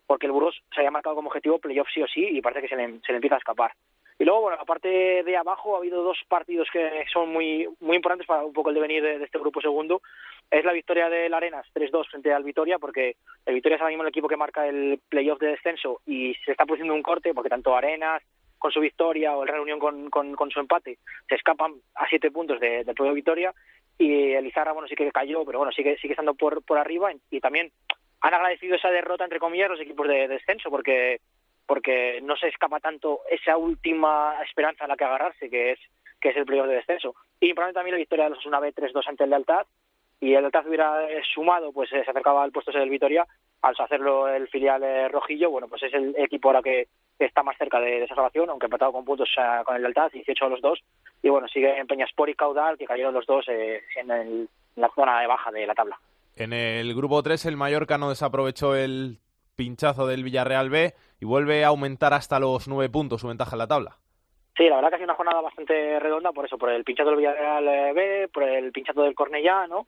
porque 0.05 0.25
el 0.25 0.31
Burgos 0.31 0.61
se 0.73 0.81
había 0.81 0.91
marcado 0.91 1.15
como 1.15 1.29
objetivo 1.29 1.59
playoff 1.59 1.87
sí 1.93 2.01
o 2.01 2.07
sí 2.07 2.27
y 2.31 2.41
parece 2.41 2.61
que 2.61 2.67
se 2.67 2.75
le, 2.75 2.99
se 2.99 3.11
le 3.11 3.15
empieza 3.15 3.35
a 3.35 3.39
escapar. 3.39 3.71
Y 4.19 4.25
luego, 4.25 4.41
bueno, 4.41 4.57
aparte 4.59 4.87
de 5.23 5.37
abajo, 5.37 5.75
ha 5.75 5.79
habido 5.79 6.01
dos 6.01 6.17
partidos 6.27 6.67
que 6.73 7.05
son 7.13 7.29
muy 7.29 7.67
muy 7.79 7.95
importantes 7.95 8.25
para 8.25 8.43
un 8.43 8.53
poco 8.53 8.69
el 8.69 8.75
devenir 8.75 9.03
de, 9.03 9.19
de 9.19 9.25
este 9.25 9.37
grupo 9.37 9.61
segundo. 9.61 10.01
Es 10.49 10.65
la 10.65 10.73
victoria 10.73 11.07
del 11.07 11.33
Arenas 11.33 11.67
3-2 11.75 12.09
frente 12.09 12.33
al 12.33 12.43
Vitoria, 12.43 12.79
porque 12.79 13.17
el 13.45 13.53
Vitoria 13.53 13.75
es 13.75 13.81
ahora 13.81 13.91
mismo 13.91 14.03
el 14.03 14.09
equipo 14.09 14.27
que 14.27 14.37
marca 14.37 14.65
el 14.67 14.99
playoff 15.07 15.39
de 15.39 15.49
descenso 15.49 16.01
y 16.05 16.33
se 16.45 16.51
está 16.51 16.65
produciendo 16.65 16.95
un 16.95 17.03
corte, 17.03 17.33
porque 17.33 17.49
tanto 17.49 17.75
Arenas 17.75 18.23
con 18.57 18.71
su 18.71 18.79
victoria 18.79 19.35
o 19.35 19.43
el 19.43 19.49
Reunión 19.49 19.79
con, 19.79 20.09
con, 20.09 20.51
su 20.51 20.59
empate 20.59 20.97
se 21.27 21.35
escapan 21.35 21.73
a 21.95 22.07
siete 22.07 22.31
puntos 22.31 22.59
de, 22.59 22.83
playoff 22.95 23.15
Vitoria 23.15 23.53
y 23.97 24.33
el 24.33 24.45
Izarra, 24.45 24.73
bueno, 24.73 24.87
sí 24.87 24.95
que 24.95 25.11
cayó, 25.11 25.43
pero 25.45 25.59
bueno, 25.59 25.71
sigue, 25.71 25.97
sigue 25.97 26.13
estando 26.13 26.35
por, 26.35 26.63
por 26.63 26.77
arriba 26.77 27.11
y 27.29 27.39
también 27.39 27.71
han 28.21 28.33
agradecido 28.33 28.75
esa 28.75 28.89
derrota, 28.89 29.23
entre 29.23 29.39
comillas, 29.39 29.69
los 29.69 29.79
equipos 29.79 30.07
de, 30.07 30.27
de 30.27 30.27
descenso, 30.27 30.69
porque 30.69 31.19
porque 31.67 32.21
no 32.23 32.37
se 32.37 32.47
escapa 32.47 32.79
tanto 32.79 33.19
esa 33.29 33.57
última 33.57 34.35
esperanza 34.47 34.85
a 34.85 34.87
la 34.87 34.95
que 34.95 35.03
agarrarse, 35.03 35.49
que 35.49 35.71
es 35.71 35.79
que 36.19 36.29
es 36.29 36.37
el 36.37 36.45
playoff 36.45 36.67
de 36.67 36.75
descenso. 36.75 37.13
Y 37.39 37.53
probablemente 37.53 37.77
también 37.77 37.93
la 37.95 37.99
victoria 37.99 38.23
de 38.25 38.29
los 38.31 38.39
Osuna 38.39 38.59
B 38.59 38.73
3-2 38.73 39.07
ante 39.07 39.23
el 39.25 39.29
Lealtad, 39.29 39.67
y 40.19 40.33
el 40.33 40.41
Lealtad 40.41 40.67
hubiera 40.67 41.09
eh, 41.09 41.21
sumado, 41.33 41.71
pues 41.71 41.91
eh, 41.93 42.03
se 42.03 42.11
acercaba 42.11 42.43
al 42.43 42.51
puesto 42.51 42.71
del 42.71 42.89
Vitoria, 42.89 43.25
al 43.61 43.75
hacerlo 43.77 44.27
el 44.27 44.47
filial 44.47 44.83
eh, 44.83 45.07
rojillo, 45.09 45.49
bueno, 45.49 45.67
pues 45.67 45.83
es 45.83 45.93
el 45.93 46.15
equipo 46.17 46.49
ahora 46.49 46.61
que 46.61 46.87
está 47.19 47.43
más 47.43 47.57
cerca 47.57 47.79
de, 47.79 47.91
de 47.91 48.03
esa 48.03 48.15
salvación, 48.15 48.49
aunque 48.49 48.67
empatado 48.67 48.91
con 48.91 49.05
puntos 49.05 49.29
uh, 49.37 49.63
con 49.63 49.75
el 49.75 49.81
Lealtad, 49.81 50.11
18 50.11 50.45
a 50.45 50.49
los 50.49 50.61
dos, 50.61 50.79
y 51.21 51.29
bueno, 51.29 51.47
sigue 51.47 51.77
en 51.77 51.87
Peñaspor 51.87 52.29
y 52.29 52.35
Caudal, 52.35 52.77
que 52.77 52.85
cayeron 52.85 53.13
los 53.13 53.25
dos 53.25 53.45
eh, 53.47 53.83
en, 53.95 54.11
el, 54.11 54.27
en 54.75 54.81
la 54.81 54.89
zona 54.93 55.19
de 55.21 55.27
baja 55.27 55.51
de 55.51 55.65
la 55.65 55.75
tabla. 55.75 55.99
En 56.35 56.53
el 56.53 56.93
grupo 56.95 57.23
3 57.23 57.45
el 57.47 57.57
Mallorca 57.57 57.97
no 57.97 58.09
desaprovechó 58.09 58.75
el 58.75 59.17
pinchazo 59.55 60.05
del 60.05 60.23
Villarreal 60.23 60.69
B 60.69 60.93
y 61.19 61.25
vuelve 61.25 61.65
a 61.65 61.69
aumentar 61.69 62.13
hasta 62.13 62.39
los 62.39 62.67
nueve 62.67 62.89
puntos 62.91 63.21
su 63.21 63.27
ventaja 63.27 63.55
en 63.55 63.59
la 63.59 63.67
tabla. 63.67 63.97
Sí, 64.55 64.69
la 64.69 64.75
verdad 64.75 64.89
que 64.89 64.95
ha 64.95 64.99
sido 64.99 65.07
una 65.07 65.15
jornada 65.15 65.41
bastante 65.41 65.99
redonda 65.99 66.31
por 66.31 66.45
eso, 66.45 66.57
por 66.57 66.69
el 66.69 66.83
pinchazo 66.83 67.09
del 67.09 67.17
Villarreal 67.17 67.93
B, 67.93 68.29
por 68.31 68.43
el 68.43 68.71
pinchazo 68.71 69.01
del 69.01 69.15
Cornellá, 69.15 69.65
¿no? 69.67 69.87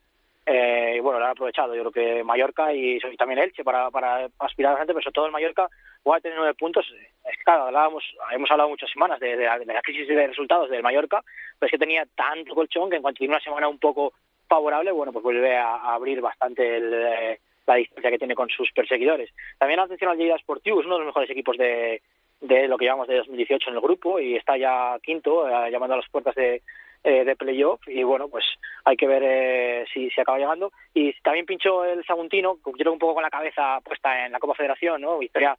Eh, 0.51 0.95
y 0.97 0.99
bueno, 0.99 1.19
lo 1.19 1.25
han 1.25 1.31
aprovechado. 1.31 1.75
Yo 1.75 1.81
creo 1.81 1.91
que 1.91 2.23
Mallorca 2.23 2.73
y, 2.73 2.97
y 2.97 3.17
también 3.17 3.39
Elche 3.39 3.63
para, 3.63 3.91
para 3.91 4.27
aspirar 4.39 4.73
a 4.73 4.77
gente, 4.77 4.93
pero 4.93 5.03
sobre 5.03 5.13
todo 5.13 5.25
el 5.27 5.31
Mallorca 5.31 5.69
va 6.07 6.17
a 6.17 6.19
tener 6.19 6.39
nueve 6.39 6.55
puntos. 6.55 6.91
Es 7.23 7.37
que, 7.37 7.43
claro, 7.43 7.65
hablábamos, 7.65 8.03
hemos 8.31 8.49
hablado 8.49 8.69
muchas 8.69 8.89
semanas 8.89 9.19
de, 9.19 9.35
la, 9.35 9.59
de, 9.59 9.65
la, 9.65 9.81
crisis 9.83 10.07
de 10.07 10.25
resultados 10.25 10.71
del 10.71 10.81
Mallorca, 10.81 11.21
pero 11.59 11.67
es 11.67 11.71
que 11.71 11.77
tenía 11.77 12.03
tanto 12.15 12.55
colchón 12.55 12.89
que 12.89 12.95
en 12.95 13.03
cuanto 13.03 13.19
tiene 13.19 13.35
una 13.35 13.43
semana 13.43 13.67
un 13.67 13.77
poco 13.77 14.13
favorable, 14.47 14.91
bueno, 14.91 15.13
pues 15.13 15.21
vuelve 15.21 15.55
a, 15.55 15.75
a 15.75 15.93
abrir 15.93 16.19
bastante 16.19 16.77
el, 16.77 16.93
eh, 16.95 17.39
la 17.67 17.75
distancia 17.75 18.09
que 18.09 18.17
tiene 18.17 18.33
con 18.33 18.49
sus 18.49 18.71
perseguidores. 18.71 19.29
También 19.59 19.79
atención 19.79 20.09
al 20.09 20.17
Lleida 20.17 20.39
Sportivo, 20.39 20.79
es 20.79 20.87
uno 20.87 20.95
de 20.95 21.01
los 21.01 21.09
mejores 21.09 21.29
equipos 21.29 21.57
de, 21.57 22.01
de 22.41 22.67
lo 22.67 22.75
que 22.79 22.85
llevamos 22.85 23.07
de 23.07 23.17
2018 23.17 23.69
en 23.69 23.75
el 23.75 23.81
grupo 23.81 24.19
y 24.19 24.35
está 24.35 24.57
ya 24.57 24.97
quinto, 25.03 25.47
eh, 25.47 25.69
llamando 25.69 25.93
a 25.93 25.97
las 25.97 26.09
puertas 26.09 26.33
de, 26.33 26.63
eh, 27.03 27.23
de 27.23 27.35
playoff 27.35 27.81
y 27.87 28.03
bueno, 28.03 28.27
pues 28.27 28.45
hay 28.85 28.97
que 28.97 29.07
ver 29.07 29.23
eh, 29.25 29.85
si, 29.93 30.09
si 30.09 30.21
acaba 30.21 30.37
llegando. 30.37 30.71
Y 30.93 31.13
también 31.21 31.45
pinchó 31.45 31.85
el 31.85 32.05
Saguntino, 32.05 32.57
yo 32.77 32.91
un 32.91 32.99
poco 32.99 33.15
con 33.15 33.23
la 33.23 33.29
cabeza 33.29 33.79
puesta 33.83 34.25
en 34.25 34.31
la 34.31 34.39
Copa 34.39 34.55
Federación, 34.55 35.01
¿no? 35.01 35.17
Victoria 35.19 35.57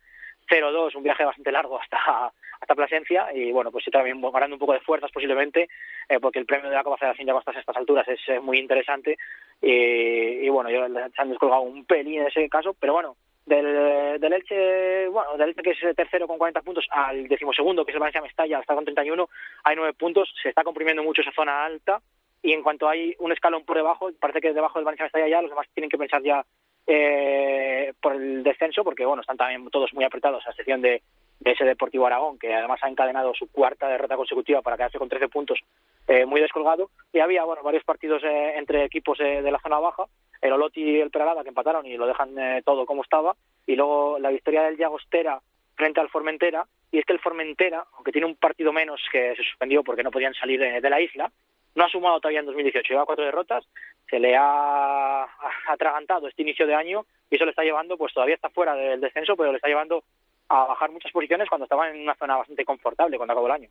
0-2, 0.48 0.94
un 0.96 1.02
viaje 1.02 1.24
bastante 1.24 1.52
largo 1.52 1.80
hasta 1.80 2.32
hasta 2.60 2.74
Plasencia 2.74 3.28
y 3.34 3.50
bueno, 3.52 3.70
pues 3.70 3.84
sí 3.84 3.90
también 3.90 4.20
ganando 4.20 4.56
un 4.56 4.60
poco 4.60 4.74
de 4.74 4.80
fuerzas 4.80 5.10
posiblemente, 5.10 5.68
eh, 6.08 6.20
porque 6.20 6.38
el 6.38 6.46
premio 6.46 6.68
de 6.68 6.76
la 6.76 6.84
Copa 6.84 6.98
Federación 6.98 7.26
ya 7.26 7.34
a 7.34 7.58
estas 7.58 7.76
alturas 7.76 8.06
es, 8.06 8.20
es 8.28 8.42
muy 8.42 8.58
interesante 8.58 9.16
y, 9.62 10.46
y 10.46 10.48
bueno, 10.50 10.70
yo, 10.70 10.86
se 10.88 11.22
han 11.22 11.30
descolgado 11.30 11.62
un 11.62 11.84
pelín 11.84 12.20
en 12.20 12.26
ese 12.26 12.48
caso, 12.48 12.74
pero 12.78 12.92
bueno, 12.92 13.16
del, 13.50 14.20
del 14.20 14.32
Elche, 14.32 15.08
bueno, 15.08 15.36
del 15.36 15.48
Elche 15.48 15.62
que 15.62 15.70
es 15.70 15.82
el 15.82 15.96
tercero 15.96 16.28
con 16.28 16.38
40 16.38 16.62
puntos 16.62 16.86
al 16.90 17.26
decimosegundo, 17.26 17.84
que 17.84 17.90
es 17.90 17.96
el 17.96 18.00
Valencia 18.00 18.22
Mestalla, 18.22 18.60
está 18.60 18.74
con 18.74 18.84
31, 18.84 19.28
hay 19.64 19.76
nueve 19.76 19.92
puntos, 19.92 20.32
se 20.40 20.50
está 20.50 20.62
comprimiendo 20.62 21.02
mucho 21.02 21.20
esa 21.20 21.32
zona 21.32 21.64
alta. 21.64 22.00
Y 22.42 22.52
en 22.52 22.62
cuanto 22.62 22.88
hay 22.88 23.14
un 23.18 23.32
escalón 23.32 23.64
por 23.64 23.76
debajo, 23.76 24.08
parece 24.18 24.40
que 24.40 24.54
debajo 24.54 24.78
del 24.78 24.84
Valencia 24.84 25.04
Mestalla 25.04 25.28
ya, 25.28 25.42
los 25.42 25.50
demás 25.50 25.66
tienen 25.74 25.90
que 25.90 25.98
pensar 25.98 26.22
ya 26.22 26.44
eh, 26.86 27.92
por 28.00 28.14
el 28.14 28.42
descenso, 28.42 28.84
porque 28.84 29.04
bueno, 29.04 29.20
están 29.20 29.36
también 29.36 29.68
todos 29.70 29.92
muy 29.92 30.04
apretados, 30.04 30.46
a 30.46 30.50
excepción 30.50 30.80
de, 30.80 31.02
de 31.40 31.52
ese 31.52 31.64
Deportivo 31.64 32.06
Aragón, 32.06 32.38
que 32.38 32.54
además 32.54 32.80
ha 32.82 32.88
encadenado 32.88 33.34
su 33.34 33.50
cuarta 33.50 33.88
derrota 33.88 34.16
consecutiva 34.16 34.60
para 34.60 34.76
quedarse 34.76 34.98
con 34.98 35.08
13 35.08 35.28
puntos, 35.28 35.58
eh, 36.06 36.26
muy 36.26 36.40
descolgado. 36.40 36.90
Y 37.12 37.20
había 37.20 37.44
bueno 37.44 37.62
varios 37.62 37.82
partidos 37.84 38.22
eh, 38.24 38.54
entre 38.56 38.84
equipos 38.84 39.18
eh, 39.20 39.40
de 39.42 39.50
la 39.50 39.58
zona 39.60 39.78
baja, 39.78 40.04
el 40.42 40.52
Oloti 40.52 40.82
y 40.82 41.00
el 41.00 41.10
Peralada, 41.10 41.42
que 41.42 41.48
empataron 41.48 41.86
y 41.86 41.96
lo 41.96 42.06
dejan 42.06 42.38
eh, 42.38 42.62
todo 42.64 42.84
como 42.84 43.02
estaba. 43.02 43.34
Y 43.66 43.74
luego 43.74 44.18
la 44.18 44.30
victoria 44.30 44.64
del 44.64 44.76
Llagostera 44.76 45.40
frente 45.76 46.00
al 46.00 46.10
Formentera. 46.10 46.66
Y 46.92 46.98
es 46.98 47.06
que 47.06 47.14
el 47.14 47.20
Formentera, 47.20 47.84
aunque 47.94 48.12
tiene 48.12 48.26
un 48.26 48.36
partido 48.36 48.72
menos 48.72 49.00
que 49.10 49.34
se 49.36 49.42
suspendió 49.42 49.82
porque 49.82 50.02
no 50.02 50.10
podían 50.10 50.34
salir 50.34 50.60
de, 50.60 50.80
de 50.80 50.90
la 50.90 51.00
isla, 51.00 51.30
no 51.74 51.84
ha 51.84 51.88
sumado 51.88 52.20
todavía 52.20 52.40
en 52.40 52.46
2018, 52.46 52.92
lleva 52.92 53.06
cuatro 53.06 53.24
derrotas, 53.24 53.64
se 54.08 54.18
le 54.18 54.36
ha 54.36 55.26
atragantado 55.68 56.26
este 56.26 56.42
inicio 56.42 56.66
de 56.66 56.74
año 56.74 57.06
y 57.30 57.36
eso 57.36 57.44
le 57.44 57.50
está 57.50 57.62
llevando, 57.62 57.96
pues 57.96 58.12
todavía 58.12 58.34
está 58.34 58.50
fuera 58.50 58.74
del 58.74 59.00
descenso, 59.00 59.36
pero 59.36 59.52
le 59.52 59.56
está 59.56 59.68
llevando 59.68 60.02
a 60.50 60.64
bajar 60.66 60.90
muchas 60.90 61.12
posiciones 61.12 61.48
cuando 61.48 61.64
estaba 61.64 61.88
en 61.88 62.02
una 62.02 62.14
zona 62.16 62.36
bastante 62.36 62.64
confortable 62.64 63.16
cuando 63.16 63.32
acabó 63.32 63.46
el 63.46 63.52
año. 63.52 63.68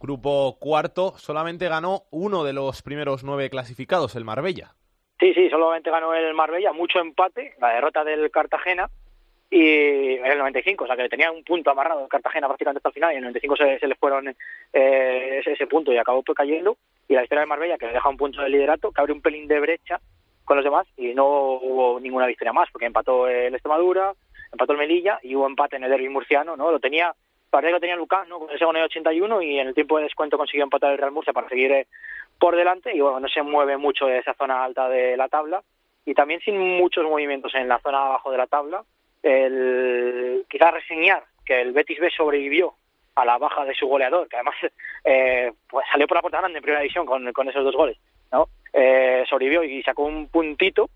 Grupo 0.00 0.58
cuarto, 0.58 1.16
solamente 1.16 1.68
ganó 1.68 2.02
uno 2.10 2.42
de 2.42 2.52
los 2.52 2.82
primeros 2.82 3.22
nueve 3.22 3.48
clasificados, 3.48 4.16
el 4.16 4.24
Marbella. 4.24 4.74
Sí, 5.20 5.32
sí, 5.34 5.48
solamente 5.50 5.90
ganó 5.90 6.12
el 6.14 6.34
Marbella, 6.34 6.72
mucho 6.72 6.98
empate, 6.98 7.54
la 7.60 7.74
derrota 7.74 8.02
del 8.02 8.30
Cartagena 8.30 8.90
y 9.50 10.14
en 10.14 10.26
el 10.26 10.38
95, 10.38 10.84
o 10.84 10.86
sea 10.86 10.96
que 10.96 11.08
tenía 11.08 11.30
un 11.30 11.44
punto 11.44 11.70
amarrado 11.70 12.02
el 12.02 12.08
Cartagena 12.08 12.46
prácticamente 12.46 12.78
hasta 12.78 12.88
el 12.88 12.94
final 12.94 13.12
y 13.12 13.16
en 13.16 13.18
el 13.18 13.32
95 13.32 13.56
se, 13.56 13.78
se 13.78 13.88
le 13.88 13.94
fueron 13.96 14.28
eh, 14.28 15.38
ese, 15.40 15.52
ese, 15.52 15.66
punto 15.66 15.92
y 15.92 15.98
acabó 15.98 16.22
pues 16.22 16.36
cayendo 16.36 16.76
y 17.08 17.14
la 17.14 17.20
victoria 17.20 17.40
del 17.40 17.48
Marbella 17.48 17.78
que 17.78 17.86
le 17.86 17.92
deja 17.92 18.08
un 18.08 18.16
punto 18.16 18.42
de 18.42 18.48
liderato, 18.48 18.90
que 18.90 19.00
abre 19.00 19.12
un 19.12 19.20
pelín 19.20 19.48
de 19.48 19.60
brecha 19.60 20.00
con 20.44 20.56
los 20.56 20.64
demás 20.64 20.86
y 20.96 21.14
no 21.14 21.26
hubo 21.26 22.00
ninguna 22.00 22.26
victoria 22.26 22.52
más 22.52 22.68
porque 22.72 22.86
empató 22.86 23.28
el 23.28 23.52
Extremadura, 23.54 24.14
empató 24.52 24.72
el 24.72 24.78
Melilla 24.78 25.18
y 25.22 25.34
hubo 25.34 25.46
empate 25.46 25.76
en 25.76 25.84
el 25.84 25.90
derby 25.90 26.08
murciano, 26.08 26.56
¿no? 26.56 26.70
Lo 26.70 26.80
tenía, 26.80 27.14
parece 27.50 27.68
que 27.68 27.74
lo 27.74 27.80
tenía 27.80 27.96
Lucas, 27.96 28.26
¿no? 28.28 28.38
Con 28.38 28.50
ese 28.50 28.64
gol 28.64 28.74
de 28.74 28.82
81 28.82 29.42
y 29.42 29.58
en 29.58 29.68
el 29.68 29.74
tiempo 29.74 29.98
de 29.98 30.04
descuento 30.04 30.38
consiguió 30.38 30.64
empatar 30.64 30.92
el 30.92 30.98
Real 30.98 31.12
Murcia 31.12 31.32
para 31.32 31.48
seguir 31.48 31.72
eh, 31.72 31.86
por 32.38 32.56
delante 32.56 32.94
y 32.94 33.00
bueno, 33.00 33.20
no 33.20 33.28
se 33.28 33.42
mueve 33.42 33.76
mucho 33.76 34.06
de 34.06 34.18
esa 34.18 34.34
zona 34.34 34.64
alta 34.64 34.88
de 34.88 35.16
la 35.16 35.28
tabla 35.28 35.62
y 36.04 36.14
también 36.14 36.40
sin 36.40 36.58
muchos 36.58 37.04
movimientos 37.04 37.54
en 37.54 37.68
la 37.68 37.78
zona 37.80 38.06
abajo 38.06 38.30
de 38.30 38.38
la 38.38 38.46
tabla. 38.46 38.82
El, 39.22 40.46
quizás 40.48 40.72
reseñar 40.72 41.24
que 41.44 41.60
el 41.60 41.72
Betis 41.72 42.00
B 42.00 42.10
sobrevivió 42.10 42.74
a 43.14 43.24
la 43.24 43.38
baja 43.38 43.64
de 43.64 43.74
su 43.74 43.86
goleador, 43.86 44.28
que 44.28 44.36
además 44.36 44.54
eh, 45.04 45.52
pues 45.68 45.86
salió 45.90 46.06
por 46.06 46.16
la 46.16 46.22
puerta 46.22 46.38
grande 46.38 46.58
en 46.58 46.62
primera 46.62 46.80
división 46.80 47.06
con, 47.06 47.48
esos 47.48 47.64
dos 47.64 47.74
goles, 47.74 47.98
¿no? 48.32 48.48
Eh, 48.72 49.24
sobrevivió 49.28 49.62
y 49.64 49.82
sacó 49.82 50.04
un 50.04 50.28
puntito. 50.28 50.88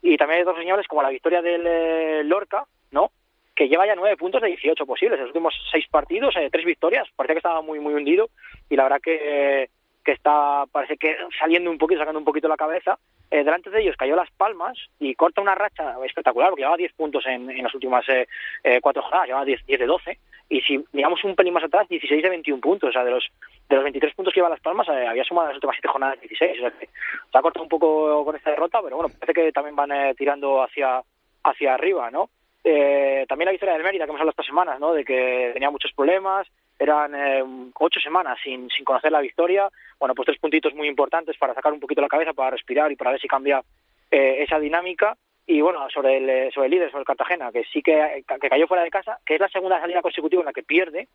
Y 0.00 0.16
también 0.16 0.38
hay 0.38 0.42
otros 0.42 0.58
señales 0.58 0.86
como 0.86 1.02
la 1.02 1.10
victoria 1.10 1.42
del 1.42 1.66
eh, 1.66 2.22
Lorca, 2.24 2.64
¿no? 2.90 3.10
Que 3.54 3.68
lleva 3.68 3.86
ya 3.86 3.94
nueve 3.96 4.16
puntos 4.16 4.40
de 4.40 4.48
18 4.48 4.86
posibles. 4.86 5.18
En 5.18 5.24
los 5.26 5.30
últimos 5.30 5.54
seis 5.70 5.86
partidos, 5.88 6.36
eh, 6.36 6.48
tres 6.50 6.64
victorias. 6.64 7.08
Parecía 7.16 7.34
que 7.34 7.38
estaba 7.38 7.62
muy, 7.62 7.80
muy 7.80 7.94
hundido. 7.94 8.30
Y 8.70 8.76
la 8.76 8.84
verdad 8.84 9.00
que, 9.02 9.68
que 10.04 10.12
está, 10.12 10.64
parece 10.70 10.96
que 10.96 11.16
saliendo 11.38 11.70
un 11.70 11.78
poquito, 11.78 12.00
sacando 12.00 12.18
un 12.18 12.24
poquito 12.24 12.48
la 12.48 12.56
cabeza. 12.56 12.98
Eh, 13.30 13.44
delante 13.44 13.68
de 13.68 13.82
ellos 13.82 13.96
cayó 13.96 14.16
Las 14.16 14.30
Palmas 14.30 14.78
y 14.98 15.14
corta 15.14 15.42
una 15.42 15.54
racha 15.54 15.96
espectacular, 16.04 16.48
porque 16.48 16.62
llevaba 16.62 16.78
10 16.78 16.92
puntos 16.94 17.26
en, 17.26 17.62
las 17.62 17.74
últimas 17.74 18.08
eh, 18.08 18.26
eh, 18.64 18.80
cuatro 18.80 19.02
jornadas, 19.02 19.26
llevaba 19.26 19.44
10, 19.44 19.66
10 19.66 19.80
de 19.80 19.86
12. 19.86 20.18
Y 20.50 20.62
si 20.62 20.82
miramos 20.92 21.22
un 21.24 21.36
pelín 21.36 21.52
más 21.52 21.64
atrás, 21.64 21.86
16 21.88 22.22
de 22.22 22.30
21 22.30 22.60
puntos. 22.60 22.88
O 22.88 22.92
sea, 22.92 23.04
de 23.04 23.10
los, 23.10 23.28
de 23.68 23.74
los 23.76 23.84
23 23.84 24.14
puntos 24.14 24.32
que 24.32 24.40
lleva 24.40 24.48
Las 24.48 24.60
Palmas, 24.60 24.88
eh, 24.88 25.06
había 25.06 25.24
sumado 25.24 25.48
en 25.48 25.50
las 25.50 25.56
últimas 25.56 25.76
siete 25.76 25.88
jornadas 25.88 26.20
16. 26.20 26.56
O 26.56 26.60
sea, 26.60 26.70
que 26.70 26.86
se 26.86 27.38
ha 27.38 27.42
cortado 27.42 27.64
un 27.64 27.68
poco 27.68 28.24
con 28.24 28.34
esta 28.34 28.50
derrota, 28.50 28.80
pero 28.82 28.96
bueno, 28.96 29.14
parece 29.14 29.34
que 29.34 29.52
también 29.52 29.76
van 29.76 29.92
eh, 29.92 30.14
tirando 30.16 30.62
hacia, 30.62 31.02
hacia 31.44 31.74
arriba, 31.74 32.10
¿no? 32.10 32.30
Eh, 32.64 33.24
también 33.28 33.46
la 33.46 33.52
victoria 33.52 33.74
del 33.74 33.84
Mérida, 33.84 34.04
que 34.04 34.10
hemos 34.10 34.20
hablado 34.20 34.30
estas 34.30 34.46
semanas, 34.46 34.80
¿no? 34.80 34.92
De 34.92 35.04
que 35.04 35.50
tenía 35.54 35.70
muchos 35.70 35.92
problemas, 35.92 36.46
eran 36.78 37.14
eh, 37.14 37.70
ocho 37.74 38.00
semanas 38.00 38.38
sin, 38.42 38.68
sin 38.70 38.84
conocer 38.84 39.10
la 39.10 39.20
victoria. 39.20 39.68
Bueno, 39.98 40.14
pues 40.14 40.26
tres 40.26 40.38
puntitos 40.38 40.74
muy 40.74 40.88
importantes 40.88 41.36
para 41.38 41.54
sacar 41.54 41.72
un 41.72 41.80
poquito 41.80 42.00
la 42.00 42.08
cabeza, 42.08 42.32
para 42.32 42.50
respirar 42.50 42.90
y 42.92 42.96
para 42.96 43.12
ver 43.12 43.20
si 43.20 43.28
cambia 43.28 43.62
eh, 44.10 44.36
esa 44.40 44.58
dinámica 44.58 45.16
y 45.46 45.62
bueno, 45.62 45.88
sobre 45.88 46.18
el, 46.18 46.28
eh, 46.28 46.50
sobre 46.52 46.66
el 46.66 46.72
líder, 46.72 46.90
sobre 46.90 47.00
el 47.00 47.06
Cartagena, 47.06 47.50
que 47.50 47.64
sí 47.64 47.80
que, 47.82 48.22
que 48.40 48.50
cayó 48.50 48.66
fuera 48.66 48.82
de 48.82 48.90
casa, 48.90 49.18
que 49.24 49.34
es 49.34 49.40
la 49.40 49.48
segunda 49.48 49.80
salida 49.80 50.02
consecutiva 50.02 50.42
en 50.42 50.46
la 50.46 50.52
que 50.52 50.62
pierde, 50.62 51.08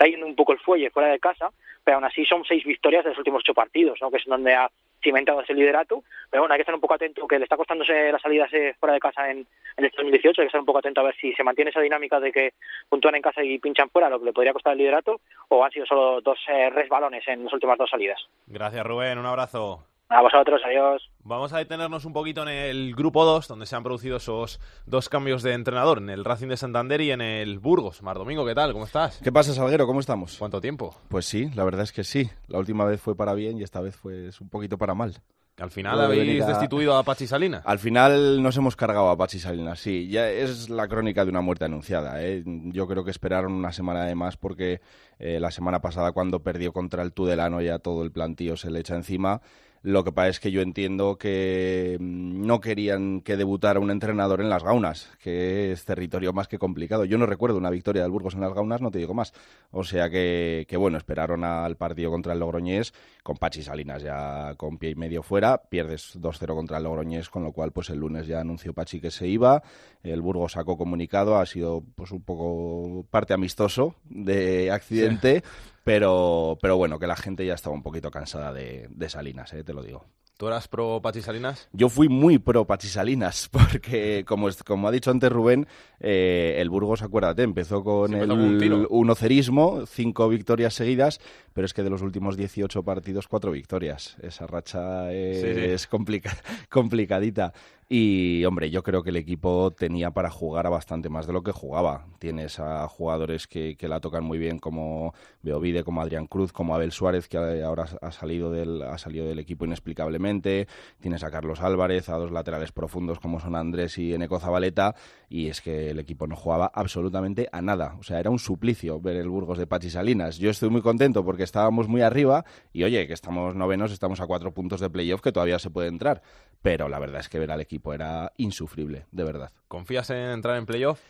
está 0.00 0.10
yendo 0.10 0.26
un 0.26 0.34
poco 0.34 0.54
el 0.54 0.58
fuelle 0.60 0.90
fuera 0.90 1.10
de 1.10 1.18
casa, 1.18 1.50
pero 1.84 1.96
aún 1.96 2.04
así 2.04 2.24
son 2.24 2.42
seis 2.44 2.64
victorias 2.64 3.04
de 3.04 3.10
los 3.10 3.18
últimos 3.18 3.40
ocho 3.40 3.52
partidos, 3.52 3.98
¿no? 4.00 4.10
que 4.10 4.16
es 4.16 4.24
donde 4.24 4.54
ha 4.54 4.70
cimentado 5.02 5.42
ese 5.42 5.52
liderato. 5.52 6.02
Pero 6.30 6.42
bueno, 6.42 6.54
hay 6.54 6.58
que 6.58 6.62
estar 6.62 6.74
un 6.74 6.80
poco 6.80 6.94
atento, 6.94 7.28
que 7.28 7.38
le 7.38 7.44
está 7.44 7.58
costándose 7.58 8.10
las 8.10 8.22
salidas 8.22 8.50
fuera 8.78 8.94
de 8.94 9.00
casa 9.00 9.30
en, 9.30 9.46
en 9.76 9.84
este 9.84 9.98
2018, 9.98 10.40
hay 10.40 10.46
que 10.46 10.48
estar 10.48 10.60
un 10.60 10.66
poco 10.66 10.78
atento 10.78 11.02
a 11.02 11.04
ver 11.04 11.16
si 11.16 11.34
se 11.34 11.44
mantiene 11.44 11.70
esa 11.70 11.82
dinámica 11.82 12.18
de 12.18 12.32
que 12.32 12.54
puntúan 12.88 13.16
en 13.16 13.22
casa 13.22 13.44
y 13.44 13.58
pinchan 13.58 13.90
fuera, 13.90 14.08
lo 14.08 14.18
que 14.18 14.24
le 14.24 14.32
podría 14.32 14.54
costar 14.54 14.72
el 14.72 14.78
liderato, 14.78 15.20
o 15.48 15.62
han 15.62 15.70
sido 15.70 15.84
solo 15.84 16.22
dos 16.22 16.38
eh, 16.48 16.70
resbalones 16.70 17.28
en 17.28 17.44
las 17.44 17.52
últimas 17.52 17.76
dos 17.76 17.90
salidas. 17.90 18.26
Gracias, 18.46 18.86
Rubén. 18.86 19.18
Un 19.18 19.26
abrazo. 19.26 19.89
A 20.12 20.22
vosotros, 20.22 20.60
adiós. 20.66 21.08
Vamos 21.22 21.52
a 21.52 21.58
detenernos 21.58 22.04
un 22.04 22.12
poquito 22.12 22.42
en 22.42 22.48
el 22.48 22.96
grupo 22.96 23.24
2, 23.24 23.46
donde 23.46 23.64
se 23.64 23.76
han 23.76 23.84
producido 23.84 24.16
esos 24.16 24.58
dos 24.84 25.08
cambios 25.08 25.44
de 25.44 25.52
entrenador, 25.52 25.98
en 25.98 26.10
el 26.10 26.24
Racing 26.24 26.48
de 26.48 26.56
Santander 26.56 27.00
y 27.00 27.12
en 27.12 27.20
el 27.20 27.60
Burgos. 27.60 28.02
Mar 28.02 28.18
Domingo, 28.18 28.44
¿qué 28.44 28.56
tal? 28.56 28.72
¿Cómo 28.72 28.86
estás? 28.86 29.20
¿Qué 29.22 29.30
pasa, 29.30 29.54
Salguero? 29.54 29.86
¿Cómo 29.86 30.00
estamos? 30.00 30.36
¿Cuánto 30.36 30.60
tiempo? 30.60 30.96
Pues 31.06 31.26
sí, 31.26 31.48
la 31.54 31.62
verdad 31.62 31.82
es 31.82 31.92
que 31.92 32.02
sí. 32.02 32.28
La 32.48 32.58
última 32.58 32.84
vez 32.84 33.00
fue 33.00 33.14
para 33.14 33.34
bien 33.34 33.58
y 33.58 33.62
esta 33.62 33.80
vez 33.80 33.94
fue 33.94 34.30
un 34.40 34.48
poquito 34.48 34.76
para 34.78 34.94
mal. 34.94 35.14
Al 35.58 35.70
final 35.70 36.00
habéis 36.00 36.44
destituido 36.44 36.96
a 36.96 37.04
Pachi 37.04 37.28
Salinas. 37.28 37.62
Al 37.64 37.78
final 37.78 38.42
nos 38.42 38.56
hemos 38.56 38.74
cargado 38.74 39.10
a 39.10 39.16
Pachi 39.16 39.38
Salinas, 39.38 39.78
sí. 39.78 40.08
Ya 40.08 40.28
es 40.28 40.70
la 40.70 40.88
crónica 40.88 41.24
de 41.24 41.30
una 41.30 41.42
muerte 41.42 41.66
anunciada. 41.66 42.20
¿eh? 42.24 42.42
Yo 42.44 42.88
creo 42.88 43.04
que 43.04 43.12
esperaron 43.12 43.52
una 43.52 43.70
semana 43.70 44.06
de 44.06 44.16
más 44.16 44.36
porque 44.36 44.80
eh, 45.20 45.38
la 45.38 45.52
semana 45.52 45.80
pasada 45.80 46.10
cuando 46.10 46.42
perdió 46.42 46.72
contra 46.72 47.02
el 47.04 47.12
Tudelano 47.12 47.60
ya 47.60 47.78
todo 47.78 48.02
el 48.02 48.10
plantío 48.10 48.56
se 48.56 48.70
le 48.70 48.80
echa 48.80 48.96
encima. 48.96 49.42
Lo 49.82 50.04
que 50.04 50.12
pasa 50.12 50.28
es 50.28 50.40
que 50.40 50.50
yo 50.50 50.60
entiendo 50.60 51.16
que 51.16 51.96
mm, 51.98 52.46
no 52.46 52.60
querían 52.60 53.22
que 53.22 53.38
debutara 53.38 53.80
un 53.80 53.90
entrenador 53.90 54.42
en 54.42 54.50
las 54.50 54.62
Gaunas, 54.62 55.10
que 55.22 55.72
es 55.72 55.86
territorio 55.86 56.34
más 56.34 56.48
que 56.48 56.58
complicado. 56.58 57.06
Yo 57.06 57.16
no 57.16 57.24
recuerdo 57.24 57.56
una 57.56 57.70
victoria 57.70 58.02
del 58.02 58.10
Burgos 58.10 58.34
en 58.34 58.42
las 58.42 58.52
Gaunas, 58.52 58.82
no 58.82 58.90
te 58.90 58.98
digo 58.98 59.14
más. 59.14 59.32
O 59.70 59.82
sea 59.82 60.10
que, 60.10 60.66
que 60.68 60.76
bueno, 60.76 60.98
esperaron 60.98 61.44
al 61.44 61.76
partido 61.76 62.10
contra 62.10 62.34
el 62.34 62.40
Logroñés 62.40 62.92
con 63.30 63.36
Pachi 63.36 63.62
Salinas 63.62 64.02
ya 64.02 64.56
con 64.56 64.76
pie 64.76 64.90
y 64.90 64.94
medio 64.96 65.22
fuera. 65.22 65.62
Pierdes 65.62 66.18
2-0 66.20 66.52
contra 66.52 66.78
el 66.78 66.82
Logroñés, 66.82 67.30
con 67.30 67.44
lo 67.44 67.52
cual 67.52 67.70
pues 67.70 67.88
el 67.90 68.00
lunes 68.00 68.26
ya 68.26 68.40
anunció 68.40 68.74
Pachi 68.74 69.00
que 69.00 69.12
se 69.12 69.28
iba. 69.28 69.62
El 70.02 70.20
Burgos 70.20 70.52
sacó 70.52 70.76
comunicado, 70.76 71.38
ha 71.38 71.46
sido 71.46 71.84
pues 71.94 72.10
un 72.10 72.22
poco 72.22 73.06
parte 73.08 73.32
amistoso 73.32 73.94
de 74.02 74.72
accidente. 74.72 75.44
Sí. 75.44 75.70
Pero, 75.84 76.58
pero 76.60 76.76
bueno, 76.76 76.98
que 76.98 77.06
la 77.06 77.14
gente 77.14 77.46
ya 77.46 77.54
estaba 77.54 77.76
un 77.76 77.84
poquito 77.84 78.10
cansada 78.10 78.52
de, 78.52 78.88
de 78.90 79.08
Salinas, 79.08 79.52
¿eh? 79.52 79.62
te 79.62 79.74
lo 79.74 79.84
digo. 79.84 80.06
¿Tú 80.40 80.46
eras 80.48 80.68
pro 80.68 81.02
Pachi 81.02 81.20
Salinas? 81.20 81.68
Yo 81.74 81.90
fui 81.90 82.08
muy 82.08 82.38
pro 82.38 82.66
Pachi 82.66 82.88
Salinas, 82.88 83.46
porque 83.52 84.24
como, 84.26 84.48
como 84.66 84.88
ha 84.88 84.90
dicho 84.90 85.10
antes 85.10 85.30
Rubén, 85.30 85.66
eh, 86.00 86.56
el 86.58 86.70
Burgos, 86.70 87.02
acuérdate, 87.02 87.42
empezó 87.42 87.84
con 87.84 88.08
Sí, 88.12 88.16
el 88.16 88.32
un 88.32 88.86
unocerismo, 88.88 89.84
cinco 89.84 90.30
victorias 90.30 90.72
seguidas, 90.72 91.20
pero 91.52 91.66
es 91.66 91.74
que 91.74 91.82
de 91.82 91.90
los 91.90 92.00
últimos 92.00 92.38
18 92.38 92.82
partidos, 92.82 93.28
cuatro 93.28 93.50
victorias. 93.52 94.16
Esa 94.22 94.46
racha 94.46 95.12
es, 95.12 95.42
Sí, 95.42 95.54
sí. 95.54 95.60
es 95.60 95.86
complica- 95.86 96.34
complicadita. 96.70 97.52
Y, 97.92 98.44
hombre, 98.44 98.70
yo 98.70 98.84
creo 98.84 99.02
que 99.02 99.10
el 99.10 99.16
equipo 99.16 99.72
tenía 99.72 100.12
para 100.12 100.30
jugar 100.30 100.64
a 100.64 100.70
bastante 100.70 101.08
más 101.08 101.26
de 101.26 101.32
lo 101.32 101.42
que 101.42 101.50
jugaba. 101.50 102.06
Tienes 102.20 102.60
a 102.60 102.86
jugadores 102.86 103.48
que, 103.48 103.76
que 103.76 103.88
la 103.88 103.98
tocan 103.98 104.22
muy 104.22 104.38
bien, 104.38 104.60
como 104.60 105.12
Beovide, 105.42 105.82
como 105.82 106.00
Adrián 106.00 106.28
Cruz, 106.28 106.52
como 106.52 106.72
Abel 106.72 106.92
Suárez, 106.92 107.26
que 107.26 107.36
ahora 107.36 107.86
ha 108.00 108.12
salido 108.12 108.52
del, 108.52 108.82
ha 108.82 108.96
salido 108.96 109.26
del 109.26 109.40
equipo 109.40 109.64
inexplicablemente. 109.64 110.68
Tienes 111.00 111.24
a 111.24 111.32
Carlos 111.32 111.62
Álvarez, 111.62 112.08
a 112.10 112.14
dos 112.14 112.30
laterales 112.30 112.70
profundos 112.70 113.18
como 113.18 113.40
son 113.40 113.56
Andrés 113.56 113.98
y 113.98 114.14
Eneco 114.14 114.38
Zabaleta. 114.38 114.94
Y 115.28 115.48
es 115.48 115.60
que 115.60 115.90
el 115.90 115.98
equipo 115.98 116.28
no 116.28 116.36
jugaba 116.36 116.70
absolutamente 116.72 117.48
a 117.50 117.60
nada. 117.60 117.96
O 117.98 118.04
sea, 118.04 118.20
era 118.20 118.30
un 118.30 118.38
suplicio 118.38 119.00
ver 119.00 119.16
el 119.16 119.28
Burgos 119.28 119.58
de 119.58 119.66
Pachi 119.66 119.90
Salinas. 119.90 120.38
Yo 120.38 120.50
estoy 120.50 120.70
muy 120.70 120.82
contento 120.82 121.24
porque 121.24 121.42
estábamos 121.42 121.88
muy 121.88 122.02
arriba 122.02 122.44
y, 122.72 122.84
oye, 122.84 123.08
que 123.08 123.14
estamos 123.14 123.56
novenos, 123.56 123.90
estamos 123.90 124.20
a 124.20 124.28
cuatro 124.28 124.54
puntos 124.54 124.78
de 124.78 124.88
playoff, 124.88 125.22
que 125.22 125.32
todavía 125.32 125.58
se 125.58 125.70
puede 125.70 125.88
entrar. 125.88 126.22
Pero 126.62 126.88
la 126.88 127.00
verdad 127.00 127.20
es 127.20 127.28
que 127.28 127.38
ver 127.38 127.50
al 127.50 127.60
equipo 127.60 127.79
era 127.80 128.32
insufrible, 128.36 129.06
de 129.12 129.24
verdad. 129.24 129.50
¿Confías 129.68 130.10
en 130.10 130.16
entrar 130.18 130.56
en 130.56 130.66
playoff? 130.66 131.00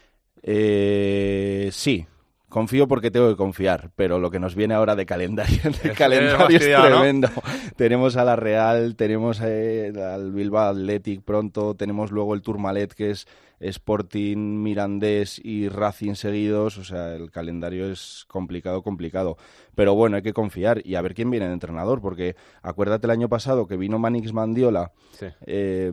Eh, 0.42 1.68
sí, 1.72 2.06
confío 2.48 2.88
porque 2.88 3.10
tengo 3.10 3.28
que 3.28 3.36
confiar, 3.36 3.90
pero 3.96 4.18
lo 4.18 4.30
que 4.30 4.38
nos 4.40 4.54
viene 4.54 4.74
ahora 4.74 4.96
de 4.96 5.06
calendario, 5.06 5.58
de 5.82 5.90
Es- 5.90 5.98
calendario 5.98 6.56
es 6.58 6.64
tremendo. 6.64 7.28
Tenemos 7.76 8.16
a 8.16 8.24
la 8.24 8.36
Real, 8.36 8.96
tenemos 8.96 9.40
eh, 9.42 9.92
al 10.14 10.32
Bilbao 10.32 10.70
Athletic 10.70 11.22
pronto, 11.22 11.74
tenemos 11.74 12.10
luego 12.10 12.34
el 12.34 12.42
Tourmalet 12.42 12.92
que 12.94 13.10
es 13.10 13.26
Sporting, 13.60 14.62
Mirandés 14.62 15.40
y 15.44 15.68
Racing 15.68 16.14
seguidos, 16.14 16.78
o 16.78 16.84
sea, 16.84 17.14
el 17.14 17.30
calendario 17.30 17.90
es 17.90 18.24
complicado, 18.28 18.82
complicado. 18.82 19.36
Pero 19.74 19.94
bueno, 19.94 20.16
hay 20.16 20.22
que 20.22 20.32
confiar 20.32 20.82
y 20.84 20.96
a 20.96 21.02
ver 21.02 21.14
quién 21.14 21.30
viene 21.30 21.46
de 21.46 21.52
entrenador, 21.52 22.00
porque 22.00 22.36
acuérdate 22.62 23.06
el 23.06 23.12
año 23.12 23.28
pasado 23.28 23.66
que 23.66 23.76
vino 23.76 23.98
Manix 23.98 24.32
Mandiola 24.32 24.92
Sí. 25.18 25.26
eh, 25.46 25.92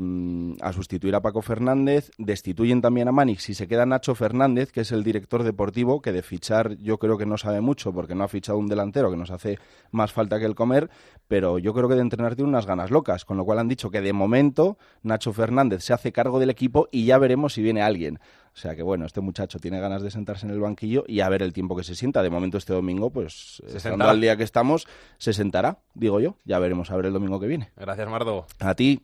a 0.62 0.72
sustituir 0.74 1.16
a 1.16 1.22
Paco 1.22 1.42
Fernández, 1.42 2.12
destituyen 2.18 2.82
también 2.82 3.08
a 3.08 3.12
Manix 3.12 3.50
y 3.50 3.54
se 3.54 3.68
queda 3.68 3.86
Nacho 3.86 4.16
Fernández, 4.16 4.72
que 4.72 4.82
es 4.82 4.92
el 4.92 5.04
director 5.04 5.44
deportivo, 5.44 6.02
que 6.02 6.12
de 6.14 6.22
fichar 6.24 6.78
yo 6.78 6.98
creo 6.98 7.18
que 7.18 7.26
no 7.26 7.38
sabe 7.38 7.60
mucho 7.62 7.92
porque 7.94 8.16
no 8.16 8.24
ha 8.24 8.28
fichado 8.28 8.58
un 8.58 8.68
delantero 8.68 9.12
que 9.12 9.18
nos 9.18 9.32
hace 9.32 9.60
más 9.92 10.14
falta 10.14 10.40
que 10.40 10.46
el 10.46 10.56
comer, 10.56 10.90
pero 11.28 11.60
yo 11.60 11.74
creo 11.74 11.90
que 11.90 11.96
de 11.96 12.02
entrenar 12.02 12.36
tiene 12.36 12.50
unas 12.50 12.66
ganas 12.66 12.90
locas, 12.92 13.26
con 13.26 13.38
lo 13.38 13.44
cual 13.46 13.60
han 13.60 13.68
dicho 13.68 13.90
que 13.90 14.02
de 14.02 14.14
momento 14.14 14.78
Nacho 15.04 15.34
Fernández 15.34 15.84
se 15.84 15.94
hace 15.94 16.12
cargo 16.12 16.40
del 16.40 16.50
equipo 16.50 16.88
y 16.92 17.06
ya 17.06 17.18
veremos 17.18 17.57
si 17.58 17.64
viene 17.64 17.82
alguien. 17.82 18.20
O 18.54 18.60
sea 18.60 18.76
que 18.76 18.84
bueno, 18.84 19.06
este 19.06 19.20
muchacho 19.20 19.58
tiene 19.60 19.80
ganas 19.80 20.04
de 20.04 20.12
sentarse 20.12 20.46
en 20.46 20.52
el 20.52 20.60
banquillo 20.60 21.04
y 21.08 21.22
a 21.22 21.30
ver 21.30 21.42
el 21.42 21.54
tiempo 21.54 21.76
que 21.76 21.84
se 21.84 21.96
sienta. 21.96 22.22
De 22.22 22.30
momento 22.30 22.58
este 22.60 22.72
domingo, 22.74 23.10
pues 23.10 23.62
estando 23.66 23.80
sentará. 23.80 24.12
al 24.12 24.22
día 24.22 24.38
que 24.38 24.44
estamos, 24.44 24.88
se 25.18 25.34
sentará, 25.34 25.80
digo 25.96 26.20
yo. 26.20 26.36
Ya 26.46 26.60
veremos 26.60 26.92
a 26.92 26.96
ver 26.96 27.08
el 27.08 27.14
domingo 27.14 27.40
que 27.40 27.48
viene. 27.48 27.72
Gracias, 27.76 28.08
Mardo. 28.08 28.46
A 28.60 28.76
ti. 28.76 29.04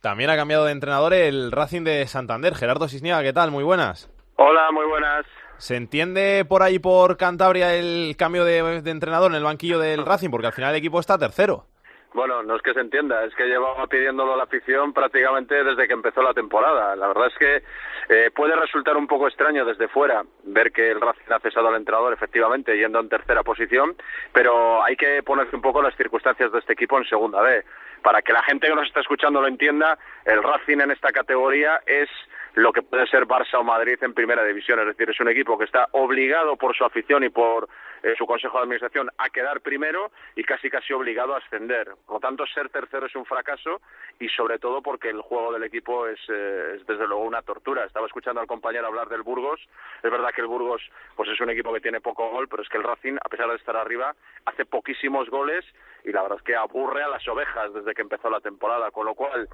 También 0.00 0.28
ha 0.30 0.36
cambiado 0.36 0.66
de 0.66 0.72
entrenador 0.72 1.14
el 1.14 1.50
Racing 1.50 1.82
de 1.82 2.06
Santander. 2.06 2.54
Gerardo 2.54 2.88
Cisniega, 2.88 3.22
¿qué 3.22 3.32
tal? 3.32 3.50
Muy 3.50 3.64
buenas. 3.64 4.10
Hola, 4.36 4.70
muy 4.72 4.86
buenas. 4.86 5.24
¿Se 5.56 5.76
entiende 5.76 6.44
por 6.44 6.62
ahí 6.62 6.78
por 6.78 7.16
Cantabria 7.16 7.74
el 7.74 8.14
cambio 8.16 8.44
de, 8.44 8.82
de 8.82 8.90
entrenador 8.90 9.30
en 9.30 9.36
el 9.36 9.44
banquillo 9.44 9.78
del 9.78 10.04
Racing? 10.06 10.30
Porque 10.30 10.46
al 10.46 10.52
final 10.52 10.70
el 10.70 10.76
equipo 10.76 11.00
está 11.00 11.18
tercero. 11.18 11.66
Bueno, 12.14 12.42
no 12.42 12.56
es 12.56 12.62
que 12.62 12.72
se 12.72 12.80
entienda, 12.80 13.22
es 13.24 13.34
que 13.34 13.46
llevaba 13.46 13.86
pidiéndolo 13.86 14.34
la 14.34 14.44
afición 14.44 14.94
prácticamente 14.94 15.62
desde 15.62 15.86
que 15.86 15.92
empezó 15.92 16.22
la 16.22 16.32
temporada. 16.32 16.96
La 16.96 17.08
verdad 17.08 17.26
es 17.26 17.38
que 17.38 17.62
eh, 18.08 18.30
puede 18.34 18.56
resultar 18.56 18.96
un 18.96 19.06
poco 19.06 19.28
extraño 19.28 19.66
desde 19.66 19.88
fuera 19.88 20.24
ver 20.44 20.72
que 20.72 20.90
el 20.90 21.00
Racing 21.00 21.30
ha 21.30 21.40
cesado 21.40 21.68
al 21.68 21.76
entrenador, 21.76 22.14
efectivamente, 22.14 22.78
yendo 22.78 22.98
en 22.98 23.10
tercera 23.10 23.42
posición, 23.42 23.94
pero 24.32 24.82
hay 24.82 24.96
que 24.96 25.22
ponerse 25.22 25.54
un 25.54 25.62
poco 25.62 25.82
las 25.82 25.94
circunstancias 25.96 26.50
de 26.50 26.58
este 26.60 26.72
equipo 26.72 26.96
en 26.96 27.04
segunda 27.04 27.42
B. 27.42 27.62
Para 28.02 28.22
que 28.22 28.32
la 28.32 28.42
gente 28.42 28.68
que 28.68 28.74
nos 28.74 28.86
está 28.86 29.00
escuchando 29.00 29.42
lo 29.42 29.48
entienda, 29.48 29.98
el 30.24 30.42
Racing 30.42 30.80
en 30.80 30.92
esta 30.92 31.12
categoría 31.12 31.82
es 31.84 32.08
lo 32.54 32.72
que 32.72 32.82
puede 32.82 33.06
ser 33.06 33.26
Barça 33.26 33.58
o 33.58 33.64
Madrid 33.64 33.98
en 34.02 34.14
primera 34.14 34.42
división. 34.44 34.80
Es 34.80 34.86
decir, 34.86 35.10
es 35.10 35.20
un 35.20 35.28
equipo 35.28 35.58
que 35.58 35.64
está 35.64 35.88
obligado 35.92 36.56
por 36.56 36.74
su 36.74 36.84
afición 36.84 37.22
y 37.24 37.28
por 37.28 37.68
eh, 38.02 38.14
su 38.16 38.26
consejo 38.26 38.58
de 38.58 38.64
administración 38.64 39.10
a 39.18 39.30
quedar 39.30 39.60
primero 39.60 40.10
y 40.36 40.44
casi 40.44 40.70
casi 40.70 40.92
obligado 40.92 41.34
a 41.34 41.38
ascender. 41.38 41.88
Por 42.06 42.16
lo 42.16 42.20
tanto, 42.20 42.46
ser 42.46 42.68
tercero 42.68 43.06
es 43.06 43.14
un 43.16 43.24
fracaso 43.24 43.80
y 44.18 44.28
sobre 44.28 44.58
todo 44.58 44.82
porque 44.82 45.10
el 45.10 45.20
juego 45.20 45.52
del 45.52 45.64
equipo 45.64 46.06
es, 46.06 46.18
eh, 46.28 46.76
es 46.76 46.86
desde 46.86 47.06
luego 47.06 47.24
una 47.24 47.42
tortura. 47.42 47.84
Estaba 47.84 48.06
escuchando 48.06 48.40
al 48.40 48.46
compañero 48.46 48.86
hablar 48.86 49.08
del 49.08 49.22
Burgos. 49.22 49.60
Es 50.02 50.10
verdad 50.10 50.30
que 50.34 50.40
el 50.40 50.46
Burgos 50.46 50.82
pues 51.16 51.28
es 51.28 51.40
un 51.40 51.50
equipo 51.50 51.72
que 51.72 51.80
tiene 51.80 52.00
poco 52.00 52.28
gol, 52.30 52.48
pero 52.48 52.62
es 52.62 52.68
que 52.68 52.78
el 52.78 52.84
Racing, 52.84 53.16
a 53.24 53.28
pesar 53.28 53.48
de 53.48 53.56
estar 53.56 53.76
arriba, 53.76 54.14
hace 54.44 54.64
poquísimos 54.64 55.28
goles 55.30 55.64
y 56.04 56.12
la 56.12 56.22
verdad 56.22 56.38
es 56.38 56.44
que 56.44 56.56
aburre 56.56 57.02
a 57.02 57.08
las 57.08 57.26
ovejas 57.28 57.72
desde 57.74 57.94
que 57.94 58.02
empezó 58.02 58.30
la 58.30 58.40
temporada. 58.40 58.90
Con 58.90 59.06
lo 59.06 59.14
cual, 59.14 59.48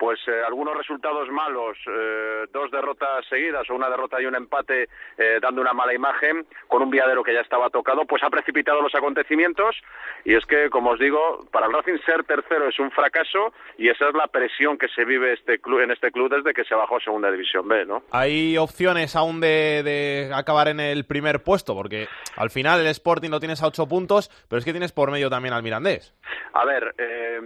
pues 0.00 0.18
eh, 0.28 0.42
algunos 0.46 0.74
resultados 0.76 1.28
malos, 1.28 1.76
eh, 1.86 2.46
dos 2.50 2.70
derrotas 2.70 3.24
seguidas 3.28 3.68
o 3.68 3.74
una 3.74 3.90
derrota 3.90 4.20
y 4.20 4.24
un 4.24 4.34
empate 4.34 4.88
eh, 5.18 5.38
dando 5.42 5.60
una 5.60 5.74
mala 5.74 5.92
imagen 5.92 6.46
con 6.68 6.82
un 6.82 6.90
viadero 6.90 7.22
que 7.22 7.34
ya 7.34 7.40
estaba 7.40 7.68
tocado, 7.68 7.89
pues 8.06 8.22
ha 8.22 8.30
precipitado 8.30 8.80
los 8.80 8.94
acontecimientos 8.94 9.76
y 10.24 10.34
es 10.34 10.44
que, 10.46 10.70
como 10.70 10.90
os 10.90 10.98
digo, 10.98 11.46
para 11.50 11.66
el 11.66 11.72
Racing 11.72 11.98
ser 12.04 12.24
tercero 12.24 12.68
es 12.68 12.78
un 12.78 12.90
fracaso 12.90 13.52
y 13.78 13.88
esa 13.88 14.08
es 14.08 14.14
la 14.14 14.26
presión 14.26 14.78
que 14.78 14.88
se 14.88 15.04
vive 15.04 15.32
este 15.32 15.58
club, 15.58 15.80
en 15.80 15.90
este 15.90 16.10
club 16.10 16.30
desde 16.30 16.54
que 16.54 16.64
se 16.64 16.74
bajó 16.74 16.96
a 16.96 17.00
Segunda 17.00 17.30
División 17.30 17.66
B, 17.68 17.84
¿no? 17.86 18.02
¿Hay 18.10 18.56
opciones 18.58 19.16
aún 19.16 19.40
de, 19.40 19.82
de 19.82 20.30
acabar 20.34 20.68
en 20.68 20.80
el 20.80 21.04
primer 21.04 21.42
puesto? 21.42 21.74
Porque 21.74 22.08
al 22.36 22.50
final 22.50 22.80
el 22.80 22.86
Sporting 22.88 23.30
lo 23.30 23.40
tienes 23.40 23.62
a 23.62 23.66
ocho 23.66 23.86
puntos, 23.86 24.30
pero 24.48 24.58
es 24.58 24.64
que 24.64 24.72
tienes 24.72 24.92
por 24.92 25.10
medio 25.10 25.30
también 25.30 25.54
al 25.54 25.62
Mirandés. 25.62 26.14
A 26.52 26.64
ver, 26.64 26.94
eh, 26.98 27.40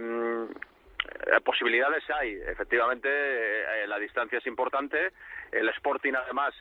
eh, 1.25 1.41
posibilidades 1.41 2.03
hay, 2.09 2.33
efectivamente, 2.33 3.09
eh, 3.09 3.87
la 3.87 3.97
distancia 3.99 4.37
es 4.37 4.47
importante. 4.47 5.11
El 5.51 5.69
Sporting, 5.69 6.13
además, 6.13 6.53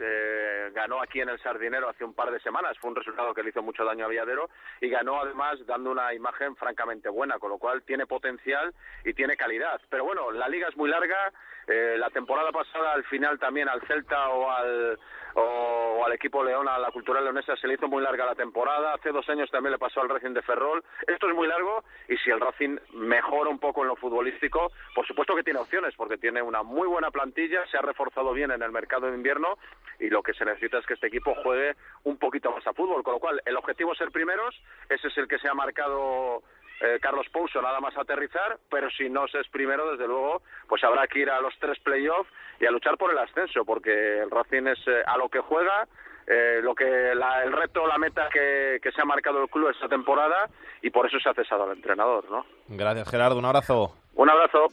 ganó 0.72 1.02
aquí 1.02 1.20
en 1.20 1.28
el 1.28 1.40
Sardinero 1.40 1.88
hace 1.88 2.04
un 2.04 2.14
par 2.14 2.30
de 2.30 2.38
semanas, 2.40 2.78
fue 2.78 2.90
un 2.90 2.96
resultado 2.96 3.34
que 3.34 3.42
le 3.42 3.48
hizo 3.48 3.62
mucho 3.62 3.84
daño 3.84 4.04
a 4.04 4.08
Villadero, 4.08 4.50
y 4.80 4.88
ganó 4.88 5.20
además 5.20 5.58
dando 5.66 5.90
una 5.90 6.14
imagen 6.14 6.54
francamente 6.54 7.08
buena, 7.08 7.38
con 7.38 7.50
lo 7.50 7.58
cual 7.58 7.82
tiene 7.82 8.06
potencial 8.06 8.72
y 9.04 9.12
tiene 9.14 9.36
calidad. 9.36 9.80
Pero 9.90 10.04
bueno, 10.04 10.30
la 10.30 10.48
liga 10.48 10.68
es 10.68 10.76
muy 10.76 10.88
larga, 10.88 11.32
la 11.66 12.10
temporada 12.10 12.52
pasada 12.52 12.92
al 12.92 13.04
final 13.04 13.38
también 13.38 13.68
al 13.68 13.80
Celta 13.86 14.28
o 14.28 14.50
al, 14.50 14.98
o, 15.34 16.04
al 16.04 16.12
equipo 16.12 16.44
León, 16.44 16.68
a 16.68 16.78
la 16.78 16.90
cultural 16.90 17.24
leonesa, 17.24 17.56
se 17.56 17.66
le 17.66 17.74
hizo 17.74 17.88
muy 17.88 18.02
larga 18.02 18.26
la 18.26 18.34
temporada. 18.34 18.94
Hace 18.94 19.10
dos 19.10 19.28
años 19.28 19.50
también 19.50 19.72
le 19.72 19.78
pasó 19.78 20.00
al 20.00 20.08
Racing 20.08 20.32
de 20.32 20.42
Ferrol. 20.42 20.84
Esto 21.06 21.28
es 21.28 21.34
muy 21.34 21.48
largo 21.48 21.84
y 22.08 22.16
si 22.18 22.30
el 22.30 22.40
Racing 22.40 22.78
mejora 22.92 23.50
un 23.50 23.58
poco 23.58 23.82
en 23.82 23.88
lo 23.88 23.96
futbolístico, 23.96 24.72
por 24.94 25.06
supuesto 25.06 25.34
que 25.34 25.42
tiene 25.42 25.60
opciones 25.60 25.94
porque 25.96 26.18
tiene 26.18 26.42
una 26.42 26.62
muy 26.62 26.86
buena 26.86 27.10
plantilla, 27.10 27.66
se 27.70 27.76
ha 27.76 27.82
reforzado 27.82 28.32
bien 28.32 28.50
en 28.50 28.62
el 28.62 28.70
mercado 28.70 29.08
de 29.08 29.16
invierno 29.16 29.58
y 29.98 30.08
lo 30.08 30.22
que 30.22 30.34
se 30.34 30.44
necesita 30.44 30.78
es 30.78 30.86
que 30.86 30.94
este 30.94 31.06
equipo 31.06 31.34
juegue 31.42 31.74
un 32.04 32.18
poquito 32.18 32.50
más 32.50 32.66
a 32.66 32.72
fútbol. 32.72 33.02
Con 33.02 33.14
lo 33.14 33.20
cual, 33.20 33.40
el 33.44 33.56
objetivo 33.56 33.92
es 33.92 33.98
ser 33.98 34.10
primeros, 34.10 34.54
ese 34.88 35.08
es 35.08 35.18
el 35.18 35.28
que 35.28 35.38
se 35.38 35.48
ha 35.48 35.54
marcado 35.54 36.42
eh, 36.84 36.98
Carlos 37.00 37.26
Pouso 37.32 37.62
nada 37.62 37.80
más 37.80 37.96
aterrizar, 37.96 38.58
pero 38.70 38.90
si 38.90 39.08
no 39.08 39.26
se 39.28 39.40
es 39.40 39.48
primero, 39.48 39.90
desde 39.92 40.06
luego, 40.06 40.42
pues 40.68 40.84
habrá 40.84 41.06
que 41.06 41.20
ir 41.20 41.30
a 41.30 41.40
los 41.40 41.54
tres 41.58 41.78
playoffs 41.80 42.30
y 42.60 42.66
a 42.66 42.70
luchar 42.70 42.98
por 42.98 43.10
el 43.10 43.18
ascenso, 43.18 43.64
porque 43.64 44.20
el 44.20 44.30
Racing 44.30 44.66
es 44.66 44.78
eh, 44.86 45.02
a 45.06 45.16
lo 45.16 45.28
que 45.28 45.40
juega, 45.40 45.86
eh, 46.26 46.60
lo 46.62 46.74
que 46.74 46.84
el 46.84 47.52
reto, 47.52 47.86
la 47.86 47.98
meta 47.98 48.28
que, 48.32 48.78
que, 48.82 48.92
se 48.92 49.00
ha 49.00 49.04
marcado 49.04 49.42
el 49.42 49.48
club 49.48 49.70
esta 49.70 49.88
temporada 49.88 50.48
y 50.82 50.90
por 50.90 51.06
eso 51.06 51.18
se 51.20 51.28
ha 51.28 51.34
cesado 51.34 51.64
al 51.64 51.72
entrenador, 51.72 52.30
¿no? 52.30 52.44
Gracias, 52.68 53.10
Gerardo. 53.10 53.38
Un 53.38 53.44
abrazo. 53.44 53.94
Un 54.14 54.30
abrazo. 54.30 54.68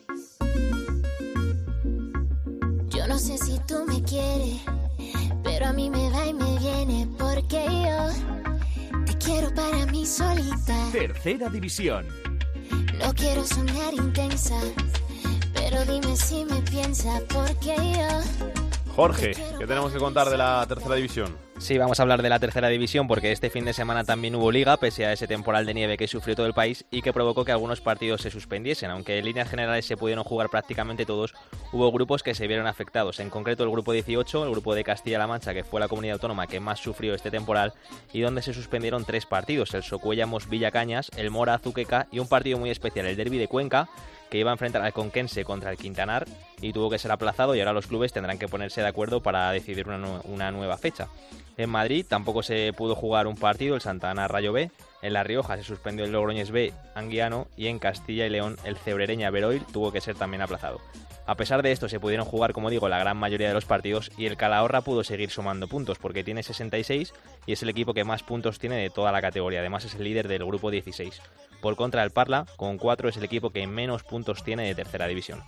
Yo 2.89 3.07
no 3.07 3.17
sé 3.17 3.37
si 3.37 3.57
tú 3.65 3.85
me 3.87 4.03
quieres, 4.03 4.63
pero 5.43 5.67
a 5.67 5.73
mí 5.73 5.89
me 5.89 6.09
va 6.11 6.25
y 6.25 6.33
me 6.33 6.59
viene 6.59 7.07
porque 7.17 7.65
yo 7.65 8.50
quiero 9.23 9.53
para 9.53 9.85
mí 9.87 10.05
solita. 10.05 10.89
Tercera 10.91 11.49
división. 11.49 12.05
No 12.99 13.13
quiero 13.13 13.45
sonar 13.45 13.93
intensa, 13.93 14.59
pero 15.53 15.83
dime 15.85 16.15
si 16.15 16.45
me 16.45 16.61
piensa, 16.61 17.21
porque 17.29 17.75
yo 17.75 18.51
Jorge, 18.95 19.31
¿qué 19.57 19.65
tenemos 19.65 19.91
que 19.91 19.99
contar 19.99 20.29
de 20.29 20.37
la 20.37 20.65
tercera 20.67 20.95
división? 20.95 21.35
Sí, 21.61 21.77
vamos 21.77 21.99
a 21.99 22.01
hablar 22.01 22.23
de 22.23 22.29
la 22.29 22.39
tercera 22.39 22.69
división 22.69 23.07
porque 23.07 23.31
este 23.31 23.51
fin 23.51 23.65
de 23.65 23.73
semana 23.73 24.03
también 24.03 24.33
hubo 24.33 24.51
liga, 24.51 24.77
pese 24.77 25.05
a 25.05 25.13
ese 25.13 25.27
temporal 25.27 25.63
de 25.67 25.75
nieve 25.75 25.95
que 25.95 26.07
sufrió 26.07 26.35
todo 26.35 26.47
el 26.47 26.55
país 26.55 26.85
y 26.89 27.03
que 27.03 27.13
provocó 27.13 27.45
que 27.45 27.51
algunos 27.51 27.81
partidos 27.81 28.23
se 28.23 28.31
suspendiesen. 28.31 28.89
Aunque 28.89 29.19
en 29.19 29.25
líneas 29.25 29.47
generales 29.47 29.85
se 29.85 29.95
pudieron 29.95 30.23
jugar 30.23 30.49
prácticamente 30.49 31.05
todos, 31.05 31.35
hubo 31.71 31.91
grupos 31.91 32.23
que 32.23 32.33
se 32.33 32.47
vieron 32.47 32.65
afectados. 32.65 33.19
En 33.19 33.29
concreto, 33.29 33.63
el 33.63 33.69
grupo 33.69 33.91
18, 33.91 34.43
el 34.43 34.49
grupo 34.49 34.73
de 34.73 34.83
Castilla-La 34.83 35.27
Mancha, 35.27 35.53
que 35.53 35.63
fue 35.63 35.79
la 35.79 35.87
comunidad 35.87 36.15
autónoma 36.15 36.47
que 36.47 36.59
más 36.59 36.79
sufrió 36.79 37.13
este 37.13 37.29
temporal 37.29 37.73
y 38.11 38.21
donde 38.21 38.41
se 38.41 38.55
suspendieron 38.55 39.05
tres 39.05 39.27
partidos: 39.27 39.75
el 39.75 39.83
Socuellamos 39.83 40.49
Villacañas, 40.49 41.11
el 41.15 41.29
Mora 41.29 41.53
Azuqueca 41.53 42.07
y 42.11 42.17
un 42.17 42.27
partido 42.27 42.57
muy 42.57 42.71
especial, 42.71 43.05
el 43.05 43.15
Derby 43.15 43.37
de 43.37 43.47
Cuenca, 43.47 43.87
que 44.31 44.37
iba 44.37 44.49
a 44.49 44.53
enfrentar 44.53 44.81
al 44.81 44.93
Conquense 44.93 45.43
contra 45.43 45.69
el 45.69 45.77
Quintanar 45.77 46.25
y 46.61 46.71
tuvo 46.71 46.89
que 46.89 46.97
ser 46.97 47.11
aplazado 47.11 47.53
y 47.53 47.59
ahora 47.59 47.73
los 47.73 47.87
clubes 47.87 48.13
tendrán 48.13 48.39
que 48.39 48.47
ponerse 48.47 48.81
de 48.81 48.87
acuerdo 48.87 49.21
para 49.21 49.51
decidir 49.51 49.87
una, 49.87 50.51
nueva 50.51 50.77
fecha. 50.77 51.09
En 51.57 51.69
Madrid 51.69 52.05
tampoco 52.07 52.41
se 52.41 52.71
pudo 52.71 52.95
jugar 52.95 53.27
un 53.27 53.35
partido, 53.35 53.75
el 53.75 53.81
Santa 53.81 54.09
Ana 54.09 54.29
Rayo 54.29 54.53
B. 54.53 54.71
En 55.01 55.13
La 55.13 55.23
Rioja 55.23 55.57
se 55.57 55.63
suspendió 55.63 56.05
el 56.05 56.13
Logroñés 56.13 56.49
B 56.49 56.71
Anguiano 56.95 57.47
y 57.57 57.67
en 57.67 57.77
Castilla 57.77 58.25
y 58.25 58.29
León 58.29 58.55
el 58.63 58.77
Cebrereña 58.77 59.29
Beroil 59.31 59.65
tuvo 59.73 59.91
que 59.91 59.99
ser 59.99 60.15
también 60.15 60.41
aplazado. 60.41 60.79
A 61.25 61.35
pesar 61.35 61.61
de 61.61 61.73
esto 61.73 61.89
se 61.89 61.99
pudieron 61.99 62.25
jugar, 62.25 62.53
como 62.53 62.69
digo, 62.69 62.87
la 62.87 62.99
gran 62.99 63.17
mayoría 63.17 63.49
de 63.49 63.53
los 63.53 63.65
partidos 63.65 64.11
y 64.17 64.27
el 64.27 64.37
Calahorra 64.37 64.81
pudo 64.81 65.03
seguir 65.03 65.29
sumando 65.29 65.67
puntos 65.67 65.99
porque 65.99 66.23
tiene 66.23 66.41
66 66.41 67.13
y 67.45 67.51
es 67.51 67.61
el 67.63 67.69
equipo 67.69 67.93
que 67.93 68.05
más 68.05 68.23
puntos 68.23 68.59
tiene 68.59 68.77
de 68.77 68.89
toda 68.89 69.11
la 69.11 69.21
categoría. 69.21 69.59
Además 69.59 69.83
es 69.83 69.95
el 69.95 70.05
líder 70.05 70.29
del 70.29 70.45
grupo 70.45 70.71
16. 70.71 71.21
Por 71.61 71.75
contra, 71.75 72.03
el 72.03 72.11
Parla, 72.11 72.45
con 72.57 72.77
4, 72.77 73.09
es 73.09 73.17
el 73.17 73.23
equipo 73.23 73.51
que 73.51 73.67
menos 73.67 74.03
puntos 74.03 74.43
tiene 74.43 74.65
de 74.65 74.75
tercera 74.75 75.07
división. 75.07 75.43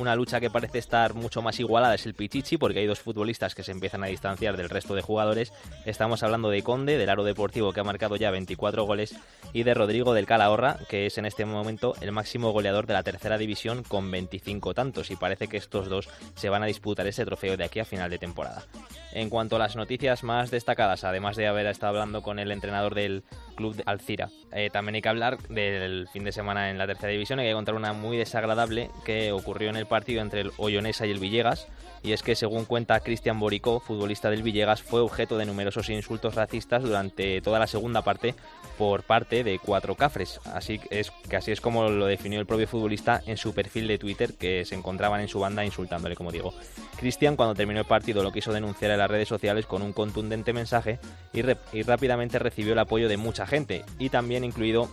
Una 0.00 0.16
lucha 0.16 0.40
que 0.40 0.48
parece 0.48 0.78
estar 0.78 1.12
mucho 1.12 1.42
más 1.42 1.60
igualada 1.60 1.94
es 1.94 2.06
el 2.06 2.14
Pichichi, 2.14 2.56
porque 2.56 2.78
hay 2.78 2.86
dos 2.86 3.00
futbolistas 3.00 3.54
que 3.54 3.62
se 3.62 3.70
empiezan 3.70 4.02
a 4.02 4.06
distanciar 4.06 4.56
del 4.56 4.70
resto 4.70 4.94
de 4.94 5.02
jugadores. 5.02 5.52
Estamos 5.84 6.22
hablando 6.22 6.48
de 6.48 6.62
Conde, 6.62 6.96
del 6.96 7.10
Aro 7.10 7.22
Deportivo, 7.22 7.74
que 7.74 7.80
ha 7.80 7.84
marcado 7.84 8.16
ya 8.16 8.30
24 8.30 8.84
goles, 8.84 9.14
y 9.52 9.62
de 9.62 9.74
Rodrigo 9.74 10.14
del 10.14 10.24
Calahorra, 10.24 10.78
que 10.88 11.04
es 11.04 11.18
en 11.18 11.26
este 11.26 11.44
momento 11.44 11.94
el 12.00 12.12
máximo 12.12 12.50
goleador 12.50 12.86
de 12.86 12.94
la 12.94 13.02
tercera 13.02 13.36
división 13.36 13.82
con 13.82 14.10
25 14.10 14.72
tantos, 14.72 15.10
y 15.10 15.16
parece 15.16 15.48
que 15.48 15.58
estos 15.58 15.90
dos 15.90 16.08
se 16.34 16.48
van 16.48 16.62
a 16.62 16.66
disputar 16.66 17.06
ese 17.06 17.26
trofeo 17.26 17.58
de 17.58 17.64
aquí 17.64 17.78
a 17.78 17.84
final 17.84 18.08
de 18.08 18.16
temporada. 18.16 18.64
En 19.12 19.28
cuanto 19.28 19.56
a 19.56 19.58
las 19.58 19.76
noticias 19.76 20.22
más 20.22 20.50
destacadas, 20.50 21.04
además 21.04 21.36
de 21.36 21.46
haber 21.46 21.66
estado 21.66 21.94
hablando 21.94 22.22
con 22.22 22.38
el 22.38 22.52
entrenador 22.52 22.94
del 22.94 23.22
club 23.54 23.74
de 23.74 23.82
Alcira, 23.84 24.30
eh, 24.52 24.70
también 24.72 24.94
hay 24.94 25.02
que 25.02 25.08
hablar 25.08 25.38
del 25.48 26.08
fin 26.12 26.24
de 26.24 26.32
semana 26.32 26.70
en 26.70 26.78
la 26.78 26.86
tercera 26.86 27.12
división. 27.12 27.38
Hay 27.38 27.48
que 27.48 27.52
contar 27.52 27.74
una 27.74 27.92
muy 27.92 28.16
desagradable 28.16 28.90
que 29.04 29.32
ocurrió 29.32 29.68
en 29.68 29.76
el 29.76 29.86
partido 29.90 30.22
entre 30.22 30.40
el 30.40 30.52
Ollonesa 30.56 31.06
y 31.06 31.10
el 31.10 31.18
Villegas. 31.18 31.66
Y 32.02 32.12
es 32.12 32.22
que, 32.22 32.34
según 32.34 32.64
cuenta 32.64 33.00
Cristian 33.00 33.38
Boricó, 33.38 33.78
futbolista 33.78 34.30
del 34.30 34.42
Villegas, 34.42 34.82
fue 34.82 35.02
objeto 35.02 35.36
de 35.36 35.44
numerosos 35.44 35.90
insultos 35.90 36.34
racistas 36.34 36.82
durante 36.82 37.42
toda 37.42 37.58
la 37.58 37.66
segunda 37.66 38.00
parte 38.00 38.34
por 38.78 39.02
parte 39.02 39.44
de 39.44 39.58
cuatro 39.58 39.96
cafres. 39.96 40.40
Así 40.46 40.80
es 40.88 41.10
que 41.10 41.36
así 41.36 41.52
es 41.52 41.60
como 41.60 41.90
lo 41.90 42.06
definió 42.06 42.40
el 42.40 42.46
propio 42.46 42.66
futbolista 42.66 43.20
en 43.26 43.36
su 43.36 43.52
perfil 43.52 43.86
de 43.86 43.98
Twitter, 43.98 44.32
que 44.32 44.64
se 44.64 44.74
encontraban 44.74 45.20
en 45.20 45.28
su 45.28 45.40
banda 45.40 45.62
insultándole, 45.62 46.16
como 46.16 46.32
digo. 46.32 46.54
Cristian, 46.96 47.36
cuando 47.36 47.54
terminó 47.54 47.80
el 47.80 47.86
partido, 47.86 48.22
lo 48.22 48.32
quiso 48.32 48.50
denunciar 48.50 48.92
en 48.92 48.98
las 48.98 49.10
redes 49.10 49.28
sociales 49.28 49.66
con 49.66 49.82
un 49.82 49.92
contundente 49.92 50.54
mensaje 50.54 50.98
y, 51.34 51.40
y 51.76 51.82
rápidamente 51.82 52.38
recibió 52.38 52.72
el 52.72 52.78
apoyo 52.78 53.10
de 53.10 53.18
mucha 53.18 53.46
gente, 53.46 53.84
y 53.98 54.08
también 54.08 54.44
incluido 54.44 54.88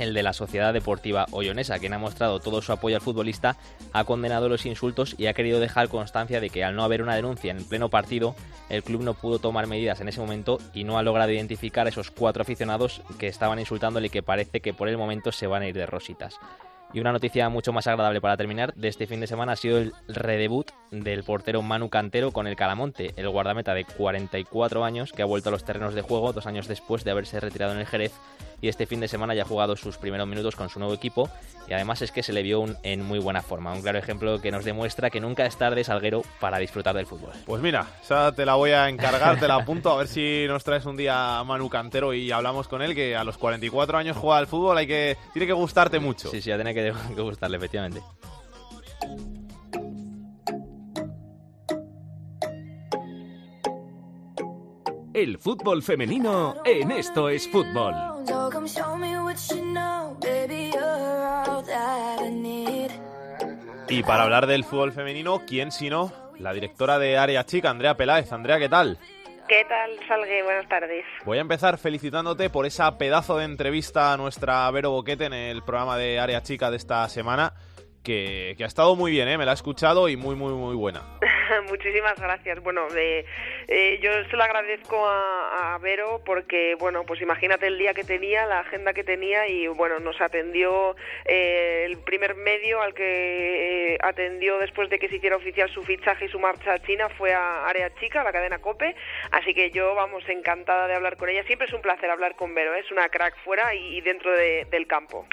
el 0.00 0.14
de 0.14 0.22
la 0.22 0.32
Sociedad 0.32 0.72
Deportiva 0.72 1.26
Ollonesa, 1.30 1.78
quien 1.78 1.92
ha 1.92 1.98
mostrado 1.98 2.40
todo 2.40 2.62
su 2.62 2.72
apoyo 2.72 2.96
al 2.96 3.02
futbolista, 3.02 3.56
ha 3.92 4.04
condenado 4.04 4.48
los 4.48 4.66
insultos 4.66 5.14
y 5.18 5.26
ha 5.26 5.34
querido 5.34 5.60
dejar 5.60 5.88
constancia 5.88 6.40
de 6.40 6.50
que 6.50 6.64
al 6.64 6.74
no 6.74 6.84
haber 6.84 7.02
una 7.02 7.14
denuncia 7.14 7.50
en 7.50 7.64
pleno 7.64 7.88
partido, 7.88 8.34
el 8.68 8.82
club 8.82 9.02
no 9.02 9.14
pudo 9.14 9.38
tomar 9.38 9.66
medidas 9.66 10.00
en 10.00 10.08
ese 10.08 10.20
momento 10.20 10.58
y 10.74 10.84
no 10.84 10.98
ha 10.98 11.02
logrado 11.02 11.32
identificar 11.32 11.86
a 11.86 11.90
esos 11.90 12.10
cuatro 12.10 12.42
aficionados 12.42 13.02
que 13.18 13.28
estaban 13.28 13.58
insultándole 13.58 14.08
y 14.08 14.10
que 14.10 14.22
parece 14.22 14.60
que 14.60 14.74
por 14.74 14.88
el 14.88 14.98
momento 14.98 15.32
se 15.32 15.46
van 15.46 15.62
a 15.62 15.68
ir 15.68 15.74
de 15.74 15.86
rositas. 15.86 16.38
Y 16.92 17.00
una 17.00 17.12
noticia 17.12 17.48
mucho 17.48 17.72
más 17.72 17.86
agradable 17.86 18.20
para 18.20 18.36
terminar 18.36 18.74
de 18.74 18.88
este 18.88 19.06
fin 19.06 19.20
de 19.20 19.26
semana 19.26 19.52
ha 19.52 19.56
sido 19.56 19.78
el 19.78 19.92
redebut 20.08 20.70
del 20.90 21.24
portero 21.24 21.62
Manu 21.62 21.88
Cantero 21.88 22.32
con 22.32 22.46
el 22.46 22.56
Calamonte, 22.56 23.12
el 23.16 23.28
guardameta 23.28 23.74
de 23.74 23.84
44 23.84 24.84
años 24.84 25.12
que 25.12 25.22
ha 25.22 25.26
vuelto 25.26 25.48
a 25.48 25.52
los 25.52 25.64
terrenos 25.64 25.94
de 25.94 26.02
juego 26.02 26.32
dos 26.32 26.46
años 26.46 26.66
después 26.68 27.04
de 27.04 27.10
haberse 27.10 27.40
retirado 27.40 27.72
en 27.72 27.78
el 27.78 27.86
Jerez 27.86 28.12
y 28.62 28.68
este 28.68 28.86
fin 28.86 29.00
de 29.00 29.08
semana 29.08 29.34
ya 29.34 29.42
ha 29.42 29.46
jugado 29.46 29.76
sus 29.76 29.96
primeros 29.96 30.28
minutos 30.28 30.56
con 30.56 30.68
su 30.68 30.78
nuevo 30.78 30.94
equipo 30.94 31.30
y 31.68 31.72
además 31.72 32.02
es 32.02 32.12
que 32.12 32.22
se 32.22 32.32
le 32.32 32.42
vio 32.42 32.64
en 32.82 33.02
muy 33.02 33.18
buena 33.18 33.42
forma. 33.42 33.72
Un 33.72 33.82
claro 33.82 33.98
ejemplo 33.98 34.40
que 34.40 34.50
nos 34.50 34.64
demuestra 34.64 35.10
que 35.10 35.20
nunca 35.20 35.46
es 35.46 35.56
tarde 35.56 35.84
Salguero 35.84 36.22
para 36.40 36.58
disfrutar 36.58 36.94
del 36.94 37.06
fútbol. 37.06 37.32
Pues 37.46 37.62
mira, 37.62 37.86
esa 38.02 38.32
te 38.32 38.44
la 38.44 38.54
voy 38.54 38.72
a 38.72 38.88
encargar, 38.88 39.38
te 39.38 39.48
la 39.48 39.54
apunto 39.56 39.90
a 39.90 39.96
ver 39.96 40.08
si 40.08 40.44
nos 40.46 40.64
traes 40.64 40.84
un 40.84 40.96
día 40.96 41.38
a 41.38 41.44
Manu 41.44 41.68
Cantero 41.68 42.12
y 42.12 42.30
hablamos 42.32 42.68
con 42.68 42.82
él 42.82 42.94
que 42.94 43.16
a 43.16 43.24
los 43.24 43.38
44 43.38 43.96
años 43.96 44.16
juega 44.16 44.38
al 44.38 44.46
fútbol, 44.46 44.76
hay 44.76 44.86
que 44.86 45.16
tiene 45.32 45.46
que 45.46 45.52
gustarte 45.52 45.98
mucho. 45.98 46.30
Sí, 46.30 46.42
sí, 46.42 46.50
ya 46.50 46.56
tiene 46.56 46.74
que, 46.74 46.92
que 47.14 47.22
gustarle 47.22 47.56
efectivamente. 47.56 48.02
El 55.12 55.38
fútbol 55.38 55.82
femenino 55.82 56.54
en 56.64 56.92
esto 56.92 57.28
es 57.28 57.48
fútbol. 57.48 57.94
Y 63.88 64.02
para 64.04 64.22
hablar 64.22 64.46
del 64.46 64.62
fútbol 64.62 64.92
femenino, 64.92 65.42
¿quién 65.48 65.72
sino 65.72 66.12
la 66.38 66.52
directora 66.52 67.00
de 67.00 67.18
Área 67.18 67.44
Chica, 67.44 67.70
Andrea 67.70 67.96
Peláez? 67.96 68.32
Andrea, 68.32 68.60
¿qué 68.60 68.68
tal? 68.68 68.98
¿Qué 69.48 69.64
tal, 69.68 69.90
Salgue? 70.06 70.44
Buenas 70.44 70.68
tardes. 70.68 71.04
Voy 71.24 71.38
a 71.38 71.40
empezar 71.40 71.76
felicitándote 71.76 72.48
por 72.48 72.64
esa 72.64 72.96
pedazo 72.96 73.36
de 73.38 73.46
entrevista 73.46 74.12
a 74.12 74.16
nuestra 74.16 74.70
Vero 74.70 74.92
Boquete 74.92 75.24
en 75.24 75.32
el 75.32 75.64
programa 75.64 75.96
de 75.96 76.20
Área 76.20 76.44
Chica 76.44 76.70
de 76.70 76.76
esta 76.76 77.08
semana, 77.08 77.54
que, 78.04 78.54
que 78.56 78.62
ha 78.62 78.68
estado 78.68 78.94
muy 78.94 79.10
bien, 79.10 79.26
¿eh? 79.26 79.36
me 79.36 79.44
la 79.44 79.50
he 79.50 79.54
escuchado 79.54 80.08
y 80.08 80.16
muy, 80.16 80.36
muy, 80.36 80.52
muy 80.52 80.76
buena. 80.76 81.02
Muchísimas 81.68 82.18
gracias. 82.18 82.60
Bueno, 82.62 82.88
eh, 82.96 83.98
yo 84.02 84.10
se 84.24 84.36
lo 84.36 84.42
agradezco 84.42 85.06
a, 85.06 85.78
Vero 85.80 86.20
porque, 86.26 86.74
bueno, 86.78 87.04
pues 87.04 87.22
imagínate 87.22 87.66
el 87.66 87.78
día 87.78 87.94
que 87.94 88.04
tenía, 88.04 88.44
la 88.44 88.60
agenda 88.60 88.92
que 88.92 89.02
tenía 89.02 89.46
y, 89.48 89.66
bueno, 89.66 89.98
nos 89.98 90.20
atendió 90.20 90.94
eh, 91.24 91.84
el 91.86 91.98
primer 91.98 92.34
medio 92.34 92.82
al 92.82 92.92
que 92.92 93.94
eh, 93.94 93.98
atendió 94.02 94.58
después 94.58 94.90
de 94.90 94.98
que 94.98 95.08
se 95.08 95.16
hiciera 95.16 95.36
oficial 95.36 95.70
su 95.70 95.82
fichaje 95.82 96.26
y 96.26 96.28
su 96.28 96.38
marcha 96.38 96.74
a 96.74 96.82
China 96.82 97.08
fue 97.16 97.32
a 97.32 97.66
Área 97.66 97.94
Chica, 97.94 98.22
la 98.22 98.32
cadena 98.32 98.58
COPE. 98.58 98.94
Así 99.30 99.54
que 99.54 99.70
yo, 99.70 99.94
vamos, 99.94 100.22
encantada 100.28 100.86
de 100.86 100.94
hablar 100.94 101.16
con 101.16 101.30
ella. 101.30 101.44
Siempre 101.44 101.66
es 101.66 101.72
un 101.72 101.80
placer 101.80 102.10
hablar 102.10 102.36
con 102.36 102.54
Vero, 102.54 102.74
es 102.74 102.90
una 102.90 103.08
crack 103.08 103.36
fuera 103.42 103.74
y, 103.74 104.00
dentro 104.02 104.32
del 104.32 104.86
campo. 104.86 105.26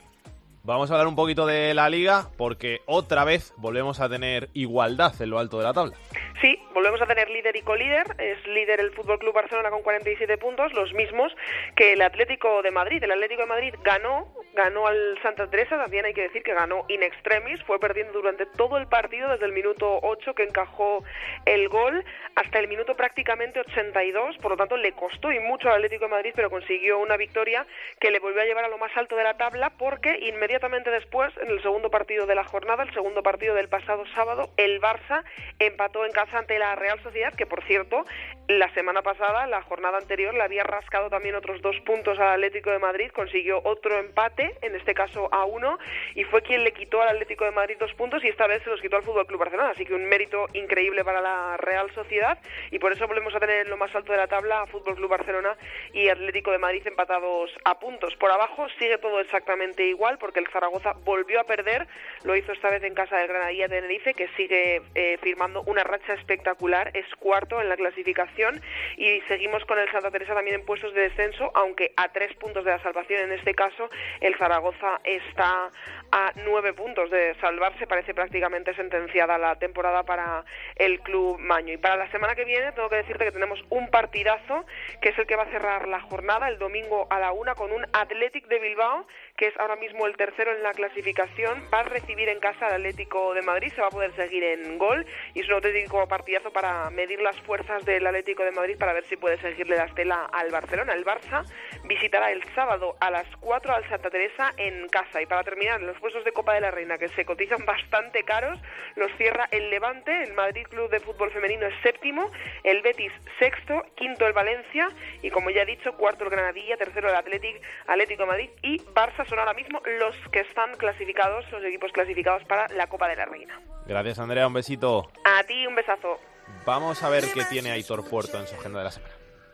Vamos 0.68 0.92
a 0.92 0.96
hablar 0.96 1.08
un 1.08 1.16
poquito 1.16 1.46
de 1.46 1.74
la 1.74 1.90
liga 1.90 2.28
porque 2.36 2.82
otra 2.88 3.24
vez 3.24 3.54
volvemos 3.56 4.02
a 4.02 4.10
tener 4.10 4.50
igualdad 4.54 5.14
en 5.22 5.30
lo 5.30 5.40
alto 5.40 5.60
de 5.60 5.64
la 5.64 5.72
tabla. 5.72 5.96
Sí, 6.42 6.60
volvemos 6.74 7.02
a 7.02 7.06
tener 7.06 7.30
líder 7.30 7.56
y 7.56 7.62
colíder. 7.62 8.06
Es 8.18 8.46
líder 8.46 8.82
el 8.82 8.92
Fútbol 8.92 9.18
Club 9.18 9.34
Barcelona 9.34 9.70
con 9.70 9.82
47 9.82 10.38
puntos, 10.38 10.74
los 10.74 10.94
mismos 10.94 11.32
que 11.74 11.94
el 11.94 12.02
Atlético 12.02 12.62
de 12.64 12.72
Madrid. 12.72 13.02
El 13.02 13.14
Atlético 13.14 13.44
de 13.44 13.48
Madrid 13.48 13.74
ganó, 13.82 14.28
ganó 14.58 14.88
al 14.88 15.20
Santa 15.22 15.48
Teresa, 15.48 15.78
también 15.78 16.04
hay 16.06 16.16
que 16.16 16.24
decir 16.24 16.42
que 16.42 16.54
ganó 16.54 16.84
in 16.88 17.04
extremis, 17.04 17.64
fue 17.64 17.80
perdiendo 17.80 18.14
durante 18.14 18.48
todo 18.48 18.78
el 18.78 18.88
partido 18.88 19.30
desde 19.30 19.46
el 19.46 19.52
minuto 19.52 20.00
8 20.02 20.34
que 20.34 20.44
encajó 20.44 21.04
el 21.46 21.70
gol 21.70 22.04
hasta 22.36 22.58
el 22.58 22.68
minuto 22.68 22.96
prácticamente 22.96 23.60
82, 23.60 24.38
por 24.40 24.52
lo 24.52 24.58
tanto 24.58 24.76
le 24.76 24.94
costó 24.94 25.32
y 25.32 25.40
mucho 25.40 25.70
al 25.70 25.76
Atlético 25.76 26.06
de 26.06 26.12
Madrid, 26.12 26.34
pero 26.36 26.50
consiguió 26.50 26.98
una 26.98 27.18
victoria 27.18 27.68
que 28.00 28.10
le 28.10 28.20
volvió 28.20 28.42
a 28.42 28.46
llevar 28.46 28.66
a 28.66 28.68
lo 28.68 28.80
más 28.80 28.92
alto 28.98 29.16
de 29.16 29.24
la 29.24 29.38
tabla 29.38 29.70
porque 29.78 30.18
inmediatamente 30.22 30.90
después, 30.90 31.32
en 31.38 31.50
el 31.50 31.62
segundo 31.62 31.92
partido 31.92 32.26
de 32.26 32.34
la 32.34 32.44
jornada, 32.44 32.82
el 32.82 32.94
segundo 32.94 33.22
partido 33.22 33.54
del 33.54 33.70
pasado 33.70 34.06
sábado, 34.16 34.50
el 34.58 34.82
Barça 34.82 35.24
empató 35.60 36.04
en 36.04 36.12
casa 36.12 36.40
ante 36.40 36.58
la 36.58 36.76
Real 36.76 37.00
Sociedad, 37.04 37.34
que 37.36 37.46
por 37.46 37.64
cierto, 37.66 38.06
la 38.48 38.74
semana 38.74 39.04
pasada, 39.04 39.46
la 39.46 39.62
jornada 39.62 40.00
anterior, 40.00 40.34
le 40.34 40.42
había 40.42 40.64
rascado 40.64 41.10
también 41.10 41.36
otros 41.36 41.62
dos 41.62 41.80
puntos 41.82 42.18
al 42.18 42.30
Atlético 42.30 42.72
de 42.72 42.80
Madrid, 42.80 43.12
consiguió 43.12 43.62
otro 43.64 43.98
empate, 44.00 44.47
en 44.62 44.76
este 44.76 44.94
caso 44.94 45.30
a 45.32 45.46
uno, 45.46 45.78
y 46.16 46.24
fue 46.26 46.42
quien 46.42 46.64
le 46.64 46.74
quitó 46.74 47.02
al 47.02 47.10
Atlético 47.10 47.46
de 47.46 47.52
Madrid 47.52 47.78
dos 47.80 47.94
puntos 47.94 48.24
y 48.24 48.28
esta 48.28 48.48
vez 48.48 48.64
se 48.64 48.70
los 48.70 48.82
quitó 48.82 48.98
al 48.98 49.04
Fútbol 49.04 49.28
Club 49.28 49.40
Barcelona, 49.40 49.70
así 49.70 49.86
que 49.86 49.94
un 49.94 50.06
mérito 50.06 50.48
increíble 50.54 51.04
para 51.04 51.22
la 51.22 51.58
Real 51.58 51.90
Sociedad 51.94 52.38
y 52.72 52.80
por 52.80 52.92
eso 52.92 53.08
volvemos 53.08 53.34
a 53.36 53.40
tener 53.40 53.66
en 53.66 53.70
lo 53.70 53.78
más 53.78 53.94
alto 53.96 54.12
de 54.12 54.18
la 54.18 54.28
tabla 54.28 54.62
a 54.62 54.68
Fútbol 54.68 54.96
Club 54.96 55.10
Barcelona 55.10 55.56
y 55.94 56.10
Atlético 56.10 56.52
de 56.52 56.58
Madrid 56.58 56.86
empatados 56.86 57.52
a 57.66 57.80
puntos. 57.80 58.16
Por 58.16 58.32
abajo 58.32 58.68
sigue 58.80 58.98
todo 58.98 59.20
exactamente 59.20 59.86
igual 59.86 60.18
porque 60.18 60.40
el 60.40 60.48
Zaragoza 60.48 60.94
volvió 61.04 61.40
a 61.40 61.44
perder, 61.44 61.88
lo 62.24 62.36
hizo 62.36 62.52
esta 62.52 62.70
vez 62.70 62.84
en 62.84 62.94
casa 62.94 63.18
del 63.18 63.28
Granadilla 63.28 63.70
Tenerife, 63.70 64.14
que 64.14 64.28
sigue 64.30 64.82
eh, 64.96 65.18
firmando 65.22 65.64
una 65.64 65.84
racha 65.84 66.14
espectacular, 66.14 66.92
es 66.94 67.06
cuarto 67.16 67.62
en 67.62 67.70
la 67.70 67.78
clasificación 67.78 68.62
y 68.98 69.22
seguimos 69.28 69.64
con 69.66 69.80
el 69.80 69.90
Santa 69.92 70.12
Teresa 70.12 70.34
también 70.34 70.60
en 70.60 70.66
puestos 70.66 70.94
de 70.94 71.02
descenso, 71.02 71.52
aunque 71.54 71.94
a 71.98 72.10
tres 72.10 72.34
puntos 72.36 72.64
de 72.66 72.72
la 72.72 72.80
salvación 72.80 73.22
en 73.22 73.32
este 73.34 73.54
caso, 73.54 73.90
Zaragoza 74.36 75.00
está 75.04 75.70
a 76.12 76.32
nueve 76.36 76.74
puntos 76.74 77.10
de 77.10 77.36
salvarse, 77.42 77.88
parece 77.88 78.14
prácticamente 78.14 78.74
sentenciada 78.76 79.38
la 79.38 79.58
temporada 79.58 80.04
para 80.04 80.44
el 80.76 81.00
club 81.02 81.38
Maño. 81.40 81.74
Y 81.74 81.78
para 81.78 81.96
la 81.96 82.10
semana 82.12 82.36
que 82.36 82.46
viene 82.46 82.72
tengo 82.72 82.90
que 82.90 82.98
decirte 82.98 83.26
que 83.26 83.32
tenemos 83.32 83.64
un 83.70 83.90
partidazo 83.90 84.66
que 85.02 85.10
es 85.10 85.18
el 85.18 85.28
que 85.28 85.36
va 85.36 85.44
a 85.44 85.52
cerrar 85.52 85.88
la 85.88 86.02
jornada 86.02 86.48
el 86.48 86.58
domingo 86.58 87.08
a 87.10 87.20
la 87.20 87.32
una 87.32 87.56
con 87.56 87.72
un 87.72 87.86
Athletic 87.94 88.48
de 88.48 88.60
Bilbao 88.60 89.08
que 89.38 89.48
es 89.48 89.58
ahora 89.60 89.76
mismo 89.76 90.08
el 90.08 90.18
tercero 90.18 90.52
en 90.52 90.64
la 90.64 90.74
clasificación, 90.74 91.64
va 91.72 91.82
a 91.82 91.84
recibir 91.84 92.28
en 92.28 92.40
casa 92.40 92.66
al 92.66 92.74
Atlético 92.74 93.36
de 93.36 93.44
Madrid, 93.44 93.72
se 93.74 93.82
va 93.82 93.88
a 93.88 93.92
poder 93.92 94.12
seguir 94.16 94.44
en 94.44 94.80
gol 94.80 95.06
y 95.36 95.42
es 95.42 95.48
un 95.48 95.54
auténtico 95.54 96.08
partidazo 96.08 96.52
para 96.52 96.90
medir 96.90 97.22
las 97.22 97.40
fuerzas 97.42 97.86
del 97.86 98.06
Atlético 98.08 98.44
de 98.44 98.52
Madrid 98.52 98.78
para 98.80 98.94
ver 98.94 99.06
si 99.06 99.16
puede 99.16 99.38
seguirle 99.38 99.78
la 99.78 99.86
estela 99.86 100.26
al 100.34 100.50
Barcelona. 100.50 100.94
El 100.94 101.06
Barça 101.06 101.46
visitará 101.84 102.32
el 102.32 102.44
sábado 102.56 102.96
a 103.00 103.12
las 103.12 103.28
4 103.38 103.76
al 103.76 103.88
Santa 103.88 104.10
Teresa 104.10 104.54
en 104.58 104.88
casa 104.90 105.22
y 105.22 105.28
para 105.28 105.44
terminar 105.44 105.82
los 105.82 106.00
puestos 106.00 106.26
de 106.26 106.32
Copa 106.32 106.56
de 106.56 106.62
la 106.62 106.72
Reina 106.72 106.98
que 106.98 107.10
se 107.10 107.24
cotizan 107.24 107.64
bastante 107.64 108.24
caros, 108.24 108.60
los 108.96 109.12
cierra 109.18 109.48
el 109.52 109.70
Levante, 109.70 110.24
el 110.24 110.34
Madrid 110.34 110.66
Club 110.68 110.90
de 110.90 111.00
Fútbol 111.00 111.30
Femenino 111.30 111.68
es 111.68 111.76
séptimo, 111.84 112.32
el 112.64 112.82
Betis 112.82 113.12
sexto, 113.38 113.86
quinto 113.96 114.26
el 114.26 114.34
Valencia 114.34 114.90
y 115.22 115.30
como 115.30 115.52
ya 115.52 115.62
he 115.62 115.66
dicho, 115.68 115.96
cuarto 115.96 116.24
el 116.24 116.32
Granadilla, 116.32 116.76
tercero 116.76 117.10
el 117.10 117.16
Atlético, 117.16 117.60
Atlético 117.86 118.24
de 118.24 118.28
Madrid 118.28 118.50
y 118.64 118.80
Barça 118.80 119.27
son 119.28 119.40
ahora 119.40 119.54
mismo 119.54 119.82
los 120.00 120.16
que 120.32 120.42
están 120.42 120.76
clasificados, 120.78 121.46
los 121.52 121.64
equipos 121.64 121.92
clasificados 121.92 122.44
para 122.46 122.68
la 122.70 122.88
Copa 122.88 123.08
de 123.08 123.16
la 123.16 123.26
Reina. 123.26 123.62
Gracias, 123.86 124.20
Andrea. 124.20 124.48
Un 124.48 124.54
besito. 124.54 125.10
A 125.24 125.44
ti, 125.44 125.66
un 125.66 125.76
besazo. 125.76 126.20
Vamos 126.66 127.04
a 127.04 127.10
ver 127.10 127.26
qué 127.34 127.44
tiene 127.46 127.72
Aitor 127.72 128.10
Puerto 128.10 128.40
en 128.40 128.48
su 128.48 128.56
agenda 128.56 128.80
de 128.80 128.86
la 128.86 128.92
semana. 128.92 129.14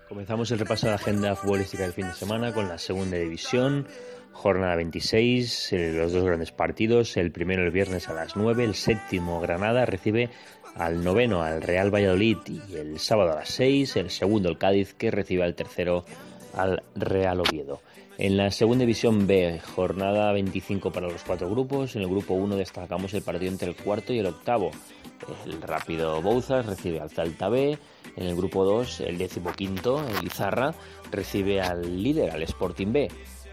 Comenzamos 0.10 0.52
el 0.52 0.60
repaso 0.60 0.86
de 0.86 0.92
la 0.92 0.98
agenda 0.98 1.36
futbolística 1.36 1.84
del 1.84 1.94
fin 1.94 2.08
de 2.08 2.14
semana 2.14 2.54
con 2.54 2.68
la 2.68 2.78
segunda 2.78 3.18
división. 3.18 3.88
Jornada 4.32 4.76
26, 4.76 5.74
eh, 5.74 5.92
los 5.94 6.12
dos 6.12 6.24
grandes 6.24 6.52
partidos. 6.52 7.18
El 7.18 7.32
primero 7.32 7.64
el 7.64 7.72
viernes 7.72 8.10
a 8.10 8.14
las 8.14 8.36
9, 8.36 8.64
el 8.64 8.76
séptimo 8.76 9.40
Granada 9.40 9.86
recibe 9.86 10.30
al 10.76 11.04
noveno 11.04 11.44
al 11.44 11.62
Real 11.62 11.94
Valladolid 11.94 12.38
y 12.48 12.76
el 12.76 13.00
sábado 13.00 13.34
a 13.34 13.36
las 13.36 13.50
6, 13.50 13.96
el 13.96 14.10
segundo 14.10 14.50
el 14.50 14.58
Cádiz 14.58 14.94
que 14.94 15.12
recibe 15.12 15.44
al 15.44 15.56
tercero 15.56 16.04
al 16.54 16.84
Real 16.96 17.40
Oviedo. 17.42 17.82
En 18.18 18.38
la 18.38 18.52
segunda 18.52 18.84
división 18.84 19.26
B, 19.26 19.60
jornada 19.76 20.32
25 20.34 20.92
para 20.92 21.08
los 21.08 21.24
cuatro 21.24 21.50
grupos. 21.50 21.96
En 21.96 22.04
el 22.04 22.08
grupo 22.08 22.36
1 22.36 22.56
destacamos 22.56 23.14
el 23.16 23.24
partido 23.24 23.52
entre 23.52 23.70
el 23.70 23.76
cuarto 23.76 24.14
y 24.14 24.20
el 24.20 24.28
octavo. 24.28 24.70
El 25.46 25.62
Rápido 25.62 26.22
Bouzas 26.22 26.66
recibe 26.66 27.00
al 27.00 27.10
Zalta 27.10 27.50
B. 27.50 27.78
En 28.16 28.28
el 28.28 28.36
grupo 28.36 28.66
2, 28.66 29.02
el 29.02 29.18
decimoquinto, 29.18 30.06
el 30.08 30.28
Izarra, 30.28 30.76
recibe 31.12 31.60
al 31.62 32.04
líder, 32.04 32.32
al 32.32 32.44
Sporting 32.44 32.94
B. 32.94 33.08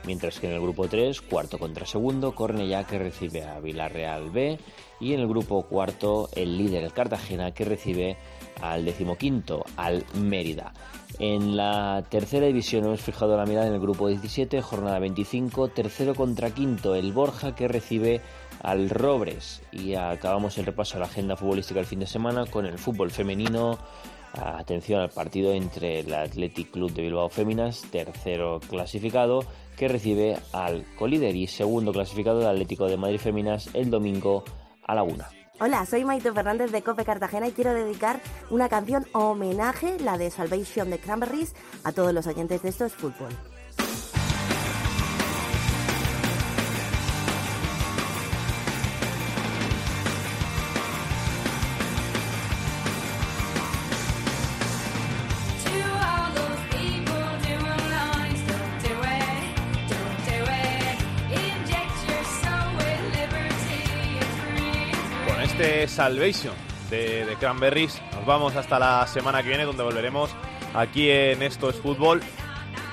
Mientras 0.05 0.39
que 0.41 0.47
en 0.49 0.55
el 0.55 0.61
grupo 0.61 0.89
3, 0.89 1.21
cuarto 1.23 1.59
contra 1.59 1.87
segundo, 1.87 2.35
Cornellá 2.35 2.85
que 2.85 2.99
recibe 2.99 3.43
a 3.43 3.61
Villarreal 3.61 4.31
B. 4.31 4.59
Y 4.99 5.15
en 5.15 5.21
el 5.21 5.29
grupo 5.29 5.63
cuarto, 5.63 6.29
el 6.35 6.59
líder, 6.59 6.85
el 6.85 6.93
Cartagena, 6.93 7.53
que 7.53 7.65
recibe 7.65 8.17
al 8.61 8.85
decimoquinto, 8.85 9.65
al 9.77 10.05
Mérida. 10.15 10.73
En 11.19 11.57
la 11.57 12.03
tercera 12.09 12.47
división 12.47 12.85
hemos 12.85 13.03
fijado 13.03 13.37
la 13.37 13.45
mirada 13.45 13.67
en 13.67 13.75
el 13.75 13.81
grupo 13.81 14.09
17, 14.09 14.63
jornada 14.63 14.99
25, 14.99 15.69
tercero 15.69 16.15
contra 16.15 16.51
quinto, 16.51 16.95
el 16.95 17.13
Borja 17.13 17.55
que 17.55 17.69
recibe 17.69 18.21
al 18.63 18.89
Robres. 18.89 19.63
Y 19.73 19.95
acabamos 19.95 20.57
el 20.59 20.67
repaso 20.67 20.97
a 20.97 21.01
la 21.01 21.07
agenda 21.07 21.37
futbolística 21.37 21.81
del 21.81 21.87
fin 21.87 22.01
de 22.01 22.07
semana 22.07 22.47
con 22.47 22.67
el 22.67 22.79
fútbol 22.79 23.11
femenino. 23.11 23.79
Atención 24.33 25.01
al 25.01 25.11
partido 25.11 25.53
entre 25.53 26.01
el 26.01 26.15
Athletic 26.15 26.71
Club 26.71 26.93
de 26.93 27.03
Bilbao 27.03 27.29
Féminas, 27.29 27.83
tercero 27.91 28.61
clasificado, 28.61 29.45
que 29.77 29.89
recibe 29.89 30.39
al 30.53 30.85
colíder 30.97 31.35
y 31.35 31.49
segundo 31.49 31.93
clasificado 31.93 32.39
del 32.39 32.49
Atlético 32.49 32.87
de 32.87 32.97
Madrid 32.97 33.19
Féminas 33.19 33.71
el 33.75 33.91
domingo 33.91 34.45
a 34.87 34.95
la 34.95 35.03
una. 35.03 35.40
Hola, 35.63 35.85
soy 35.85 36.07
Maite 36.07 36.33
Fernández 36.33 36.73
de 36.73 36.81
Cope 36.81 37.05
Cartagena 37.05 37.47
y 37.47 37.53
quiero 37.53 37.75
dedicar 37.75 38.23
una 38.49 38.71
canción 38.71 39.07
homenaje, 39.13 40.01
la 40.01 40.17
de 40.17 40.31
Salvation 40.31 40.89
de 40.89 40.99
Cranberries, 40.99 41.55
a 41.85 41.93
todos 41.93 42.15
los 42.15 42.27
oyentes 42.27 42.63
de 42.63 42.71
Esto 42.71 42.87
es 42.87 42.95
Fútbol. 42.95 43.29
Salvation 65.91 66.55
de, 66.89 67.27
de 67.27 67.37
Cranberries 67.37 68.01
nos 68.15 68.25
vamos 68.25 68.57
hasta 68.57 68.79
la 68.79 69.07
semana 69.07 69.43
que 69.43 69.49
viene 69.49 69.65
donde 69.65 69.83
volveremos 69.83 70.31
aquí 70.73 71.11
en 71.11 71.43
Esto 71.43 71.69
es 71.69 71.77
Fútbol 71.77 72.23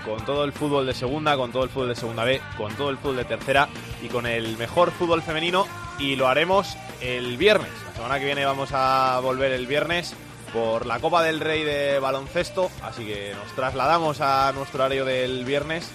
con 0.04 0.26
todo 0.26 0.46
el 0.46 0.54
fútbol 0.54 0.86
de 0.86 0.94
segunda, 0.94 1.36
con 1.36 1.52
todo 1.52 1.64
el 1.64 1.70
fútbol 1.70 1.90
de 1.90 1.96
segunda 1.96 2.24
B, 2.24 2.42
con 2.58 2.74
todo 2.76 2.90
el 2.90 2.98
fútbol 2.98 3.18
de 3.18 3.26
tercera 3.26 3.68
y 4.02 4.08
con 4.08 4.26
el 4.26 4.58
mejor 4.58 4.92
fútbol 4.92 5.22
femenino 5.22 5.68
y 6.00 6.16
lo 6.16 6.28
haremos 6.28 6.78
el 7.02 7.38
viernes. 7.38 7.70
La 7.88 7.94
semana 7.94 8.20
que 8.20 8.26
viene 8.26 8.46
vamos 8.46 8.70
a 8.74 9.20
volver 9.22 9.52
el 9.52 9.68
viernes 9.68 10.16
por 10.54 10.86
la 10.86 11.00
Copa 11.00 11.24
del 11.24 11.40
Rey 11.42 11.64
de 11.64 12.00
baloncesto, 12.00 12.72
así 12.84 13.06
que 13.06 13.34
nos 13.36 13.54
trasladamos 13.54 14.22
a 14.22 14.52
nuestro 14.54 14.84
horario 14.84 15.04
del 15.04 15.44
viernes. 15.44 15.92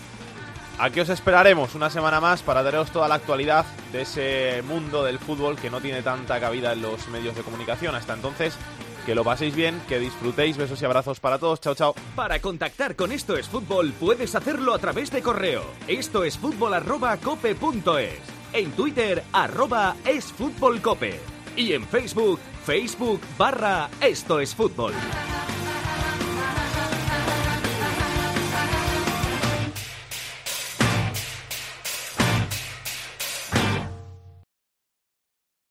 Aquí 0.79 1.01
os 1.01 1.09
esperaremos 1.11 1.75
una 1.75 1.91
semana 1.91 2.21
más 2.21 2.43
para 2.43 2.63
daros 2.63 2.91
toda 2.91 3.07
la 3.09 3.17
actualidad 3.17 3.65
de 3.93 4.03
ese 4.03 4.63
mundo 4.63 5.05
del 5.05 5.19
fútbol 5.19 5.57
que 5.57 5.71
no 5.71 5.81
tiene 5.81 6.03
tanta 6.03 6.41
cabida 6.41 6.73
en 6.73 6.83
los 6.83 7.09
medios 7.09 7.37
de 7.37 7.43
comunicación. 7.43 7.95
Hasta 7.95 8.15
entonces, 8.15 8.57
que 9.07 9.15
lo 9.15 9.23
paséis 9.23 9.55
bien, 9.55 9.81
que 9.89 9.99
disfrutéis, 9.99 10.57
besos 10.57 10.81
y 10.83 10.85
abrazos 10.85 11.21
para 11.21 11.39
todos. 11.39 11.61
Chao, 11.61 11.75
chao. 11.75 11.95
Para 12.17 12.41
contactar 12.41 12.97
con 12.97 13.13
Esto 13.13 13.37
es 13.37 13.49
Fútbol 13.49 13.93
puedes 13.93 14.35
hacerlo 14.35 14.75
a 14.75 14.79
través 14.79 15.11
de 15.11 15.23
correo. 15.23 15.63
Esto 15.87 16.25
es 16.25 16.39
fútbol 16.39 16.75
arroba 16.75 17.17
cope 17.19 17.55
punto 17.55 17.99
es. 17.99 18.19
En 18.53 18.73
Twitter 18.73 19.23
arroba 19.33 19.97
es 20.05 20.33
fútbol 20.33 20.81
cope. 20.81 21.21
Y 21.55 21.75
en 21.75 21.87
Facebook, 21.87 22.41
Facebook 22.65 23.21
barra 23.37 23.89
Esto 24.01 24.41
es 24.41 24.55
Fútbol. 24.55 24.95